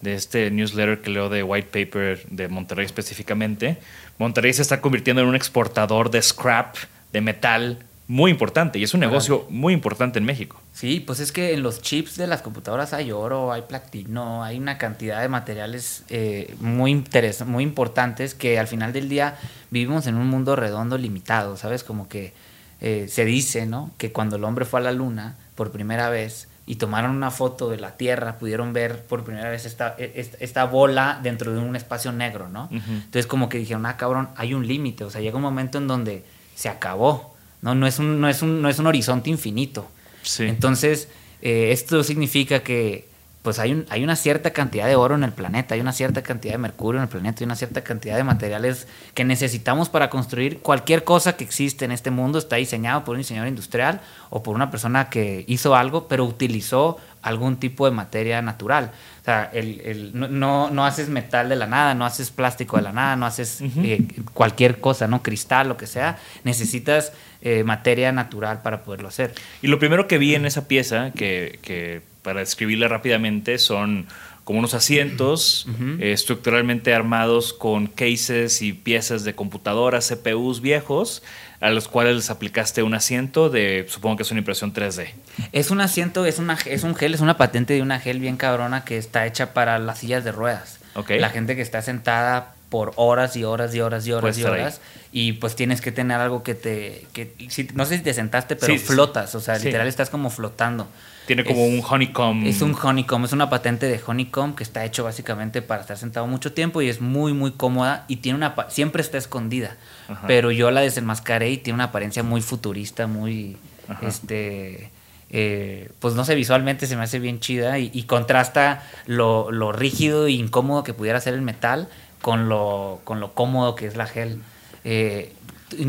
de 0.00 0.14
este 0.14 0.50
newsletter 0.50 1.02
que 1.02 1.10
leo 1.10 1.28
de 1.28 1.42
White 1.42 1.68
Paper 1.84 2.24
de 2.30 2.48
Monterrey 2.48 2.86
específicamente, 2.86 3.78
Monterrey 4.16 4.52
se 4.52 4.62
está 4.62 4.80
convirtiendo 4.80 5.22
en 5.22 5.28
un 5.28 5.36
exportador 5.36 6.10
de 6.10 6.22
scrap, 6.22 6.76
de 7.12 7.20
metal, 7.20 7.84
muy 8.08 8.30
importante. 8.30 8.78
Y 8.78 8.84
es 8.84 8.94
un 8.94 9.00
negocio 9.00 9.46
muy 9.50 9.74
importante 9.74 10.18
en 10.18 10.24
México. 10.24 10.60
Sí, 10.72 10.98
pues 10.98 11.20
es 11.20 11.30
que 11.30 11.52
en 11.52 11.62
los 11.62 11.82
chips 11.82 12.16
de 12.16 12.26
las 12.26 12.40
computadoras 12.40 12.94
hay 12.94 13.12
oro, 13.12 13.52
hay 13.52 13.62
platino, 13.62 14.42
hay 14.42 14.58
una 14.58 14.78
cantidad 14.78 15.20
de 15.20 15.28
materiales 15.28 16.04
eh, 16.08 16.56
muy, 16.60 16.90
interes 16.90 17.44
muy 17.44 17.62
importantes 17.62 18.34
que 18.34 18.58
al 18.58 18.66
final 18.66 18.94
del 18.94 19.10
día 19.10 19.36
vivimos 19.70 20.06
en 20.06 20.16
un 20.16 20.26
mundo 20.26 20.56
redondo 20.56 20.96
limitado, 20.96 21.58
¿sabes? 21.58 21.84
Como 21.84 22.08
que 22.08 22.32
eh, 22.80 23.06
se 23.10 23.26
dice, 23.26 23.66
¿no? 23.66 23.90
Que 23.98 24.10
cuando 24.10 24.36
el 24.36 24.44
hombre 24.44 24.64
fue 24.64 24.80
a 24.80 24.82
la 24.84 24.92
luna 24.92 25.36
por 25.54 25.70
primera 25.70 26.08
vez 26.08 26.48
y 26.64 26.76
tomaron 26.76 27.10
una 27.10 27.30
foto 27.30 27.68
de 27.68 27.76
la 27.76 27.98
Tierra, 27.98 28.38
pudieron 28.38 28.72
ver 28.72 29.04
por 29.04 29.22
primera 29.24 29.50
vez 29.50 29.66
esta, 29.66 29.94
e- 29.98 30.12
esta, 30.16 30.38
esta 30.40 30.64
bola 30.64 31.20
dentro 31.22 31.52
de 31.52 31.58
un 31.58 31.76
espacio 31.76 32.12
negro, 32.12 32.48
¿no? 32.48 32.68
Entonces 32.70 33.26
como 33.26 33.50
que 33.50 33.58
dijeron, 33.58 33.84
ah, 33.84 33.98
cabrón, 33.98 34.30
hay 34.36 34.54
un 34.54 34.66
límite, 34.66 35.04
o 35.04 35.10
sea, 35.10 35.20
llega 35.20 35.36
un 35.36 35.42
momento 35.42 35.76
en 35.76 35.88
donde 35.88 36.24
se 36.54 36.68
acabó, 36.70 37.36
¿no? 37.62 37.74
No 37.74 37.86
es 37.86 37.98
un, 37.98 38.20
no 38.20 38.28
es 38.28 38.42
un, 38.42 38.62
no 38.62 38.68
es 38.68 38.78
un 38.78 38.86
horizonte 38.86 39.30
infinito. 39.30 39.88
Sí. 40.22 40.44
Entonces, 40.44 41.08
eh, 41.42 41.70
esto 41.72 42.02
significa 42.04 42.62
que 42.62 43.07
pues 43.48 43.58
hay, 43.60 43.72
un- 43.72 43.86
hay 43.88 44.04
una 44.04 44.14
cierta 44.14 44.50
cantidad 44.50 44.86
de 44.86 44.94
oro 44.94 45.14
en 45.14 45.24
el 45.24 45.32
planeta, 45.32 45.74
hay 45.74 45.80
una 45.80 45.94
cierta 45.94 46.20
cantidad 46.22 46.52
de 46.52 46.58
mercurio 46.58 46.98
en 46.98 47.04
el 47.04 47.08
planeta, 47.08 47.38
hay 47.40 47.46
una 47.46 47.56
cierta 47.56 47.80
cantidad 47.82 48.14
de 48.14 48.22
materiales 48.22 48.86
que 49.14 49.24
necesitamos 49.24 49.88
para 49.88 50.10
construir 50.10 50.58
cualquier 50.58 51.02
cosa 51.02 51.34
que 51.34 51.44
existe 51.44 51.86
en 51.86 51.92
este 51.92 52.10
mundo. 52.10 52.38
Está 52.38 52.56
diseñado 52.56 53.04
por 53.04 53.12
un 53.14 53.20
diseñador 53.20 53.48
industrial 53.48 54.02
o 54.28 54.42
por 54.42 54.54
una 54.54 54.70
persona 54.70 55.08
que 55.08 55.46
hizo 55.48 55.74
algo, 55.74 56.08
pero 56.08 56.26
utilizó 56.26 56.98
algún 57.22 57.56
tipo 57.56 57.86
de 57.86 57.92
materia 57.92 58.42
natural. 58.42 58.90
O 59.22 59.24
sea, 59.24 59.48
el, 59.54 59.80
el- 59.80 60.10
no, 60.38 60.68
no, 60.68 60.84
haces 60.84 61.08
metal 61.08 61.48
de 61.48 61.56
la 61.56 61.66
nada, 61.66 61.94
no 61.94 62.04
haces 62.04 62.30
plástico 62.30 62.76
de 62.76 62.82
la 62.82 62.92
nada, 62.92 63.16
no 63.16 63.24
haces 63.24 63.62
eh, 63.62 64.06
cualquier 64.34 64.78
cosa, 64.78 65.08
¿no? 65.08 65.22
Cristal, 65.22 65.68
lo 65.68 65.78
que 65.78 65.86
sea. 65.86 66.18
Necesitas 66.44 67.14
eh, 67.40 67.64
materia 67.64 68.12
natural 68.12 68.60
para 68.60 68.82
poderlo 68.84 69.08
hacer. 69.08 69.32
Y 69.62 69.68
lo 69.68 69.78
primero 69.78 70.06
que 70.06 70.18
vi 70.18 70.34
en 70.34 70.44
esa 70.44 70.68
pieza, 70.68 71.12
que, 71.12 71.58
que 71.62 72.02
para 72.28 72.40
describirla 72.40 72.88
rápidamente, 72.88 73.56
son 73.58 74.06
como 74.44 74.58
unos 74.58 74.74
asientos 74.74 75.66
eh, 75.98 76.12
estructuralmente 76.12 76.92
armados 76.92 77.54
con 77.54 77.86
cases 77.86 78.60
y 78.60 78.74
piezas 78.74 79.24
de 79.24 79.34
computadoras, 79.34 80.08
CPUs 80.10 80.60
viejos, 80.60 81.22
a 81.60 81.70
los 81.70 81.88
cuales 81.88 82.16
les 82.16 82.28
aplicaste 82.28 82.82
un 82.82 82.92
asiento 82.92 83.48
de, 83.48 83.86
supongo 83.88 84.16
que 84.18 84.24
es 84.24 84.30
una 84.30 84.40
impresión 84.40 84.74
3D. 84.74 85.08
Es 85.52 85.70
un 85.70 85.80
asiento, 85.80 86.26
es, 86.26 86.38
una, 86.38 86.58
es 86.66 86.82
un 86.82 86.94
gel, 86.94 87.14
es 87.14 87.20
una 87.20 87.38
patente 87.38 87.72
de 87.72 87.80
una 87.80 87.98
gel 87.98 88.20
bien 88.20 88.36
cabrona 88.36 88.84
que 88.84 88.98
está 88.98 89.26
hecha 89.26 89.54
para 89.54 89.78
las 89.78 90.00
sillas 90.00 90.22
de 90.24 90.32
ruedas. 90.32 90.78
La 91.08 91.30
gente 91.30 91.56
que 91.56 91.62
está 91.62 91.80
sentada 91.80 92.54
por 92.68 92.92
horas 92.96 93.36
y 93.36 93.44
horas 93.44 93.74
y 93.74 93.80
horas 93.80 94.06
y 94.06 94.12
horas 94.12 94.36
y 94.36 94.44
horas 94.44 94.80
y 95.10 95.32
pues 95.34 95.56
tienes 95.56 95.80
que 95.80 95.90
tener 95.90 96.20
algo 96.20 96.42
que 96.42 96.54
te 96.54 97.06
que 97.14 97.32
si- 97.48 97.66
no 97.72 97.86
sé 97.86 97.96
si 97.96 98.02
te 98.02 98.12
sentaste 98.12 98.56
pero 98.56 98.74
sí. 98.74 98.78
flotas 98.78 99.34
o 99.34 99.40
sea 99.40 99.58
Sí. 99.58 99.64
literal 99.66 99.86
estás 99.88 100.10
como 100.10 100.28
flotando 100.28 100.86
Tiene 101.28 101.44
como 101.44 101.60
Es- 101.64 101.72
un 101.74 101.84
honeycomb. 101.88 102.44
es 102.46 102.60
un 102.62 102.74
honeycomb, 102.82 103.24
es 103.26 103.32
una 103.32 103.48
patente 103.48 103.86
de 103.86 104.00
honeycomb 104.04 104.56
que 104.56 104.64
está 104.64 104.84
hecho 104.84 105.04
básicamente 105.04 105.62
para 105.62 105.82
estar 105.82 105.96
sentado 105.96 106.26
mucho 106.26 106.52
tiempo 106.52 106.82
y 106.82 106.88
es 106.88 107.00
muy 107.00 107.32
muy 107.34 107.52
cómoda 107.52 108.04
y 108.08 108.16
tiene 108.16 108.36
una 108.38 108.56
siempre 108.68 109.02
está 109.02 109.18
escondida. 109.18 109.76
Ajá. 110.08 110.26
Pero 110.26 110.50
yo 110.50 110.70
la 110.72 110.80
desenmascaré 110.80 111.50
y 111.50 111.58
tiene 111.58 111.74
una 111.76 111.84
apariencia 111.84 112.22
muy 112.24 112.40
futurista, 112.40 113.06
muy 113.06 113.56
Ajá. 113.88 114.08
este 114.08 114.90
eh, 115.30 115.90
pues 116.00 116.14
no 116.14 116.24
sé, 116.24 116.34
visualmente 116.34 116.86
se 116.86 116.96
me 116.96 117.02
hace 117.04 117.18
bien 117.18 117.38
chida 117.40 117.78
y, 117.78 117.90
y 117.92 118.04
contrasta 118.04 118.82
lo, 119.06 119.52
lo 119.52 119.72
rígido 119.72 120.26
e 120.26 120.30
incómodo 120.32 120.82
que 120.82 120.94
pudiera 120.94 121.20
ser 121.20 121.34
el 121.34 121.42
metal 121.42 121.88
con 122.22 122.48
lo, 122.48 123.00
con 123.04 123.20
lo 123.20 123.34
cómodo 123.34 123.74
que 123.74 123.86
es 123.86 123.94
la 123.96 124.06
gel. 124.06 124.40
Eh, 124.84 125.32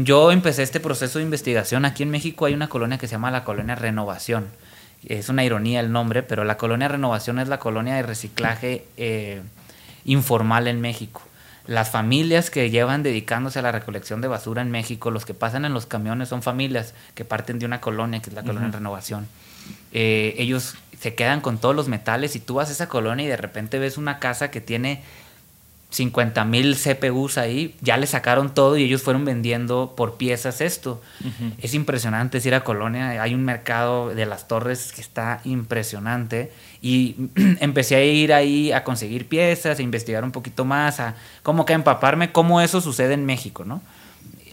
yo 0.04 0.34
empecé 0.34 0.62
este 0.64 0.82
proceso 0.82 1.20
de 1.20 1.24
investigación. 1.24 1.86
Aquí 1.86 2.04
en 2.04 2.10
México 2.12 2.46
hay 2.46 2.54
una 2.54 2.68
colonia 2.68 2.98
que 2.98 3.08
se 3.08 3.14
llama 3.14 3.32
la 3.32 3.46
colonia 3.46 3.76
Renovación. 3.76 4.48
Es 5.06 5.30
una 5.30 5.44
ironía 5.44 5.80
el 5.80 5.92
nombre, 5.92 6.24
pero 6.24 6.44
la 6.44 6.58
colonia 6.58 6.88
Renovación 6.88 7.40
es 7.40 7.48
la 7.48 7.60
colonia 7.60 7.96
de 7.96 8.04
reciclaje 8.04 8.86
eh, 8.98 9.42
informal 10.06 10.68
en 10.68 10.82
México. 10.82 11.22
Las 11.68 11.90
familias 11.92 12.50
que 12.50 12.70
llevan 12.70 13.04
dedicándose 13.04 13.60
a 13.60 13.62
la 13.62 13.72
recolección 13.72 14.22
de 14.22 14.28
basura 14.28 14.62
en 14.62 14.72
México, 14.72 15.12
los 15.12 15.26
que 15.26 15.34
pasan 15.34 15.66
en 15.66 15.74
los 15.74 15.86
camiones 15.86 16.30
son 16.30 16.42
familias 16.42 16.94
que 17.14 17.26
parten 17.26 17.60
de 17.60 17.66
una 17.66 17.80
colonia, 17.80 18.22
que 18.22 18.30
es 18.30 18.36
la 18.36 18.44
colonia 18.44 18.70
Renovación. 18.72 19.28
Eh, 19.92 20.36
ellos 20.38 20.76
se 21.00 21.16
quedan 21.16 21.42
con 21.42 21.60
todos 21.60 21.76
los 21.76 21.88
metales 21.88 22.36
y 22.36 22.40
tú 22.40 22.56
vas 22.56 22.70
a 22.70 22.72
esa 22.72 22.90
colonia 22.90 23.26
y 23.26 23.30
de 23.30 23.38
repente 23.38 23.80
ves 23.80 23.98
una 23.98 24.20
casa 24.20 24.52
que 24.52 24.62
tiene 24.62 25.04
50 25.92 26.46
mil 26.46 26.76
CPUs 26.76 27.40
ahí, 27.40 27.76
ya 27.82 27.98
le 27.98 28.06
sacaron 28.06 28.54
todo 28.54 28.78
y 28.78 28.84
ellos 28.84 29.02
fueron 29.02 29.26
vendiendo 29.26 29.96
por 29.98 30.18
piezas 30.18 30.62
esto. 30.62 31.02
Es 31.62 31.74
impresionante 31.74 32.38
es 32.38 32.46
ir 32.46 32.54
a 32.54 32.64
Colonia, 32.64 33.22
hay 33.22 33.34
un 33.34 33.44
mercado 33.44 34.10
de 34.10 34.26
las 34.28 34.48
torres 34.48 34.94
que 34.94 35.02
está 35.02 35.42
impresionante 35.46 36.52
y 36.82 37.16
empecé 37.60 37.96
a 37.96 38.04
ir 38.04 38.34
ahí 38.34 38.72
a 38.72 38.84
conseguir 38.84 39.28
piezas, 39.28 39.80
a 39.80 39.82
investigar 39.82 40.24
un 40.24 40.32
poquito 40.32 40.64
más, 40.64 41.00
a 41.00 41.16
como 41.42 41.66
que 41.66 41.74
empaparme 41.74 42.32
cómo 42.32 42.62
eso 42.62 42.82
sucede 42.82 43.16
en 43.16 43.26
México, 43.26 43.66
¿no? 43.66 43.82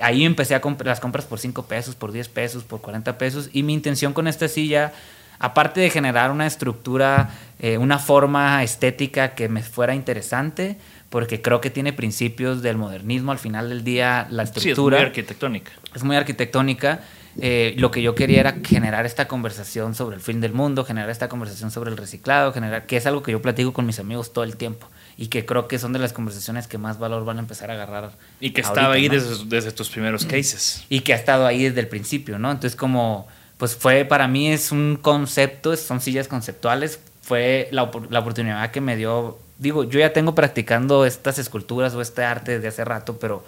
Ahí 0.01 0.25
empecé 0.25 0.55
a 0.55 0.61
comprar 0.63 0.89
las 0.89 1.01
compras 1.01 1.27
por 1.27 1.39
5 1.39 1.67
pesos, 1.67 1.95
por 1.95 2.13
10 2.13 2.29
pesos, 2.29 2.65
por 2.65 2.81
40 2.81 3.19
pesos 3.19 3.51
y 3.53 3.63
mi 3.63 3.75
intención 3.75 4.15
con 4.15 4.27
esta 4.27 4.49
silla 4.49 4.93
aparte 5.39 5.81
de 5.81 5.91
generar 5.91 6.31
una 6.31 6.47
estructura, 6.47 7.31
eh, 7.59 7.79
una 7.79 7.99
forma 7.99 8.63
estética 8.63 9.35
que 9.35 9.49
me 9.49 9.63
fuera 9.63 9.95
interesante, 9.95 10.79
porque 11.11 11.41
creo 11.43 11.61
que 11.61 11.71
tiene 11.71 11.93
principios 11.93 12.63
del 12.63 12.77
modernismo. 12.77 13.33
Al 13.33 13.39
final 13.39 13.69
del 13.69 13.85
día, 13.85 14.27
la 14.31 14.43
estructura. 14.43 14.97
es 14.97 15.03
muy 15.03 15.07
arquitectónica. 15.07 15.73
Es 15.95 16.05
muy 16.05 16.17
arquitectónica. 16.17 17.01
Eh, 17.39 17.75
lo 17.77 17.91
que 17.91 18.01
yo 18.01 18.15
quería 18.15 18.41
era 18.41 18.57
generar 18.65 19.05
esta 19.05 19.29
conversación 19.29 19.95
sobre 19.95 20.17
el 20.17 20.23
fin 20.23 20.41
del 20.41 20.55
mundo, 20.55 20.85
generar 20.85 21.11
esta 21.11 21.29
conversación 21.29 21.71
sobre 21.71 21.91
el 21.91 21.97
reciclado, 21.99 22.53
generar, 22.53 22.87
que 22.87 22.97
es 22.97 23.05
algo 23.05 23.23
que 23.23 23.33
yo 23.33 23.43
platico 23.43 23.75
con 23.75 23.85
mis 23.85 23.99
amigos 23.99 24.33
todo 24.33 24.45
el 24.45 24.57
tiempo 24.57 24.89
y 25.19 25.27
que 25.29 25.45
creo 25.45 25.69
que 25.69 25.79
son 25.79 25.93
de 25.93 25.99
las 25.99 26.15
conversaciones 26.15 26.67
que 26.67 26.79
más 26.79 26.99
valor 26.99 27.25
van 27.25 27.37
a 27.37 27.41
empezar 27.41 27.71
a 27.71 27.75
agarrar. 27.75 28.13
Y 28.41 28.51
que 28.51 28.63
estaba 28.63 28.95
ahí 28.95 29.09
desde, 29.09 29.45
desde, 29.47 29.73
tus 29.73 29.91
primeros 29.91 30.25
cases. 30.25 30.85
Y 30.89 31.01
que 31.01 31.13
ha 31.13 31.17
estado 31.17 31.47
ahí 31.47 31.65
desde 31.65 31.81
el 31.81 31.89
principio, 31.89 32.39
¿no? 32.39 32.51
Entonces 32.51 32.75
como, 32.75 33.29
pues 33.59 33.77
fue, 33.77 34.07
para 34.07 34.29
mí 34.29 34.51
es 34.51 34.73
un 34.73 34.99
concepto, 35.01 35.77
son 35.77 36.01
sillas 36.01 36.29
conceptuales, 36.29 37.01
fue 37.21 37.69
la, 37.71 37.91
la 38.09 38.21
oportunidad 38.21 38.71
que 38.71 38.81
me 38.81 38.97
dio 38.97 39.39
digo, 39.59 39.85
yo 39.85 39.99
ya 39.99 40.13
tengo 40.13 40.35
practicando 40.35 41.07
estas 41.07 41.39
esculturas 41.39 41.95
o 41.95 42.01
este 42.01 42.25
arte 42.25 42.53
desde 42.53 42.69
hace 42.69 42.85
rato, 42.85 43.19
pero 43.19 43.45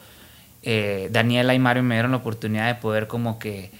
eh, 0.63 1.09
Daniela 1.11 1.55
y 1.55 1.59
Mario 1.59 1.83
me 1.83 1.95
dieron 1.95 2.13
la 2.13 2.19
oportunidad 2.19 2.67
de 2.67 2.81
poder 2.81 3.07
como 3.07 3.39
que, 3.39 3.71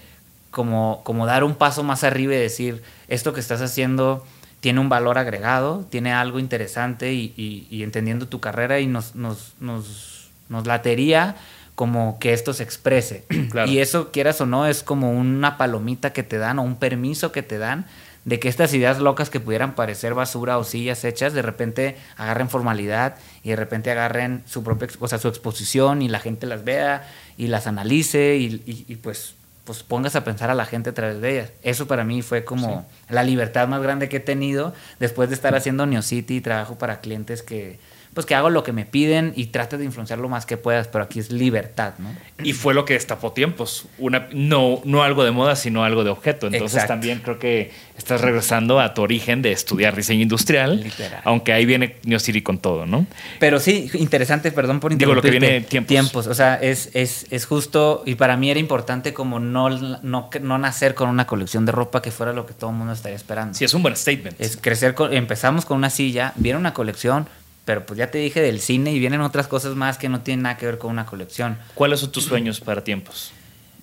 como, 0.51 1.01
como 1.03 1.25
dar 1.25 1.43
un 1.43 1.55
paso 1.55 1.83
más 1.83 2.03
arriba 2.03 2.33
y 2.33 2.37
decir, 2.37 2.81
esto 3.07 3.33
que 3.33 3.39
estás 3.39 3.61
haciendo 3.61 4.25
tiene 4.59 4.79
un 4.79 4.89
valor 4.89 5.17
agregado, 5.17 5.85
tiene 5.89 6.11
algo 6.11 6.39
interesante 6.39 7.13
y, 7.13 7.81
entendiendo 7.83 8.27
tu 8.27 8.39
carrera 8.39 8.79
y 8.79 8.87
nos, 8.87 9.15
nos, 9.15 9.53
nos, 9.59 10.29
nos 10.49 10.67
latería 10.67 11.35
como 11.75 12.19
que 12.19 12.33
esto 12.33 12.53
se 12.53 12.63
exprese. 12.63 13.23
Y 13.67 13.77
eso, 13.77 14.11
quieras 14.11 14.41
o 14.41 14.45
no, 14.45 14.65
es 14.65 14.83
como 14.83 15.13
una 15.13 15.57
palomita 15.57 16.11
que 16.11 16.23
te 16.23 16.37
dan 16.37 16.59
o 16.59 16.63
un 16.63 16.75
permiso 16.75 17.31
que 17.31 17.41
te 17.41 17.57
dan 17.57 17.85
de 18.25 18.39
que 18.39 18.49
estas 18.49 18.73
ideas 18.73 18.99
locas 18.99 19.29
que 19.29 19.39
pudieran 19.39 19.75
parecer 19.75 20.13
basura 20.13 20.57
o 20.57 20.63
sillas 20.63 21.03
hechas, 21.03 21.33
de 21.33 21.41
repente 21.41 21.97
agarren 22.17 22.49
formalidad 22.49 23.15
y 23.43 23.49
de 23.49 23.55
repente 23.55 23.91
agarren 23.91 24.43
su 24.45 24.63
propia, 24.63 24.87
o 24.99 25.07
sea, 25.07 25.17
su 25.17 25.27
exposición 25.27 26.01
y 26.01 26.09
la 26.09 26.19
gente 26.19 26.45
las 26.45 26.63
vea 26.63 27.07
y 27.37 27.47
las 27.47 27.67
analice 27.67 28.35
y, 28.37 28.95
pues, 29.01 29.35
pues 29.63 29.83
pongas 29.83 30.15
a 30.15 30.23
pensar 30.23 30.49
a 30.49 30.55
la 30.55 30.65
gente 30.65 30.89
a 30.89 30.93
través 30.93 31.21
de 31.21 31.31
ellas. 31.31 31.51
Eso 31.63 31.87
para 31.87 32.03
mí 32.03 32.21
fue 32.21 32.43
como 32.43 32.85
la 33.07 33.23
libertad 33.23 33.67
más 33.67 33.81
grande 33.81 34.09
que 34.09 34.17
he 34.17 34.21
tenido 34.21 34.73
después 34.99 35.29
de 35.29 35.35
estar 35.35 35.55
haciendo 35.55 35.85
Neocity 35.85 36.37
y 36.37 36.41
trabajo 36.41 36.77
para 36.77 37.01
clientes 37.01 37.43
que 37.43 37.79
pues 38.19 38.25
que 38.25 38.35
hago 38.35 38.49
lo 38.49 38.63
que 38.63 38.73
me 38.73 38.83
piden 38.83 39.31
y 39.37 39.45
trate 39.45 39.77
de 39.77 39.85
influenciar 39.85 40.19
lo 40.19 40.27
más 40.27 40.45
que 40.45 40.57
puedas, 40.57 40.89
pero 40.89 41.05
aquí 41.05 41.19
es 41.19 41.31
libertad, 41.31 41.93
¿no? 41.99 42.13
Y 42.43 42.51
fue 42.51 42.73
lo 42.73 42.83
que 42.83 42.95
destapó 42.95 43.31
tiempos, 43.31 43.85
una, 43.97 44.27
no, 44.33 44.81
no 44.83 45.03
algo 45.03 45.23
de 45.23 45.31
moda, 45.31 45.55
sino 45.55 45.85
algo 45.85 46.03
de 46.03 46.09
objeto. 46.09 46.47
Entonces 46.47 46.85
también 46.85 47.21
creo 47.23 47.39
que 47.39 47.71
estás 47.97 48.19
regresando 48.19 48.81
a 48.81 48.93
tu 48.93 49.03
origen 49.03 49.41
de 49.41 49.53
estudiar 49.53 49.95
diseño 49.95 50.23
industrial, 50.23 50.85
aunque 51.23 51.53
ahí 51.53 51.65
viene 51.65 51.95
Neocity 52.03 52.41
con 52.41 52.57
todo, 52.57 52.85
¿no? 52.85 53.07
Pero 53.39 53.61
sí, 53.61 53.89
interesante, 53.93 54.51
perdón 54.51 54.81
por 54.81 54.93
Digo, 54.97 55.13
lo 55.13 55.21
que 55.21 55.31
viene 55.31 55.61
tiempos. 55.61 55.87
Tiempos, 55.87 56.27
o 56.27 56.33
sea, 56.33 56.55
es, 56.55 56.89
es, 56.93 57.25
es 57.29 57.45
justo, 57.45 58.03
y 58.05 58.15
para 58.15 58.35
mí 58.35 58.51
era 58.51 58.59
importante 58.59 59.13
como 59.13 59.39
no, 59.39 59.69
no, 59.69 60.29
no 60.41 60.57
nacer 60.57 60.93
con 60.93 61.07
una 61.07 61.25
colección 61.25 61.65
de 61.65 61.71
ropa 61.71 62.01
que 62.01 62.11
fuera 62.11 62.33
lo 62.33 62.45
que 62.45 62.53
todo 62.53 62.71
el 62.71 62.75
mundo 62.75 62.91
estaría 62.91 63.15
esperando. 63.15 63.53
Sí, 63.53 63.63
es 63.63 63.73
un 63.73 63.81
buen 63.81 63.95
statement. 63.95 64.35
Es 64.41 64.57
crecer, 64.57 64.93
empezamos 65.11 65.63
con 65.63 65.77
una 65.77 65.89
silla, 65.89 66.33
viene 66.35 66.59
una 66.59 66.73
colección, 66.73 67.29
pero 67.69 67.85
pues 67.85 67.99
ya 67.99 68.09
te 68.09 68.17
dije 68.17 68.41
del 68.41 68.61
cine 68.61 68.91
y 68.91 68.97
vienen 68.97 69.21
otras 69.21 69.47
cosas 69.47 69.75
más 69.75 69.99
que 69.99 70.09
no 70.09 70.21
tienen 70.21 70.41
nada 70.41 70.57
que 70.57 70.65
ver 70.65 70.79
con 70.79 70.89
una 70.89 71.05
colección. 71.05 71.59
¿Cuáles 71.75 71.99
son 71.99 72.11
tus 72.11 72.23
sueños 72.23 72.59
para 72.61 72.83
tiempos? 72.83 73.31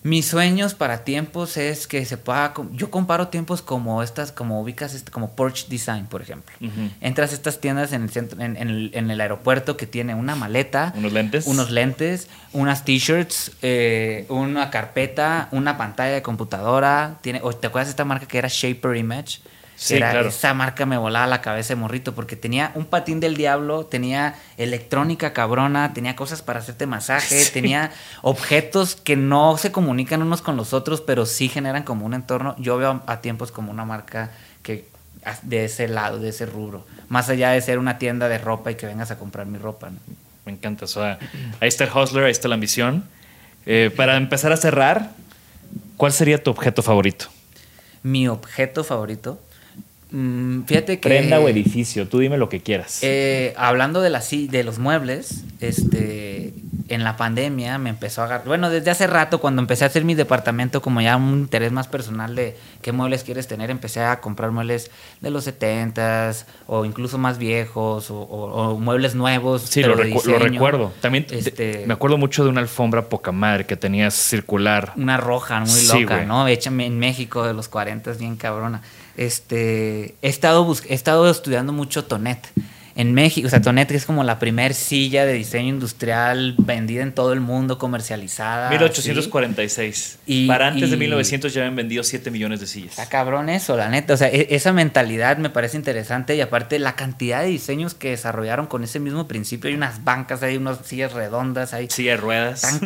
Mis 0.02 0.26
sueños 0.26 0.74
para 0.74 1.04
tiempos 1.04 1.56
es 1.56 1.86
que 1.86 2.04
se 2.04 2.16
pueda. 2.16 2.52
Yo 2.72 2.90
comparo 2.90 3.28
tiempos 3.28 3.62
como 3.62 4.02
estas, 4.02 4.32
como 4.32 4.60
ubicas, 4.60 4.92
este, 4.92 5.12
como 5.12 5.36
Porch 5.36 5.68
Design, 5.68 6.06
por 6.06 6.20
ejemplo. 6.20 6.52
Entras 7.00 7.30
a 7.30 7.34
estas 7.34 7.60
tiendas 7.60 7.92
en 7.92 8.02
el, 8.02 8.10
centro, 8.10 8.40
en, 8.40 8.56
el, 8.56 9.20
aeropuerto 9.20 9.76
que 9.76 9.86
tiene 9.86 10.16
una 10.16 10.34
maleta, 10.34 10.92
unos 10.96 11.12
lentes, 11.12 11.46
unos 11.46 11.70
lentes, 11.70 12.28
unas 12.52 12.84
t-shirts, 12.84 13.52
eh, 13.62 14.26
una 14.30 14.68
carpeta, 14.70 15.48
una 15.52 15.78
pantalla 15.78 16.14
de 16.14 16.22
computadora. 16.22 17.18
Tiene, 17.20 17.38
¿Te 17.60 17.68
acuerdas 17.68 17.86
de 17.86 17.90
esta 17.90 18.04
marca 18.04 18.26
que 18.26 18.38
era 18.38 18.48
Shaper 18.50 18.96
Image? 18.96 19.38
Sí, 19.76 19.96
claro. 19.98 20.30
Esa 20.30 20.54
marca 20.54 20.86
me 20.86 20.96
volaba 20.96 21.26
la 21.26 21.42
cabeza 21.42 21.74
de 21.74 21.80
morrito 21.80 22.14
porque 22.14 22.34
tenía 22.34 22.72
un 22.74 22.86
patín 22.86 23.20
del 23.20 23.36
diablo, 23.36 23.84
tenía 23.84 24.34
electrónica 24.56 25.34
cabrona, 25.34 25.92
tenía 25.92 26.16
cosas 26.16 26.40
para 26.40 26.60
hacerte 26.60 26.86
masaje, 26.86 27.44
tenía 27.52 27.92
objetos 28.22 28.96
que 28.96 29.16
no 29.16 29.58
se 29.58 29.72
comunican 29.72 30.22
unos 30.22 30.40
con 30.40 30.56
los 30.56 30.72
otros, 30.72 31.02
pero 31.02 31.26
sí 31.26 31.48
generan 31.48 31.82
como 31.82 32.06
un 32.06 32.14
entorno. 32.14 32.56
Yo 32.58 32.78
veo 32.78 33.02
a 33.06 33.20
tiempos 33.20 33.52
como 33.52 33.70
una 33.70 33.84
marca 33.84 34.30
que 34.62 34.86
de 35.42 35.66
ese 35.66 35.88
lado, 35.88 36.20
de 36.20 36.30
ese 36.30 36.46
rubro, 36.46 36.86
más 37.08 37.28
allá 37.28 37.50
de 37.50 37.60
ser 37.60 37.78
una 37.78 37.98
tienda 37.98 38.28
de 38.28 38.38
ropa 38.38 38.70
y 38.70 38.76
que 38.76 38.86
vengas 38.86 39.10
a 39.10 39.18
comprar 39.18 39.46
mi 39.46 39.58
ropa. 39.58 39.90
Me 40.46 40.52
encanta. 40.52 40.86
ahí 41.60 41.68
está 41.68 41.84
el 41.84 41.90
hustler, 41.92 42.24
ahí 42.24 42.30
está 42.30 42.48
la 42.48 42.54
ambición. 42.54 43.04
Eh, 43.66 43.90
para 43.94 44.16
empezar 44.16 44.52
a 44.52 44.56
cerrar, 44.56 45.10
¿cuál 45.96 46.12
sería 46.12 46.42
tu 46.42 46.50
objeto 46.50 46.82
favorito? 46.82 47.26
Mi 48.02 48.28
objeto 48.28 48.84
favorito 48.84 49.40
Mm, 50.10 50.62
fíjate 50.62 51.00
que. 51.00 51.08
Prenda 51.08 51.40
o 51.40 51.48
edificio, 51.48 52.06
tú 52.06 52.20
dime 52.20 52.38
lo 52.38 52.48
que 52.48 52.60
quieras. 52.60 53.00
Eh, 53.02 53.54
hablando 53.56 54.00
de, 54.00 54.10
las, 54.10 54.30
de 54.30 54.62
los 54.62 54.78
muebles, 54.78 55.44
este, 55.60 56.52
en 56.88 57.02
la 57.02 57.16
pandemia 57.16 57.78
me 57.78 57.90
empezó 57.90 58.22
a 58.22 58.26
agarrar. 58.26 58.46
Bueno, 58.46 58.70
desde 58.70 58.90
hace 58.90 59.08
rato, 59.08 59.40
cuando 59.40 59.60
empecé 59.62 59.84
a 59.84 59.88
hacer 59.88 60.04
mi 60.04 60.14
departamento, 60.14 60.80
como 60.80 61.00
ya 61.00 61.16
un 61.16 61.40
interés 61.40 61.72
más 61.72 61.88
personal 61.88 62.36
de 62.36 62.56
qué 62.82 62.92
muebles 62.92 63.24
quieres 63.24 63.48
tener, 63.48 63.70
empecé 63.70 64.00
a 64.00 64.20
comprar 64.20 64.52
muebles 64.52 64.92
de 65.20 65.30
los 65.30 65.46
70s 65.48 66.44
o 66.68 66.84
incluso 66.84 67.18
más 67.18 67.38
viejos 67.38 68.06
o, 68.10 68.78
muebles 68.80 69.16
nuevos. 69.16 69.62
Sí, 69.62 69.82
lo, 69.82 69.96
recuerdo. 69.96 70.92
También 71.00 71.26
este, 71.30 71.84
me 71.86 71.94
acuerdo 71.94 72.16
mucho 72.16 72.44
de 72.44 72.50
una 72.50 72.60
alfombra 72.60 73.08
poca 73.08 73.32
madre 73.32 73.66
que 73.66 73.76
tenías 73.76 74.14
circular. 74.14 74.92
Una 74.96 75.16
roja 75.16 75.60
muy 75.60 75.82
loca, 75.86 76.24
¿no? 76.24 76.46
Hecha 76.46 76.70
en 76.70 76.98
México 76.98 77.44
de 77.44 77.54
los 77.54 77.68
40 77.68 78.12
bien 78.12 78.36
cabrona 78.36 78.82
este, 79.16 80.14
he, 80.22 80.28
estado 80.28 80.74
he 80.88 80.94
estado 80.94 81.30
estudiando 81.30 81.72
mucho 81.72 82.04
Tonet. 82.04 82.46
En 82.96 83.12
México, 83.12 83.46
o 83.46 83.50
sea, 83.50 83.60
Tonet 83.60 83.90
es 83.90 84.06
como 84.06 84.24
la 84.24 84.38
primer 84.38 84.72
silla 84.72 85.26
de 85.26 85.34
diseño 85.34 85.68
industrial 85.68 86.54
vendida 86.56 87.02
en 87.02 87.12
todo 87.12 87.34
el 87.34 87.40
mundo, 87.40 87.76
comercializada. 87.76 88.70
1846. 88.70 90.20
Y, 90.24 90.46
Para 90.46 90.68
antes 90.68 90.90
de 90.90 90.96
1900 90.96 91.52
ya 91.52 91.60
habían 91.60 91.76
vendido 91.76 92.02
7 92.02 92.30
millones 92.30 92.60
de 92.60 92.66
sillas. 92.66 92.92
Está 92.92 93.06
cabrón 93.10 93.50
eso, 93.50 93.76
la 93.76 93.90
neta. 93.90 94.14
O 94.14 94.16
sea, 94.16 94.28
e, 94.28 94.46
esa 94.48 94.72
mentalidad 94.72 95.36
me 95.36 95.50
parece 95.50 95.76
interesante 95.76 96.36
y 96.36 96.40
aparte 96.40 96.78
la 96.78 96.96
cantidad 96.96 97.42
de 97.42 97.48
diseños 97.48 97.92
que 97.92 98.10
desarrollaron 98.10 98.64
con 98.66 98.82
ese 98.82 98.98
mismo 98.98 99.28
principio. 99.28 99.68
Hay 99.68 99.74
unas 99.74 100.02
bancas, 100.02 100.42
hay 100.42 100.56
unas 100.56 100.78
sillas 100.86 101.12
redondas, 101.12 101.74
hay... 101.74 101.90
Sillas 101.90 102.18
ruedas. 102.18 102.80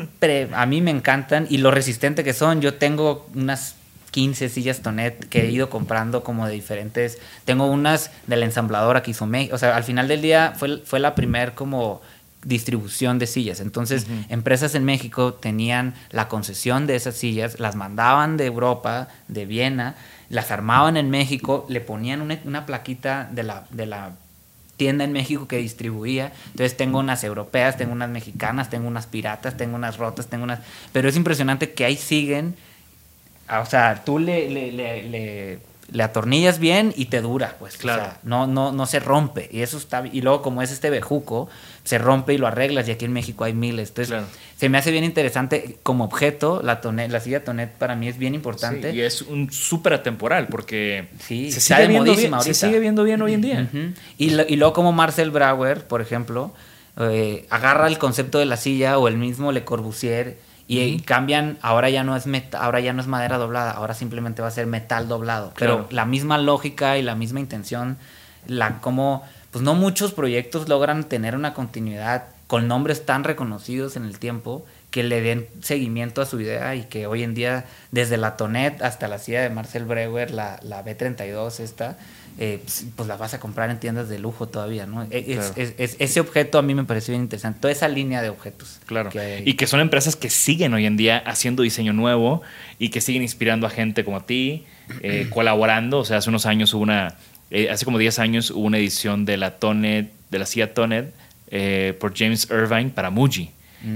a 0.52 0.66
mí 0.66 0.80
me 0.80 0.90
encantan 0.90 1.46
y 1.48 1.58
lo 1.58 1.70
resistente 1.70 2.24
que 2.24 2.32
son. 2.32 2.60
Yo 2.60 2.74
tengo 2.74 3.28
unas 3.36 3.76
15 4.10 4.48
sillas 4.48 4.80
Tonet 4.80 5.28
que 5.28 5.42
he 5.42 5.50
ido 5.50 5.70
comprando 5.70 6.22
como 6.24 6.46
de 6.46 6.52
diferentes. 6.52 7.18
Tengo 7.44 7.66
unas 7.66 8.10
de 8.26 8.36
la 8.36 8.44
ensambladora 8.44 9.02
que 9.02 9.12
hizo 9.12 9.26
México. 9.26 9.54
O 9.54 9.58
sea, 9.58 9.76
al 9.76 9.84
final 9.84 10.08
del 10.08 10.22
día 10.22 10.52
fue, 10.56 10.78
fue 10.84 11.00
la 11.00 11.14
primer 11.14 11.54
como 11.54 12.00
distribución 12.44 13.18
de 13.18 13.26
sillas. 13.26 13.60
Entonces, 13.60 14.06
empresas 14.28 14.74
en 14.74 14.84
México 14.84 15.34
tenían 15.34 15.94
la 16.10 16.28
concesión 16.28 16.86
de 16.86 16.96
esas 16.96 17.14
sillas, 17.14 17.60
las 17.60 17.76
mandaban 17.76 18.36
de 18.36 18.46
Europa, 18.46 19.08
de 19.28 19.44
Viena, 19.44 19.94
las 20.30 20.50
armaban 20.50 20.96
en 20.96 21.10
México, 21.10 21.66
le 21.68 21.80
ponían 21.80 22.22
una, 22.22 22.40
una 22.44 22.64
plaquita 22.64 23.28
de 23.30 23.42
la, 23.42 23.66
de 23.70 23.86
la 23.86 24.12
tienda 24.76 25.04
en 25.04 25.12
México 25.12 25.46
que 25.46 25.58
distribuía. 25.58 26.32
Entonces 26.46 26.74
tengo 26.74 26.98
unas 27.00 27.22
europeas, 27.24 27.76
tengo 27.76 27.92
unas 27.92 28.08
mexicanas, 28.08 28.70
tengo 28.70 28.88
unas 28.88 29.06
piratas, 29.06 29.56
tengo 29.58 29.76
unas 29.76 29.98
rotas, 29.98 30.28
tengo 30.28 30.44
unas... 30.44 30.60
Pero 30.92 31.08
es 31.08 31.16
impresionante 31.16 31.72
que 31.74 31.84
ahí 31.84 31.96
siguen. 31.96 32.56
O 33.62 33.66
sea, 33.66 34.02
tú 34.04 34.18
le, 34.18 34.48
le, 34.50 35.58
le, 35.92 36.02
atornillas 36.04 36.58
bien 36.60 36.92
y 36.96 37.06
te 37.06 37.20
dura, 37.20 37.56
pues. 37.58 37.76
Claro. 37.76 38.02
O 38.02 38.04
sea, 38.06 38.18
no, 38.22 38.46
no, 38.46 38.70
no 38.70 38.86
se 38.86 39.00
rompe. 39.00 39.48
Y 39.52 39.62
eso 39.62 39.76
está 39.76 40.04
Y 40.12 40.20
luego, 40.22 40.40
como 40.42 40.62
es 40.62 40.70
este 40.70 40.88
bejuco, 40.90 41.48
se 41.82 41.98
rompe 41.98 42.34
y 42.34 42.38
lo 42.38 42.46
arreglas. 42.46 42.86
Y 42.88 42.92
aquí 42.92 43.04
en 43.06 43.12
México 43.12 43.42
hay 43.44 43.52
miles. 43.54 43.88
Entonces, 43.88 44.08
Claro. 44.12 44.26
se 44.56 44.68
me 44.68 44.78
hace 44.78 44.92
bien 44.92 45.02
interesante 45.02 45.78
como 45.82 46.04
objeto. 46.04 46.60
La, 46.62 46.80
tonet, 46.80 47.10
la 47.10 47.18
silla 47.18 47.42
Tonet 47.44 47.72
para 47.72 47.96
mí 47.96 48.06
es 48.06 48.18
bien 48.18 48.34
importante. 48.36 48.92
Sí, 48.92 48.98
y 48.98 49.00
es 49.00 49.22
un 49.22 49.50
súper 49.50 49.94
atemporal 49.94 50.46
porque 50.46 51.08
Sí, 51.18 51.50
se, 51.50 51.60
sigue 51.60 51.88
viendo 51.88 52.04
bien, 52.04 52.14
modísima 52.14 52.40
se 52.42 52.50
ahorita. 52.50 52.66
sigue 52.68 52.78
viendo 52.78 53.02
bien 53.02 53.20
hoy 53.22 53.34
en 53.34 53.40
día. 53.40 53.68
Y, 54.16 54.30
lo- 54.30 54.46
y 54.48 54.54
luego 54.56 54.72
como 54.74 54.92
Marcel 54.92 55.30
Brauer, 55.32 55.86
por 55.88 56.00
ejemplo, 56.00 56.54
eh, 57.00 57.46
agarra 57.50 57.88
el 57.88 57.98
concepto 57.98 58.38
de 58.38 58.44
la 58.46 58.56
silla 58.56 58.96
o 58.98 59.08
el 59.08 59.16
mismo 59.16 59.50
Le 59.52 59.64
Corbusier 59.64 60.36
y, 60.78 61.00
cambian, 61.00 61.58
ahora 61.62 61.90
ya 61.90 62.04
no 62.04 62.14
es 62.16 62.26
met- 62.26 62.54
ahora 62.54 62.80
ya 62.80 62.92
no 62.92 63.00
es 63.00 63.06
madera 63.08 63.38
doblada, 63.38 63.72
ahora 63.72 63.94
simplemente 63.94 64.42
va 64.42 64.48
a 64.48 64.52
ser 64.52 64.66
metal 64.66 65.08
doblado. 65.08 65.52
Claro. 65.54 65.86
Pero 65.88 65.88
la 65.90 66.04
misma 66.04 66.38
lógica 66.38 66.96
y 66.98 67.02
la 67.02 67.14
misma 67.14 67.40
intención, 67.40 67.96
la 68.46 68.80
como 68.80 69.22
pues 69.50 69.64
no 69.64 69.74
muchos 69.74 70.12
proyectos 70.12 70.68
logran 70.68 71.04
tener 71.04 71.34
una 71.34 71.54
continuidad 71.54 72.24
con 72.46 72.68
nombres 72.68 73.04
tan 73.04 73.24
reconocidos 73.24 73.96
en 73.96 74.04
el 74.04 74.18
tiempo 74.18 74.64
que 74.90 75.02
le 75.04 75.20
den 75.20 75.46
seguimiento 75.60 76.20
a 76.20 76.26
su 76.26 76.40
idea 76.40 76.74
y 76.74 76.82
que 76.84 77.06
hoy 77.06 77.22
en 77.22 77.34
día 77.34 77.64
desde 77.92 78.16
la 78.16 78.36
Tonet 78.36 78.82
hasta 78.82 79.06
la 79.08 79.18
silla 79.18 79.42
de 79.42 79.50
Marcel 79.50 79.84
Breuer, 79.84 80.30
la, 80.32 80.58
la 80.62 80.84
B32 80.84 81.60
esta, 81.60 81.96
eh, 82.38 82.60
pues, 82.62 82.84
pues 82.96 83.08
la 83.08 83.16
vas 83.16 83.34
a 83.34 83.40
comprar 83.40 83.68
en 83.70 83.78
tiendas 83.80 84.08
de 84.08 84.18
lujo 84.18 84.48
todavía, 84.48 84.86
¿no? 84.86 85.02
E- 85.04 85.08
es- 85.12 85.24
Claro. 85.36 85.52
es- 85.56 85.74
es- 85.78 85.96
ese 85.98 86.20
objeto 86.20 86.58
a 86.58 86.62
mí 86.62 86.74
me 86.74 86.84
pareció 86.84 87.12
bien 87.12 87.22
interesante, 87.22 87.60
toda 87.60 87.72
esa 87.72 87.88
línea 87.88 88.22
de 88.22 88.28
objetos. 88.30 88.80
Claro. 88.86 89.10
que. 89.10 89.42
Y 89.44 89.54
que 89.54 89.66
son 89.66 89.80
empresas 89.80 90.16
que 90.16 90.30
siguen 90.30 90.72
hoy 90.74 90.86
en 90.86 90.96
día 90.96 91.18
haciendo 91.26 91.62
diseño 91.62 91.92
nuevo 91.92 92.42
y 92.78 92.88
que 92.90 93.00
siguen 93.00 93.22
inspirando 93.22 93.66
a 93.66 93.70
gente 93.70 94.04
como 94.04 94.18
a 94.18 94.26
ti, 94.26 94.64
eh, 95.02 95.28
colaborando. 95.30 95.98
O 95.98 96.04
sea, 96.04 96.18
hace 96.18 96.28
unos 96.30 96.46
años 96.46 96.72
hubo 96.74 96.82
una, 96.82 97.16
eh, 97.50 97.68
hace 97.70 97.84
como 97.84 97.98
10 97.98 98.18
años 98.18 98.50
hubo 98.50 98.64
una 98.66 98.78
edición 98.78 99.24
de 99.24 99.36
la 99.36 99.58
Tonet, 99.58 100.10
de 100.30 100.38
la 100.38 100.46
silla 100.46 100.72
Tonet, 100.74 101.12
eh, 101.48 101.96
por 102.00 102.16
James 102.16 102.48
Irvine 102.50 102.90
para 102.90 103.10
Muji. 103.10 103.50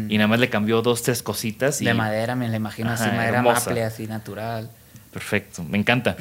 Y 0.08 0.16
nada 0.16 0.28
más 0.28 0.40
le 0.40 0.48
cambió 0.48 0.80
dos, 0.80 1.02
tres 1.02 1.22
cositas. 1.22 1.82
Y, 1.82 1.84
Mm. 1.84 1.88
de 1.88 1.94
madera, 1.94 2.34
me 2.34 2.48
la 2.48 2.56
imagino 2.56 2.90
así, 2.90 3.04
madera 3.14 3.42
maple, 3.42 3.84
así 3.84 4.06
natural. 4.06 4.70
Perfecto, 5.14 5.62
me 5.62 5.78
encanta. 5.78 6.16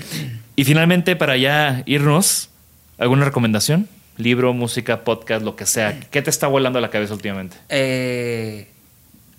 Y 0.56 0.66
finalmente, 0.66 1.16
para 1.16 1.36
ya 1.36 1.82
irnos, 1.88 2.52
¿alguna 3.00 3.26
recomendación? 3.26 3.90
Libro, 4.18 4.54
música, 4.54 5.04
podcast, 5.04 5.44
lo 5.44 5.56
que 5.56 5.66
sea. 5.66 6.00
¿Qué 6.00 6.22
te 6.22 6.30
está 6.30 6.46
volando 6.46 6.78
a 6.78 6.82
la 6.84 6.92
cabeza 6.92 7.16
últimamente? 7.16 7.58
Eh, 7.70 8.68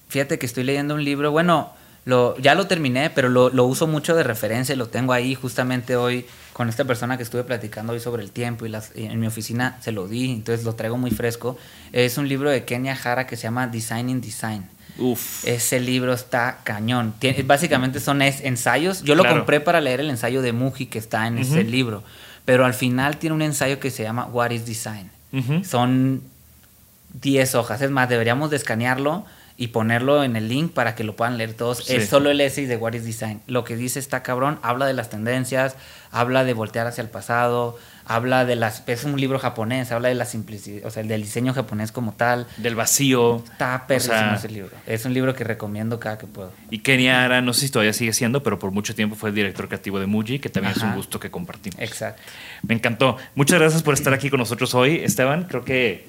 fíjate 0.09 0.41
que 0.41 0.47
estoy 0.47 0.65
leyendo 0.65 0.97
un 0.97 1.05
libro, 1.05 1.31
bueno, 1.31 1.73
lo, 2.05 2.37
ya 2.39 2.57
lo 2.57 2.67
terminé, 2.67 3.11
pero 3.11 3.29
lo, 3.29 3.65
uso 3.65 3.87
mucho 3.87 4.17
de 4.17 4.25
referencia 4.25 4.75
y 4.75 4.77
lo 4.77 4.89
tengo 4.89 5.13
ahí 5.13 5.37
justamente 5.37 5.95
hoy 5.95 6.27
con 6.53 6.69
esta 6.69 6.85
persona 6.85 7.17
que 7.17 7.23
estuve 7.23 7.45
platicando 7.45 7.93
hoy 7.93 8.01
sobre 8.01 8.25
el 8.25 8.33
tiempo 8.33 8.67
y, 8.67 8.71
las, 8.71 8.91
y 8.97 9.05
en 9.05 9.21
mi 9.21 9.29
oficina 9.29 9.79
se 9.83 9.93
lo 9.93 10.09
di, 10.09 10.33
entonces 10.33 10.65
lo 10.65 10.75
traigo 10.75 10.99
muy 10.99 11.13
fresco. 11.13 11.57
Es 11.93 12.19
un 12.19 12.29
libro 12.29 12.51
de 12.51 12.65
Kenya 12.65 12.97
Jara 12.97 13.29
que 13.29 13.37
se 13.37 13.45
llama 13.45 13.69
Designing 13.69 14.21
Design. 14.21 14.69
Uf. 14.99 15.45
Ese 15.47 15.81
libro 15.81 16.13
está 16.13 16.59
cañón. 16.65 17.15
Tiene- 17.19 17.43
básicamente 17.43 18.01
son 18.01 18.23
es- 18.23 18.41
ensayos. 18.43 19.03
Yo 19.03 19.15
lo 19.15 19.25
compré 19.29 19.61
para 19.61 19.81
leer 19.81 20.01
el 20.01 20.11
ensayo 20.11 20.41
de 20.43 20.53
Muji 20.53 20.87
que 20.87 20.99
está 20.99 21.27
en 21.27 21.39
ese 21.39 21.65
libro. 21.65 22.03
Pero 22.45 22.65
al 22.67 22.75
final 22.75 23.17
tiene 23.17 23.35
un 23.35 23.43
ensayo 23.43 23.81
que 23.81 23.91
se 23.91 24.03
llama 24.03 24.27
What 24.27 24.51
is 24.51 24.67
Design. 24.67 25.11
Son 25.65 26.23
10 27.21 27.55
hojas. 27.55 27.81
Es 27.83 27.91
más, 27.91 28.09
deberíamos 28.09 28.51
de 28.51 28.57
escanearlo 28.57 29.25
y 29.57 29.69
ponerlo 29.69 30.25
en 30.25 30.35
el 30.37 30.49
link 30.49 30.73
para 30.73 30.95
que 30.95 31.05
lo 31.05 31.15
puedan 31.17 31.39
leer 31.39 31.55
todos. 31.55 31.79
Sí. 31.85 31.95
Es 31.97 32.09
solo 32.09 32.31
el 32.31 32.41
essay 32.41 32.67
de 32.67 32.77
What 32.77 32.95
is 32.95 33.05
Design. 33.05 33.41
Lo 33.47 33.65
que 33.65 33.77
dice 33.77 33.99
está 34.01 34.23
cabrón. 34.23 34.59
Habla 34.63 34.87
de 34.87 34.95
las 34.95 35.11
tendencias, 35.11 35.77
habla 36.11 36.45
de 36.45 36.55
voltear 36.55 36.87
hacia 36.87 37.03
el 37.03 37.09
pasado, 37.09 37.79
habla 38.07 38.45
de 38.45 38.57
las... 38.57 38.83
Es 38.87 39.05
un 39.05 39.21
libro 39.21 39.39
japonés, 39.39 39.93
habla 39.93 40.09
de 40.09 40.15
la 40.15 40.25
simplicidad, 40.25 40.87
o 40.87 40.91
sea, 40.91 41.03
del 41.03 41.23
diseño 41.23 41.55
japonés 41.55 41.93
como 41.93 42.13
tal. 42.13 42.47
Del 42.57 42.75
vacío. 42.75 43.43
Está 43.45 43.87
perrísimo 43.87 44.15
sea, 44.17 44.35
ese 44.35 44.49
libro. 44.49 44.71
Es 44.87 45.05
un 45.05 45.15
libro 45.15 45.35
que 45.35 45.45
recomiendo 45.45 45.99
cada 45.99 46.19
que 46.19 46.27
puedo. 46.27 46.53
Y 46.71 46.81
Kenia 46.81 47.25
Ara, 47.25 47.41
no 47.41 47.53
sé 47.53 47.63
si 47.63 47.71
todavía 47.71 47.93
sigue 47.93 48.13
siendo, 48.13 48.43
pero 48.43 48.59
por 48.59 48.71
mucho 48.71 48.95
tiempo 48.95 49.17
fue 49.17 49.31
el 49.31 49.35
director 49.35 49.69
creativo 49.69 49.99
de 49.99 50.07
Muji, 50.07 50.39
que 50.39 50.49
también 50.49 50.75
es 50.77 50.83
un 50.83 50.95
gusto 50.95 51.19
que 51.19 51.31
compartimos. 51.31 51.81
Exacto. 51.81 52.23
Me 52.63 52.75
encantó. 52.75 53.17
Muchas 53.35 53.59
gracias 53.59 53.83
por 53.83 53.95
estar 53.95 54.13
aquí 54.13 54.31
con 54.31 54.41
nosotros 54.41 54.75
hoy, 54.75 54.97
Esteban. 54.97 55.45
Creo 55.45 55.65
que 55.65 56.07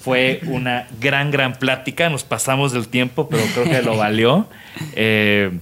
fue 0.00 0.40
una 0.46 0.86
gran, 1.00 1.30
gran 1.30 1.54
plática. 1.54 2.08
Nos 2.08 2.24
pasamos 2.24 2.72
del 2.72 2.88
tiempo, 2.88 3.28
pero 3.28 3.42
creo 3.54 3.64
que 3.64 3.82
lo 3.82 3.96
valió. 3.96 4.48
Eh, 4.94 5.58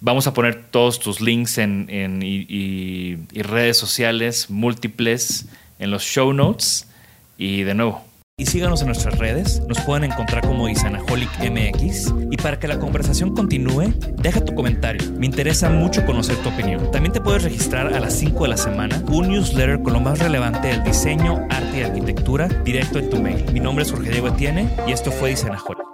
vamos 0.00 0.26
a 0.26 0.34
poner 0.34 0.64
todos 0.70 1.00
tus 1.00 1.20
links 1.20 1.58
en, 1.58 1.86
en- 1.88 2.22
y, 2.22 3.16
redes 3.42 3.76
sociales 3.76 4.50
múltiples 4.50 5.46
en 5.78 5.90
los 5.90 6.02
show 6.02 6.32
notes. 6.32 6.88
Y 7.36 7.62
de 7.64 7.74
nuevo. 7.74 8.04
Y 8.36 8.46
síganos 8.46 8.80
en 8.80 8.88
nuestras 8.88 9.16
redes, 9.18 9.62
nos 9.68 9.80
pueden 9.82 10.10
encontrar 10.10 10.44
como 10.44 10.68
Isanaholic 10.68 11.30
MX. 11.38 12.12
Y 12.32 12.36
para 12.36 12.58
que 12.58 12.66
la 12.66 12.80
conversación 12.80 13.32
continúe, 13.32 13.94
deja 14.16 14.44
tu 14.44 14.54
comentario. 14.56 15.08
Me 15.12 15.26
interesa 15.26 15.70
mucho 15.70 16.04
conocer 16.04 16.36
tu 16.38 16.48
opinión. 16.48 16.90
También 16.90 17.12
te 17.12 17.20
puedes 17.20 17.44
registrar 17.44 17.94
a 17.94 18.00
las 18.00 18.12
5 18.18 18.42
de 18.42 18.48
la 18.48 18.56
semana 18.56 19.00
un 19.06 19.28
newsletter 19.28 19.82
con 19.82 19.92
lo 19.92 20.00
más 20.00 20.18
relevante 20.18 20.66
del 20.68 20.82
diseño, 20.82 21.46
arte 21.48 21.78
y 21.78 21.82
arquitectura 21.84 22.48
directo 22.48 22.98
en 22.98 23.08
tu 23.08 23.20
mail. 23.22 23.44
Mi 23.52 23.60
nombre 23.60 23.84
es 23.84 23.92
Jorge 23.92 24.10
Diego 24.10 24.26
Etienne 24.28 24.68
y 24.88 24.90
esto 24.92 25.12
fue 25.12 25.30
Isanaholic. 25.30 25.93